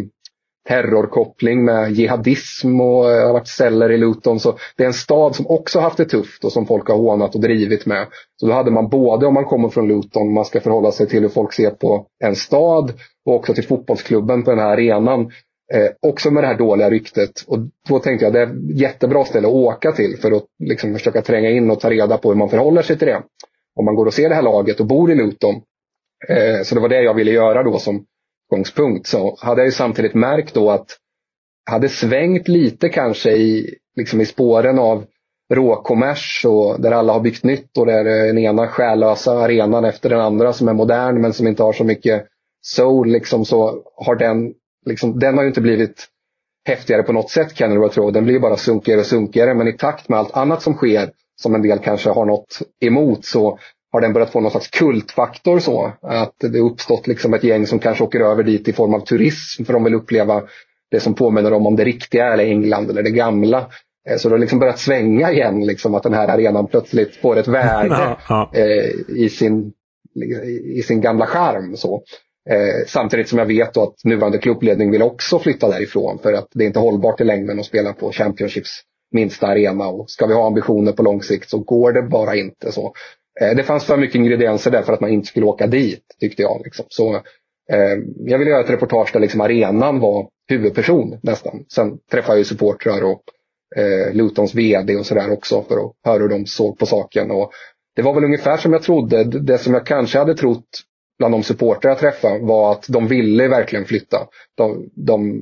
terrorkoppling 0.68 1.64
med 1.64 1.92
jihadism 1.92 2.80
och 2.80 3.10
eh, 3.10 3.16
det 3.16 3.26
har 3.26 3.32
varit 3.32 3.48
celler 3.48 3.92
i 3.92 3.96
Luton. 3.96 4.40
Så 4.40 4.58
det 4.76 4.82
är 4.82 4.86
en 4.86 4.92
stad 4.92 5.36
som 5.36 5.46
också 5.46 5.80
haft 5.80 5.96
det 5.96 6.04
tufft 6.04 6.44
och 6.44 6.52
som 6.52 6.66
folk 6.66 6.88
har 6.88 6.96
hånat 6.96 7.34
och 7.34 7.40
drivit 7.40 7.86
med. 7.86 8.06
Så 8.40 8.46
då 8.46 8.52
hade 8.52 8.70
man 8.70 8.88
både 8.88 9.26
om 9.26 9.34
man 9.34 9.44
kommer 9.44 9.68
från 9.68 9.88
Luton, 9.88 10.34
man 10.34 10.44
ska 10.44 10.60
förhålla 10.60 10.92
sig 10.92 11.08
till 11.08 11.22
hur 11.22 11.28
folk 11.28 11.52
ser 11.52 11.70
på 11.70 12.06
en 12.24 12.36
stad 12.36 12.92
och 13.26 13.34
också 13.34 13.54
till 13.54 13.66
fotbollsklubben 13.66 14.42
på 14.42 14.50
den 14.50 14.60
här 14.60 14.72
arenan. 14.72 15.30
Eh, 15.72 15.90
också 16.00 16.30
med 16.30 16.42
det 16.42 16.46
här 16.46 16.58
dåliga 16.58 16.90
ryktet. 16.90 17.44
Och 17.46 17.58
då 17.88 17.98
tänkte 17.98 18.24
jag 18.24 18.32
det 18.32 18.40
är 18.40 18.46
ett 18.46 18.80
jättebra 18.80 19.24
ställe 19.24 19.48
att 19.48 19.54
åka 19.54 19.92
till 19.92 20.16
för 20.22 20.32
att 20.32 20.44
liksom 20.58 20.94
försöka 20.94 21.22
tränga 21.22 21.50
in 21.50 21.70
och 21.70 21.80
ta 21.80 21.90
reda 21.90 22.18
på 22.18 22.28
hur 22.28 22.36
man 22.36 22.48
förhåller 22.48 22.82
sig 22.82 22.98
till 22.98 23.08
det. 23.08 23.22
Om 23.74 23.84
man 23.84 23.94
går 23.94 24.06
och 24.06 24.14
ser 24.14 24.28
det 24.28 24.34
här 24.34 24.42
laget 24.42 24.80
och 24.80 24.86
bor 24.86 25.12
i 25.12 25.14
Luton. 25.14 25.54
Eh, 26.28 26.62
så 26.62 26.74
det 26.74 26.80
var 26.80 26.88
det 26.88 27.02
jag 27.02 27.14
ville 27.14 27.30
göra 27.30 27.62
då 27.62 27.78
som 27.78 28.04
utgångspunkt 28.52 29.06
så 29.06 29.36
hade 29.40 29.60
jag 29.60 29.66
ju 29.66 29.72
samtidigt 29.72 30.14
märkt 30.14 30.54
då 30.54 30.70
att 30.70 30.98
jag 31.66 31.72
hade 31.72 31.88
svängt 31.88 32.48
lite 32.48 32.88
kanske 32.88 33.30
i, 33.30 33.74
liksom 33.96 34.20
i 34.20 34.26
spåren 34.26 34.78
av 34.78 35.04
råkommers 35.54 36.44
och 36.48 36.80
där 36.80 36.92
alla 36.92 37.12
har 37.12 37.20
byggt 37.20 37.44
nytt 37.44 37.78
och 37.78 37.86
där 37.86 38.06
eh, 38.06 38.26
den 38.26 38.38
ena 38.38 38.68
själlösa 38.68 39.32
arenan 39.32 39.84
efter 39.84 40.10
den 40.10 40.20
andra 40.20 40.52
som 40.52 40.68
är 40.68 40.72
modern 40.72 41.20
men 41.20 41.32
som 41.32 41.46
inte 41.46 41.62
har 41.62 41.72
så 41.72 41.84
mycket 41.84 42.26
soul 42.62 43.08
liksom 43.08 43.44
så 43.44 43.82
har 43.96 44.16
den, 44.16 44.54
liksom, 44.86 45.18
den 45.18 45.34
har 45.34 45.42
ju 45.42 45.48
inte 45.48 45.60
blivit 45.60 46.08
häftigare 46.68 47.02
på 47.02 47.12
något 47.12 47.30
sätt 47.30 47.56
Kenilworth 47.56 47.98
Road. 47.98 48.14
Den 48.14 48.24
blir 48.24 48.40
bara 48.40 48.56
sunkigare 48.56 49.00
och 49.00 49.06
sunkigare 49.06 49.54
men 49.54 49.68
i 49.68 49.72
takt 49.72 50.08
med 50.08 50.18
allt 50.18 50.36
annat 50.36 50.62
som 50.62 50.74
sker 50.74 51.10
som 51.40 51.54
en 51.54 51.62
del 51.62 51.78
kanske 51.78 52.10
har 52.10 52.26
något 52.26 52.58
emot 52.80 53.24
så 53.24 53.58
har 53.92 54.00
den 54.00 54.12
börjat 54.12 54.30
få 54.30 54.40
någon 54.40 54.50
slags 54.50 54.68
kultfaktor 54.68 55.58
så. 55.58 55.92
Att 56.02 56.34
det 56.38 56.58
uppstått 56.58 57.06
liksom 57.06 57.34
ett 57.34 57.44
gäng 57.44 57.66
som 57.66 57.78
kanske 57.78 58.04
åker 58.04 58.20
över 58.20 58.42
dit 58.42 58.68
i 58.68 58.72
form 58.72 58.94
av 58.94 59.00
turism 59.00 59.64
för 59.64 59.72
de 59.72 59.84
vill 59.84 59.94
uppleva 59.94 60.42
det 60.90 61.00
som 61.00 61.14
påminner 61.14 61.50
dem 61.50 61.66
om 61.66 61.76
det 61.76 61.84
riktiga 61.84 62.32
eller 62.32 62.44
England 62.44 62.90
eller 62.90 63.02
det 63.02 63.10
gamla. 63.10 63.70
Eh, 64.08 64.16
så 64.16 64.28
det 64.28 64.34
har 64.34 64.38
liksom 64.38 64.58
börjat 64.58 64.78
svänga 64.78 65.32
igen, 65.32 65.66
liksom, 65.66 65.94
att 65.94 66.02
den 66.02 66.14
här 66.14 66.28
arenan 66.28 66.66
plötsligt 66.66 67.16
får 67.16 67.38
ett 67.38 67.48
värde 67.48 67.88
ja, 67.98 68.18
ja. 68.28 68.50
Eh, 68.54 68.90
i, 69.08 69.28
sin, 69.28 69.72
i 70.76 70.82
sin 70.82 71.00
gamla 71.00 71.26
charm. 71.26 71.76
Så. 71.76 72.02
Eh, 72.50 72.86
samtidigt 72.86 73.28
som 73.28 73.38
jag 73.38 73.46
vet 73.46 73.76
att 73.76 74.04
nuvarande 74.04 74.38
klubbledning 74.38 74.90
vill 74.90 75.02
också 75.02 75.38
flytta 75.38 75.68
därifrån 75.68 76.18
för 76.18 76.32
att 76.32 76.48
det 76.54 76.64
är 76.64 76.66
inte 76.66 76.78
hållbart 76.78 77.20
i 77.20 77.24
längden 77.24 77.60
att 77.60 77.66
spela 77.66 77.92
på 77.92 78.12
Championships 78.12 78.82
minsta 79.12 79.46
arena. 79.46 79.88
Och 79.88 80.10
ska 80.10 80.26
vi 80.26 80.34
ha 80.34 80.46
ambitioner 80.46 80.92
på 80.92 81.02
lång 81.02 81.22
sikt 81.22 81.50
så 81.50 81.58
går 81.58 81.92
det 81.92 82.02
bara 82.02 82.36
inte. 82.36 82.72
så. 82.72 82.92
Eh, 83.40 83.56
det 83.56 83.62
fanns 83.62 83.84
för 83.84 83.96
mycket 83.96 84.16
ingredienser 84.16 84.70
där 84.70 84.82
för 84.82 84.92
att 84.92 85.00
man 85.00 85.10
inte 85.10 85.28
skulle 85.28 85.46
åka 85.46 85.66
dit, 85.66 86.04
tyckte 86.20 86.42
jag. 86.42 86.60
Liksom. 86.64 86.84
Så, 86.88 87.14
eh, 87.72 87.98
jag 88.18 88.38
ville 88.38 88.50
göra 88.50 88.64
ett 88.64 88.70
reportage 88.70 89.10
där 89.12 89.20
liksom 89.20 89.40
arenan 89.40 90.00
var 90.00 90.28
huvudperson 90.48 91.18
nästan. 91.22 91.64
Sen 91.68 91.98
träffade 92.10 92.32
jag 92.32 92.38
ju 92.38 92.44
supportrar 92.44 93.04
och 93.04 93.22
eh, 93.76 94.14
Lutons 94.14 94.54
VD 94.54 94.96
och 94.96 95.06
sådär 95.06 95.32
också 95.32 95.62
för 95.62 95.74
att 95.74 95.92
höra 96.04 96.22
hur 96.22 96.28
de 96.28 96.46
såg 96.46 96.78
på 96.78 96.86
saken. 96.86 97.30
Och 97.30 97.52
det 97.96 98.02
var 98.02 98.14
väl 98.14 98.24
ungefär 98.24 98.56
som 98.56 98.72
jag 98.72 98.82
trodde. 98.82 99.24
Det 99.24 99.58
som 99.58 99.74
jag 99.74 99.86
kanske 99.86 100.18
hade 100.18 100.34
trott 100.34 100.82
bland 101.18 101.34
de 101.34 101.42
supportrar 101.42 101.90
jag 101.90 101.98
träffade 101.98 102.38
var 102.38 102.72
att 102.72 102.86
de 102.88 103.08
ville 103.08 103.48
verkligen 103.48 103.84
flytta. 103.84 104.18
De, 104.56 104.90
de 104.94 105.40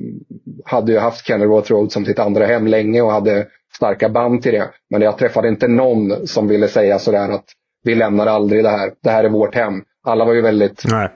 hade 0.65 0.91
ju 0.91 0.97
haft 0.97 1.25
Kenilworth 1.25 1.71
Road 1.71 1.91
som 1.91 2.05
sitt 2.05 2.19
andra 2.19 2.45
hem 2.45 2.67
länge 2.67 3.01
och 3.01 3.11
hade 3.11 3.47
starka 3.75 4.09
band 4.09 4.41
till 4.41 4.51
det. 4.51 4.69
Men 4.89 5.01
jag 5.01 5.17
träffade 5.17 5.47
inte 5.47 5.67
någon 5.67 6.27
som 6.27 6.47
ville 6.47 6.67
säga 6.67 6.99
sådär 6.99 7.29
att 7.29 7.45
vi 7.83 7.95
lämnar 7.95 8.27
aldrig 8.27 8.63
det 8.63 8.69
här. 8.69 8.91
Det 9.03 9.09
här 9.09 9.23
är 9.23 9.29
vårt 9.29 9.55
hem. 9.55 9.73
Alla 10.03 10.25
var 10.25 10.33
ju 10.33 10.41
väldigt, 10.41 10.83
Nej. 10.91 11.09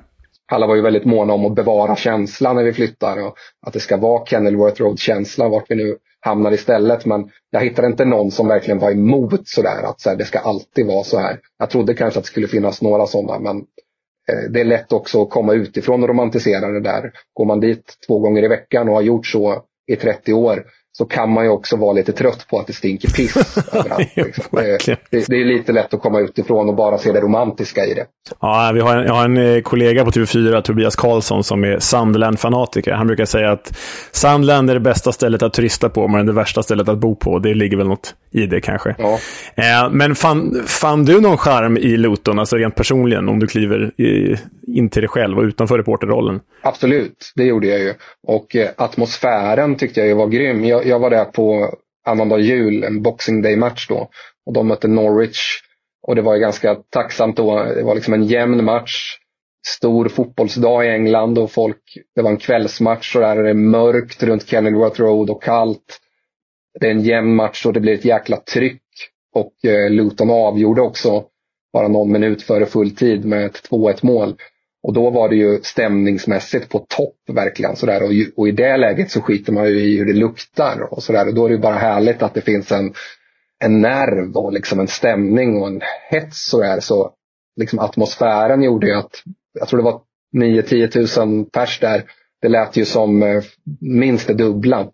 alla 0.52 0.68
var 0.68 0.76
ju 0.76 0.82
väldigt 0.82 1.06
måna 1.06 1.34
om 1.34 1.46
att 1.46 1.56
bevara 1.56 1.96
känslan 1.96 2.56
när 2.56 2.64
vi 2.64 2.74
flyttar. 2.74 3.28
Och 3.28 3.36
att 3.68 3.74
det 3.74 3.80
ska 3.80 3.98
vara 3.98 4.26
Kenilworth 4.26 4.82
Road-känsla 4.82 5.50
vart 5.50 5.66
vi 5.72 5.76
nu 5.76 5.98
hamnar 6.20 6.52
istället. 6.52 7.06
Men 7.06 7.30
jag 7.50 7.62
hittade 7.62 7.88
inte 7.88 8.06
någon 8.06 8.32
som 8.32 8.48
verkligen 8.48 8.80
var 8.80 8.92
emot 8.92 9.48
sådär 9.48 9.84
att 9.84 10.02
så 10.02 10.10
här, 10.10 10.16
det 10.18 10.26
ska 10.26 10.40
alltid 10.40 10.88
vara 10.88 11.04
så 11.04 11.20
här. 11.20 11.40
Jag 11.60 11.70
trodde 11.70 11.94
kanske 11.94 12.20
att 12.20 12.26
det 12.26 12.32
skulle 12.32 12.48
finnas 12.48 12.82
några 12.82 13.06
sådana 13.06 13.40
men 13.40 13.66
det 14.50 14.60
är 14.60 14.66
lätt 14.66 14.94
också 14.94 15.22
att 15.22 15.30
komma 15.30 15.54
utifrån 15.54 16.04
och 16.04 16.10
romantisera 16.10 16.68
det 16.72 16.82
där. 16.82 17.12
Går 17.34 17.46
man 17.46 17.60
dit 17.60 17.94
två 18.08 18.20
gånger 18.20 18.44
i 18.44 18.48
veckan 18.48 18.90
och 18.90 18.96
har 18.96 19.02
gjort 19.02 19.28
så 19.28 19.64
i 19.88 19.96
30 19.96 20.34
år 20.34 20.66
så 20.98 21.06
kan 21.06 21.30
man 21.30 21.44
ju 21.44 21.50
också 21.50 21.76
vara 21.76 21.94
lite 21.94 22.12
trött 22.12 22.48
på 22.50 22.60
att 22.60 22.68
det 22.68 22.74
stinker 22.74 23.10
piss 23.10 23.58
överallt. 23.74 24.16
Liksom. 24.16 24.44
det, 25.10 25.28
det, 25.28 25.36
är 25.36 25.46
lite 25.46 25.72
lätt 25.72 25.94
att 25.94 26.02
komma 26.02 26.20
utifrån 26.20 26.70
och 26.70 26.76
bara 26.76 26.98
se 26.98 27.12
det 27.12 27.22
romantiska 27.22 27.86
i 27.86 27.94
det. 27.94 28.06
Ja, 28.40 28.72
vi 28.74 28.80
har 28.80 28.98
en, 28.98 29.06
jag 29.06 29.14
har 29.14 29.26
en 29.26 29.38
eh, 29.38 29.62
kollega 29.62 30.06
på 30.06 30.12
TV4, 30.12 30.62
Tobias 30.62 30.96
Karlsson, 30.96 31.44
som 31.44 31.64
är 31.64 31.80
Sunderland-fanatiker. 31.80 32.92
Han 32.92 33.08
brukar 33.08 33.26
säga 33.26 33.52
att 33.52 33.78
Sunderland 34.12 34.70
är 34.70 34.74
det 34.74 34.80
bästa 34.80 35.12
stället 35.12 35.44
att 35.44 35.54
turista 35.54 35.90
på, 35.90 36.08
men 36.08 36.26
det 36.26 36.34
värsta 36.34 36.64
stället 36.64 36.90
att 36.90 36.98
bo 36.98 37.16
på. 37.16 37.40
Det 37.40 37.54
ligger 37.54 37.78
väl 37.78 37.88
något 37.88 38.16
i 38.36 38.46
det 38.46 38.62
kanske. 38.62 38.96
Ja. 38.98 39.20
Eh, 39.56 39.92
men 39.92 40.16
fann, 40.16 40.64
fann 40.66 41.06
du 41.06 41.22
någon 41.22 41.38
charm 41.38 41.78
i 41.78 41.98
Luton, 41.98 42.40
alltså 42.40 42.56
rent 42.56 42.76
personligen, 42.76 43.30
om 43.30 43.40
du 43.40 43.48
kliver 43.48 44.02
i, 44.02 44.38
in 44.68 44.90
till 44.90 45.02
dig 45.02 45.10
själv 45.10 45.38
och 45.38 45.44
utanför 45.44 45.78
reporterrollen? 45.78 46.40
Absolut, 46.62 47.32
det 47.36 47.44
gjorde 47.44 47.68
jag 47.68 47.80
ju. 47.80 47.94
Och 48.28 48.56
eh, 48.56 48.70
atmosfären 48.78 49.76
tyckte 49.76 50.00
jag 50.00 50.08
ju 50.08 50.14
var 50.14 50.28
grym. 50.28 50.66
Jag, 50.66 50.86
jag 50.86 51.00
var 51.00 51.10
där 51.10 51.26
på 51.26 51.76
annandag 52.06 52.40
jul, 52.40 52.84
en 52.84 53.02
Boxing 53.02 53.42
Day-match 53.42 53.88
då. 53.88 54.10
Och 54.46 54.54
de 54.54 54.68
mötte 54.68 54.88
Norwich. 54.88 55.62
Och 56.08 56.16
det 56.16 56.22
var 56.22 56.36
ju 56.36 56.42
ganska 56.42 56.76
tacksamt 56.76 57.38
då. 57.38 57.64
Det 57.64 57.84
var 57.84 57.96
liksom 57.96 58.14
en 58.14 58.24
jämn 58.24 58.64
match. 58.64 59.18
Stor 59.68 60.10
fotbollsdag 60.10 60.86
i 60.86 60.90
England 60.90 61.38
och 61.38 61.52
folk, 61.52 61.78
det 62.16 62.22
var 62.22 62.32
en 62.32 62.38
kvällsmatch 62.38 63.16
och 63.16 63.22
där 63.22 63.38
är 63.38 63.44
det 63.44 63.54
mörkt 63.54 64.24
runt 64.24 64.48
Kenilworth 64.48 65.02
Road 65.02 65.30
och 65.30 65.44
kallt. 65.44 66.00
Det 66.80 66.88
är 66.88 66.92
en 66.92 67.02
jämn 67.02 67.36
match 67.36 67.66
och 67.66 67.74
det 67.74 67.80
blir 67.80 67.94
ett 67.94 68.06
jäkla 68.06 68.38
tryck. 68.38 68.82
Och 69.34 69.66
eh, 69.66 69.90
Luton 69.90 70.30
avgjorde 70.30 70.82
också 70.82 71.24
bara 71.74 71.88
någon 71.88 72.12
minut 72.12 72.44
före 72.44 72.66
full 72.66 72.96
tid 72.96 73.26
med 73.26 73.46
ett 73.46 73.70
2-1 73.70 74.00
mål. 74.02 74.36
Och 74.84 74.94
då 74.94 75.10
var 75.10 75.30
det 75.30 75.36
ju 75.36 75.60
stämningsmässigt 75.64 76.70
på 76.70 76.80
topp 76.80 77.16
verkligen. 77.32 77.76
Sådär. 77.76 78.04
Och, 78.04 78.12
och, 78.36 78.48
i 78.48 78.52
det 78.52 78.78
läget 78.78 79.12
så 79.12 79.22
skiter 79.22 79.54
man 79.54 79.68
ju 79.68 79.80
i 79.80 79.98
hur 79.98 80.06
det 80.06 80.14
luktar. 80.14 80.88
Och, 80.92 81.04
sådär. 81.04 81.28
och 81.28 81.34
då 81.34 81.46
är 81.46 81.50
det 81.50 81.56
ju 81.56 81.62
bara 81.62 81.76
härligt 81.76 82.22
att 82.22 82.34
det 82.34 82.42
finns 82.42 82.72
en, 82.72 82.94
en 83.64 83.82
nerv 83.82 84.38
och 84.38 84.54
liksom 84.54 84.80
en 84.80 84.88
stämning 84.88 85.62
och 85.62 85.68
en 85.68 85.82
hets. 86.10 86.50
Sådär. 86.50 86.80
Så 86.80 87.12
liksom 87.56 87.80
atmosfären 87.80 88.64
gjorde 88.64 88.88
ju 88.88 88.94
att, 88.94 89.24
jag 89.60 89.68
tror 89.68 89.78
det 89.78 89.84
var 89.84 90.02
9-10 90.36 90.88
tusen 90.88 91.46
pers 91.46 91.80
där. 91.80 92.04
Det 92.42 92.50
lät 92.50 92.78
ju 92.78 92.86
som 92.86 93.24
eh, 93.24 93.44
minst 93.82 94.28
det 94.28 94.34
dubbla. 94.34 94.88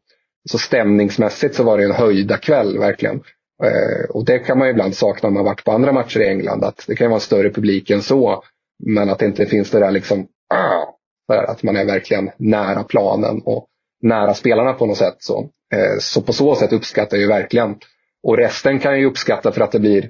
Så 0.49 0.57
stämningsmässigt 0.57 1.55
så 1.55 1.63
var 1.63 1.77
det 1.77 1.83
en 1.83 1.91
höjda 1.91 2.37
kväll 2.37 2.77
verkligen. 2.77 3.23
Eh, 3.63 4.09
och 4.09 4.25
det 4.25 4.39
kan 4.39 4.57
man 4.57 4.67
ju 4.67 4.71
ibland 4.71 4.95
sakna 4.95 5.27
om 5.27 5.33
man 5.33 5.45
varit 5.45 5.63
på 5.63 5.71
andra 5.71 5.91
matcher 5.91 6.19
i 6.19 6.27
England. 6.27 6.63
Att 6.63 6.85
det 6.87 6.95
kan 6.95 7.09
vara 7.09 7.17
en 7.17 7.21
större 7.21 7.49
publik 7.49 7.89
än 7.89 8.01
så. 8.01 8.43
Men 8.83 9.09
att 9.09 9.19
det 9.19 9.25
inte 9.25 9.45
finns 9.45 9.71
det 9.71 9.79
där 9.79 9.91
liksom, 9.91 10.27
ah, 10.53 11.43
Att 11.47 11.63
man 11.63 11.77
är 11.77 11.85
verkligen 11.85 12.31
nära 12.37 12.83
planen 12.83 13.41
och 13.45 13.67
nära 14.01 14.33
spelarna 14.33 14.73
på 14.73 14.85
något 14.85 14.97
sätt. 14.97 15.15
Så, 15.19 15.49
eh, 15.73 15.99
så 15.99 16.21
på 16.21 16.33
så 16.33 16.55
sätt 16.55 16.73
uppskattar 16.73 17.17
jag 17.17 17.21
ju 17.21 17.27
verkligen. 17.27 17.75
Och 18.23 18.37
resten 18.37 18.79
kan 18.79 18.91
jag 18.91 18.99
ju 18.99 19.05
uppskatta 19.05 19.51
för 19.51 19.61
att 19.61 19.71
det 19.71 19.79
blir 19.79 20.09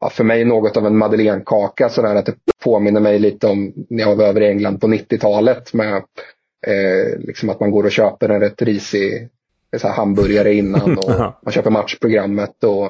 ja, 0.00 0.10
för 0.10 0.24
mig 0.24 0.44
något 0.44 0.76
av 0.76 0.86
en 0.86 0.98
madeleinekaka. 0.98 1.88
Sådär 1.88 2.14
att 2.14 2.26
det 2.26 2.34
påminner 2.64 3.00
mig 3.00 3.18
lite 3.18 3.46
om 3.46 3.72
när 3.90 4.02
jag 4.02 4.16
var 4.16 4.24
över 4.24 4.40
i 4.40 4.48
England 4.48 4.80
på 4.80 4.86
90-talet. 4.86 5.72
med 5.72 5.96
eh, 6.66 7.18
liksom 7.18 7.50
att 7.50 7.60
man 7.60 7.70
går 7.70 7.84
och 7.84 7.92
köper 7.92 8.28
en 8.28 8.40
rätt 8.40 8.62
risig 8.62 9.28
så 9.78 9.88
här, 9.88 9.94
hamburgare 9.94 10.54
innan 10.54 10.98
och 10.98 11.08
man 11.44 11.52
köper 11.52 11.70
matchprogrammet. 11.70 12.64
och 12.64 12.84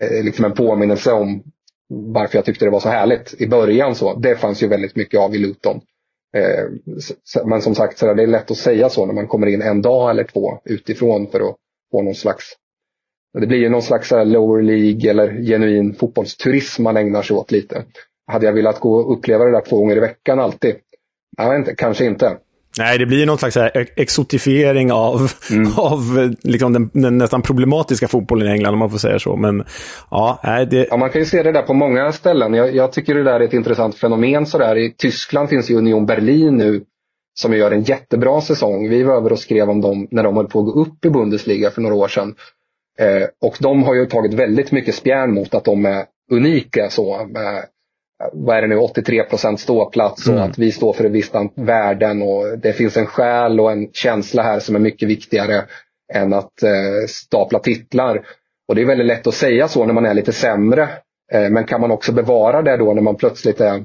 eh, 0.00 0.24
liksom 0.24 0.44
en 0.44 0.52
påminnelse 0.52 1.12
om 1.12 1.42
varför 1.88 2.38
jag 2.38 2.44
tyckte 2.44 2.64
det 2.64 2.70
var 2.70 2.80
så 2.80 2.88
härligt 2.88 3.34
i 3.38 3.46
början. 3.46 3.94
så. 3.94 4.14
Det 4.14 4.36
fanns 4.36 4.62
ju 4.62 4.68
väldigt 4.68 4.96
mycket 4.96 5.20
av 5.20 5.34
i 5.34 5.38
Luton. 5.38 5.80
Eh, 6.36 6.64
men 7.44 7.62
som 7.62 7.74
sagt, 7.74 7.98
så 7.98 8.06
där, 8.06 8.14
det 8.14 8.22
är 8.22 8.26
lätt 8.26 8.50
att 8.50 8.56
säga 8.56 8.88
så 8.88 9.06
när 9.06 9.14
man 9.14 9.28
kommer 9.28 9.46
in 9.46 9.62
en 9.62 9.82
dag 9.82 10.10
eller 10.10 10.24
två 10.24 10.58
utifrån 10.64 11.26
för 11.26 11.40
att 11.40 11.56
få 11.90 12.02
någon 12.02 12.14
slags 12.14 12.56
det 13.40 13.46
blir 13.46 13.58
ju 13.58 13.68
någon 13.68 13.82
slags 13.82 14.10
lower 14.10 14.62
League 14.62 15.10
eller 15.10 15.42
genuin 15.42 15.94
fotbollsturism 15.94 16.82
man 16.82 16.96
ägnar 16.96 17.22
sig 17.22 17.36
åt 17.36 17.50
lite. 17.50 17.84
Hade 18.26 18.46
jag 18.46 18.52
velat 18.52 18.80
gå 18.80 18.94
och 18.94 19.18
uppleva 19.18 19.44
det 19.44 19.50
där 19.50 19.60
två 19.60 19.76
gånger 19.76 19.96
i 19.96 20.00
veckan 20.00 20.40
alltid? 20.40 20.74
Jag 21.36 21.50
vet 21.50 21.58
inte, 21.58 21.74
kanske 21.74 22.04
inte. 22.04 22.38
Nej, 22.78 22.98
det 22.98 23.06
blir 23.06 23.26
någon 23.26 23.38
slags 23.38 23.56
exotifiering 23.96 24.92
av, 24.92 25.32
mm. 25.50 25.72
av 25.76 26.34
liksom 26.42 26.72
den, 26.72 26.90
den, 26.92 27.18
nästan 27.18 27.42
problematiska 27.42 28.08
fotbollen 28.08 28.48
i 28.48 28.50
England, 28.50 28.72
om 28.72 28.78
man 28.78 28.90
får 28.90 28.98
säga 28.98 29.18
så. 29.18 29.36
Men, 29.36 29.64
ja, 30.10 30.40
nej, 30.44 30.66
det... 30.66 30.86
ja, 30.90 30.96
man 30.96 31.10
kan 31.10 31.20
ju 31.20 31.26
se 31.26 31.42
det 31.42 31.52
där 31.52 31.62
på 31.62 31.74
många 31.74 32.12
ställen. 32.12 32.54
Jag, 32.54 32.74
jag 32.74 32.92
tycker 32.92 33.14
det 33.14 33.22
där 33.22 33.40
är 33.40 33.44
ett 33.44 33.52
intressant 33.52 33.94
fenomen. 33.94 34.46
Sådär. 34.46 34.76
I 34.76 34.94
Tyskland 34.96 35.48
finns 35.48 35.70
ju 35.70 35.76
Union 35.76 36.06
Berlin 36.06 36.56
nu 36.56 36.84
som 37.34 37.56
gör 37.56 37.70
en 37.70 37.82
jättebra 37.82 38.40
säsong. 38.40 38.88
Vi 38.88 39.02
var 39.02 39.16
över 39.16 39.32
och 39.32 39.38
skrev 39.38 39.70
om 39.70 39.80
dem 39.80 40.08
när 40.10 40.22
de 40.22 40.36
höll 40.36 40.48
på 40.48 40.58
att 40.58 40.64
gå 40.64 40.72
upp 40.72 41.04
i 41.04 41.10
Bundesliga 41.10 41.70
för 41.70 41.82
några 41.82 41.96
år 41.96 42.08
sedan. 42.08 42.34
Eh, 42.98 43.28
och 43.40 43.56
de 43.60 43.82
har 43.82 43.94
ju 43.94 44.06
tagit 44.06 44.34
väldigt 44.34 44.72
mycket 44.72 44.94
spjärn 44.94 45.34
mot 45.34 45.54
att 45.54 45.64
de 45.64 45.86
är 45.86 46.04
unika. 46.30 46.90
så 46.90 47.26
med, 47.30 47.64
vad 48.32 48.56
är 48.56 48.62
det 48.62 48.68
nu, 48.68 48.76
83 48.76 49.22
procent 49.22 49.60
ståplats 49.60 50.28
och 50.28 50.34
mm. 50.34 50.50
att 50.50 50.58
vi 50.58 50.72
står 50.72 50.92
för 50.92 51.04
ett 51.04 51.12
visst 51.12 51.34
värden 51.54 52.22
och 52.22 52.58
det 52.58 52.72
finns 52.72 52.96
en 52.96 53.06
själ 53.06 53.60
och 53.60 53.72
en 53.72 53.88
känsla 53.92 54.42
här 54.42 54.60
som 54.60 54.74
är 54.74 54.80
mycket 54.80 55.08
viktigare 55.08 55.64
än 56.14 56.32
att 56.32 56.62
eh, 56.62 57.06
stapla 57.08 57.58
titlar. 57.58 58.22
Och 58.68 58.74
det 58.74 58.82
är 58.82 58.86
väldigt 58.86 59.06
lätt 59.06 59.26
att 59.26 59.34
säga 59.34 59.68
så 59.68 59.86
när 59.86 59.94
man 59.94 60.06
är 60.06 60.14
lite 60.14 60.32
sämre. 60.32 60.88
Eh, 61.32 61.50
men 61.50 61.64
kan 61.64 61.80
man 61.80 61.90
också 61.90 62.12
bevara 62.12 62.62
det 62.62 62.76
då 62.76 62.94
när 62.94 63.02
man 63.02 63.16
plötsligt 63.16 63.60
är 63.60 63.84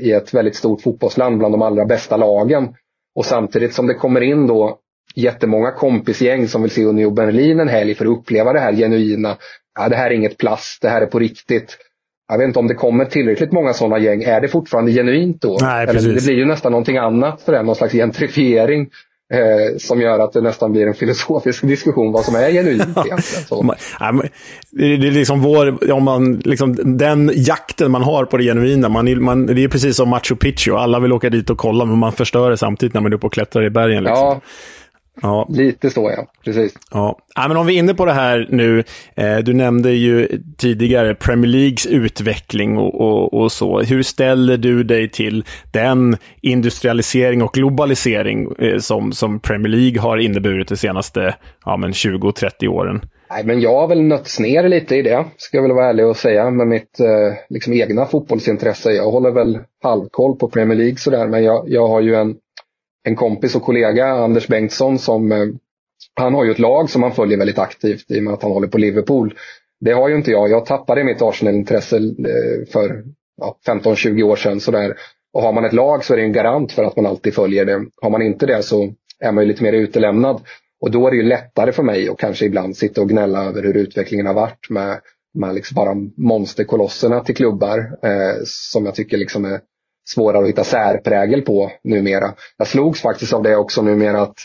i 0.00 0.12
ett 0.12 0.34
väldigt 0.34 0.56
stort 0.56 0.82
fotbollsland 0.82 1.38
bland 1.38 1.54
de 1.54 1.62
allra 1.62 1.84
bästa 1.84 2.16
lagen. 2.16 2.74
Och 3.14 3.24
samtidigt 3.24 3.74
som 3.74 3.86
det 3.86 3.94
kommer 3.94 4.20
in 4.20 4.46
då 4.46 4.78
jättemånga 5.14 5.70
kompisgäng 5.70 6.48
som 6.48 6.62
vill 6.62 6.70
se 6.70 6.84
Union 6.84 7.14
Berlin 7.14 7.60
en 7.60 7.68
helg 7.68 7.94
för 7.94 8.04
att 8.04 8.18
uppleva 8.18 8.52
det 8.52 8.60
här 8.60 8.72
genuina. 8.72 9.36
Ja, 9.78 9.88
det 9.88 9.96
här 9.96 10.10
är 10.10 10.14
inget 10.14 10.38
plast, 10.38 10.82
det 10.82 10.88
här 10.88 11.02
är 11.02 11.06
på 11.06 11.18
riktigt. 11.18 11.78
Jag 12.28 12.38
vet 12.38 12.46
inte 12.46 12.58
om 12.58 12.68
det 12.68 12.74
kommer 12.74 13.04
tillräckligt 13.04 13.52
många 13.52 13.72
sådana 13.72 13.98
gäng. 13.98 14.22
Är 14.22 14.40
det 14.40 14.48
fortfarande 14.48 14.92
genuint 14.92 15.42
då? 15.42 15.58
Nej, 15.60 15.86
Eller 15.88 16.00
det 16.00 16.24
blir 16.24 16.34
ju 16.34 16.44
nästan 16.44 16.72
någonting 16.72 16.96
annat 16.96 17.42
för 17.42 17.52
det, 17.52 17.62
någon 17.62 17.76
slags 17.76 17.92
gentrifiering. 17.92 18.88
Eh, 19.32 19.76
som 19.78 20.00
gör 20.00 20.18
att 20.18 20.32
det 20.32 20.40
nästan 20.40 20.72
blir 20.72 20.86
en 20.86 20.94
filosofisk 20.94 21.62
diskussion 21.66 22.12
vad 22.12 22.24
som 22.24 22.34
är 22.34 22.50
genuint 22.50 22.82
egentligen. 22.82 23.46
Så. 23.46 23.74
det 24.70 25.08
är 25.08 25.10
liksom 25.10 25.40
vår, 25.40 25.92
om 25.92 26.04
man, 26.04 26.34
liksom, 26.34 26.98
den 26.98 27.32
jakten 27.34 27.90
man 27.90 28.02
har 28.02 28.24
på 28.24 28.36
det 28.36 28.44
genuina. 28.44 28.88
Man, 28.88 29.22
man, 29.22 29.46
det 29.46 29.64
är 29.64 29.68
precis 29.68 29.96
som 29.96 30.08
Machu 30.08 30.36
Picchu. 30.36 30.72
Alla 30.72 31.00
vill 31.00 31.12
åka 31.12 31.30
dit 31.30 31.50
och 31.50 31.58
kolla, 31.58 31.84
men 31.84 31.98
man 31.98 32.12
förstör 32.12 32.50
det 32.50 32.56
samtidigt 32.56 32.94
när 32.94 33.00
man 33.00 33.12
är 33.12 33.16
uppe 33.16 33.26
och 33.26 33.32
klättrar 33.32 33.64
i 33.64 33.70
bergen. 33.70 34.04
Liksom. 34.04 34.26
Ja. 34.26 34.40
Ja. 35.20 35.46
Lite 35.50 35.90
så 35.90 36.12
ja, 36.16 36.26
precis. 36.44 36.74
Ja. 36.90 37.18
ja, 37.34 37.48
men 37.48 37.56
om 37.56 37.66
vi 37.66 37.74
är 37.74 37.78
inne 37.78 37.94
på 37.94 38.04
det 38.04 38.12
här 38.12 38.46
nu. 38.50 38.84
Eh, 39.16 39.38
du 39.38 39.52
nämnde 39.52 39.90
ju 39.90 40.28
tidigare 40.56 41.14
Premier 41.14 41.50
Leagues 41.50 41.86
utveckling 41.86 42.78
och, 42.78 43.00
och, 43.00 43.34
och, 43.34 43.52
så. 43.52 43.80
Hur 43.80 44.02
ställer 44.02 44.56
du 44.56 44.82
dig 44.84 45.10
till 45.10 45.44
den 45.70 46.16
industrialisering 46.40 47.42
och 47.42 47.52
globalisering 47.52 48.54
eh, 48.58 48.78
som, 48.78 49.12
som 49.12 49.40
Premier 49.40 49.68
League 49.68 50.00
har 50.00 50.16
inneburit 50.16 50.68
de 50.68 50.76
senaste 50.76 51.34
ja, 51.64 51.76
20-30 51.76 52.68
åren? 52.68 53.00
Nej, 53.30 53.44
men 53.44 53.60
jag 53.60 53.80
har 53.80 53.88
väl 53.88 54.02
nötts 54.02 54.40
ner 54.40 54.68
lite 54.68 54.96
i 54.96 55.02
det, 55.02 55.24
ska 55.36 55.56
jag 55.56 55.62
väl 55.62 55.72
vara 55.72 55.88
ärlig 55.88 56.06
och 56.06 56.16
säga, 56.16 56.50
med 56.50 56.66
mitt 56.66 57.00
eh, 57.00 57.36
liksom 57.48 57.72
egna 57.72 58.06
fotbollsintresse. 58.06 58.90
Jag 58.92 59.10
håller 59.10 59.30
väl 59.30 59.58
halvkoll 59.82 60.36
på 60.36 60.48
Premier 60.48 60.78
League 60.78 60.96
sådär, 60.96 61.26
men 61.26 61.44
jag, 61.44 61.64
jag 61.68 61.88
har 61.88 62.00
ju 62.00 62.14
en 62.14 62.36
en 63.04 63.16
kompis 63.16 63.56
och 63.56 63.62
kollega, 63.62 64.06
Anders 64.06 64.48
Bengtsson, 64.48 64.98
som 64.98 65.32
eh, 65.32 65.46
han 66.14 66.34
har 66.34 66.44
ju 66.44 66.50
ett 66.50 66.58
lag 66.58 66.90
som 66.90 67.02
han 67.02 67.12
följer 67.12 67.38
väldigt 67.38 67.58
aktivt 67.58 68.10
i 68.10 68.18
och 68.18 68.22
med 68.22 68.32
att 68.32 68.42
han 68.42 68.52
håller 68.52 68.68
på 68.68 68.78
Liverpool. 68.78 69.34
Det 69.80 69.92
har 69.92 70.08
ju 70.08 70.16
inte 70.16 70.30
jag. 70.30 70.50
Jag 70.50 70.66
tappade 70.66 71.04
mitt 71.04 71.22
Arsenal-intresse 71.22 71.96
eh, 71.96 72.68
för 72.72 73.04
ja, 73.36 73.58
15-20 73.66 74.22
år 74.22 74.36
sedan. 74.36 74.60
Sådär. 74.60 74.94
Och 75.32 75.42
har 75.42 75.52
man 75.52 75.64
ett 75.64 75.72
lag 75.72 76.04
så 76.04 76.12
är 76.12 76.16
det 76.16 76.22
en 76.22 76.32
garant 76.32 76.72
för 76.72 76.84
att 76.84 76.96
man 76.96 77.06
alltid 77.06 77.34
följer 77.34 77.64
det. 77.64 77.84
Har 78.02 78.10
man 78.10 78.22
inte 78.22 78.46
det 78.46 78.62
så 78.62 78.94
är 79.20 79.32
man 79.32 79.44
ju 79.44 79.48
lite 79.48 79.62
mer 79.62 79.72
utelämnad. 79.72 80.40
Och 80.80 80.90
då 80.90 81.06
är 81.06 81.10
det 81.10 81.16
ju 81.16 81.22
lättare 81.22 81.72
för 81.72 81.82
mig 81.82 82.08
att 82.08 82.18
kanske 82.18 82.44
ibland 82.44 82.76
sitta 82.76 83.00
och 83.00 83.08
gnälla 83.08 83.44
över 83.44 83.62
hur 83.62 83.76
utvecklingen 83.76 84.26
har 84.26 84.34
varit 84.34 84.70
med, 84.70 85.00
med 85.34 85.54
liksom 85.54 85.74
bara 85.74 85.94
monsterkolosserna 86.16 87.20
till 87.20 87.36
klubbar 87.36 87.78
eh, 87.78 88.36
som 88.44 88.84
jag 88.84 88.94
tycker 88.94 89.16
liksom 89.16 89.44
är 89.44 89.60
svårare 90.08 90.42
att 90.42 90.48
hitta 90.48 90.64
särprägel 90.64 91.42
på 91.42 91.72
numera. 91.84 92.34
Jag 92.58 92.66
slogs 92.66 93.00
faktiskt 93.00 93.32
av 93.32 93.42
det 93.42 93.56
också 93.56 93.82
numera 93.82 94.22
att 94.22 94.36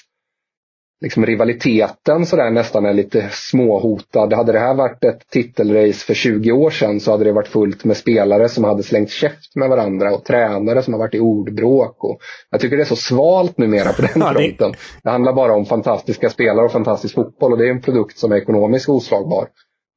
liksom 1.01 1.25
rivaliteten 1.25 2.25
sådär 2.25 2.51
nästan 2.51 2.85
är 2.85 2.93
lite 2.93 3.29
småhotad. 3.31 4.35
Hade 4.35 4.51
det 4.51 4.59
här 4.59 4.73
varit 4.73 5.03
ett 5.03 5.29
titelrace 5.29 6.05
för 6.05 6.13
20 6.13 6.51
år 6.51 6.69
sedan 6.69 6.99
så 6.99 7.11
hade 7.11 7.23
det 7.23 7.31
varit 7.31 7.47
fullt 7.47 7.83
med 7.83 7.97
spelare 7.97 8.49
som 8.49 8.63
hade 8.63 8.83
slängt 8.83 9.09
käft 9.09 9.55
med 9.55 9.69
varandra 9.69 10.15
och 10.15 10.25
tränare 10.25 10.83
som 10.83 10.93
har 10.93 10.99
varit 10.99 11.15
i 11.15 11.19
ordbråk. 11.19 12.03
Och 12.03 12.19
jag 12.49 12.61
tycker 12.61 12.77
det 12.77 12.83
är 12.83 12.85
så 12.85 12.95
svalt 12.95 13.57
numera 13.57 13.93
på 13.93 14.01
den 14.01 14.09
fronten. 14.09 14.73
Det 15.03 15.09
handlar 15.09 15.33
bara 15.33 15.53
om 15.53 15.65
fantastiska 15.65 16.29
spelare 16.29 16.65
och 16.65 16.71
fantastisk 16.71 17.15
fotboll 17.15 17.51
och 17.51 17.57
det 17.57 17.67
är 17.67 17.71
en 17.71 17.81
produkt 17.81 18.17
som 18.17 18.31
är 18.31 18.35
ekonomiskt 18.35 18.89
oslagbar. 18.89 19.47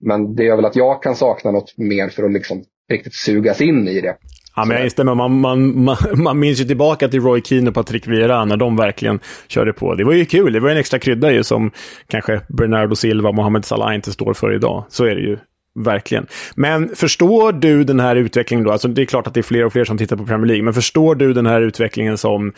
Men 0.05 0.35
det 0.35 0.45
gör 0.45 0.57
väl 0.57 0.65
att 0.65 0.77
jag 0.77 1.03
kan 1.03 1.17
sakna 1.17 1.51
något 1.51 1.79
mer 1.79 2.09
för 2.09 2.23
att 2.23 2.33
liksom 2.33 2.65
riktigt 2.91 3.15
sugas 3.15 3.61
in 3.61 3.89
i 3.89 4.01
det. 4.01 4.17
Ja, 4.57 4.65
men 4.65 4.77
jag 4.77 4.85
instämmer. 4.85 5.15
Man, 5.15 5.41
man, 5.41 5.85
man, 5.85 5.97
man 6.15 6.39
minns 6.39 6.61
ju 6.61 6.65
tillbaka 6.65 7.09
till 7.09 7.21
Roy 7.21 7.43
Keane 7.45 7.69
och 7.69 7.75
Patrick 7.75 8.07
Vieira 8.07 8.45
när 8.45 8.57
de 8.57 8.77
verkligen 8.77 9.21
körde 9.49 9.73
på. 9.73 9.95
Det 9.95 10.05
var 10.05 10.13
ju 10.13 10.25
kul. 10.25 10.53
Det 10.53 10.61
var 10.61 10.71
en 10.71 10.77
extra 10.77 10.99
krydda 10.99 11.33
ju 11.33 11.45
som 11.45 11.71
kanske 12.07 12.41
Bernardo 12.49 12.97
Silva 12.97 13.29
och 13.29 13.35
Mohamed 13.35 13.65
Salah 13.65 13.95
inte 13.95 14.13
står 14.13 14.35
för 14.35 14.55
idag. 14.55 14.85
Så 14.89 15.05
är 15.05 15.15
det 15.15 15.21
ju. 15.21 15.39
Verkligen. 15.79 16.27
Men 16.55 16.89
förstår 16.97 17.53
du 17.53 17.85
den 17.85 18.01
här 18.01 18.17
utvecklingen 18.17 18.65
då? 18.65 18.73
Alltså 18.73 18.89
det 18.89 19.03
är 19.03 19.07
klart 19.07 19.27
att 19.27 19.35
det 19.35 19.41
är 19.41 19.43
fler 19.43 19.65
och 19.65 19.73
fler 19.73 19.85
som 19.85 19.99
tittar 19.99 20.17
på 20.17 20.27
Premier 20.27 20.47
League, 20.47 20.65
men 20.65 20.75
förstår 20.75 21.15
du 21.15 21.33
den 21.33 21.47
här 21.47 21.61
utvecklingen 21.61 22.19
som 22.19 22.53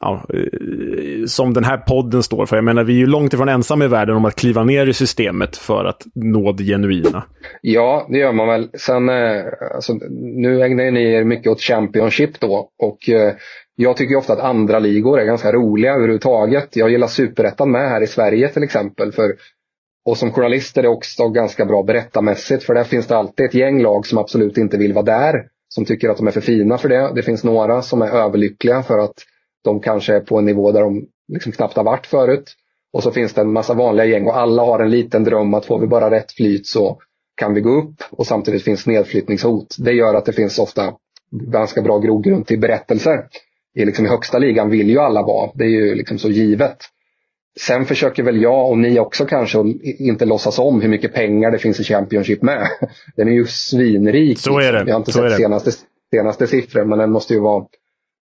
ja, 0.00 0.24
eh, 0.34 1.26
som 1.26 1.54
den 1.54 1.64
här 1.64 1.76
podden 1.76 2.22
står 2.22 2.46
för. 2.46 2.56
Jag 2.56 2.64
menar, 2.64 2.84
vi 2.84 2.92
är 2.92 2.98
ju 2.98 3.06
långt 3.06 3.34
ifrån 3.34 3.48
ensamma 3.48 3.84
i 3.84 3.88
världen 3.88 4.16
om 4.16 4.24
att 4.24 4.34
kliva 4.34 4.64
ner 4.64 4.86
i 4.86 4.92
systemet 4.92 5.56
för 5.56 5.84
att 5.84 6.06
nå 6.14 6.52
det 6.52 6.64
genuina. 6.64 7.24
Ja, 7.60 8.06
det 8.10 8.18
gör 8.18 8.32
man 8.32 8.48
väl. 8.48 8.70
Sen, 8.74 9.08
eh, 9.08 9.44
alltså, 9.74 9.92
nu 10.20 10.62
ägnar 10.62 10.90
ni 10.90 11.12
er 11.12 11.24
mycket 11.24 11.52
åt 11.52 11.60
Championship 11.60 12.40
då 12.40 12.70
och 12.78 13.08
eh, 13.08 13.34
jag 13.80 13.96
tycker 13.96 14.16
ofta 14.16 14.32
att 14.32 14.40
andra 14.40 14.78
ligor 14.78 15.20
är 15.20 15.24
ganska 15.24 15.52
roliga 15.52 15.94
överhuvudtaget. 15.94 16.76
Jag 16.76 16.90
gillar 16.90 17.06
Superettan 17.06 17.70
med 17.70 17.88
här 17.88 18.02
i 18.02 18.06
Sverige 18.06 18.48
till 18.48 18.62
exempel. 18.62 19.12
För, 19.12 19.34
och 20.04 20.16
som 20.16 20.32
journalist 20.32 20.76
är 20.76 20.82
det 20.82 20.88
också 20.88 21.28
ganska 21.28 21.64
bra 21.64 21.82
berättarmässigt 21.82 22.64
för 22.64 22.74
där 22.74 22.84
finns 22.84 23.06
det 23.06 23.16
alltid 23.16 23.46
ett 23.46 23.54
gäng 23.54 23.82
lag 23.82 24.06
som 24.06 24.18
absolut 24.18 24.58
inte 24.58 24.76
vill 24.76 24.92
vara 24.92 25.04
där. 25.04 25.44
Som 25.68 25.84
tycker 25.84 26.08
att 26.08 26.16
de 26.16 26.26
är 26.26 26.30
för 26.30 26.40
fina 26.40 26.78
för 26.78 26.88
det. 26.88 27.12
Det 27.14 27.22
finns 27.22 27.44
några 27.44 27.82
som 27.82 28.02
är 28.02 28.08
överlyckliga 28.08 28.82
för 28.82 28.98
att 28.98 29.14
de 29.68 29.80
kanske 29.80 30.14
är 30.14 30.20
på 30.20 30.38
en 30.38 30.44
nivå 30.44 30.72
där 30.72 30.80
de 30.80 31.06
liksom 31.32 31.52
knappt 31.52 31.76
har 31.76 31.84
varit 31.84 32.06
förut. 32.06 32.54
Och 32.92 33.02
så 33.02 33.10
finns 33.10 33.34
det 33.34 33.40
en 33.40 33.52
massa 33.52 33.74
vanliga 33.74 34.06
gäng 34.06 34.26
och 34.26 34.36
alla 34.36 34.62
har 34.62 34.80
en 34.80 34.90
liten 34.90 35.24
dröm 35.24 35.54
att 35.54 35.66
får 35.66 35.80
vi 35.80 35.86
bara 35.86 36.10
rätt 36.10 36.32
flyt 36.32 36.66
så 36.66 36.98
kan 37.36 37.54
vi 37.54 37.60
gå 37.60 37.70
upp 37.70 38.02
och 38.10 38.26
samtidigt 38.26 38.64
finns 38.64 38.86
nedflyttningshot. 38.86 39.76
Det 39.78 39.92
gör 39.92 40.14
att 40.14 40.24
det 40.24 40.32
finns 40.32 40.58
ofta 40.58 40.92
ganska 41.30 41.82
bra 41.82 41.98
grogrund 41.98 42.46
till 42.46 42.60
berättelser. 42.60 43.26
I, 43.74 43.84
liksom, 43.84 44.06
I 44.06 44.08
högsta 44.08 44.38
ligan 44.38 44.70
vill 44.70 44.90
ju 44.90 44.98
alla 44.98 45.22
vara, 45.22 45.50
det 45.54 45.64
är 45.64 45.68
ju 45.68 45.94
liksom 45.94 46.18
så 46.18 46.28
givet. 46.28 46.76
Sen 47.60 47.86
försöker 47.86 48.22
väl 48.22 48.42
jag 48.42 48.70
och 48.70 48.78
ni 48.78 49.00
också 49.00 49.26
kanske 49.26 49.58
inte 49.82 50.24
låtsas 50.24 50.58
om 50.58 50.80
hur 50.80 50.88
mycket 50.88 51.14
pengar 51.14 51.50
det 51.50 51.58
finns 51.58 51.80
i 51.80 51.84
Championship 51.84 52.42
med. 52.42 52.68
Den 53.16 53.28
är 53.28 53.32
ju 53.32 53.46
svinrik. 53.46 54.38
Så 54.38 54.60
är 54.60 54.72
det. 54.72 54.78
Jag 54.78 54.94
har 54.94 55.00
inte 55.00 55.12
så 55.12 55.28
sett 55.28 55.36
senaste, 55.36 55.70
senaste 56.14 56.46
siffror 56.46 56.84
men 56.84 56.98
den 56.98 57.10
måste 57.10 57.34
ju 57.34 57.40
vara 57.40 57.64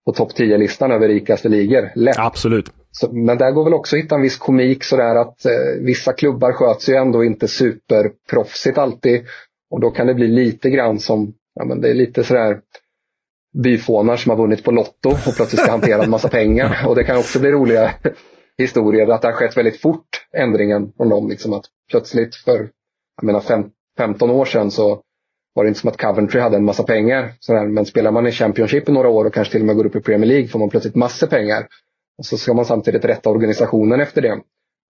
på 0.07 0.13
topp 0.13 0.33
10-listan 0.33 0.93
över 0.93 1.09
rikaste 1.09 1.49
ligor. 1.49 1.93
Lätt. 1.95 2.19
Absolut. 2.19 2.73
Så, 2.91 3.13
men 3.13 3.39
där 3.39 3.51
går 3.51 3.65
väl 3.65 3.75
också 3.75 3.97
att 3.97 4.03
hitta 4.03 4.15
en 4.15 4.23
viss 4.23 4.37
komik 4.37 4.85
sådär 4.85 5.17
att 5.17 5.47
eh, 5.47 5.53
vissa 5.81 6.13
klubbar 6.13 6.53
sköts 6.53 6.89
ju 6.89 6.95
ändå 6.95 7.25
inte 7.25 7.49
superproffsigt 7.49 8.79
alltid. 8.79 9.25
Och 9.71 9.81
då 9.81 9.91
kan 9.91 10.07
det 10.07 10.15
bli 10.15 10.29
lite 10.29 10.71
grann 10.71 10.99
som, 10.99 11.35
ja 11.55 11.65
men 11.65 11.81
det 11.81 11.91
är 11.91 11.95
lite 11.95 12.25
sådär 12.25 12.61
byfånar 13.63 14.17
som 14.17 14.31
har 14.31 14.37
vunnit 14.37 14.65
på 14.65 14.71
Lotto 14.71 15.11
och 15.11 15.37
plötsligt 15.37 15.63
ska 15.63 15.71
hantera 15.71 16.03
en 16.03 16.11
massa 16.11 16.29
pengar. 16.29 16.77
Och 16.89 16.95
det 16.95 17.05
kan 17.05 17.19
också 17.19 17.41
bli 17.41 17.51
roliga 17.51 17.95
historier 18.59 19.09
att 19.09 19.23
det 19.23 19.29
har 19.29 19.33
skett 19.33 19.57
väldigt 19.57 19.81
fort, 19.81 20.09
ändringen 20.33 20.93
från 20.97 21.09
dem. 21.09 21.29
Liksom 21.29 21.53
att 21.53 21.65
plötsligt 21.91 22.35
för 22.35 22.69
jag 23.17 23.25
menar, 23.25 23.41
fem, 23.41 23.65
15 23.99 24.31
år 24.31 24.45
sedan 24.45 24.71
så 24.71 25.01
var 25.57 25.65
det 25.65 25.69
inte 25.69 25.81
som 25.81 25.91
att 25.91 25.97
Coventry 25.97 26.41
hade 26.41 26.57
en 26.57 26.65
massa 26.65 26.83
pengar. 26.83 27.33
Sådär. 27.41 27.67
Men 27.67 27.87
spelar 27.87 28.11
man 28.11 28.27
i 28.27 28.33
Championship 28.33 28.89
i 28.89 28.93
några 28.93 29.09
år 29.09 29.25
och 29.25 29.35
kanske 29.35 29.53
till 29.53 29.61
och 29.61 29.67
med 29.67 29.77
går 29.77 29.87
upp 29.87 29.97
i 29.97 30.01
Premier 30.01 30.29
League 30.29 30.49
får 30.49 30.59
man 30.59 30.71
plötsligt 30.71 30.95
massor 30.95 31.27
pengar. 31.27 31.67
Och 32.19 32.27
så 32.27 32.37
ska 32.37 32.55
man 32.55 32.65
samtidigt 32.65 33.05
rätta 33.05 33.31
organisationen 33.31 34.01
efter 34.01 34.23
det. 34.23 34.41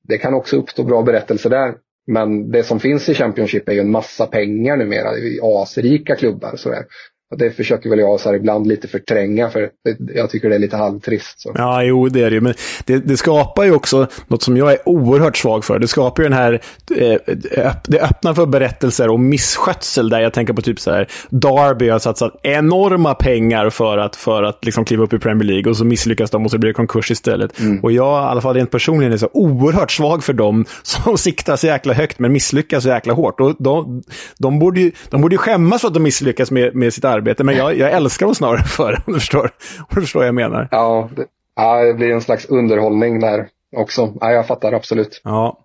Det 0.09 0.19
kan 0.19 0.35
också 0.35 0.57
uppstå 0.57 0.83
bra 0.83 1.03
berättelser 1.03 1.51
där. 1.51 1.75
Men 2.07 2.51
det 2.51 2.63
som 2.63 2.81
finns 2.81 3.09
i 3.09 3.15
Championship 3.15 3.69
är 3.69 3.73
ju 3.73 3.81
en 3.81 3.91
massa 3.91 4.27
pengar 4.27 4.77
numera. 4.77 5.09
Asrika 5.43 6.17
klubbar. 6.17 6.57
Sådär. 6.57 6.85
Och 7.31 7.39
det 7.39 7.51
försöker 7.51 7.91
väl 7.91 7.99
jag 7.99 8.21
så 8.21 8.29
här 8.29 8.37
ibland 8.37 8.67
lite 8.67 8.89
förtränga 8.89 9.51
för 9.51 9.71
jag 10.15 10.31
tycker 10.31 10.49
det 10.49 10.55
är 10.55 10.59
lite 10.59 10.77
halvtrist. 10.77 11.41
Så. 11.41 11.53
Ja, 11.55 11.83
jo, 11.83 12.09
det 12.09 12.23
är 12.23 12.31
det 12.31 12.35
ju. 12.35 12.41
Men 12.41 12.55
det, 12.85 12.99
det, 12.99 13.17
skapar 13.17 13.65
ju 13.65 13.75
också 13.75 14.07
något 14.27 14.43
som 14.43 14.57
jag 14.57 14.73
är 14.73 14.89
oerhört 14.89 15.37
svag 15.37 15.65
för. 15.65 15.79
Det 15.79 15.89
skapar 15.89 16.23
ju 16.23 16.29
den 16.29 16.39
här, 16.39 16.53
eh, 16.97 17.73
det 17.87 18.01
öppnar 18.01 18.35
för 18.35 18.47
berättelser 18.47 19.09
om 19.09 19.29
misskötsel 19.29 20.09
där 20.09 20.21
jag 20.21 20.33
tänker 20.33 20.53
på 20.53 20.63
typ 20.63 20.81
så 20.81 20.91
här, 20.91 21.09
Darby 21.31 21.89
har 21.89 21.99
satsat 21.99 22.41
enorma 22.43 23.15
pengar 23.15 23.71
för 23.71 23.99
att, 23.99 24.17
för 24.17 24.43
att 24.43 24.65
liksom 24.65 24.85
kliva 24.85 25.05
upp 25.05 25.13
i 25.13 25.19
Premier 25.19 25.45
League 25.45 25.71
och 25.71 25.77
så 25.77 25.85
misslyckas 25.85 26.31
de 26.31 26.45
och 26.45 26.51
så 26.51 26.59
blir 26.59 26.71
det 26.71 26.75
konkurs 26.75 27.11
istället. 27.11 27.61
Mm. 27.61 27.81
Och 27.81 27.93
jag, 27.93 28.23
i 28.23 28.27
alla 28.27 28.41
fall 28.41 28.55
rent 28.55 28.71
personligen, 28.71 29.13
är 29.13 29.17
så 29.17 29.31
oerhört 29.33 29.91
svag 29.91 30.25
för 30.25 30.33
dem 30.33 30.65
som 30.83 31.19
siktar 31.19 31.57
så 31.57 31.67
jäkla 31.67 31.95
högt 31.95 32.19
men 32.19 32.33
misslyckas 32.33 32.83
så 32.83 32.89
jäkla 32.89 33.13
hårt. 33.13 33.41
Och 33.41 33.57
de, 33.59 34.03
de, 34.39 34.59
borde 34.59 34.81
ju, 34.81 34.93
de 35.11 35.21
borde 35.21 35.35
ju 35.35 35.39
skämmas 35.39 35.81
för 35.81 35.89
att 35.89 35.95
de 35.95 36.03
misslyckas 36.03 36.51
med, 36.51 36.75
med 36.75 36.95
sitt 36.95 37.05
arbete 37.05 37.16
arbete, 37.17 37.45
men 37.45 37.57
jag, 37.57 37.79
jag 37.79 37.93
älskar 37.93 38.27
dem 38.27 38.35
snarare 38.35 38.63
för 38.63 39.03
om 39.07 39.13
du 39.13 39.21
förstår, 39.21 39.51
om 39.79 39.95
du 39.95 40.01
förstår 40.01 40.21
vad 40.21 40.27
jag 40.27 40.35
menar. 40.35 40.69
Ja 40.71 41.09
det, 41.17 41.25
ja, 41.57 41.85
det 41.85 41.95
blir 41.95 42.11
en 42.11 42.21
slags 42.21 42.47
underhållning 42.47 43.21
där 43.21 43.49
också. 43.77 44.13
Ja, 44.21 44.33
jag 44.33 44.47
fattar 44.47 44.73
absolut. 44.73 45.21
Ja. 45.25 45.59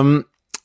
Um, 0.00 0.24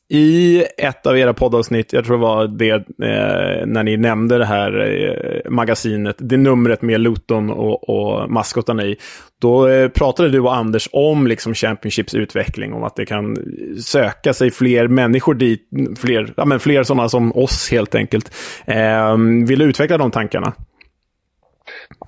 i 0.10 0.64
ett 0.78 1.06
av 1.06 1.18
era 1.18 1.34
poddavsnitt, 1.34 1.94
jag 1.94 2.06
tror 2.06 2.18
det 2.18 2.22
var 2.22 2.48
det 2.48 2.74
eh, 2.74 3.66
när 3.66 3.84
ni 3.84 3.98
nämnde 3.98 4.38
det 4.38 4.46
här 4.46 4.80
eh, 4.80 5.52
magasinet, 5.52 6.16
det 6.20 6.38
numret 6.38 6.82
med 6.82 7.02
Luton 7.02 7.50
och, 7.50 7.90
och 7.90 8.32
maskotarna 8.32 8.84
i, 8.84 8.98
då 9.42 9.68
eh, 9.68 9.90
pratade 9.90 10.30
du 10.30 10.40
och 10.40 10.56
Anders 10.56 10.90
om 10.92 11.28
liksom 11.28 11.54
Championships 11.54 12.14
utveckling, 12.14 12.74
om 12.74 12.84
att 12.84 12.96
det 12.96 13.06
kan 13.06 13.38
söka 13.84 14.34
sig 14.34 14.52
fler 14.52 14.88
människor 14.88 15.34
dit, 15.34 15.70
fler, 15.98 16.34
ja, 16.38 16.46
men 16.46 16.60
fler 16.60 16.84
sådana 16.84 17.10
som 17.10 17.38
oss 17.38 17.72
helt 17.72 17.96
enkelt. 17.96 18.36
Eh, 18.66 19.18
vill 19.48 19.60
du 19.60 19.66
utveckla 19.66 19.98
de 19.98 20.12
tankarna? 20.12 20.54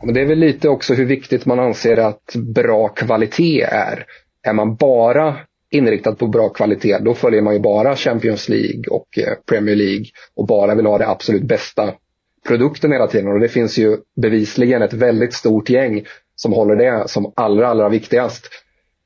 Men 0.03 0.13
det 0.13 0.21
är 0.21 0.25
väl 0.25 0.39
lite 0.39 0.69
också 0.69 0.93
hur 0.93 1.05
viktigt 1.05 1.45
man 1.45 1.59
anser 1.59 1.97
att 1.97 2.35
bra 2.35 2.87
kvalitet 2.87 3.61
är. 3.61 4.05
Är 4.43 4.53
man 4.53 4.75
bara 4.75 5.35
inriktad 5.75 6.15
på 6.15 6.27
bra 6.27 6.49
kvalitet, 6.49 6.97
då 7.01 7.13
följer 7.13 7.41
man 7.41 7.53
ju 7.53 7.59
bara 7.59 7.95
Champions 7.95 8.49
League 8.49 8.83
och 8.89 9.17
eh, 9.17 9.33
Premier 9.49 9.75
League 9.75 10.05
och 10.35 10.47
bara 10.47 10.75
vill 10.75 10.85
ha 10.85 10.97
det 10.97 11.07
absolut 11.07 11.43
bästa 11.43 11.93
produkten 12.47 12.91
hela 12.91 13.07
tiden. 13.07 13.31
Och 13.31 13.39
det 13.39 13.47
finns 13.47 13.77
ju 13.77 13.97
bevisligen 14.21 14.81
ett 14.81 14.93
väldigt 14.93 15.33
stort 15.33 15.69
gäng 15.69 16.05
som 16.35 16.53
håller 16.53 16.75
det 16.75 17.03
som 17.07 17.33
allra, 17.35 17.67
allra 17.67 17.89
viktigast. 17.89 18.49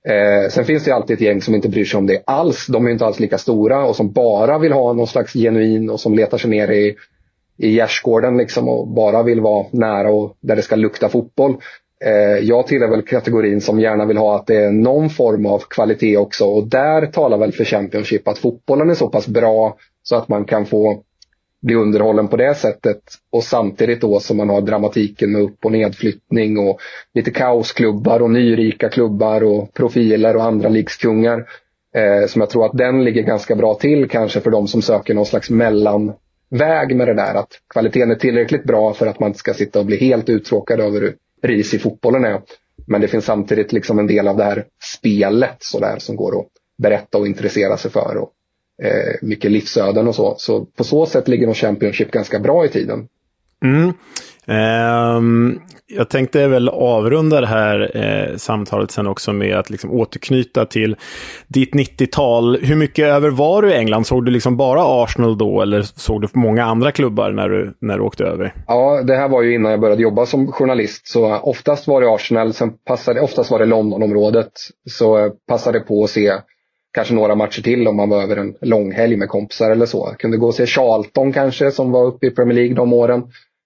Eh, 0.08 0.50
sen 0.50 0.66
finns 0.66 0.84
det 0.84 0.92
alltid 0.92 1.14
ett 1.14 1.22
gäng 1.22 1.42
som 1.42 1.56
inte 1.56 1.70
bryr 1.70 1.86
sig 1.86 1.98
om 1.98 2.08
det 2.08 2.24
alls. 2.26 2.68
De 2.68 2.88
är 2.88 2.92
inte 2.92 3.06
alls 3.06 3.20
lika 3.20 3.38
stora 3.38 3.86
och 3.86 3.96
som 3.96 4.12
bara 4.12 4.60
vill 4.60 4.72
ha 4.72 4.94
någon 4.94 5.08
slags 5.08 5.34
genuin 5.34 5.90
och 5.90 6.00
som 6.00 6.14
letar 6.14 6.38
sig 6.38 6.50
ner 6.50 6.72
i, 6.72 6.96
i 7.58 7.72
gärdsgården 7.72 8.38
liksom 8.38 8.70
och 8.70 8.88
bara 8.88 9.24
vill 9.24 9.42
vara 9.42 9.66
nära 9.72 10.12
och 10.12 10.38
där 10.42 10.56
det 10.56 10.62
ska 10.62 10.76
lukta 10.76 11.10
fotboll. 11.10 11.58
Eh, 12.06 12.46
jag 12.46 12.68
tillhör 12.68 12.90
väl 12.90 13.02
kategorin 13.02 13.62
som 13.62 13.80
gärna 13.80 14.06
vill 14.06 14.18
ha 14.18 14.36
att 14.36 14.48
det 14.48 14.56
är 14.56 14.72
någon 14.72 15.10
form 15.10 15.46
av 15.46 15.60
kvalitet 15.60 16.18
också 16.18 16.46
och 16.46 16.68
där 16.68 17.06
talar 17.06 17.38
väl 17.38 17.52
för 17.52 17.64
Championship 17.64 18.28
att 18.28 18.38
fotbollen 18.38 18.90
är 18.90 18.94
så 18.94 19.10
pass 19.10 19.28
bra 19.28 19.78
så 20.04 20.16
att 20.16 20.28
man 20.28 20.46
kan 20.46 20.66
få 20.66 21.04
bli 21.62 21.76
underhållen 21.76 22.28
på 22.28 22.38
det 22.38 22.56
sättet 22.56 23.02
och 23.32 23.44
samtidigt 23.44 24.02
då 24.02 24.20
som 24.20 24.38
man 24.38 24.50
har 24.50 24.62
dramatiken 24.62 25.32
med 25.32 25.42
upp 25.42 25.66
och 25.66 25.72
nedflyttning 25.72 26.58
och 26.58 26.80
lite 27.14 27.32
kaosklubbar 27.32 28.22
och 28.22 28.32
nyrika 28.32 28.90
klubbar 28.90 29.44
och 29.44 29.74
profiler 29.74 30.36
och 30.36 30.44
andra 30.44 30.70
ligskungar. 30.70 31.46
Eh, 31.96 32.28
som 32.28 32.42
jag 32.42 32.50
tror 32.50 32.66
att 32.66 32.78
den 32.78 33.04
ligger 33.04 33.24
ganska 33.24 33.56
bra 33.56 33.74
till 33.76 34.10
kanske 34.10 34.40
för 34.40 34.52
de 34.52 34.68
som 34.68 34.82
söker 34.82 35.14
någon 35.14 35.26
slags 35.26 35.50
mellanväg 35.50 36.96
med 36.96 37.08
det 37.08 37.14
där. 37.14 37.36
Att 37.36 37.50
kvaliteten 37.74 38.12
är 38.12 38.16
tillräckligt 38.16 38.64
bra 38.64 38.94
för 38.94 39.08
att 39.08 39.20
man 39.20 39.28
inte 39.28 39.40
ska 39.40 39.54
sitta 39.54 39.80
och 39.80 39.86
bli 39.86 39.98
helt 39.98 40.30
uttråkad 40.30 40.80
över 40.80 41.14
pris 41.42 41.74
i 41.74 41.80
fotbollen 41.80 42.26
är. 42.26 42.42
Men 42.88 43.02
det 43.02 43.08
finns 43.08 43.26
samtidigt 43.26 43.72
liksom 43.72 44.00
en 44.00 44.08
del 44.08 44.28
av 44.28 44.38
det 44.38 44.44
här 44.44 44.66
spelet 45.00 45.58
så 45.60 45.80
där, 45.80 46.00
som 46.00 46.16
går 46.16 46.40
att 46.40 46.48
berätta 46.78 47.18
och 47.18 47.28
intressera 47.28 47.78
sig 47.78 47.92
för. 47.92 48.18
Och, 48.18 48.32
eh, 48.86 49.16
mycket 49.22 49.52
livsöden 49.52 50.08
och 50.08 50.16
så. 50.16 50.36
Så 50.38 50.66
på 50.66 50.84
så 50.84 51.06
sätt 51.06 51.28
ligger 51.28 51.46
nog 51.46 51.56
Championship 51.56 52.12
ganska 52.12 52.40
bra 52.40 52.66
i 52.66 52.70
tiden. 52.70 53.08
Mm. 53.66 53.94
Um, 54.50 55.60
jag 55.88 56.10
tänkte 56.10 56.48
väl 56.48 56.70
avrunda 56.70 57.42
det 57.42 57.48
här 57.48 57.92
eh, 57.98 58.36
samtalet 58.36 58.92
sen 58.92 59.08
också 59.08 59.34
med 59.34 59.56
att 59.56 59.70
liksom 59.70 59.92
återknyta 59.92 60.66
till 60.66 60.96
ditt 61.48 61.74
90-tal. 61.74 62.58
Hur 62.62 62.76
mycket 62.76 63.06
över 63.06 63.30
var 63.30 63.62
du 63.62 63.70
i 63.70 63.74
England? 63.74 64.06
Såg 64.06 64.26
du 64.26 64.32
liksom 64.32 64.58
bara 64.58 65.04
Arsenal 65.04 65.38
då 65.38 65.62
eller 65.62 65.82
såg 65.82 66.22
du 66.22 66.28
många 66.34 66.66
andra 66.66 66.92
klubbar 66.92 67.32
när 67.32 67.50
du, 67.50 67.74
när 67.82 67.98
du 67.98 68.04
åkte 68.04 68.24
över? 68.24 68.54
Ja, 68.68 69.04
det 69.04 69.16
här 69.16 69.30
var 69.30 69.42
ju 69.42 69.56
innan 69.56 69.72
jag 69.72 69.80
började 69.80 70.02
jobba 70.02 70.26
som 70.26 70.52
journalist. 70.52 71.08
Så 71.08 71.38
oftast 71.38 71.88
var 71.88 72.02
det 72.02 72.10
Arsenal, 72.10 72.54
sen 72.54 72.74
passade, 72.88 73.22
oftast 73.22 73.52
var 73.52 73.60
det 73.60 73.66
Londonområdet. 73.66 74.52
Så 74.90 75.32
passade 75.48 75.80
på 75.80 76.04
att 76.04 76.10
se 76.10 76.34
kanske 76.94 77.14
några 77.14 77.36
matcher 77.36 77.62
till 77.62 77.88
om 77.88 77.96
man 77.96 78.10
var 78.10 78.24
över 78.24 78.38
en 78.38 78.56
långhelg 78.62 79.18
med 79.18 79.30
kompisar 79.30 79.72
eller 79.72 79.86
så. 79.86 80.16
Kunde 80.20 80.38
gå 80.38 80.48
och 80.48 80.56
se 80.56 80.66
Charlton 80.66 81.34
kanske 81.34 81.72
som 81.72 81.92
var 81.92 82.06
uppe 82.06 82.28
i 82.28 82.32
Premier 82.32 82.56
League 82.56 82.76
de 82.76 82.94
åren 82.94 83.24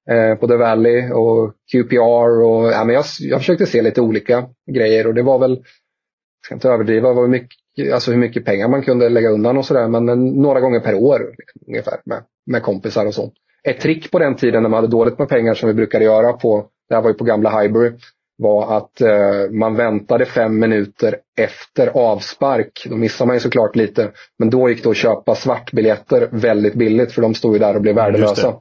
eh, 0.09 0.35
på 0.35 0.47
The 0.47 0.55
Valley 0.55 1.11
och 1.11 1.53
QPR. 1.71 2.41
Och, 2.41 2.71
ja, 2.71 2.83
men 2.83 2.95
jag, 2.95 3.05
jag 3.19 3.39
försökte 3.39 3.65
se 3.65 3.81
lite 3.81 4.01
olika 4.01 4.45
grejer 4.71 5.07
och 5.07 5.13
det 5.13 5.23
var 5.23 5.39
väl, 5.39 5.51
jag 5.51 6.45
ska 6.45 6.55
inte 6.55 6.69
överdriva 6.69 7.13
var 7.13 7.27
mycket, 7.27 7.93
alltså 7.93 8.11
hur 8.11 8.17
mycket 8.17 8.45
pengar 8.45 8.67
man 8.67 8.81
kunde 8.81 9.09
lägga 9.09 9.29
undan 9.29 9.57
och 9.57 9.65
sådär, 9.65 9.87
men 9.87 10.09
en, 10.09 10.25
några 10.25 10.59
gånger 10.59 10.79
per 10.79 10.95
år 10.95 11.19
liksom, 11.37 11.61
ungefär 11.67 11.99
med, 12.05 12.23
med 12.45 12.63
kompisar 12.63 13.05
och 13.05 13.13
så. 13.13 13.31
Ett 13.63 13.79
trick 13.79 14.11
på 14.11 14.19
den 14.19 14.35
tiden 14.35 14.63
när 14.63 14.69
man 14.69 14.77
hade 14.77 14.91
dåligt 14.91 15.19
med 15.19 15.29
pengar 15.29 15.53
som 15.53 15.67
vi 15.67 15.73
brukade 15.73 16.05
göra 16.05 16.33
på, 16.33 16.65
det 16.89 16.95
här 16.95 17.01
var 17.01 17.09
ju 17.09 17.13
på 17.13 17.23
gamla 17.23 17.61
Highbury, 17.61 17.91
var 18.37 18.77
att 18.77 19.01
eh, 19.01 19.51
man 19.51 19.75
väntade 19.75 20.25
fem 20.25 20.59
minuter 20.59 21.15
efter 21.37 21.87
avspark. 21.87 22.87
Då 22.89 22.95
missade 22.95 23.27
man 23.27 23.35
ju 23.35 23.39
såklart 23.39 23.75
lite. 23.75 24.11
Men 24.39 24.49
då 24.49 24.69
gick 24.69 24.83
det 24.83 24.89
att 24.89 24.97
köpa 24.97 25.35
svartbiljetter 25.35 26.29
väldigt 26.31 26.73
billigt 26.73 27.11
för 27.11 27.21
de 27.21 27.33
stod 27.33 27.53
ju 27.53 27.59
där 27.59 27.75
och 27.75 27.81
blev 27.81 27.95
värdelösa. 27.95 28.53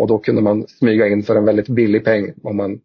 Och 0.00 0.06
då 0.06 0.18
kunde 0.18 0.42
man 0.42 0.66
smyga 0.68 1.08
in 1.08 1.22
för 1.22 1.36
en 1.36 1.44
väldigt 1.44 1.68
billig 1.68 2.04
peng. 2.04 2.32
Om 2.42 2.56
man, 2.56 2.78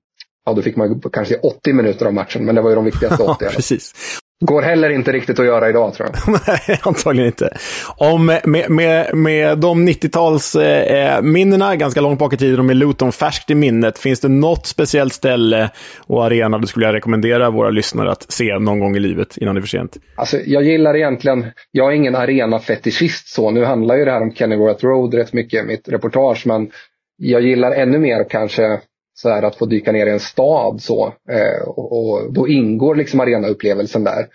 ja, 0.45 0.53
då 0.53 0.61
fick 0.61 0.75
man 0.75 1.01
kanske 1.13 1.35
80 1.35 1.73
minuter 1.73 2.05
av 2.05 2.13
matchen, 2.13 2.45
men 2.45 2.55
det 2.55 2.61
var 2.61 2.69
ju 2.69 2.75
de 2.75 2.85
viktigaste 2.85 3.23
80. 3.23 3.45
Precis. 3.45 3.93
Går 4.39 4.61
heller 4.61 4.89
inte 4.89 5.11
riktigt 5.11 5.39
att 5.39 5.45
göra 5.45 5.69
idag 5.69 5.93
tror 5.93 6.09
jag. 6.09 6.39
Nej, 6.47 6.79
antagligen 6.83 7.27
inte. 7.27 7.57
Om, 7.97 8.25
med, 8.25 8.69
med, 8.69 9.15
med 9.15 9.57
de 9.57 9.87
90-talsminnena, 9.89 11.71
eh, 11.71 11.75
ganska 11.75 12.01
långt 12.01 12.19
bak 12.19 12.33
i 12.33 12.37
tiden, 12.37 12.59
och 12.59 12.65
med 12.65 12.75
Luton 12.75 13.11
färskt 13.11 13.49
i 13.49 13.55
minnet, 13.55 13.97
finns 13.97 14.19
det 14.19 14.27
något 14.27 14.65
speciellt 14.65 15.13
ställe 15.13 15.69
och 16.07 16.25
arena 16.25 16.57
du 16.57 16.67
skulle 16.67 16.93
rekommendera 16.93 17.49
våra 17.49 17.69
lyssnare 17.69 18.11
att 18.11 18.31
se 18.31 18.59
någon 18.59 18.79
gång 18.79 18.95
i 18.95 18.99
livet 18.99 19.37
innan 19.37 19.55
det 19.55 19.59
är 19.59 19.61
för 19.61 19.67
sent? 19.67 19.97
Alltså, 20.15 20.37
jag 20.45 20.63
gillar 20.63 20.95
egentligen, 20.95 21.45
jag 21.71 21.91
är 21.91 21.95
ingen 21.95 22.15
arenafetischist 22.15 23.27
så, 23.27 23.51
nu 23.51 23.65
handlar 23.65 23.95
ju 23.95 24.05
det 24.05 24.11
här 24.11 24.21
om 24.21 24.33
Kennyworth 24.33 24.85
Road 24.85 25.13
rätt 25.13 25.33
mycket, 25.33 25.65
mitt 25.65 25.89
reportage, 25.89 26.47
men 26.47 26.71
jag 27.17 27.41
gillar 27.41 27.71
ännu 27.71 27.99
mer 27.99 28.29
kanske 28.29 28.81
så 29.13 29.29
här 29.29 29.43
att 29.43 29.55
få 29.55 29.65
dyka 29.65 29.91
ner 29.91 30.05
i 30.05 30.11
en 30.11 30.19
stad 30.19 30.81
så. 30.81 31.13
Eh, 31.29 31.67
och, 31.67 31.91
och, 31.91 32.33
då 32.33 32.47
ingår 32.47 32.95
liksom 32.95 33.19
arenaupplevelsen 33.19 34.03
där. 34.03 34.27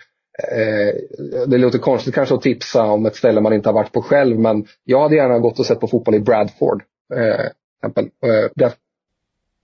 Eh, 0.51 0.95
det 1.47 1.57
låter 1.57 1.79
konstigt 1.79 2.15
kanske 2.15 2.35
att 2.35 2.41
tipsa 2.41 2.83
om 2.83 3.05
ett 3.05 3.15
ställe 3.15 3.41
man 3.41 3.53
inte 3.53 3.69
har 3.69 3.73
varit 3.73 3.91
på 3.91 4.01
själv 4.01 4.39
men 4.39 4.65
jag 4.83 5.01
hade 5.01 5.15
gärna 5.15 5.39
gått 5.39 5.59
och 5.59 5.65
sett 5.65 5.79
på 5.79 5.87
fotboll 5.87 6.15
i 6.15 6.19
Bradford. 6.19 6.83
Eh, 7.13 7.45
exempel. 7.77 8.05
Eh, 8.05 8.49
där, 8.55 8.71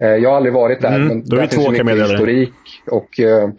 eh, 0.04 0.24
jag 0.24 0.30
har 0.30 0.38
aldrig 0.38 0.54
varit 0.54 0.82
där 0.82 0.96
mm, 0.96 1.08
men 1.08 1.24
då 1.26 1.36
är 1.36 1.42
där 1.42 1.48
finns 1.48 1.70
mycket 1.70 2.10
historik 2.10 2.54
och 2.92 3.20
eh, 3.20 3.50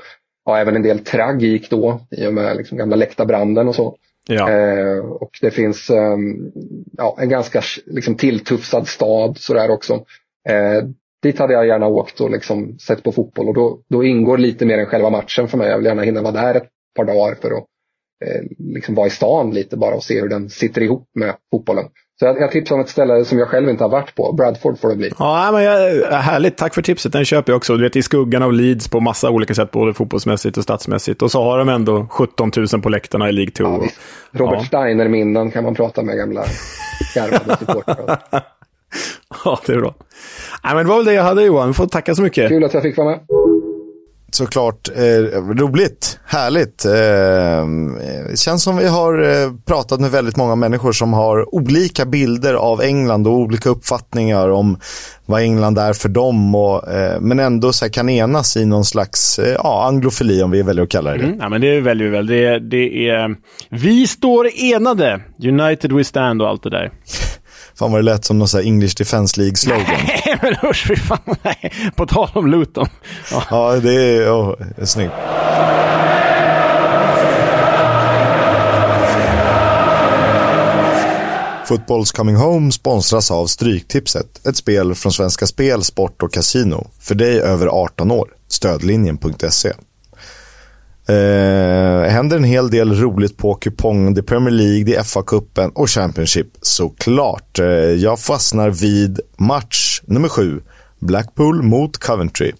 ja, 0.44 0.58
även 0.58 0.76
en 0.76 0.82
del 0.82 0.98
tragik 0.98 1.70
då 1.70 2.00
i 2.10 2.26
och 2.26 2.34
med 2.34 2.56
liksom 2.56 2.78
gamla 2.78 2.96
läktarbranden 2.96 3.68
och 3.68 3.74
så. 3.74 3.96
Ja. 4.30 4.50
Eh, 4.50 4.98
och 4.98 5.38
det 5.40 5.50
finns 5.50 5.90
eh, 5.90 6.16
ja, 6.96 7.16
en 7.20 7.28
ganska 7.28 7.62
liksom, 7.86 8.14
tilltufsad 8.16 8.88
stad 8.88 9.38
sådär 9.38 9.70
också. 9.70 9.94
Eh, 10.48 10.88
dit 11.22 11.38
hade 11.38 11.52
jag 11.52 11.66
gärna 11.66 11.86
åkt 11.86 12.20
och 12.20 12.30
liksom 12.30 12.78
sett 12.78 13.02
på 13.02 13.12
fotboll 13.12 13.48
och 13.48 13.54
då, 13.54 13.80
då 13.88 14.04
ingår 14.04 14.38
lite 14.38 14.66
mer 14.66 14.78
än 14.78 14.86
själva 14.86 15.10
matchen 15.10 15.48
för 15.48 15.58
mig. 15.58 15.68
Jag 15.68 15.76
vill 15.76 15.86
gärna 15.86 16.02
hinna 16.02 16.22
vara 16.22 16.32
där 16.32 16.54
ett 16.54 16.68
par 16.96 17.04
dagar 17.04 17.34
för 17.34 17.50
att 17.50 17.64
eh, 18.24 18.42
liksom 18.58 18.94
vara 18.94 19.06
i 19.06 19.10
stan 19.10 19.50
lite 19.50 19.76
bara 19.76 19.94
och 19.94 20.04
se 20.04 20.20
hur 20.20 20.28
den 20.28 20.50
sitter 20.50 20.82
ihop 20.82 21.10
med 21.14 21.34
fotbollen. 21.50 21.84
Så 22.18 22.24
jag, 22.24 22.40
jag 22.40 22.50
tipsar 22.50 22.74
om 22.74 22.80
ett 22.80 22.88
ställe 22.88 23.24
som 23.24 23.38
jag 23.38 23.48
själv 23.48 23.68
inte 23.68 23.84
har 23.84 23.88
varit 23.88 24.14
på. 24.14 24.32
Bradford 24.32 24.78
får 24.78 24.88
det 24.88 24.96
bli. 24.96 25.12
Ja, 25.18 25.50
men 25.52 25.62
jag, 25.62 26.06
härligt. 26.12 26.56
Tack 26.56 26.74
för 26.74 26.82
tipset. 26.82 27.12
Den 27.12 27.24
köper 27.24 27.52
jag 27.52 27.56
också. 27.56 27.76
Du 27.76 27.82
vet, 27.82 27.96
i 27.96 28.02
skuggan 28.02 28.42
av 28.42 28.52
Leeds 28.52 28.88
på 28.88 29.00
massa 29.00 29.30
olika 29.30 29.54
sätt, 29.54 29.70
både 29.70 29.94
fotbollsmässigt 29.94 30.56
och 30.56 30.62
stadsmässigt. 30.62 31.22
Och 31.22 31.30
så 31.30 31.42
har 31.42 31.58
de 31.58 31.68
ändå 31.68 32.06
17 32.10 32.50
000 32.72 32.82
på 32.82 32.88
läktarna 32.88 33.28
i 33.28 33.32
League 33.32 33.52
2. 33.52 33.64
Ja, 33.64 33.88
Robert 34.32 34.58
ja. 34.58 34.64
Steiner-minnen 34.64 35.50
kan 35.50 35.64
man 35.64 35.74
prata 35.74 36.02
med 36.02 36.16
gamla 36.16 36.44
garvade 37.14 37.56
supportrar. 37.60 38.18
ja, 39.44 39.60
det 39.66 39.72
är 39.72 39.78
bra. 39.78 39.94
Nej, 40.64 40.74
men 40.74 40.86
det 40.86 40.90
var 40.90 40.96
väl 40.96 41.06
det 41.06 41.14
jag 41.14 41.22
hade 41.22 41.42
Johan. 41.42 41.68
Vi 41.68 41.74
får 41.74 41.86
tacka 41.86 42.14
så 42.14 42.22
mycket. 42.22 42.48
Kul 42.48 42.64
att 42.64 42.74
jag 42.74 42.82
fick 42.82 42.96
vara 42.96 43.08
med 43.08 43.20
såklart 44.32 44.88
eh, 44.96 45.40
roligt, 45.40 46.18
härligt. 46.26 46.84
Eh, 46.84 46.92
eh, 46.92 48.30
det 48.30 48.38
känns 48.38 48.62
som 48.62 48.76
vi 48.76 48.86
har 48.86 49.22
eh, 49.22 49.52
pratat 49.66 50.00
med 50.00 50.10
väldigt 50.10 50.36
många 50.36 50.54
människor 50.54 50.92
som 50.92 51.12
har 51.12 51.54
olika 51.54 52.06
bilder 52.06 52.54
av 52.54 52.82
England 52.82 53.26
och 53.26 53.32
olika 53.32 53.68
uppfattningar 53.68 54.48
om 54.48 54.78
vad 55.26 55.42
England 55.42 55.78
är 55.78 55.92
för 55.92 56.08
dem. 56.08 56.54
Och, 56.54 56.92
eh, 56.92 57.20
men 57.20 57.38
ändå 57.38 57.72
så 57.72 57.90
kan 57.90 58.08
enas 58.08 58.56
i 58.56 58.64
någon 58.64 58.84
slags 58.84 59.38
eh, 59.38 59.54
ja, 59.62 59.86
anglofili 59.88 60.42
om 60.42 60.50
vi 60.50 60.62
väljer 60.62 60.84
att 60.84 60.90
kalla 60.90 61.10
det 61.10 61.24
mm, 61.24 61.38
ja, 61.40 61.48
men 61.48 61.60
Det 61.60 61.80
väljer 61.80 62.06
vi 62.08 62.12
väl. 62.12 62.26
Det, 62.26 62.58
det 62.58 63.08
är, 63.08 63.36
vi 63.70 64.06
står 64.06 64.48
enade. 64.54 65.20
United 65.42 65.92
we 65.92 66.04
stand 66.04 66.42
och 66.42 66.48
allt 66.48 66.62
det 66.62 66.70
där. 66.70 66.90
Fan 67.78 67.92
vad 67.92 68.00
det 68.00 68.04
lät 68.04 68.24
som 68.24 68.38
någon 68.38 68.48
sån 68.48 68.60
här 68.60 68.66
English 68.66 68.94
Defense 68.98 69.40
League-slogan. 69.40 69.86
Nej, 70.06 70.38
men 70.42 70.70
usch, 70.70 70.86
fy 70.88 70.96
fan. 70.96 71.18
Nej. 71.42 71.72
På 71.96 72.06
tal 72.06 72.30
om 72.34 72.46
Luton. 72.46 72.86
Ja, 73.30 73.42
ja 73.50 73.76
det 73.76 73.94
är, 73.94 74.30
oh, 74.30 74.54
det 74.76 74.82
är 74.82 74.86
snyggt. 74.86 75.12
Fotbolls 81.68 82.12
Coming 82.12 82.36
Home 82.36 82.72
sponsras 82.72 83.30
av 83.30 83.46
Stryktipset, 83.46 84.46
ett 84.46 84.56
spel 84.56 84.94
från 84.94 85.12
Svenska 85.12 85.46
Spel, 85.46 85.84
Sport 85.84 86.22
och 86.22 86.32
Casino. 86.32 86.86
För 87.00 87.14
dig 87.14 87.40
över 87.40 87.66
18 87.66 88.10
år. 88.10 88.28
Stödlinjen.se. 88.48 89.72
Eh, 91.08 92.10
händer 92.10 92.36
en 92.36 92.44
hel 92.44 92.70
del 92.70 92.94
roligt 92.94 93.36
på 93.36 93.54
kupong. 93.54 94.14
Det 94.14 94.20
är 94.20 94.22
Premier 94.22 94.50
League, 94.50 94.84
det 94.84 94.94
är 94.94 95.02
FA-cupen 95.02 95.70
och 95.74 95.90
Championship 95.90 96.46
såklart. 96.62 97.58
Eh, 97.58 97.66
jag 97.66 98.20
fastnar 98.20 98.70
vid 98.70 99.20
match 99.36 100.00
nummer 100.06 100.28
sju. 100.28 100.60
Blackpool 100.98 101.62
mot 101.62 101.96
Coventry. 101.96 102.52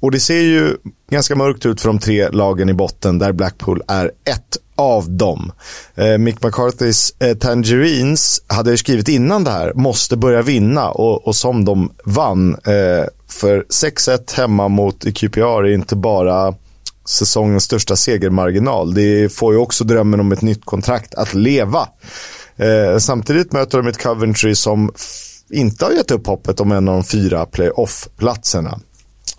Och 0.00 0.10
det 0.10 0.20
ser 0.20 0.40
ju 0.40 0.76
ganska 1.10 1.36
mörkt 1.36 1.66
ut 1.66 1.80
för 1.80 1.88
de 1.88 1.98
tre 1.98 2.28
lagen 2.28 2.68
i 2.68 2.74
botten 2.74 3.18
där 3.18 3.32
Blackpool 3.32 3.82
är 3.88 4.06
ett 4.06 4.58
av 4.76 5.10
dem. 5.10 5.52
Eh, 5.94 6.18
Mick 6.18 6.42
McCarthys 6.42 7.14
eh, 7.18 7.36
Tangerines 7.36 8.42
hade 8.46 8.70
ju 8.70 8.76
skrivit 8.76 9.08
innan 9.08 9.44
det 9.44 9.50
här, 9.50 9.72
måste 9.74 10.16
börja 10.16 10.42
vinna 10.42 10.90
och, 10.90 11.26
och 11.26 11.36
som 11.36 11.64
de 11.64 11.92
vann. 12.04 12.54
Eh, 12.54 13.06
för 13.28 13.64
6-1 13.68 14.36
hemma 14.36 14.68
mot 14.68 15.14
QPR 15.14 15.64
är 15.64 15.74
inte 15.74 15.96
bara 15.96 16.54
säsongens 17.06 17.64
största 17.64 17.96
segermarginal. 17.96 18.94
Det 18.94 19.32
får 19.32 19.52
ju 19.52 19.58
också 19.58 19.84
drömmen 19.84 20.20
om 20.20 20.32
ett 20.32 20.42
nytt 20.42 20.64
kontrakt 20.64 21.14
att 21.14 21.34
leva. 21.34 21.88
Eh, 22.56 22.98
samtidigt 22.98 23.52
möter 23.52 23.78
de 23.78 23.86
ett 23.86 24.02
Coventry 24.02 24.54
som 24.54 24.92
inte 25.50 25.84
har 25.84 25.92
gett 25.92 26.10
upp 26.10 26.26
hoppet 26.26 26.60
om 26.60 26.72
en 26.72 26.88
av 26.88 26.94
de 26.94 27.04
fyra 27.04 27.46
playoff-platserna. 27.46 28.80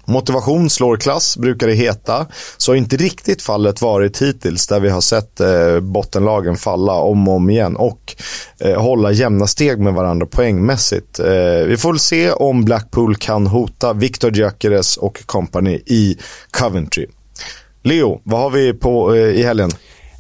Motivation 0.10 0.70
slår 0.70 0.98
klass, 0.98 1.38
brukar 1.38 1.68
det 1.68 1.74
heta. 1.74 2.26
Så 2.58 2.72
har 2.72 2.78
inte 2.78 2.98
riktigt 2.98 3.42
fallet 3.42 3.82
varit 3.82 4.22
hittills, 4.22 4.68
där 4.68 4.80
vi 4.80 4.90
har 4.90 5.02
sett 5.02 5.40
eh, 5.40 5.80
bottenlagen 5.80 6.58
falla 6.58 6.94
om 6.94 7.28
och 7.28 7.36
om 7.36 7.50
igen 7.50 7.76
och 7.76 8.16
eh, 8.60 8.82
hålla 8.82 9.12
jämna 9.12 9.48
steg 9.48 9.80
med 9.80 9.94
varandra 9.94 10.26
poängmässigt. 10.26 11.20
Eh, 11.20 11.66
vi 11.68 11.78
får 11.78 11.92
väl 11.92 12.00
se 12.00 12.32
om 12.32 12.66
Blackpool 12.66 13.16
kan 13.16 13.48
hota 13.48 13.94
Victor 13.94 14.38
Gyökeres 14.38 14.98
och 14.98 15.26
company 15.26 15.82
i 15.86 16.18
Coventry. 16.52 17.06
Leo, 17.88 18.22
vad 18.24 18.40
har 18.40 18.50
vi 18.50 18.74
på 18.74 19.16
eh, 19.16 19.20
i 19.20 19.44
helgen? 19.44 19.70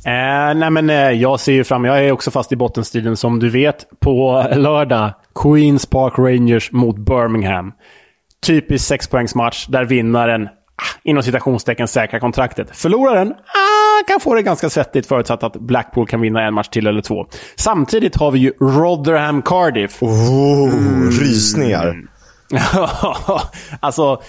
Eh, 0.05 0.55
nej 0.55 0.69
men, 0.69 0.89
eh, 0.89 1.11
jag 1.11 1.39
ser 1.39 1.53
ju 1.53 1.63
fram 1.63 1.85
Jag 1.85 2.05
är 2.05 2.11
också 2.11 2.31
fast 2.31 2.51
i 2.51 2.55
bottenstriden 2.55 3.17
som 3.17 3.39
du 3.39 3.49
vet. 3.49 3.85
På 3.99 4.47
lördag, 4.55 5.13
Queens 5.43 5.85
Park 5.85 6.13
Rangers 6.17 6.71
mot 6.71 6.97
Birmingham. 6.97 7.71
Typisk 8.45 8.85
sexpoängsmatch 8.85 9.67
där 9.67 9.85
vinnaren, 9.85 10.43
ah, 10.45 10.99
inom 11.03 11.23
citationstecken, 11.23 11.87
säkrar 11.87 12.19
kontraktet. 12.19 12.75
Förloraren 12.75 13.31
ah, 13.31 14.07
kan 14.07 14.19
få 14.19 14.33
det 14.33 14.41
ganska 14.41 14.69
svettigt 14.69 15.07
förutsatt 15.07 15.43
att 15.43 15.53
Blackpool 15.53 16.07
kan 16.07 16.21
vinna 16.21 16.41
en 16.41 16.53
match 16.53 16.69
till 16.69 16.87
eller 16.87 17.01
två. 17.01 17.25
Samtidigt 17.55 18.15
har 18.15 18.31
vi 18.31 18.39
ju 18.39 18.51
Rotherham 18.61 19.41
Cardiff. 19.41 20.03
Oh, 20.03 20.73
mm. 20.73 21.11
Rysningar. 21.11 21.95
alltså, 23.79 24.21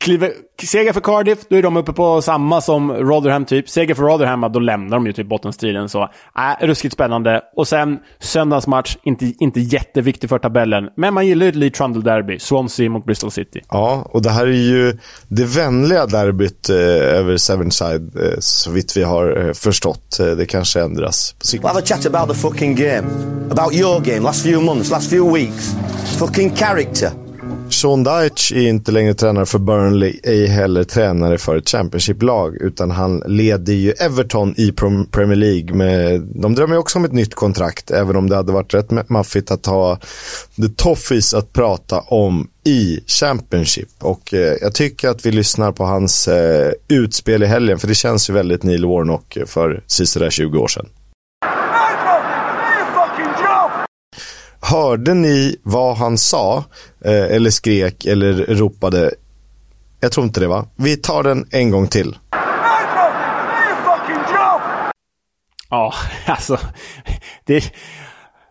kliver, 0.00 0.32
seger 0.62 0.92
för 0.92 1.00
Cardiff, 1.00 1.38
då 1.48 1.56
är 1.56 1.62
de 1.62 1.76
uppe 1.76 1.92
på 1.92 2.22
samma 2.22 2.60
som 2.60 2.92
Rotherham 2.92 3.44
typ. 3.44 3.68
Seger 3.68 3.94
för 3.94 4.02
Rotherham, 4.02 4.52
då 4.52 4.60
lämnar 4.60 4.96
de 4.96 5.06
ju 5.06 5.12
typ 5.12 5.28
bottenstriden. 5.28 5.88
Så 5.88 6.02
äh, 6.02 6.66
ruskigt 6.66 6.94
spännande. 6.94 7.42
Och 7.56 7.68
sen 7.68 7.98
söndagsmatch, 8.20 8.96
inte, 9.02 9.32
inte 9.38 9.60
jätteviktig 9.60 10.28
för 10.28 10.38
tabellen. 10.38 10.88
Men 10.96 11.14
man 11.14 11.26
gillar 11.26 11.46
ju 11.46 11.50
ett 11.50 11.56
Lee 11.56 11.70
Trundle 11.70 12.02
derby. 12.02 12.38
Swansea 12.38 12.90
mot 12.90 13.04
Bristol 13.04 13.30
City. 13.30 13.60
Ja, 13.68 14.08
och 14.10 14.22
det 14.22 14.30
här 14.30 14.46
är 14.46 14.52
ju 14.52 14.98
det 15.28 15.44
vänliga 15.44 16.06
derbyt 16.06 16.70
eh, 16.70 16.76
över 17.18 17.36
Sevenside, 17.36 18.16
eh, 18.16 18.38
så 18.38 18.70
vitt 18.70 18.96
vi 18.96 19.02
har 19.02 19.46
eh, 19.46 19.52
förstått. 19.52 20.20
Eh, 20.20 20.26
det 20.26 20.46
kanske 20.46 20.80
ändras 20.80 21.32
på 21.38 21.46
sikt. 21.46 21.64
We'll 21.64 21.68
have 21.68 21.80
a 21.80 21.86
chat 21.86 22.06
about 22.06 22.28
the 22.28 22.34
fucking 22.34 22.74
game. 22.74 23.08
About 23.50 23.74
your 23.74 24.00
game, 24.00 24.20
last 24.20 24.42
few 24.42 24.64
months, 24.64 24.90
last 24.90 25.10
few 25.10 25.38
weeks. 25.38 25.76
Fucking 26.18 26.56
character. 26.56 27.27
Sean 27.70 28.04
Dyche 28.04 28.54
är 28.54 28.68
inte 28.68 28.92
längre 28.92 29.14
tränare 29.14 29.46
för 29.46 29.58
Burnley, 29.58 30.20
ej 30.22 30.46
heller 30.46 30.84
tränare 30.84 31.38
för 31.38 31.56
ett 31.56 31.68
Championship-lag, 31.68 32.56
utan 32.60 32.90
han 32.90 33.22
leder 33.26 33.72
ju 33.72 33.90
Everton 33.90 34.54
i 34.56 34.72
Premier 35.10 35.36
League. 35.36 35.74
Med, 35.74 36.20
de 36.20 36.54
drömmer 36.54 36.74
ju 36.74 36.78
också 36.78 36.98
om 36.98 37.04
ett 37.04 37.12
nytt 37.12 37.34
kontrakt, 37.34 37.90
även 37.90 38.16
om 38.16 38.28
det 38.28 38.36
hade 38.36 38.52
varit 38.52 38.74
rätt 38.74 39.10
maffigt 39.10 39.50
att 39.50 39.66
ha 39.66 39.98
The 40.56 40.68
Toffees 40.76 41.34
att 41.34 41.52
prata 41.52 42.00
om 42.00 42.48
i 42.64 43.00
Championship. 43.06 43.88
Och 43.98 44.34
eh, 44.34 44.56
jag 44.60 44.74
tycker 44.74 45.08
att 45.08 45.26
vi 45.26 45.32
lyssnar 45.32 45.72
på 45.72 45.84
hans 45.84 46.28
eh, 46.28 46.72
utspel 46.88 47.42
i 47.42 47.46
helgen, 47.46 47.78
för 47.78 47.88
det 47.88 47.94
känns 47.94 48.30
ju 48.30 48.34
väldigt 48.34 48.62
Neil 48.62 48.86
Warnock 48.86 49.36
eh, 49.36 49.46
för 49.46 49.82
sisådär 49.86 50.30
20 50.30 50.58
år 50.58 50.68
sedan. 50.68 50.86
Hörde 54.60 55.14
ni 55.14 55.56
vad 55.62 55.96
han 55.96 56.18
sa? 56.18 56.64
Eh, 57.04 57.36
eller 57.36 57.50
skrek 57.50 58.04
eller 58.04 58.32
ropade? 58.32 59.10
Jag 60.00 60.12
tror 60.12 60.26
inte 60.26 60.40
det 60.40 60.48
va? 60.48 60.66
Vi 60.76 60.96
tar 60.96 61.22
den 61.22 61.46
en 61.50 61.70
gång 61.70 61.86
till. 61.86 62.18
Ja, 65.70 65.94
alltså. 66.26 66.58
Det, 67.44 67.72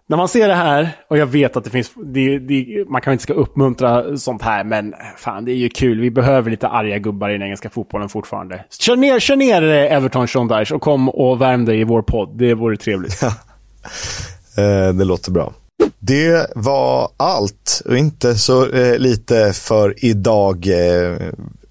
när 0.07 0.17
man 0.17 0.27
ser 0.27 0.47
det 0.47 0.53
här, 0.53 0.89
och 1.09 1.17
jag 1.17 1.25
vet 1.25 1.57
att 1.57 1.63
det 1.63 1.69
finns, 1.69 1.91
det, 2.05 2.39
det, 2.39 2.85
man 2.89 3.01
kanske 3.01 3.11
inte 3.11 3.23
ska 3.23 3.33
uppmuntra 3.33 4.17
sånt 4.17 4.41
här, 4.41 4.63
men 4.63 4.93
fan 5.17 5.45
det 5.45 5.51
är 5.51 5.55
ju 5.55 5.69
kul. 5.69 5.99
Vi 5.99 6.11
behöver 6.11 6.51
lite 6.51 6.67
arga 6.67 6.97
gubbar 6.97 7.29
i 7.29 7.33
den 7.33 7.41
engelska 7.41 7.69
fotbollen 7.69 8.09
fortfarande. 8.09 8.65
Kör 8.79 8.95
ner, 8.95 9.19
kör 9.19 9.35
ner 9.35 9.63
eh, 9.63 9.93
Everton 9.93 10.27
Sean 10.27 10.65
och 10.73 10.81
kom 10.81 11.09
och 11.09 11.41
värm 11.41 11.65
dig 11.65 11.79
i 11.79 11.83
vår 11.83 12.01
podd. 12.01 12.37
Det 12.37 12.53
vore 12.53 12.77
trevligt. 12.77 13.23
eh, 14.57 14.93
det 14.93 15.05
låter 15.05 15.31
bra. 15.31 15.53
Det 15.99 16.51
var 16.55 17.09
allt 17.17 17.81
och 17.85 17.97
inte 17.97 18.35
så 18.35 18.69
eh, 18.69 18.97
lite 18.97 19.53
för 19.53 20.05
idag. 20.05 20.67
Eh, 20.67 21.17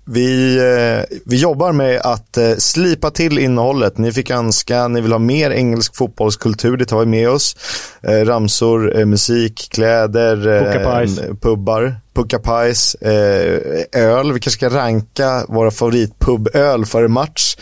vi, 0.09 0.57
eh, 0.57 1.17
vi 1.25 1.37
jobbar 1.37 1.73
med 1.73 2.01
att 2.01 2.37
eh, 2.37 2.55
slipa 2.59 3.11
till 3.11 3.39
innehållet. 3.39 3.99
Ni 3.99 4.13
fick 4.13 4.31
önska, 4.31 4.89
ni 4.89 5.01
vill 5.01 5.13
ha 5.13 5.19
mer 5.19 5.51
engelsk 5.51 5.97
fotbollskultur, 5.97 6.77
det 6.77 6.85
tar 6.85 7.01
vi 7.01 7.07
med 7.07 7.29
oss. 7.31 7.57
Ramsor, 8.03 9.05
musik, 9.05 9.69
kläder, 9.73 10.37
Puckapajs. 10.65 11.21
pubbar, 11.41 11.97
puckapajs, 12.15 12.97
öl. 13.93 14.33
Vi 14.33 14.41
kanske 14.41 14.51
ska 14.51 14.69
ranka 14.69 15.45
våra 15.49 15.71
favoritpuböl 15.71 16.87
för 16.87 17.09
match. 17.09 17.57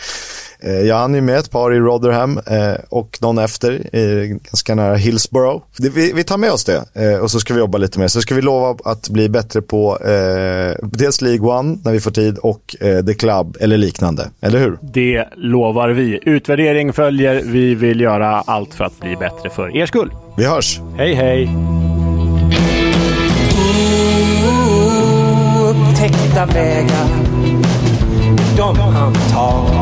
Eh, 0.65 0.81
jag 0.81 0.97
hann 0.97 1.15
ju 1.15 1.21
med 1.21 1.39
ett 1.39 1.51
par 1.51 1.75
i 1.75 1.79
Rotherham 1.79 2.41
eh, 2.47 2.75
och 2.89 3.19
någon 3.21 3.39
efter, 3.39 3.89
ganska 4.51 4.75
nära 4.75 4.95
Hillsborough. 4.95 5.63
vi, 6.15 6.25
tar 6.25 6.37
med 6.37 6.51
oss 6.51 6.65
det 6.65 6.85
eh, 6.95 7.19
och 7.19 7.31
så 7.31 7.41
ska 7.41 7.55
vi 7.55 7.61
jobba 7.61 7.79
lite 7.79 7.99
mer. 7.99 8.09
Så 8.09 8.21
ska 8.21 8.35
vi 8.35 8.43
lova 8.43 8.77
att 8.85 9.09
bli 9.09 9.29
bättre 9.29 9.63
på 9.63 9.99
dels 10.83 11.21
League 11.21 11.49
One 11.59 11.79
när 11.85 11.93
vi 11.93 12.01
får 12.01 12.11
tid 12.11 12.39
och 12.39 12.77
The 12.81 13.15
Club 13.15 13.57
eller 13.61 13.77
liknande. 13.77 14.31
Eller 14.41 14.59
hur? 14.59 14.79
Det 14.81 15.29
lovar 15.37 15.89
vi. 15.89 16.21
Utvärdering 16.23 16.93
följer. 16.93 17.43
Vi 17.45 17.75
vill 17.75 18.01
göra 18.01 18.41
allt 18.47 18.75
för 18.75 18.85
att 18.85 19.01
bli 19.01 19.17
bättre 19.17 19.51
för 19.51 19.77
er 19.77 19.87
skull. 19.87 20.11
Vi 20.37 20.45
hörs! 20.45 20.81
Hej 20.97 21.15
hej! 21.15 21.51
Upptäckta 25.71 26.47
vägar, 26.47 27.09
de 28.57 28.79
han 28.79 29.15
tar 29.15 29.74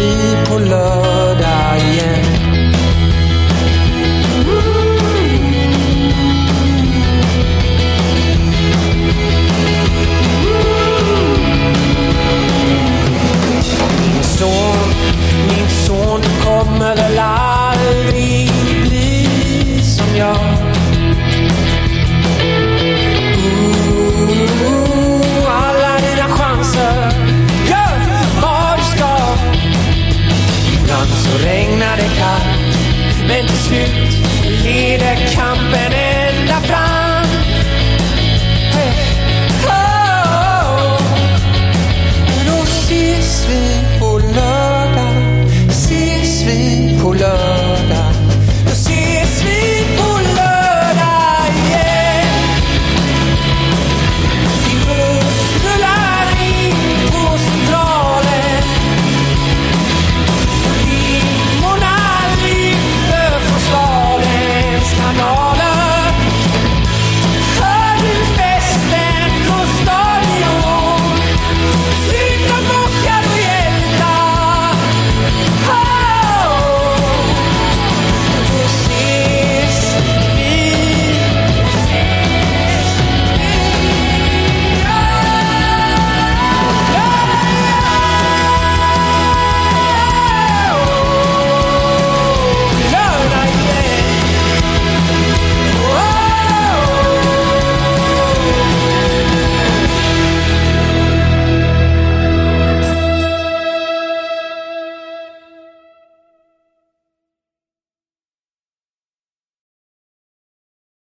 vi 0.00 0.36
på 0.48 0.58
lördag 0.58 1.78
igen. 1.78 2.29
Men 33.30 33.44
it's 33.44 33.60
slut 33.70 34.10
blir 34.62 34.98
det 34.98 35.34